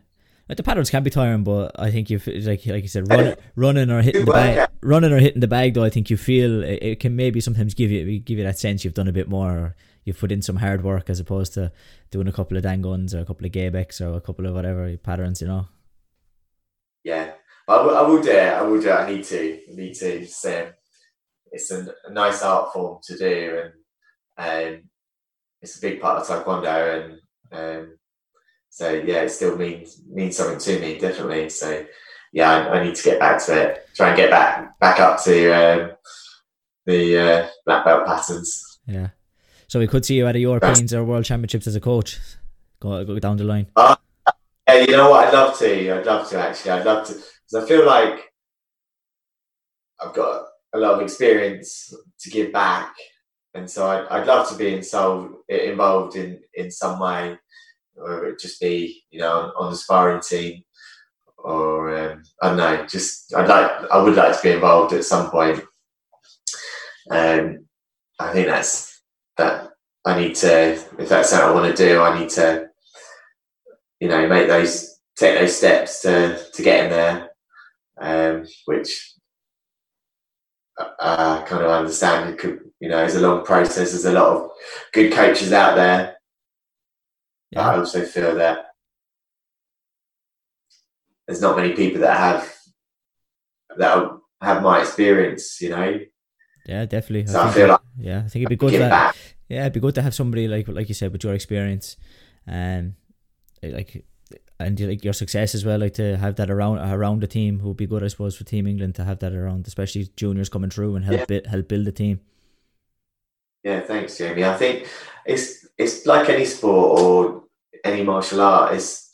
Like 0.49 0.57
the 0.57 0.63
patterns 0.63 0.89
can 0.89 1.03
be 1.03 1.09
tiring, 1.09 1.45
but 1.45 1.79
I 1.79 1.91
think 1.91 2.09
you 2.09 2.19
like 2.25 2.65
like 2.65 2.83
you 2.83 2.89
said, 2.89 3.09
run, 3.09 3.35
running 3.55 3.89
or 3.89 4.01
hitting 4.01 4.25
the 4.25 4.31
bag, 4.33 4.69
running 4.81 5.13
or 5.13 5.19
hitting 5.19 5.39
the 5.39 5.47
bag. 5.47 5.75
Though 5.75 5.85
I 5.85 5.89
think 5.89 6.09
you 6.09 6.17
feel 6.17 6.61
it, 6.61 6.83
it, 6.83 6.99
can 6.99 7.15
maybe 7.15 7.39
sometimes 7.39 7.73
give 7.73 7.89
you 7.89 8.19
give 8.19 8.37
you 8.37 8.43
that 8.43 8.59
sense 8.59 8.83
you've 8.83 8.93
done 8.93 9.07
a 9.07 9.13
bit 9.13 9.29
more, 9.29 9.51
or 9.51 9.75
you've 10.03 10.19
put 10.19 10.31
in 10.31 10.41
some 10.41 10.57
hard 10.57 10.83
work 10.83 11.09
as 11.09 11.21
opposed 11.21 11.53
to 11.53 11.71
doing 12.09 12.27
a 12.27 12.33
couple 12.33 12.57
of 12.57 12.63
danguns 12.65 13.13
or 13.13 13.19
a 13.19 13.25
couple 13.25 13.45
of 13.45 13.53
Gae-Baeks 13.53 14.01
or 14.01 14.17
a 14.17 14.19
couple 14.19 14.45
of 14.45 14.53
whatever 14.53 14.97
patterns, 14.97 15.41
you 15.41 15.47
know. 15.47 15.67
Yeah, 17.05 17.31
I 17.71 17.81
will, 17.81 17.97
I 17.97 18.01
will 18.01 18.21
do 18.21 18.31
it. 18.31 18.53
I 18.53 18.61
will 18.61 18.81
do 18.81 18.89
it. 18.89 18.93
I 18.93 19.09
need 19.09 19.23
to. 19.25 19.59
I 19.71 19.75
need 19.75 19.93
to. 19.95 20.21
It's, 20.21 20.45
um, 20.45 20.67
it's 21.51 21.71
a, 21.71 21.87
a 22.05 22.11
nice 22.11 22.43
art 22.43 22.73
form 22.73 22.99
to 23.03 23.17
do, 23.17 23.61
and 24.37 24.75
um, 24.77 24.83
it's 25.61 25.77
a 25.77 25.81
big 25.81 26.01
part 26.01 26.21
of 26.21 26.27
taekwondo, 26.27 27.05
and 27.05 27.19
um, 27.51 27.97
so 28.69 28.91
yeah, 28.91 29.21
it 29.21 29.29
still 29.29 29.57
means 29.57 30.01
means 30.09 30.37
something 30.37 30.59
to 30.59 30.79
me, 30.79 30.97
definitely. 30.99 31.49
So 31.49 31.85
yeah, 32.33 32.51
I, 32.51 32.79
I, 32.79 32.83
need 32.83 32.95
to 32.95 33.03
get 33.03 33.19
back 33.19 33.43
to 33.45 33.61
it. 33.61 33.87
Try 33.95 34.09
and 34.09 34.17
get 34.17 34.29
back 34.29 34.79
back 34.79 34.99
up 34.99 35.21
to 35.23 35.51
um, 35.51 35.91
the 36.85 37.17
uh, 37.17 37.47
black 37.65 37.85
belt 37.85 38.05
patterns. 38.05 38.79
Yeah. 38.85 39.09
So 39.67 39.79
we 39.79 39.87
could 39.87 40.05
see 40.05 40.15
you 40.15 40.27
at 40.27 40.35
a 40.35 40.39
Europeans 40.39 40.93
or 40.93 41.03
World 41.05 41.25
Championships 41.25 41.67
as 41.67 41.75
a 41.75 41.79
coach. 41.79 42.19
Go, 42.81 43.05
go 43.05 43.19
down 43.19 43.37
the 43.37 43.45
line. 43.45 43.67
Uh, 43.75 43.95
yeah, 44.67 44.79
you 44.79 44.97
know 44.97 45.11
what? 45.11 45.27
I'd 45.27 45.33
love 45.33 45.57
to. 45.59 45.99
I'd 45.99 46.05
love 46.05 46.29
to 46.29 46.39
actually. 46.39 46.71
I'd 46.71 46.85
love 46.85 47.07
to 47.07 47.15
because 47.51 47.63
I 47.63 47.67
feel 47.67 47.85
like 47.85 48.31
I've 49.99 50.13
got 50.13 50.45
a 50.73 50.79
lot 50.79 50.95
of 50.95 51.01
experience 51.01 51.93
to 52.19 52.29
give 52.29 52.51
back, 52.51 52.93
and 53.53 53.69
so 53.69 53.87
I'd, 53.87 54.07
I'd 54.07 54.27
love 54.27 54.49
to 54.49 54.55
be 54.55 54.73
involved 54.73 55.35
involved 55.49 56.15
in 56.15 56.39
in 56.53 56.71
some 56.71 56.99
way, 56.99 57.37
or 57.95 58.25
it 58.27 58.39
just 58.39 58.59
be 58.59 59.03
you 59.11 59.19
know 59.19 59.51
on, 59.57 59.71
the 59.71 59.77
sparring 59.77 60.21
team, 60.21 60.63
or 61.37 61.95
um, 61.95 62.23
I 62.41 62.47
don't 62.47 62.57
know. 62.57 62.85
Just 62.87 63.33
I'd 63.35 63.47
like 63.47 63.71
I 63.91 64.01
would 64.01 64.15
like 64.15 64.35
to 64.35 64.43
be 64.43 64.51
involved 64.51 64.93
at 64.93 65.05
some 65.05 65.29
point. 65.29 65.61
Um, 67.09 67.65
I 68.19 68.31
think 68.33 68.47
that's 68.47 69.01
that. 69.37 69.67
I 70.03 70.19
need 70.19 70.35
to 70.37 70.71
if 70.97 71.09
that's 71.09 71.29
something 71.29 71.49
I 71.49 71.53
want 71.53 71.75
to 71.75 71.85
do. 71.87 72.01
I 72.01 72.19
need 72.19 72.29
to 72.31 72.69
you 73.99 74.07
know 74.07 74.27
make 74.27 74.47
those 74.47 74.99
take 75.17 75.37
those 75.37 75.55
steps 75.55 76.01
to 76.01 76.43
to 76.53 76.63
get 76.63 76.85
in 76.85 76.89
there, 76.89 77.30
um, 78.01 78.45
which 78.65 79.13
I 80.77 81.43
kind 81.47 81.63
of 81.63 81.71
understand. 81.71 82.31
It 82.31 82.39
could 82.39 82.59
you 82.79 82.89
know 82.89 83.03
it's 83.03 83.15
a 83.15 83.21
long 83.21 83.45
process. 83.45 83.91
There's 83.91 84.05
a 84.05 84.11
lot 84.11 84.35
of 84.35 84.49
good 84.91 85.13
coaches 85.13 85.53
out 85.53 85.75
there. 85.75 86.17
Yeah. 87.51 87.69
I 87.69 87.77
also 87.77 88.03
feel 88.03 88.35
that 88.35 88.65
there's 91.27 91.41
not 91.41 91.57
many 91.57 91.73
people 91.73 92.01
that 92.01 92.17
have 92.17 92.53
that 93.77 94.09
have 94.41 94.63
my 94.63 94.81
experience. 94.81 95.61
You 95.61 95.69
know. 95.69 95.99
Yeah, 96.65 96.85
definitely. 96.85 97.27
So 97.27 97.39
I, 97.39 97.47
I 97.47 97.51
feel 97.51 97.67
like 97.67 97.79
yeah, 97.99 98.19
I 98.19 98.29
think 98.29 98.43
it'd 98.43 98.49
be 98.49 98.55
good. 98.55 98.73
That, 98.73 99.15
yeah, 99.49 99.61
it'd 99.61 99.73
be 99.73 99.79
good 99.79 99.95
to 99.95 100.01
have 100.01 100.15
somebody 100.15 100.47
like 100.47 100.67
like 100.67 100.87
you 100.89 100.95
said 100.95 101.11
with 101.11 101.23
your 101.23 101.33
experience, 101.33 101.97
um, 102.47 102.95
like 103.61 104.05
and 104.65 104.79
like 104.79 105.03
your 105.03 105.13
success 105.13 105.55
as 105.55 105.65
well, 105.65 105.79
like 105.79 105.93
to 105.95 106.17
have 106.17 106.35
that 106.35 106.49
around 106.49 106.79
around 106.79 107.21
the 107.21 107.27
team 107.27 107.59
would 107.63 107.77
be 107.77 107.87
good, 107.87 108.03
I 108.03 108.07
suppose, 108.07 108.35
for 108.35 108.43
Team 108.43 108.67
England 108.67 108.95
to 108.95 109.03
have 109.03 109.19
that 109.19 109.33
around, 109.33 109.67
especially 109.67 110.09
juniors 110.15 110.49
coming 110.49 110.69
through 110.69 110.95
and 110.95 111.05
help 111.05 111.19
yeah. 111.19 111.25
Bit, 111.25 111.47
help 111.47 111.67
build 111.67 111.85
the 111.85 111.91
team. 111.91 112.19
Yeah, 113.63 113.81
thanks, 113.81 114.17
Jamie. 114.17 114.43
I 114.43 114.57
think 114.57 114.87
it's 115.25 115.67
it's 115.77 116.05
like 116.05 116.29
any 116.29 116.45
sport 116.45 116.99
or 116.99 117.43
any 117.83 118.03
martial 118.03 118.41
art. 118.41 118.73
It's, 118.73 119.09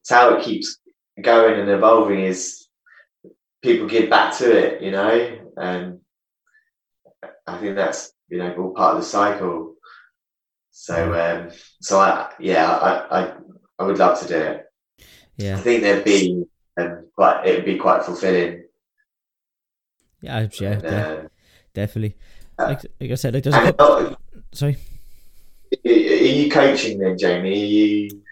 it's 0.00 0.10
how 0.10 0.34
it 0.34 0.42
keeps 0.42 0.78
going 1.20 1.60
and 1.60 1.68
evolving. 1.68 2.20
Is 2.20 2.68
people 3.62 3.86
give 3.86 4.08
back 4.08 4.36
to 4.38 4.50
it, 4.50 4.82
you 4.82 4.90
know, 4.90 5.38
and 5.56 6.00
I 7.46 7.58
think 7.58 7.76
that's 7.76 8.12
you 8.28 8.38
know 8.38 8.54
all 8.54 8.74
part 8.74 8.96
of 8.96 9.02
the 9.02 9.06
cycle. 9.06 9.74
So 10.70 11.12
um, 11.12 11.50
so 11.80 12.00
I 12.00 12.32
yeah 12.38 12.70
I, 12.70 13.20
I 13.20 13.34
I 13.78 13.84
would 13.84 13.98
love 13.98 14.20
to 14.20 14.28
do 14.28 14.36
it. 14.36 14.69
Yeah, 15.40 15.56
I 15.56 15.60
think 15.60 15.82
there'd 15.82 16.04
be 16.04 16.44
um, 16.76 17.06
quite 17.14 17.46
it'd 17.46 17.64
be 17.64 17.78
quite 17.78 18.04
fulfilling. 18.04 18.64
Yeah, 20.20 20.48
yeah, 20.60 20.70
uh, 20.70 21.28
definitely. 21.72 22.16
Like, 22.58 22.82
like, 23.00 23.10
I 23.10 23.14
said, 23.14 23.32
like 23.32 23.42
there's 23.42 23.56
a 23.56 23.72
couple, 23.72 24.16
sorry. 24.52 24.76
Are 25.86 25.90
you 25.90 26.50
coaching 26.50 26.98
then, 26.98 27.16
Jamie? 27.16 27.64
You? 27.64 28.22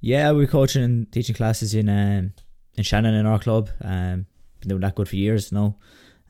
Yeah, 0.00 0.30
we're 0.30 0.46
coaching 0.46 0.84
and 0.84 1.10
teaching 1.10 1.34
classes 1.34 1.74
in 1.74 1.88
um, 1.88 2.34
in 2.74 2.84
Shannon 2.84 3.14
in 3.14 3.26
our 3.26 3.40
club. 3.40 3.70
Um, 3.82 4.26
been 4.60 4.68
doing 4.68 4.80
that 4.82 4.94
good 4.94 5.08
for 5.08 5.16
years 5.16 5.50
now. 5.50 5.76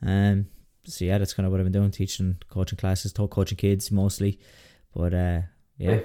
Um, 0.01 0.47
so 0.85 1.05
yeah, 1.05 1.19
that's 1.19 1.33
kind 1.35 1.45
of 1.45 1.51
what 1.51 1.59
I've 1.59 1.65
been 1.65 1.73
doing, 1.73 1.91
teaching, 1.91 2.37
coaching 2.49 2.77
classes, 2.77 3.13
talk 3.13 3.29
coaching 3.29 3.57
kids 3.57 3.91
mostly. 3.91 4.39
But 4.95 5.13
uh, 5.13 5.41
yeah. 5.77 5.99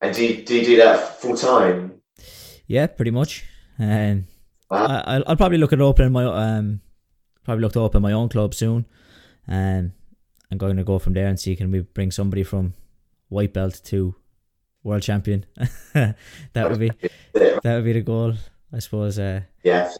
And 0.00 0.14
do 0.14 0.24
you, 0.24 0.42
do 0.42 0.56
you 0.56 0.64
do 0.64 0.76
that 0.78 1.20
full 1.20 1.36
time? 1.36 2.00
Yeah, 2.72 2.86
pretty 2.86 3.10
much. 3.10 3.44
Um, 3.78 4.24
wow. 4.70 5.02
I, 5.04 5.18
will 5.18 5.36
probably 5.36 5.58
look 5.58 5.74
at 5.74 5.80
opening 5.82 6.10
my 6.10 6.24
um, 6.24 6.80
probably 7.44 7.60
look 7.60 7.74
to 7.74 7.80
open 7.80 8.00
my 8.00 8.12
own 8.12 8.30
club 8.30 8.54
soon. 8.54 8.86
Um, 9.46 9.92
I'm 10.50 10.56
going 10.56 10.78
to 10.78 10.82
go 10.82 10.98
from 10.98 11.12
there 11.12 11.26
and 11.26 11.38
see 11.38 11.54
can 11.54 11.70
we 11.70 11.80
bring 11.80 12.10
somebody 12.10 12.42
from 12.44 12.72
white 13.28 13.52
belt 13.52 13.82
to 13.84 14.14
world 14.82 15.02
champion. 15.02 15.44
that 15.92 16.16
would 16.54 16.78
be 16.78 16.90
that 17.34 17.62
would 17.62 17.84
be 17.84 17.92
the 17.92 18.00
goal, 18.00 18.32
I 18.72 18.78
suppose. 18.78 19.18
Uh, 19.18 19.42
yeah. 19.62 19.92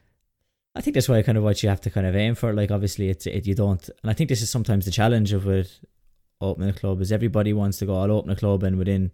I 0.74 0.80
think 0.80 0.94
that's 0.94 1.10
why 1.10 1.20
kind 1.20 1.36
of 1.36 1.44
what 1.44 1.62
you 1.62 1.68
have 1.68 1.82
to 1.82 1.90
kind 1.90 2.06
of 2.06 2.16
aim 2.16 2.34
for. 2.34 2.54
Like 2.54 2.70
obviously, 2.70 3.10
it's 3.10 3.26
it 3.26 3.46
you 3.46 3.54
don't, 3.54 3.86
and 4.02 4.10
I 4.10 4.14
think 4.14 4.30
this 4.30 4.40
is 4.40 4.48
sometimes 4.48 4.86
the 4.86 4.90
challenge 4.90 5.34
of 5.34 5.46
it 5.46 5.78
opening 6.40 6.70
a 6.70 6.72
club 6.72 7.02
is 7.02 7.12
everybody 7.12 7.52
wants 7.52 7.76
to 7.80 7.86
go. 7.86 8.00
I'll 8.00 8.12
open 8.12 8.30
a 8.30 8.36
club 8.36 8.62
and 8.62 8.78
within 8.78 9.12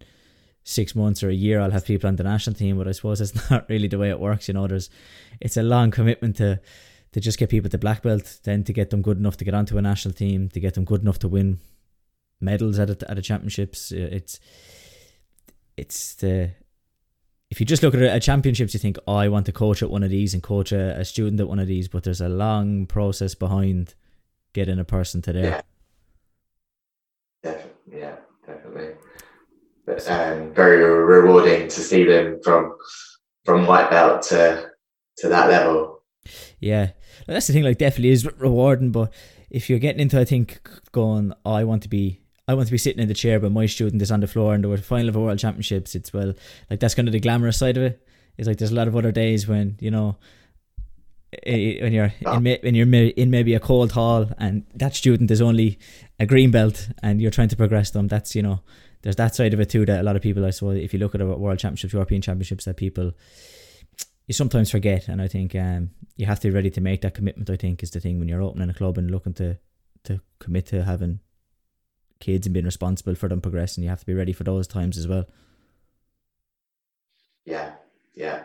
six 0.68 0.94
months 0.94 1.22
or 1.22 1.30
a 1.30 1.34
year 1.34 1.60
I'll 1.60 1.70
have 1.70 1.86
people 1.86 2.08
on 2.08 2.16
the 2.16 2.24
national 2.24 2.54
team, 2.54 2.76
but 2.76 2.86
I 2.86 2.92
suppose 2.92 3.20
it's 3.20 3.50
not 3.50 3.68
really 3.68 3.88
the 3.88 3.98
way 3.98 4.10
it 4.10 4.20
works. 4.20 4.48
You 4.48 4.54
know, 4.54 4.66
there's 4.66 4.90
it's 5.40 5.56
a 5.56 5.62
long 5.62 5.90
commitment 5.90 6.36
to 6.36 6.60
to 7.12 7.20
just 7.20 7.38
get 7.38 7.48
people 7.48 7.70
to 7.70 7.78
black 7.78 8.02
belt, 8.02 8.40
then 8.44 8.64
to 8.64 8.72
get 8.72 8.90
them 8.90 9.00
good 9.00 9.16
enough 9.16 9.38
to 9.38 9.44
get 9.44 9.54
onto 9.54 9.78
a 9.78 9.82
national 9.82 10.12
team, 10.12 10.50
to 10.50 10.60
get 10.60 10.74
them 10.74 10.84
good 10.84 11.00
enough 11.00 11.18
to 11.20 11.28
win 11.28 11.58
medals 12.38 12.78
at 12.78 12.90
a, 12.90 13.10
at 13.10 13.16
the 13.16 13.22
championships. 13.22 13.90
Uh, 13.92 14.08
it's 14.12 14.40
it's 15.76 16.14
the 16.16 16.50
if 17.50 17.60
you 17.60 17.66
just 17.66 17.82
look 17.82 17.94
at 17.94 18.02
a 18.02 18.20
championships, 18.20 18.74
you 18.74 18.80
think, 18.80 18.98
oh, 19.06 19.14
I 19.14 19.28
want 19.28 19.46
to 19.46 19.52
coach 19.52 19.82
at 19.82 19.90
one 19.90 20.02
of 20.02 20.10
these 20.10 20.34
and 20.34 20.42
coach 20.42 20.70
a, 20.70 21.00
a 21.00 21.04
student 21.04 21.40
at 21.40 21.48
one 21.48 21.58
of 21.58 21.66
these, 21.66 21.88
but 21.88 22.04
there's 22.04 22.20
a 22.20 22.28
long 22.28 22.84
process 22.84 23.34
behind 23.34 23.94
getting 24.52 24.78
a 24.78 24.84
person 24.84 25.22
to 25.22 25.32
there. 25.32 25.44
Yeah, 25.44 25.62
definitely. 27.42 27.98
Yeah, 27.98 28.16
definitely 28.46 28.94
um, 30.06 30.52
very 30.54 30.82
rewarding 30.84 31.68
to 31.68 31.80
see 31.80 32.04
them 32.04 32.40
from 32.42 32.76
from 33.44 33.66
white 33.66 33.90
belt 33.90 34.22
to 34.22 34.70
to 35.18 35.28
that 35.28 35.48
level. 35.48 36.02
Yeah, 36.60 36.90
that's 37.26 37.46
the 37.46 37.52
thing. 37.52 37.64
Like, 37.64 37.78
definitely 37.78 38.10
is 38.10 38.26
rewarding. 38.38 38.92
But 38.92 39.12
if 39.50 39.70
you're 39.70 39.78
getting 39.78 40.00
into, 40.00 40.20
I 40.20 40.24
think, 40.24 40.60
going, 40.92 41.32
oh, 41.44 41.52
I 41.52 41.64
want 41.64 41.82
to 41.84 41.88
be, 41.88 42.20
I 42.46 42.54
want 42.54 42.66
to 42.68 42.72
be 42.72 42.78
sitting 42.78 43.00
in 43.00 43.08
the 43.08 43.14
chair, 43.14 43.40
but 43.40 43.52
my 43.52 43.66
student 43.66 44.02
is 44.02 44.10
on 44.10 44.20
the 44.20 44.26
floor 44.26 44.54
in 44.54 44.62
the 44.62 44.76
final 44.78 45.08
of 45.08 45.16
a 45.16 45.20
world 45.20 45.38
championships. 45.38 45.94
It's 45.94 46.12
well, 46.12 46.34
like 46.70 46.80
that's 46.80 46.94
kind 46.94 47.08
of 47.08 47.12
the 47.12 47.20
glamorous 47.20 47.58
side 47.58 47.76
of 47.76 47.82
it. 47.82 48.06
It's 48.36 48.46
like 48.46 48.58
there's 48.58 48.70
a 48.70 48.76
lot 48.76 48.88
of 48.88 48.96
other 48.96 49.12
days 49.12 49.48
when 49.48 49.76
you 49.80 49.90
know 49.90 50.16
when 51.44 51.92
you're 51.92 52.12
in 52.20 52.44
when 52.44 52.74
you're 52.74 52.88
in 52.94 53.30
maybe 53.30 53.54
a 53.54 53.60
cold 53.60 53.92
hall 53.92 54.30
and 54.38 54.64
that 54.74 54.94
student 54.94 55.30
is 55.30 55.42
only 55.42 55.78
a 56.18 56.24
green 56.26 56.50
belt 56.50 56.88
and 57.02 57.20
you're 57.20 57.30
trying 57.30 57.48
to 57.48 57.56
progress 57.56 57.90
them. 57.90 58.08
That's 58.08 58.34
you 58.34 58.42
know 58.42 58.60
there's 59.02 59.16
that 59.16 59.34
side 59.34 59.54
of 59.54 59.60
it 59.60 59.70
too 59.70 59.86
that 59.86 60.00
a 60.00 60.02
lot 60.02 60.16
of 60.16 60.22
people 60.22 60.44
I 60.44 60.50
suppose 60.50 60.78
if 60.78 60.92
you 60.92 60.98
look 60.98 61.14
at 61.14 61.26
world 61.26 61.58
championships, 61.58 61.92
European 61.92 62.22
championships, 62.22 62.64
that 62.64 62.76
people 62.76 63.12
you 64.26 64.34
sometimes 64.34 64.70
forget, 64.70 65.08
and 65.08 65.22
I 65.22 65.26
think 65.26 65.54
um, 65.54 65.90
you 66.16 66.26
have 66.26 66.38
to 66.40 66.48
be 66.48 66.54
ready 66.54 66.70
to 66.70 66.80
make 66.82 67.00
that 67.00 67.14
commitment. 67.14 67.48
I 67.48 67.56
think 67.56 67.82
is 67.82 67.90
the 67.90 68.00
thing 68.00 68.18
when 68.18 68.28
you're 68.28 68.42
opening 68.42 68.68
a 68.68 68.74
club 68.74 68.98
and 68.98 69.10
looking 69.10 69.34
to 69.34 69.58
to 70.04 70.20
commit 70.38 70.66
to 70.66 70.84
having 70.84 71.20
kids 72.20 72.46
and 72.46 72.52
being 72.52 72.66
responsible 72.66 73.14
for 73.14 73.28
them 73.28 73.40
progressing. 73.40 73.84
You 73.84 73.90
have 73.90 74.00
to 74.00 74.06
be 74.06 74.14
ready 74.14 74.32
for 74.32 74.44
those 74.44 74.66
times 74.66 74.98
as 74.98 75.08
well. 75.08 75.24
Yeah, 77.46 77.72
yeah, 78.14 78.42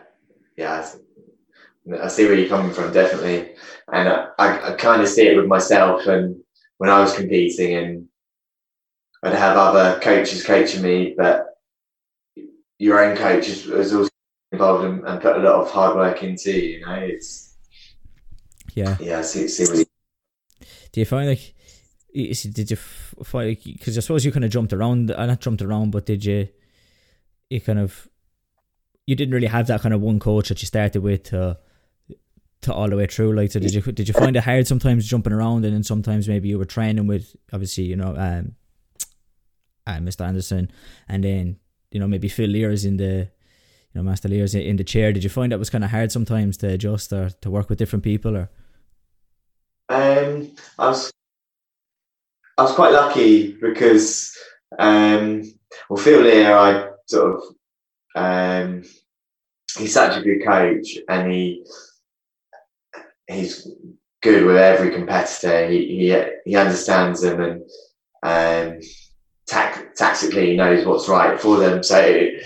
yeah. 0.56 0.88
I 2.02 2.08
see 2.08 2.26
where 2.26 2.36
you're 2.36 2.48
coming 2.48 2.74
from, 2.74 2.94
definitely, 2.94 3.56
and 3.92 4.08
I, 4.08 4.28
I, 4.40 4.72
I 4.72 4.76
kind 4.76 5.02
of 5.02 5.10
see 5.10 5.28
it 5.28 5.36
with 5.36 5.48
myself 5.48 6.08
and 6.08 6.42
when 6.78 6.90
I 6.90 7.02
was 7.02 7.14
competing 7.14 7.76
and 7.76 8.08
I'd 9.24 9.34
have 9.36 9.56
other 9.56 10.00
coaches 10.02 10.46
coaching 10.46 10.84
me, 10.84 11.16
but 11.18 11.58
your 12.78 13.04
own 13.04 13.16
coach 13.16 13.48
is, 13.48 13.66
is 13.68 13.94
also 13.94 14.10
involved 14.52 14.84
and, 14.84 15.08
and, 15.08 15.22
put 15.22 15.38
a 15.38 15.40
lot 15.40 15.62
of 15.62 15.72
hard 15.72 15.96
work 15.96 16.22
into. 16.24 16.52
You 16.52 16.86
know, 16.86 16.96
it's 16.96 17.56
yeah, 18.74 18.98
yeah. 19.00 19.22
See, 19.22 19.48
see 19.48 19.66
what. 19.66 19.88
Do 20.92 21.00
you 21.00 21.06
find 21.06 21.30
like? 21.30 21.54
Did 22.14 22.70
you 22.70 22.76
find 22.76 23.58
because 23.64 23.98
I 23.98 24.02
suppose 24.02 24.26
you 24.26 24.32
kind 24.32 24.46
of 24.46 24.52
jumped 24.52 24.74
around, 24.74 25.10
uh, 25.10 25.26
not 25.26 25.40
jumped 25.40 25.62
around, 25.62 25.92
but 25.92 26.06
did 26.06 26.26
you? 26.26 26.50
You 27.50 27.62
kind 27.62 27.80
of, 27.80 28.10
you 29.06 29.16
didn't 29.16 29.34
really 29.34 29.48
have 29.48 29.68
that 29.68 29.82
kind 29.82 29.94
of 29.94 30.02
one 30.02 30.20
coach 30.20 30.50
that 30.50 30.62
you 30.62 30.66
started 30.66 31.02
with 31.02 31.24
to, 31.26 31.58
to 32.62 32.74
all 32.74 32.90
the 32.90 32.96
way 32.98 33.06
through. 33.06 33.36
Like, 33.36 33.52
so 33.52 33.60
did 33.60 33.74
you 33.74 33.82
did 33.82 34.08
you 34.08 34.14
find 34.14 34.36
it 34.36 34.44
hard 34.44 34.68
sometimes 34.68 35.08
jumping 35.08 35.34
around, 35.34 35.64
and 35.64 35.74
then 35.74 35.84
sometimes 35.84 36.28
maybe 36.28 36.50
you 36.50 36.58
were 36.58 36.66
training 36.66 37.08
with 37.08 37.36
obviously 37.54 37.86
you 37.86 37.96
know 37.96 38.16
um 38.18 38.56
uh, 39.88 39.98
Mr. 39.98 40.26
Anderson, 40.26 40.72
and 41.08 41.24
then 41.24 41.58
you 41.92 42.00
know 42.00 42.08
maybe 42.08 42.28
Phil 42.28 42.50
Lears 42.50 42.86
in 42.86 42.98
the 42.98 43.30
you 43.94 43.96
know 43.96 44.04
Master 44.04 44.30
Lears 44.30 44.56
in 44.56 44.76
the 44.78 44.84
chair. 44.84 45.12
Did 45.12 45.24
you 45.24 45.30
find 45.30 45.52
that 45.52 45.60
was 45.60 45.70
kind 45.70 45.84
of 45.84 45.92
hard 45.92 46.12
sometimes 46.12 46.58
to 46.58 46.70
adjust 46.70 47.12
or 47.14 47.30
to 47.30 47.50
work 47.50 47.70
with 47.70 47.80
different 47.80 48.04
people 48.04 48.38
or? 48.38 48.50
Um, 49.90 50.56
I 50.80 50.88
was 50.88 51.12
I 52.58 52.64
was 52.64 52.74
quite 52.74 52.94
lucky 52.94 53.54
because 53.54 54.36
um, 54.80 55.44
well 55.90 56.02
Phil 56.02 56.22
Lear 56.22 56.58
I 56.58 56.90
sort 57.06 57.36
of 57.36 57.44
um, 58.16 58.84
he's 59.78 59.94
such 59.94 60.18
a 60.18 60.22
good 60.22 60.46
coach 60.46 60.98
and 61.10 61.32
he 61.32 61.66
he's 63.28 63.68
good 64.22 64.46
with 64.46 64.58
every 64.58 64.92
competitor. 64.92 65.68
He 65.70 65.88
he, 65.88 66.26
he 66.46 66.56
understands 66.56 67.22
them 67.22 67.42
and 67.42 67.62
um, 68.24 68.80
tactically 69.96 70.56
knows 70.56 70.86
what's 70.86 71.10
right 71.10 71.40
for 71.40 71.58
them. 71.58 71.84
So 71.84 72.00
it 72.00 72.44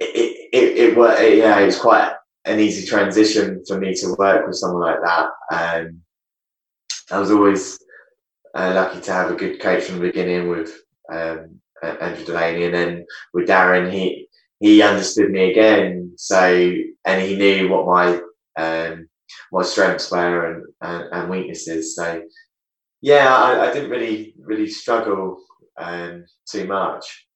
it 0.00 0.48
it, 0.52 0.96
it, 0.96 0.98
it 0.98 1.38
yeah, 1.38 1.58
it's 1.60 1.78
quite 1.78 2.12
an 2.44 2.60
easy 2.60 2.86
transition 2.86 3.62
for 3.66 3.78
me 3.78 3.94
to 3.94 4.14
work 4.18 4.46
with 4.46 4.56
someone 4.56 4.82
like 4.82 5.00
that. 5.02 5.28
Um, 5.52 6.00
I 7.10 7.18
was 7.18 7.30
always 7.30 7.78
uh, 8.54 8.72
lucky 8.74 9.00
to 9.00 9.12
have 9.12 9.30
a 9.30 9.36
good 9.36 9.60
coach 9.60 9.84
from 9.84 9.96
the 9.96 10.06
beginning 10.06 10.48
with 10.48 10.72
um, 11.12 11.60
Andrew 11.82 12.24
Delaney, 12.24 12.64
and 12.64 12.74
then 12.74 13.06
with 13.32 13.48
Darren, 13.48 13.92
he 13.92 14.28
he 14.60 14.82
understood 14.82 15.30
me 15.30 15.50
again. 15.50 16.12
So 16.16 16.72
and 17.04 17.22
he 17.22 17.36
knew 17.36 17.68
what 17.68 17.86
my 17.86 18.20
um, 18.56 19.08
my 19.52 19.62
strengths 19.62 20.10
were 20.10 20.52
and, 20.52 20.64
and, 20.80 21.12
and 21.12 21.30
weaknesses. 21.30 21.94
So 21.94 22.22
yeah, 23.02 23.34
I, 23.34 23.68
I, 23.68 23.72
didn't 23.72 23.90
really 23.90 24.34
really 24.40 24.68
struggle 24.68 25.38
um, 25.78 26.24
too 26.50 26.66
much. 26.66 27.26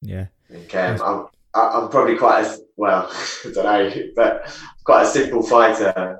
Yeah. 0.00 0.26
Okay, 0.50 0.96
I'm, 1.04 1.26
I'm 1.54 1.88
probably 1.88 2.16
quite 2.16 2.44
a 2.44 2.58
well, 2.76 3.08
I 3.44 3.50
don't 3.52 3.64
know, 3.64 4.02
but 4.16 4.60
quite 4.84 5.02
a 5.02 5.06
simple 5.06 5.42
fighter. 5.42 6.18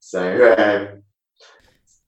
So 0.00 0.54
um, 0.56 1.02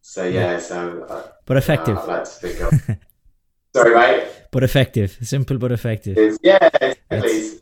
so 0.00 0.24
yeah, 0.24 0.58
so 0.58 1.04
uh, 1.08 1.28
but 1.46 1.56
effective. 1.56 1.98
Uh, 1.98 2.06
like 2.06 2.24
to 2.24 2.30
think 2.30 2.60
of. 2.60 2.96
Sorry, 3.76 3.94
mate. 3.94 4.28
But 4.50 4.62
effective, 4.62 5.18
simple 5.22 5.58
but 5.58 5.72
effective. 5.72 6.16
It's, 6.16 6.38
yeah, 6.42 6.68
exactly. 6.80 7.58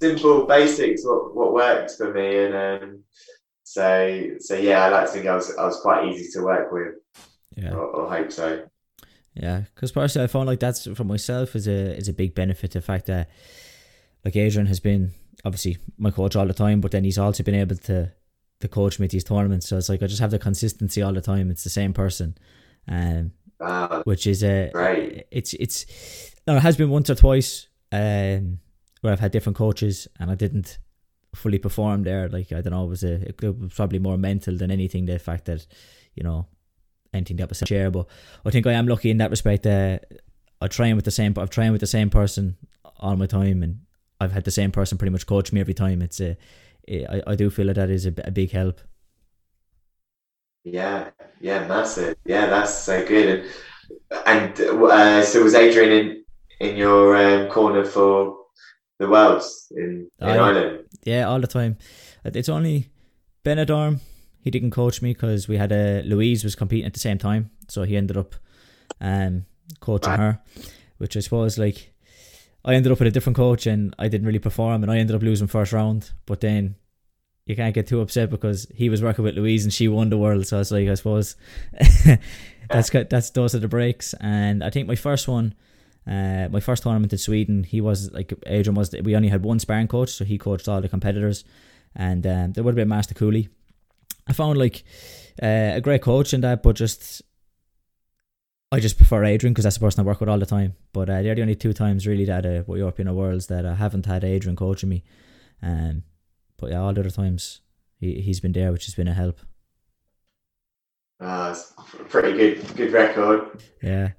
Simple 0.00 0.46
basics. 0.46 1.04
What 1.04 1.34
what 1.34 1.52
works 1.52 1.96
for 1.96 2.12
me, 2.12 2.44
and 2.44 2.54
um, 2.54 3.04
so 3.62 4.30
so 4.38 4.56
yeah, 4.56 4.84
I 4.84 4.88
like 4.88 5.06
to 5.06 5.12
think 5.12 5.26
I 5.26 5.36
was 5.36 5.54
I 5.56 5.64
was 5.64 5.80
quite 5.80 6.08
easy 6.08 6.30
to 6.32 6.44
work 6.44 6.72
with. 6.72 6.94
Yeah, 7.56 7.74
or, 7.74 7.84
or 7.84 8.10
hope 8.10 8.32
so. 8.32 8.64
Yeah, 9.34 9.62
because 9.74 9.90
personally, 9.90 10.24
I 10.24 10.28
found 10.28 10.46
like 10.46 10.60
that's 10.60 10.86
for 10.94 11.04
myself 11.04 11.56
is 11.56 11.66
a 11.66 11.96
is 11.96 12.08
a 12.08 12.12
big 12.12 12.34
benefit. 12.34 12.72
The 12.72 12.80
fact 12.80 13.06
that 13.06 13.30
like 14.24 14.36
Adrian 14.36 14.66
has 14.66 14.80
been 14.80 15.12
obviously 15.44 15.78
my 15.98 16.10
coach 16.10 16.36
all 16.36 16.46
the 16.46 16.54
time, 16.54 16.80
but 16.80 16.92
then 16.92 17.04
he's 17.04 17.18
also 17.18 17.42
been 17.42 17.54
able 17.54 17.76
to 17.76 18.12
to 18.60 18.68
coach 18.68 18.98
me 18.98 19.04
at 19.06 19.10
these 19.10 19.24
tournaments. 19.24 19.68
So 19.68 19.76
it's 19.76 19.88
like 19.88 20.02
I 20.02 20.06
just 20.06 20.20
have 20.20 20.30
the 20.30 20.38
consistency 20.38 21.02
all 21.02 21.12
the 21.12 21.20
time. 21.20 21.50
It's 21.50 21.64
the 21.64 21.70
same 21.70 21.92
person, 21.92 22.36
um, 22.86 23.32
wow. 23.58 24.02
which 24.04 24.26
is 24.26 24.44
a 24.44 24.70
right. 24.72 25.26
It's 25.32 25.52
it's 25.54 25.84
no, 26.46 26.56
it 26.56 26.62
has 26.62 26.76
been 26.76 26.90
once 26.90 27.10
or 27.10 27.16
twice 27.16 27.66
um, 27.90 28.60
where 29.00 29.12
I've 29.12 29.20
had 29.20 29.32
different 29.32 29.56
coaches 29.56 30.06
and 30.20 30.30
I 30.30 30.36
didn't 30.36 30.78
fully 31.34 31.58
perform 31.58 32.04
there. 32.04 32.28
Like 32.28 32.52
I 32.52 32.60
don't 32.60 32.72
know, 32.72 32.84
it 32.84 32.88
was 32.88 33.02
a 33.02 33.14
it 33.14 33.42
was 33.42 33.74
probably 33.74 33.98
more 33.98 34.16
mental 34.16 34.56
than 34.56 34.70
anything. 34.70 35.06
The 35.06 35.18
fact 35.18 35.46
that 35.46 35.66
you 36.14 36.22
know 36.22 36.46
anything 37.14 37.36
that 37.36 37.48
was 37.48 37.62
share, 37.66 37.90
but 37.90 38.06
I 38.44 38.50
think 38.50 38.66
I 38.66 38.72
am 38.72 38.86
lucky 38.86 39.10
in 39.10 39.18
that 39.18 39.30
respect. 39.30 39.62
That 39.62 40.04
I 40.60 40.68
train 40.68 40.96
with 40.96 41.04
the 41.04 41.10
same. 41.10 41.34
I've 41.38 41.50
trained 41.50 41.72
with 41.72 41.80
the 41.80 41.86
same 41.86 42.10
person 42.10 42.56
all 42.98 43.16
my 43.16 43.26
time, 43.26 43.62
and 43.62 43.80
I've 44.20 44.32
had 44.32 44.44
the 44.44 44.50
same 44.50 44.72
person 44.72 44.98
pretty 44.98 45.12
much 45.12 45.26
coach 45.26 45.52
me 45.52 45.60
every 45.60 45.74
time. 45.74 46.02
It's 46.02 46.20
a, 46.20 46.36
I, 46.88 47.22
I 47.26 47.34
do 47.34 47.50
feel 47.50 47.66
that 47.66 47.76
that 47.76 47.90
is 47.90 48.06
a, 48.06 48.14
a 48.24 48.30
big 48.30 48.50
help. 48.50 48.80
Yeah, 50.64 51.10
yeah, 51.40 51.66
massive. 51.66 52.16
Yeah, 52.24 52.46
that's 52.46 52.74
so 52.74 53.06
good. 53.06 53.46
And, 54.26 54.58
and 54.58 54.60
uh, 54.60 55.22
so 55.22 55.42
was 55.42 55.54
Adrian 55.54 55.92
in 55.92 56.24
in 56.60 56.76
your 56.76 57.16
um, 57.16 57.48
corner 57.50 57.84
for 57.84 58.38
the 58.98 59.08
Worlds 59.08 59.72
in, 59.76 60.08
in 60.20 60.28
I, 60.28 60.38
Ireland? 60.38 60.84
Yeah, 61.04 61.28
all 61.28 61.40
the 61.40 61.46
time. 61.46 61.76
It's 62.24 62.48
only 62.48 62.88
Benidorm. 63.44 64.00
He 64.44 64.50
didn't 64.50 64.72
coach 64.72 65.00
me 65.00 65.14
because 65.14 65.48
we 65.48 65.56
had 65.56 65.72
a 65.72 66.02
Louise 66.02 66.44
was 66.44 66.54
competing 66.54 66.84
at 66.84 66.92
the 66.92 67.00
same 67.00 67.16
time, 67.16 67.50
so 67.66 67.84
he 67.84 67.96
ended 67.96 68.18
up 68.18 68.34
um 69.00 69.46
coaching 69.80 70.12
her, 70.12 70.38
which 70.98 71.16
I 71.16 71.20
suppose 71.20 71.56
like 71.56 71.94
I 72.62 72.74
ended 72.74 72.92
up 72.92 72.98
with 72.98 73.08
a 73.08 73.10
different 73.10 73.38
coach 73.38 73.66
and 73.66 73.94
I 73.98 74.08
didn't 74.08 74.26
really 74.26 74.38
perform 74.38 74.82
and 74.82 74.92
I 74.92 74.98
ended 74.98 75.16
up 75.16 75.22
losing 75.22 75.46
first 75.46 75.72
round. 75.72 76.10
But 76.26 76.42
then 76.42 76.74
you 77.46 77.56
can't 77.56 77.74
get 77.74 77.86
too 77.86 78.02
upset 78.02 78.28
because 78.28 78.66
he 78.74 78.90
was 78.90 79.02
working 79.02 79.24
with 79.24 79.34
Louise 79.34 79.64
and 79.64 79.72
she 79.72 79.88
won 79.88 80.10
the 80.10 80.18
world. 80.18 80.46
So 80.46 80.60
it's 80.60 80.70
like 80.70 80.88
I 80.88 80.94
suppose 80.94 81.36
that's 82.68 82.90
that's 82.90 83.30
those 83.30 83.54
are 83.54 83.60
the 83.60 83.68
breaks. 83.68 84.12
And 84.20 84.62
I 84.62 84.68
think 84.68 84.86
my 84.86 84.94
first 84.94 85.26
one, 85.26 85.54
uh, 86.06 86.48
my 86.50 86.60
first 86.60 86.82
tournament 86.82 87.14
in 87.14 87.18
Sweden, 87.18 87.64
he 87.64 87.80
was 87.80 88.12
like 88.12 88.34
Adrian 88.44 88.74
was. 88.74 88.94
We 89.02 89.16
only 89.16 89.28
had 89.28 89.42
one 89.42 89.58
sparring 89.58 89.88
coach, 89.88 90.10
so 90.10 90.26
he 90.26 90.36
coached 90.36 90.68
all 90.68 90.82
the 90.82 90.88
competitors, 90.90 91.44
and 91.96 92.26
um, 92.26 92.52
there 92.52 92.62
would 92.62 92.72
have 92.72 92.76
been 92.76 92.88
Master 92.88 93.14
Cooley. 93.14 93.48
I 94.26 94.32
found 94.32 94.58
like 94.58 94.84
uh, 95.42 95.72
a 95.74 95.80
great 95.80 96.02
coach 96.02 96.32
in 96.32 96.40
that, 96.42 96.62
but 96.62 96.76
just 96.76 97.22
I 98.72 98.80
just 98.80 98.96
prefer 98.96 99.24
Adrian 99.24 99.52
because 99.52 99.64
that's 99.64 99.76
the 99.76 99.80
person 99.80 100.00
I 100.00 100.04
work 100.04 100.20
with 100.20 100.28
all 100.28 100.38
the 100.38 100.46
time. 100.46 100.74
But 100.92 101.08
uh, 101.08 101.22
they're 101.22 101.34
the 101.34 101.42
only 101.42 101.54
two 101.54 101.72
times 101.72 102.06
really 102.06 102.24
that 102.24 102.44
uh, 102.44 102.64
European 102.66 103.14
Worlds 103.14 103.46
that 103.46 103.64
I 103.64 103.74
haven't 103.74 104.06
had 104.06 104.24
Adrian 104.24 104.56
coaching 104.56 104.88
me. 104.88 105.04
Um, 105.62 106.02
but 106.56 106.70
yeah, 106.70 106.80
all 106.80 106.92
the 106.92 107.00
other 107.00 107.10
times 107.10 107.60
he 107.98 108.20
he's 108.20 108.40
been 108.40 108.52
there, 108.52 108.72
which 108.72 108.86
has 108.86 108.94
been 108.94 109.08
a 109.08 109.14
help. 109.14 109.38
Uh, 111.20 111.54
pretty 112.08 112.36
good, 112.36 112.76
good 112.76 112.92
record. 112.92 113.62
Yeah, 113.80 114.10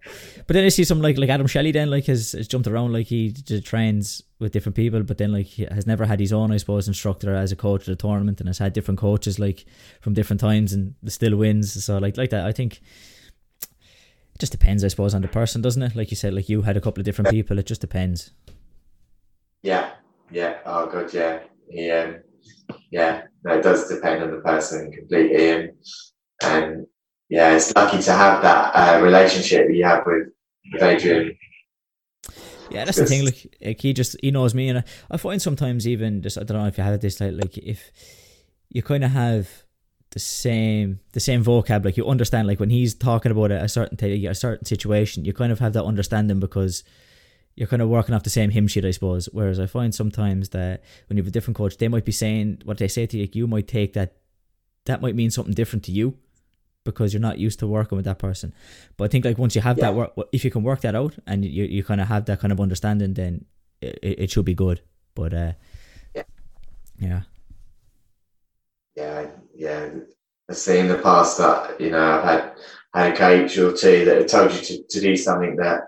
but 0.47 0.53
then 0.53 0.63
I 0.63 0.69
see 0.69 0.85
some 0.85 1.01
like 1.01 1.17
like 1.17 1.29
Adam 1.29 1.45
Shelley. 1.45 1.71
Then 1.71 1.89
like 1.89 2.05
has, 2.05 2.31
has 2.31 2.47
jumped 2.47 2.67
around 2.67 2.93
like 2.93 3.07
he 3.07 3.33
trains 3.63 4.23
with 4.39 4.53
different 4.53 4.75
people, 4.75 5.03
but 5.03 5.17
then 5.17 5.33
like 5.33 5.45
he 5.45 5.67
has 5.69 5.85
never 5.85 6.05
had 6.05 6.21
his 6.21 6.31
own, 6.31 6.51
I 6.51 6.57
suppose, 6.57 6.87
instructor 6.87 7.35
as 7.35 7.51
a 7.51 7.55
coach 7.55 7.83
at 7.83 7.93
a 7.93 7.95
tournament, 7.95 8.39
and 8.39 8.47
has 8.47 8.59
had 8.59 8.73
different 8.73 8.99
coaches 8.99 9.37
like 9.39 9.65
from 9.99 10.13
different 10.13 10.39
times, 10.39 10.71
and 10.71 10.95
still 11.07 11.35
wins. 11.35 11.83
So 11.83 11.97
like 11.97 12.15
like 12.15 12.29
that, 12.29 12.45
I 12.45 12.53
think 12.53 12.81
it 13.61 14.39
just 14.39 14.53
depends, 14.53 14.83
I 14.83 14.87
suppose, 14.87 15.13
on 15.13 15.21
the 15.21 15.27
person, 15.27 15.61
doesn't 15.61 15.83
it? 15.83 15.95
Like 15.97 16.11
you 16.11 16.17
said, 16.17 16.33
like 16.33 16.47
you 16.47 16.61
had 16.61 16.77
a 16.77 16.81
couple 16.81 17.01
of 17.01 17.05
different 17.05 17.29
people. 17.29 17.59
It 17.59 17.65
just 17.65 17.81
depends. 17.81 18.31
Yeah, 19.63 19.91
yeah. 20.31 20.59
Oh 20.65 20.87
god, 20.87 21.13
yeah. 21.13 21.39
Yeah, 21.69 22.13
yeah. 22.89 23.23
No, 23.43 23.57
it 23.57 23.63
does 23.63 23.89
depend 23.89 24.23
on 24.23 24.31
the 24.31 24.39
person 24.39 24.91
completely, 24.91 25.49
and 25.49 25.71
and 26.43 26.87
yeah, 27.29 27.55
it's 27.55 27.73
lucky 27.75 28.01
to 28.01 28.13
have 28.13 28.41
that 28.41 28.71
uh, 28.75 29.01
relationship 29.01 29.67
you 29.69 29.83
have 29.83 30.05
with, 30.05 30.27
with 30.71 30.83
Adrian. 30.83 31.37
Yeah, 32.69 32.85
that's 32.85 32.97
the 32.97 33.05
thing. 33.05 33.25
Like, 33.25 33.55
like, 33.63 33.81
he 33.81 33.93
just 33.93 34.15
he 34.21 34.31
knows 34.31 34.53
me, 34.53 34.69
and 34.69 34.79
I, 34.79 34.83
I 35.11 35.17
find 35.17 35.41
sometimes 35.41 35.87
even 35.87 36.21
just 36.21 36.37
I 36.37 36.43
don't 36.43 36.57
know 36.57 36.65
if 36.65 36.77
you 36.77 36.83
have 36.83 36.99
this 36.99 37.19
like 37.19 37.33
like 37.33 37.57
if 37.57 37.91
you 38.69 38.81
kind 38.81 39.03
of 39.03 39.11
have 39.11 39.65
the 40.11 40.19
same 40.19 40.99
the 41.11 41.19
same 41.19 41.43
vocab 41.43 41.83
like 41.83 41.97
you 41.97 42.07
understand 42.07 42.47
like 42.47 42.59
when 42.59 42.69
he's 42.69 42.95
talking 42.95 43.33
about 43.33 43.51
a, 43.51 43.63
a 43.63 43.67
certain 43.67 43.97
t- 43.97 44.25
a 44.25 44.33
certain 44.33 44.65
situation 44.65 45.25
you 45.25 45.33
kind 45.33 45.51
of 45.51 45.59
have 45.59 45.73
that 45.73 45.83
understanding 45.83 46.39
because 46.39 46.85
you're 47.55 47.67
kind 47.67 47.81
of 47.81 47.89
working 47.89 48.15
off 48.15 48.23
the 48.23 48.29
same 48.29 48.49
hymn 48.49 48.67
sheet 48.67 48.85
I 48.85 48.91
suppose 48.91 49.27
whereas 49.33 49.59
I 49.59 49.65
find 49.65 49.93
sometimes 49.93 50.49
that 50.49 50.83
when 51.07 51.17
you 51.17 51.23
have 51.23 51.27
a 51.27 51.31
different 51.31 51.57
coach 51.57 51.77
they 51.77 51.89
might 51.89 52.05
be 52.05 52.13
saying 52.13 52.61
what 52.63 52.77
they 52.77 52.87
say 52.87 53.05
to 53.05 53.17
you 53.17 53.23
like 53.23 53.35
you 53.35 53.45
might 53.45 53.67
take 53.67 53.91
that 53.93 54.15
that 54.85 55.01
might 55.01 55.15
mean 55.15 55.31
something 55.31 55.53
different 55.53 55.83
to 55.85 55.91
you 55.91 56.17
because 56.85 57.13
you're 57.13 57.21
not 57.21 57.37
used 57.37 57.59
to 57.59 57.67
working 57.67 57.97
with 57.97 58.05
that 58.05 58.19
person 58.19 58.53
but 58.95 59.05
I 59.05 59.07
think 59.09 59.25
like 59.25 59.37
once 59.37 59.55
you 59.55 59.61
have 59.61 59.77
yeah. 59.77 59.91
that 59.91 59.95
work 59.95 60.13
if 60.31 60.45
you 60.45 60.51
can 60.51 60.63
work 60.63 60.81
that 60.81 60.95
out 60.95 61.15
and 61.27 61.43
you, 61.43 61.65
you 61.65 61.83
kind 61.83 61.99
of 61.99 62.07
have 62.07 62.25
that 62.25 62.39
kind 62.39 62.53
of 62.53 62.61
understanding 62.61 63.13
then 63.13 63.45
it, 63.81 63.99
it 64.01 64.31
should 64.31 64.45
be 64.45 64.53
good 64.53 64.81
but 65.13 65.33
uh 65.33 65.53
yeah 66.15 66.23
yeah 66.97 67.21
yeah, 68.95 69.27
yeah. 69.55 69.89
I've 70.49 70.57
seen 70.57 70.85
in 70.85 70.91
the 70.91 70.99
past 70.99 71.37
that 71.39 71.79
you 71.81 71.89
know 71.89 72.01
I've 72.01 72.23
had 72.23 72.53
had 72.93 73.13
a 73.13 73.15
coach 73.15 73.57
or 73.57 73.73
two 73.73 74.05
that 74.05 74.17
have 74.17 74.27
told 74.27 74.53
you 74.53 74.61
to, 74.61 74.83
to 74.89 75.01
do 75.01 75.17
something 75.17 75.55
that 75.57 75.81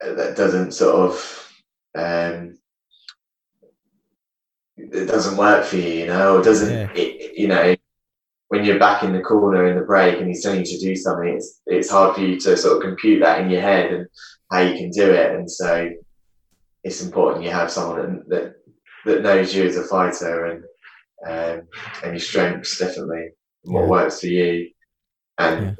that 0.00 0.36
doesn't 0.36 0.72
sort 0.72 0.94
of 0.94 1.52
um, 1.94 2.58
it 4.76 5.06
doesn't 5.06 5.36
work 5.36 5.64
for 5.64 5.76
you, 5.76 5.90
you 5.90 6.06
know, 6.06 6.38
or 6.38 6.42
doesn't 6.42 6.72
yeah. 6.72 6.88
it, 6.94 7.36
you 7.36 7.48
know 7.48 7.76
when 8.52 8.66
you're 8.66 8.78
back 8.78 9.02
in 9.02 9.14
the 9.14 9.20
corner 9.22 9.66
in 9.66 9.78
the 9.78 9.82
break 9.82 10.18
and 10.18 10.28
he's 10.28 10.42
telling 10.42 10.58
you 10.58 10.66
to 10.66 10.78
do 10.78 10.94
something, 10.94 11.36
it's 11.36 11.62
it's 11.66 11.88
hard 11.88 12.14
for 12.14 12.20
you 12.20 12.38
to 12.38 12.54
sort 12.54 12.76
of 12.76 12.82
compute 12.82 13.22
that 13.22 13.40
in 13.40 13.48
your 13.48 13.62
head 13.62 13.90
and 13.90 14.06
how 14.50 14.60
you 14.60 14.76
can 14.76 14.90
do 14.90 15.10
it, 15.10 15.34
and 15.34 15.50
so 15.50 15.88
it's 16.84 17.00
important 17.00 17.44
you 17.44 17.50
have 17.50 17.70
someone 17.70 18.22
that 18.28 18.56
that 19.06 19.22
knows 19.22 19.54
you 19.54 19.64
as 19.64 19.78
a 19.78 19.84
fighter 19.84 20.44
and 20.44 20.64
um, 21.26 21.66
and 22.04 22.12
your 22.12 22.20
strengths 22.20 22.76
definitely, 22.76 23.30
what 23.62 23.84
yeah. 23.84 23.88
works 23.88 24.20
for 24.20 24.26
you, 24.26 24.68
and 25.38 25.78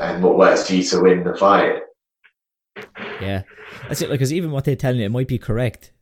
yeah. 0.00 0.06
and 0.06 0.24
what 0.24 0.36
works 0.36 0.66
for 0.66 0.74
you 0.74 0.82
to 0.82 1.00
win 1.02 1.22
the 1.22 1.36
fight. 1.36 1.78
Yeah, 3.20 3.42
that's 3.86 4.02
it. 4.02 4.10
Because 4.10 4.32
even 4.32 4.50
what 4.50 4.64
they're 4.64 4.74
telling 4.74 4.98
you, 4.98 5.06
it 5.06 5.12
might 5.12 5.28
be 5.28 5.38
correct, 5.38 5.92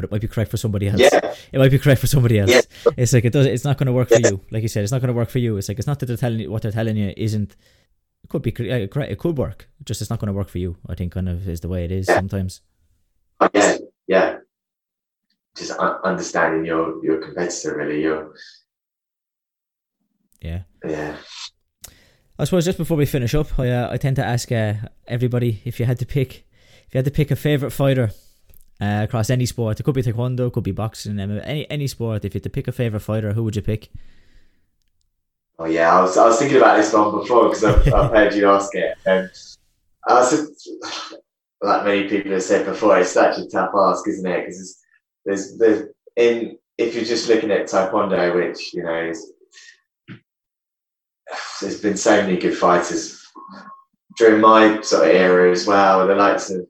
but 0.00 0.08
it 0.08 0.10
might 0.10 0.20
be 0.20 0.28
correct 0.28 0.50
for 0.50 0.56
somebody 0.56 0.88
else. 0.88 1.00
Yeah. 1.00 1.34
It 1.52 1.58
might 1.58 1.70
be 1.70 1.78
correct 1.78 2.00
for 2.00 2.06
somebody 2.06 2.38
else. 2.38 2.50
Yeah. 2.50 2.60
It's 2.96 3.12
like 3.12 3.24
it 3.24 3.32
does. 3.32 3.46
It's 3.46 3.64
not 3.64 3.76
going 3.78 3.86
to 3.86 3.92
work 3.92 4.10
yeah. 4.10 4.18
for 4.18 4.28
you. 4.28 4.40
Like 4.50 4.62
you 4.62 4.68
said, 4.68 4.82
it's 4.82 4.92
not 4.92 5.00
going 5.00 5.08
to 5.08 5.14
work 5.14 5.30
for 5.30 5.38
you. 5.38 5.56
It's 5.56 5.68
like 5.68 5.78
it's 5.78 5.86
not 5.86 5.98
that 6.00 6.06
they're 6.06 6.16
telling 6.16 6.40
you 6.40 6.50
what 6.50 6.62
they're 6.62 6.72
telling 6.72 6.96
you 6.96 7.12
isn't. 7.16 7.56
It 8.22 8.28
could 8.28 8.42
be 8.42 8.52
correct. 8.52 9.10
It 9.12 9.18
could 9.18 9.36
work. 9.36 9.68
Just 9.84 10.00
it's 10.00 10.10
not 10.10 10.18
going 10.18 10.28
to 10.28 10.32
work 10.32 10.48
for 10.48 10.58
you. 10.58 10.76
I 10.88 10.94
think 10.94 11.12
kind 11.12 11.28
of 11.28 11.48
is 11.48 11.60
the 11.60 11.68
way 11.68 11.84
it 11.84 11.92
is 11.92 12.08
yeah. 12.08 12.14
sometimes. 12.16 12.60
Yeah. 13.54 13.78
Yeah 14.06 14.36
just 15.56 15.72
understanding 15.78 16.64
your 16.64 17.04
your 17.04 17.18
competitor 17.18 17.76
really 17.76 18.02
your 18.02 18.34
Yeah. 20.40 20.62
Yeah. 20.84 21.16
I 22.38 22.44
suppose 22.44 22.64
just 22.64 22.78
before 22.78 22.96
we 22.96 23.04
finish 23.04 23.34
up, 23.34 23.58
I 23.58 23.68
uh, 23.68 23.92
I 23.92 23.98
tend 23.98 24.16
to 24.16 24.24
ask 24.24 24.50
uh, 24.50 24.74
everybody 25.06 25.60
if 25.64 25.78
you 25.78 25.86
had 25.86 25.98
to 25.98 26.06
pick 26.06 26.46
if 26.86 26.94
you 26.94 26.98
had 26.98 27.04
to 27.04 27.10
pick 27.10 27.30
a 27.30 27.36
favorite 27.36 27.72
fighter 27.72 28.10
uh, 28.80 29.00
across 29.04 29.30
any 29.30 29.46
sport. 29.46 29.80
It 29.80 29.82
could 29.82 29.94
be 29.94 30.02
taekwondo, 30.02 30.48
it 30.48 30.52
could 30.52 30.64
be 30.64 30.72
boxing, 30.72 31.18
any 31.18 31.70
any 31.70 31.86
sport. 31.86 32.24
If 32.24 32.34
you 32.34 32.38
had 32.38 32.44
to 32.44 32.50
pick 32.50 32.68
a 32.68 32.72
favorite 32.72 33.00
fighter, 33.00 33.32
who 33.32 33.44
would 33.44 33.56
you 33.56 33.62
pick? 33.62 33.88
Oh 35.58 35.66
yeah, 35.66 35.98
I 35.98 36.00
was, 36.00 36.16
I 36.16 36.26
was 36.26 36.38
thinking 36.38 36.56
about 36.56 36.78
this 36.78 36.92
one 36.92 37.10
before 37.10 37.48
because 37.48 37.64
I've, 37.64 37.92
I've 37.92 38.10
heard 38.16 38.34
you 38.34 38.48
ask 38.48 38.74
it. 38.74 38.96
Um, 39.06 39.28
I 40.08 40.14
was, 40.14 40.68
like 41.60 41.84
many 41.84 42.08
people 42.08 42.32
have 42.32 42.42
said 42.42 42.64
before, 42.64 42.98
it's 42.98 43.12
such 43.12 43.36
a 43.36 43.46
tough 43.46 43.72
ask, 43.74 44.08
isn't 44.08 44.26
it? 44.26 44.46
Because 44.46 44.78
there's, 45.26 45.58
there's, 45.58 45.58
there's 45.58 45.88
in 46.16 46.58
if 46.78 46.94
you're 46.94 47.04
just 47.04 47.28
looking 47.28 47.50
at 47.50 47.66
taekwondo, 47.66 48.34
which 48.34 48.72
you 48.72 48.82
know 48.82 49.10
is, 49.10 49.32
there's 51.60 51.80
been 51.82 51.96
so 51.96 52.22
many 52.22 52.38
good 52.38 52.56
fighters 52.56 53.22
during 54.16 54.40
my 54.40 54.80
sort 54.80 55.08
of 55.08 55.14
era 55.14 55.50
as 55.50 55.66
well. 55.66 56.06
The 56.06 56.14
likes 56.14 56.50
of 56.50 56.66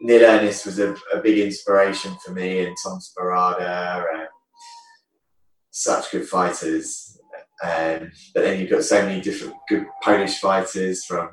Neil 0.00 0.24
Ernest 0.24 0.66
was 0.66 0.78
a, 0.78 0.94
a 1.12 1.20
big 1.22 1.38
inspiration 1.38 2.16
for 2.24 2.32
me, 2.32 2.64
and 2.66 2.76
Tom 2.82 2.98
Sparada, 3.00 4.04
and 4.12 4.28
such 5.70 6.10
good 6.10 6.28
fighters. 6.28 7.18
Um, 7.62 8.12
but 8.34 8.42
then 8.42 8.60
you've 8.60 8.70
got 8.70 8.84
so 8.84 9.02
many 9.02 9.20
different 9.20 9.54
good 9.68 9.86
Polish 10.02 10.38
fighters 10.38 11.04
from 11.04 11.30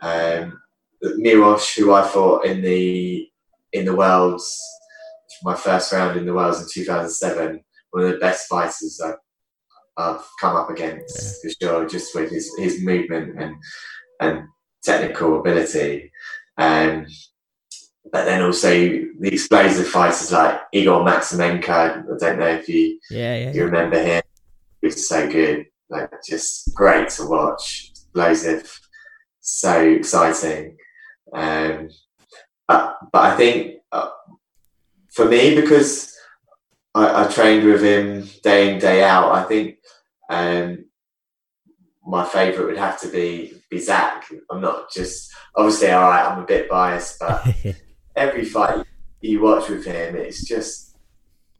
um, 0.00 0.58
Miłosz, 1.02 1.76
who 1.76 1.92
I 1.92 2.06
fought 2.06 2.46
in 2.46 2.62
the 2.62 3.28
in 3.72 3.84
the 3.84 3.94
worlds, 3.94 4.58
my 5.42 5.54
first 5.54 5.92
round 5.92 6.16
in 6.16 6.26
the 6.26 6.34
worlds 6.34 6.60
in 6.60 6.68
2007. 6.72 7.62
One 7.90 8.04
of 8.04 8.12
the 8.12 8.18
best 8.18 8.48
fighters 8.48 9.00
I've, 9.04 9.16
I've 9.96 10.24
come 10.40 10.56
up 10.56 10.70
against 10.70 11.42
for 11.42 11.50
sure, 11.60 11.88
just 11.88 12.14
with 12.14 12.30
his, 12.30 12.50
his 12.58 12.82
movement 12.82 13.38
and 13.38 13.56
and 14.20 14.48
technical 14.82 15.40
ability. 15.40 16.10
Um, 16.56 17.06
but 18.14 18.26
then 18.26 18.42
also 18.42 18.68
the 18.68 19.28
explosive 19.32 19.88
fighters 19.88 20.30
like 20.30 20.60
Igor 20.72 21.04
Maximenko. 21.04 21.68
I 21.68 22.16
don't 22.16 22.38
know 22.38 22.46
if 22.46 22.68
you 22.68 23.00
yeah, 23.10 23.36
yeah, 23.38 23.52
you 23.52 23.64
remember 23.64 24.00
him. 24.00 24.22
He 24.80 24.86
was 24.86 25.08
so 25.08 25.28
good, 25.28 25.66
like 25.90 26.08
just 26.24 26.72
great 26.76 27.08
to 27.08 27.26
watch. 27.26 27.90
Explosive, 27.90 28.80
so 29.40 29.80
exciting. 29.80 30.76
Um, 31.32 31.88
but, 32.68 32.98
but 33.12 33.32
I 33.32 33.36
think 33.36 33.78
uh, 33.90 34.10
for 35.12 35.24
me, 35.24 35.56
because 35.56 36.16
I, 36.94 37.24
I, 37.24 37.26
trained 37.26 37.64
with 37.64 37.82
him 37.82 38.28
day 38.44 38.72
in 38.72 38.78
day 38.78 39.02
out, 39.02 39.32
I 39.32 39.42
think 39.42 39.78
um, 40.30 40.84
my 42.06 42.24
favourite 42.24 42.68
would 42.68 42.78
have 42.78 43.00
to 43.00 43.08
be 43.08 43.54
be 43.68 43.80
Zach. 43.80 44.26
I'm 44.48 44.60
not 44.60 44.92
just 44.92 45.32
obviously 45.56 45.90
all 45.90 46.08
right. 46.08 46.30
I'm 46.30 46.44
a 46.44 46.46
bit 46.46 46.70
biased, 46.70 47.18
but 47.18 47.44
every 48.16 48.44
fight 48.44 48.84
you 49.20 49.42
watch 49.42 49.68
with 49.68 49.84
him, 49.84 50.16
it's 50.16 50.46
just 50.46 50.96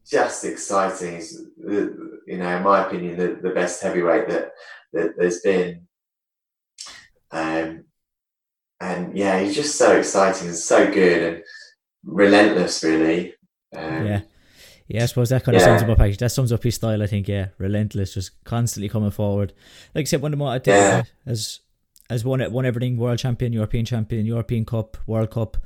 just 0.06 0.44
exciting. 0.44 1.16
He's, 1.16 1.40
you 1.58 2.36
know, 2.38 2.56
in 2.56 2.62
my 2.62 2.86
opinion, 2.86 3.16
the, 3.16 3.38
the 3.42 3.54
best 3.54 3.82
heavyweight 3.82 4.28
that 4.28 4.52
that 4.92 5.14
there's 5.16 5.40
been. 5.40 5.86
Um, 7.30 7.84
and 8.80 9.16
yeah, 9.16 9.40
he's 9.40 9.54
just 9.54 9.76
so 9.76 9.96
exciting 9.96 10.48
and 10.48 10.56
so 10.56 10.90
good 10.92 11.34
and 11.34 11.44
relentless, 12.04 12.84
really. 12.84 13.34
Um, 13.74 14.06
yeah. 14.06 14.20
Yeah, 14.86 15.04
I 15.04 15.06
suppose 15.06 15.30
that 15.30 15.44
kind 15.44 15.56
of 15.56 15.62
yeah. 15.62 15.68
sums 15.68 15.82
up 15.82 15.88
my 15.88 15.94
package. 15.94 16.18
That 16.18 16.30
sums 16.30 16.52
up 16.52 16.62
his 16.62 16.74
style, 16.74 17.02
I 17.02 17.06
think. 17.06 17.26
Yeah, 17.26 17.48
relentless, 17.56 18.12
just 18.12 18.44
constantly 18.44 18.90
coming 18.90 19.10
forward. 19.10 19.54
Like 19.94 20.02
I 20.02 20.04
said, 20.04 20.20
one 20.20 20.34
of 20.34 20.38
the 20.38 20.44
more 20.44 20.52
I 20.52 20.58
think 20.58 20.76
yeah. 20.76 21.02
as 21.24 21.60
as 22.10 22.22
it, 22.22 22.52
won 22.52 22.66
everything: 22.66 22.98
world 22.98 23.18
champion, 23.18 23.54
European 23.54 23.86
champion, 23.86 24.26
European 24.26 24.66
Cup, 24.66 24.98
World 25.06 25.30
Cup. 25.30 25.56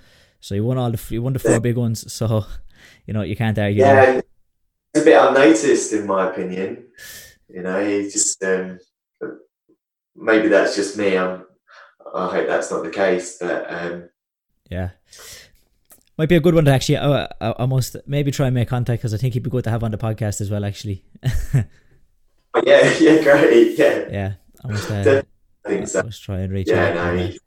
So 0.41 0.55
he 0.55 0.61
won 0.61 0.79
all 0.79 0.91
the 0.91 0.97
he 0.97 1.19
won 1.19 1.33
the 1.33 1.39
four 1.39 1.53
yeah. 1.53 1.59
big 1.59 1.77
ones. 1.77 2.13
So 2.13 2.45
you 3.07 3.15
know 3.15 3.23
you 3.23 3.37
can't 3.37 3.59
argue. 3.59 3.81
Yeah, 3.81 4.21
it's 4.95 5.03
a 5.03 5.05
bit 5.05 5.21
unnoticed 5.21 5.93
in 5.93 6.07
my 6.07 6.31
opinion. 6.31 6.87
You 7.49 7.63
know, 7.63 7.85
he 7.85 8.05
just 8.05 8.43
um, 8.45 8.79
maybe 10.15 10.49
that's 10.49 10.77
just 10.77 10.97
me. 10.97 11.17
I'm 11.17 11.45
I 12.15 12.29
hope 12.29 12.47
that's 12.47 12.71
not 12.71 12.85
the 12.85 12.91
case. 12.91 13.39
But 13.41 13.67
um, 13.73 14.09
yeah, 14.71 14.91
might 16.17 16.29
be 16.29 16.37
a 16.37 16.41
good 16.41 16.55
one 16.55 16.65
to 16.67 16.73
actually 16.73 16.99
uh, 16.99 17.29
uh 17.41 17.55
almost 17.59 17.97
maybe 18.07 18.31
try 18.31 18.47
and 18.47 18.55
make 18.55 18.69
contact 18.69 19.03
because 19.03 19.15
I 19.15 19.17
think 19.17 19.35
he'd 19.35 19.43
be 19.43 19.51
good 19.51 19.65
to 19.65 19.71
have 19.71 19.83
on 19.83 19.91
the 19.91 19.99
podcast 19.99 20.41
as 20.41 20.51
well. 20.51 20.65
Actually. 20.65 21.05
Oh, 22.55 22.63
yeah, 22.65 22.95
yeah, 22.99 23.23
great, 23.23 23.79
yeah, 23.79 24.09
yeah. 24.11 24.33
I 24.65 24.69
must, 24.69 24.91
uh, 24.91 25.23
I 25.65 25.69
think 25.69 25.87
so. 25.87 26.01
Let's 26.01 26.19
try 26.19 26.39
and 26.41 26.53
reach 26.53 26.69
yeah, 26.69 26.89
out. 26.89 26.95
No, 26.95 27.17
he, 27.17 27.39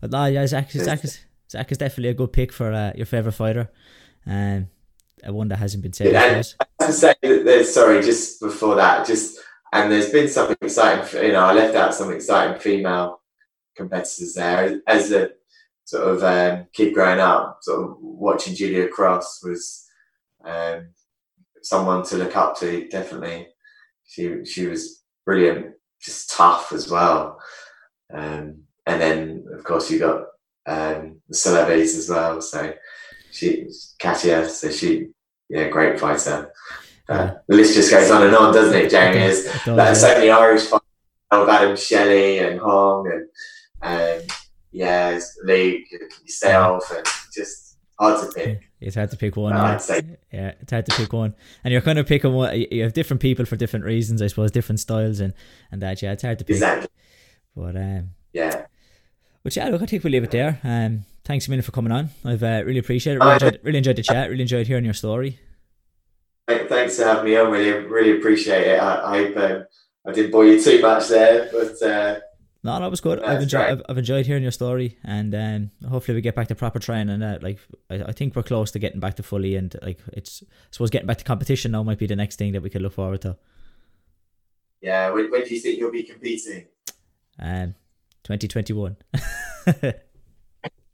but 0.00 0.10
no, 0.12 0.24
yeah, 0.26 0.46
Zach, 0.46 0.70
Zach 0.70 1.04
is 1.04 1.18
Zach 1.52 1.70
is 1.70 1.78
definitely 1.78 2.08
a 2.08 2.14
good 2.14 2.32
pick 2.32 2.52
for 2.52 2.72
uh, 2.72 2.92
your 2.96 3.06
favorite 3.06 3.32
fighter, 3.32 3.70
and 4.24 4.68
um, 5.22 5.34
one 5.34 5.48
that 5.48 5.56
hasn't 5.56 5.82
been 5.82 5.92
said. 5.92 6.12
Yeah, 6.12 6.42
I 6.60 6.66
have 6.80 6.90
to 6.90 6.92
say 6.92 7.14
that 7.22 7.44
there's 7.44 7.72
sorry, 7.72 8.02
just 8.02 8.40
before 8.40 8.74
that, 8.76 9.06
just 9.06 9.38
and 9.72 9.92
there's 9.92 10.10
been 10.10 10.28
something 10.28 10.56
exciting. 10.62 11.04
For, 11.04 11.22
you 11.22 11.32
know, 11.32 11.44
I 11.44 11.52
left 11.52 11.76
out 11.76 11.94
some 11.94 12.10
exciting 12.10 12.58
female 12.58 13.20
competitors 13.76 14.34
there 14.34 14.80
as 14.86 15.12
a 15.12 15.30
sort 15.84 16.08
of 16.08 16.22
um, 16.22 16.66
kid 16.72 16.94
growing 16.94 17.20
up. 17.20 17.58
Sort 17.60 17.84
of 17.84 17.96
watching 18.00 18.54
Julia 18.54 18.88
Cross 18.88 19.44
was 19.44 19.86
um, 20.44 20.88
someone 21.60 22.02
to 22.04 22.16
look 22.16 22.34
up 22.34 22.58
to. 22.60 22.88
Definitely, 22.88 23.48
she 24.06 24.42
she 24.46 24.66
was 24.66 25.02
brilliant, 25.26 25.74
just 26.00 26.30
tough 26.30 26.72
as 26.72 26.90
well. 26.90 27.38
Um, 28.12 28.62
and 28.86 29.00
then 29.00 29.44
of 29.52 29.64
course 29.64 29.90
you 29.90 29.98
got 29.98 30.24
um, 30.66 31.20
the 31.28 31.34
Celebes 31.34 31.96
as 31.96 32.08
well. 32.08 32.40
So 32.40 32.74
she 33.30 33.68
Katia, 33.98 34.48
so 34.48 34.70
she 34.70 35.08
yeah, 35.48 35.68
great 35.68 35.98
fighter. 35.98 36.52
Uh, 37.08 37.34
the 37.48 37.56
list 37.56 37.74
just 37.74 37.90
goes 37.90 38.10
on 38.10 38.26
and 38.26 38.34
on, 38.34 38.54
doesn't 38.54 38.74
it, 38.74 38.90
Jamie? 38.90 39.18
There's 39.18 39.66
like, 39.66 39.96
so 39.96 40.08
many 40.14 40.30
Irish 40.30 40.62
fighters, 40.62 40.86
Adam 41.30 41.76
Shelley 41.76 42.38
and 42.38 42.60
Hong 42.60 43.10
and 43.10 43.28
um, 43.82 44.26
yeah, 44.70 45.18
League, 45.44 45.84
yourself, 46.22 46.90
and 46.90 47.06
just 47.34 47.76
hard 47.98 48.20
to 48.20 48.32
pick. 48.32 48.62
It's 48.80 48.96
hard 48.96 49.10
to 49.10 49.16
pick 49.16 49.36
one. 49.36 49.52
Uh, 49.52 49.78
yeah. 49.88 50.00
yeah, 50.32 50.52
it's 50.60 50.72
hard 50.72 50.86
to 50.86 50.96
pick 50.96 51.12
one, 51.12 51.34
and 51.64 51.72
you're 51.72 51.82
kind 51.82 51.98
of 51.98 52.06
picking 52.06 52.32
one. 52.32 52.66
You 52.70 52.82
have 52.82 52.92
different 52.92 53.20
people 53.20 53.44
for 53.44 53.56
different 53.56 53.84
reasons, 53.84 54.22
I 54.22 54.28
suppose, 54.28 54.50
different 54.50 54.80
styles, 54.80 55.20
and 55.20 55.34
and 55.70 55.82
that. 55.82 56.00
Yeah, 56.02 56.12
it's 56.12 56.22
hard 56.22 56.38
to 56.38 56.44
pick. 56.44 56.54
Exactly. 56.54 56.88
But 57.54 57.76
um, 57.76 58.10
yeah. 58.32 58.66
But 59.42 59.56
yeah, 59.56 59.68
look, 59.68 59.82
I 59.82 59.86
think 59.86 60.04
we'll 60.04 60.12
leave 60.12 60.24
it 60.24 60.30
there. 60.30 60.60
Um, 60.62 61.04
thanks 61.24 61.46
a 61.46 61.50
minute 61.50 61.64
for 61.64 61.72
coming 61.72 61.92
on. 61.92 62.10
I've 62.24 62.42
uh, 62.42 62.62
really 62.64 62.78
appreciated 62.78 63.20
it. 63.20 63.24
Really 63.24 63.34
enjoyed, 63.34 63.60
really 63.62 63.78
enjoyed 63.78 63.96
the 63.96 64.02
chat. 64.02 64.30
Really 64.30 64.42
enjoyed 64.42 64.66
hearing 64.66 64.84
your 64.84 64.94
story. 64.94 65.38
Thanks 66.48 66.96
for 66.96 67.04
having 67.04 67.24
me 67.24 67.36
on. 67.36 67.50
Really, 67.50 67.72
really 67.86 68.18
appreciate 68.18 68.66
it. 68.66 68.80
I, 68.80 69.12
I 69.12 69.18
hope 69.24 69.36
um, 69.36 69.66
I 70.06 70.12
didn't 70.12 70.30
bore 70.30 70.44
you 70.44 70.62
too 70.62 70.80
much 70.80 71.08
there, 71.08 71.48
but. 71.52 71.82
Uh, 71.82 72.20
no, 72.64 72.78
that 72.78 72.90
was 72.90 73.00
good. 73.00 73.20
I've 73.20 73.42
enjoyed. 73.42 73.60
Right. 73.60 73.72
I've, 73.72 73.82
I've, 73.88 73.98
enjoyed 73.98 74.24
hearing 74.24 74.44
your 74.44 74.52
story, 74.52 74.96
and 75.02 75.34
um, 75.34 75.70
hopefully 75.88 76.14
we 76.14 76.20
get 76.20 76.36
back 76.36 76.46
to 76.46 76.54
proper 76.54 76.78
training. 76.78 77.10
And 77.14 77.24
uh, 77.24 77.38
like, 77.42 77.58
I, 77.90 78.04
I, 78.04 78.12
think 78.12 78.36
we're 78.36 78.44
close 78.44 78.70
to 78.70 78.78
getting 78.78 79.00
back 79.00 79.16
to 79.16 79.24
fully, 79.24 79.56
and 79.56 79.74
like, 79.82 79.98
it's 80.12 80.44
I 80.44 80.46
suppose 80.70 80.90
getting 80.90 81.08
back 81.08 81.18
to 81.18 81.24
competition 81.24 81.72
now 81.72 81.82
might 81.82 81.98
be 81.98 82.06
the 82.06 82.14
next 82.14 82.36
thing 82.36 82.52
that 82.52 82.62
we 82.62 82.70
could 82.70 82.82
look 82.82 82.92
forward 82.92 83.22
to. 83.22 83.36
Yeah, 84.80 85.10
when, 85.10 85.28
when 85.32 85.42
do 85.42 85.52
you 85.52 85.60
think 85.60 85.78
you'll 85.80 85.90
be 85.90 86.04
competing? 86.04 86.66
Um, 87.36 87.74
twenty 88.24 88.48
twenty 88.48 88.72
one. 88.72 88.96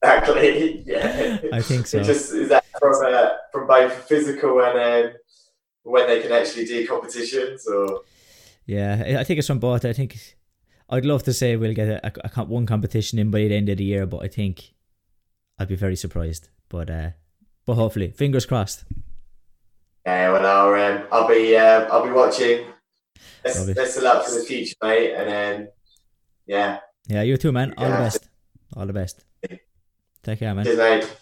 Exactly. 0.03 0.85
Yeah. 0.87 1.39
I 1.53 1.61
think 1.61 1.87
so. 1.87 1.99
It 1.99 2.05
just 2.05 2.33
is 2.33 2.49
that 2.51 2.65
from 2.79 2.95
uh, 3.05 3.31
from 3.53 3.67
both 3.67 3.93
physical 4.09 4.63
and 4.63 5.07
um, 5.07 5.13
when 5.83 6.07
they 6.07 6.23
can 6.23 6.33
actually 6.33 6.67
do 6.67 6.87
competitions, 6.87 7.67
or. 7.67 8.03
Yeah, 8.67 9.19
I 9.19 9.25
think 9.25 9.39
it's 9.39 9.47
from 9.47 9.59
both. 9.59 9.85
I 9.85 9.93
think 9.93 10.37
I'd 10.91 11.07
love 11.07 11.23
to 11.25 11.33
say 11.33 11.57
we'll 11.57 11.75
get 11.75 11.89
a, 11.89 12.07
a, 12.07 12.31
a, 12.37 12.45
one 12.45 12.67
competition 12.67 13.19
in 13.19 13.31
by 13.31 13.39
the 13.39 13.55
end 13.55 13.69
of 13.71 13.79
the 13.79 13.85
year, 13.85 14.07
but 14.07 14.19
I 14.19 14.29
think 14.29 14.75
I'd 15.59 15.69
be 15.69 15.75
very 15.75 15.97
surprised. 15.97 16.51
But 16.69 16.91
uh, 16.91 17.11
but 17.65 17.75
hopefully, 17.75 18.11
fingers 18.11 18.47
crossed. 18.47 18.85
Yeah, 20.07 20.33
well, 20.33 20.47
I'll 20.47 20.93
um, 20.93 21.09
I'll 21.11 21.29
be 21.29 21.57
uh, 21.57 21.89
I'll 21.91 22.05
be 22.05 22.13
watching. 22.13 22.67
Best 23.43 23.97
of 23.97 24.03
luck 24.03 24.27
for 24.27 24.35
the 24.35 24.45
future, 24.45 24.77
mate, 24.83 25.15
and 25.15 25.29
then 25.29 25.69
yeah. 26.47 26.81
Yeah, 27.09 27.23
you 27.23 27.37
too, 27.37 27.53
man. 27.53 27.75
All 27.77 27.89
yeah. 27.89 27.97
the 27.97 28.03
best. 28.03 28.29
All 28.77 28.87
the 28.87 28.93
best. 28.93 29.25
Take 30.23 30.39
care, 30.41 30.55
man. 30.55 30.65
Cheers, 30.65 30.79
mate. 30.79 31.17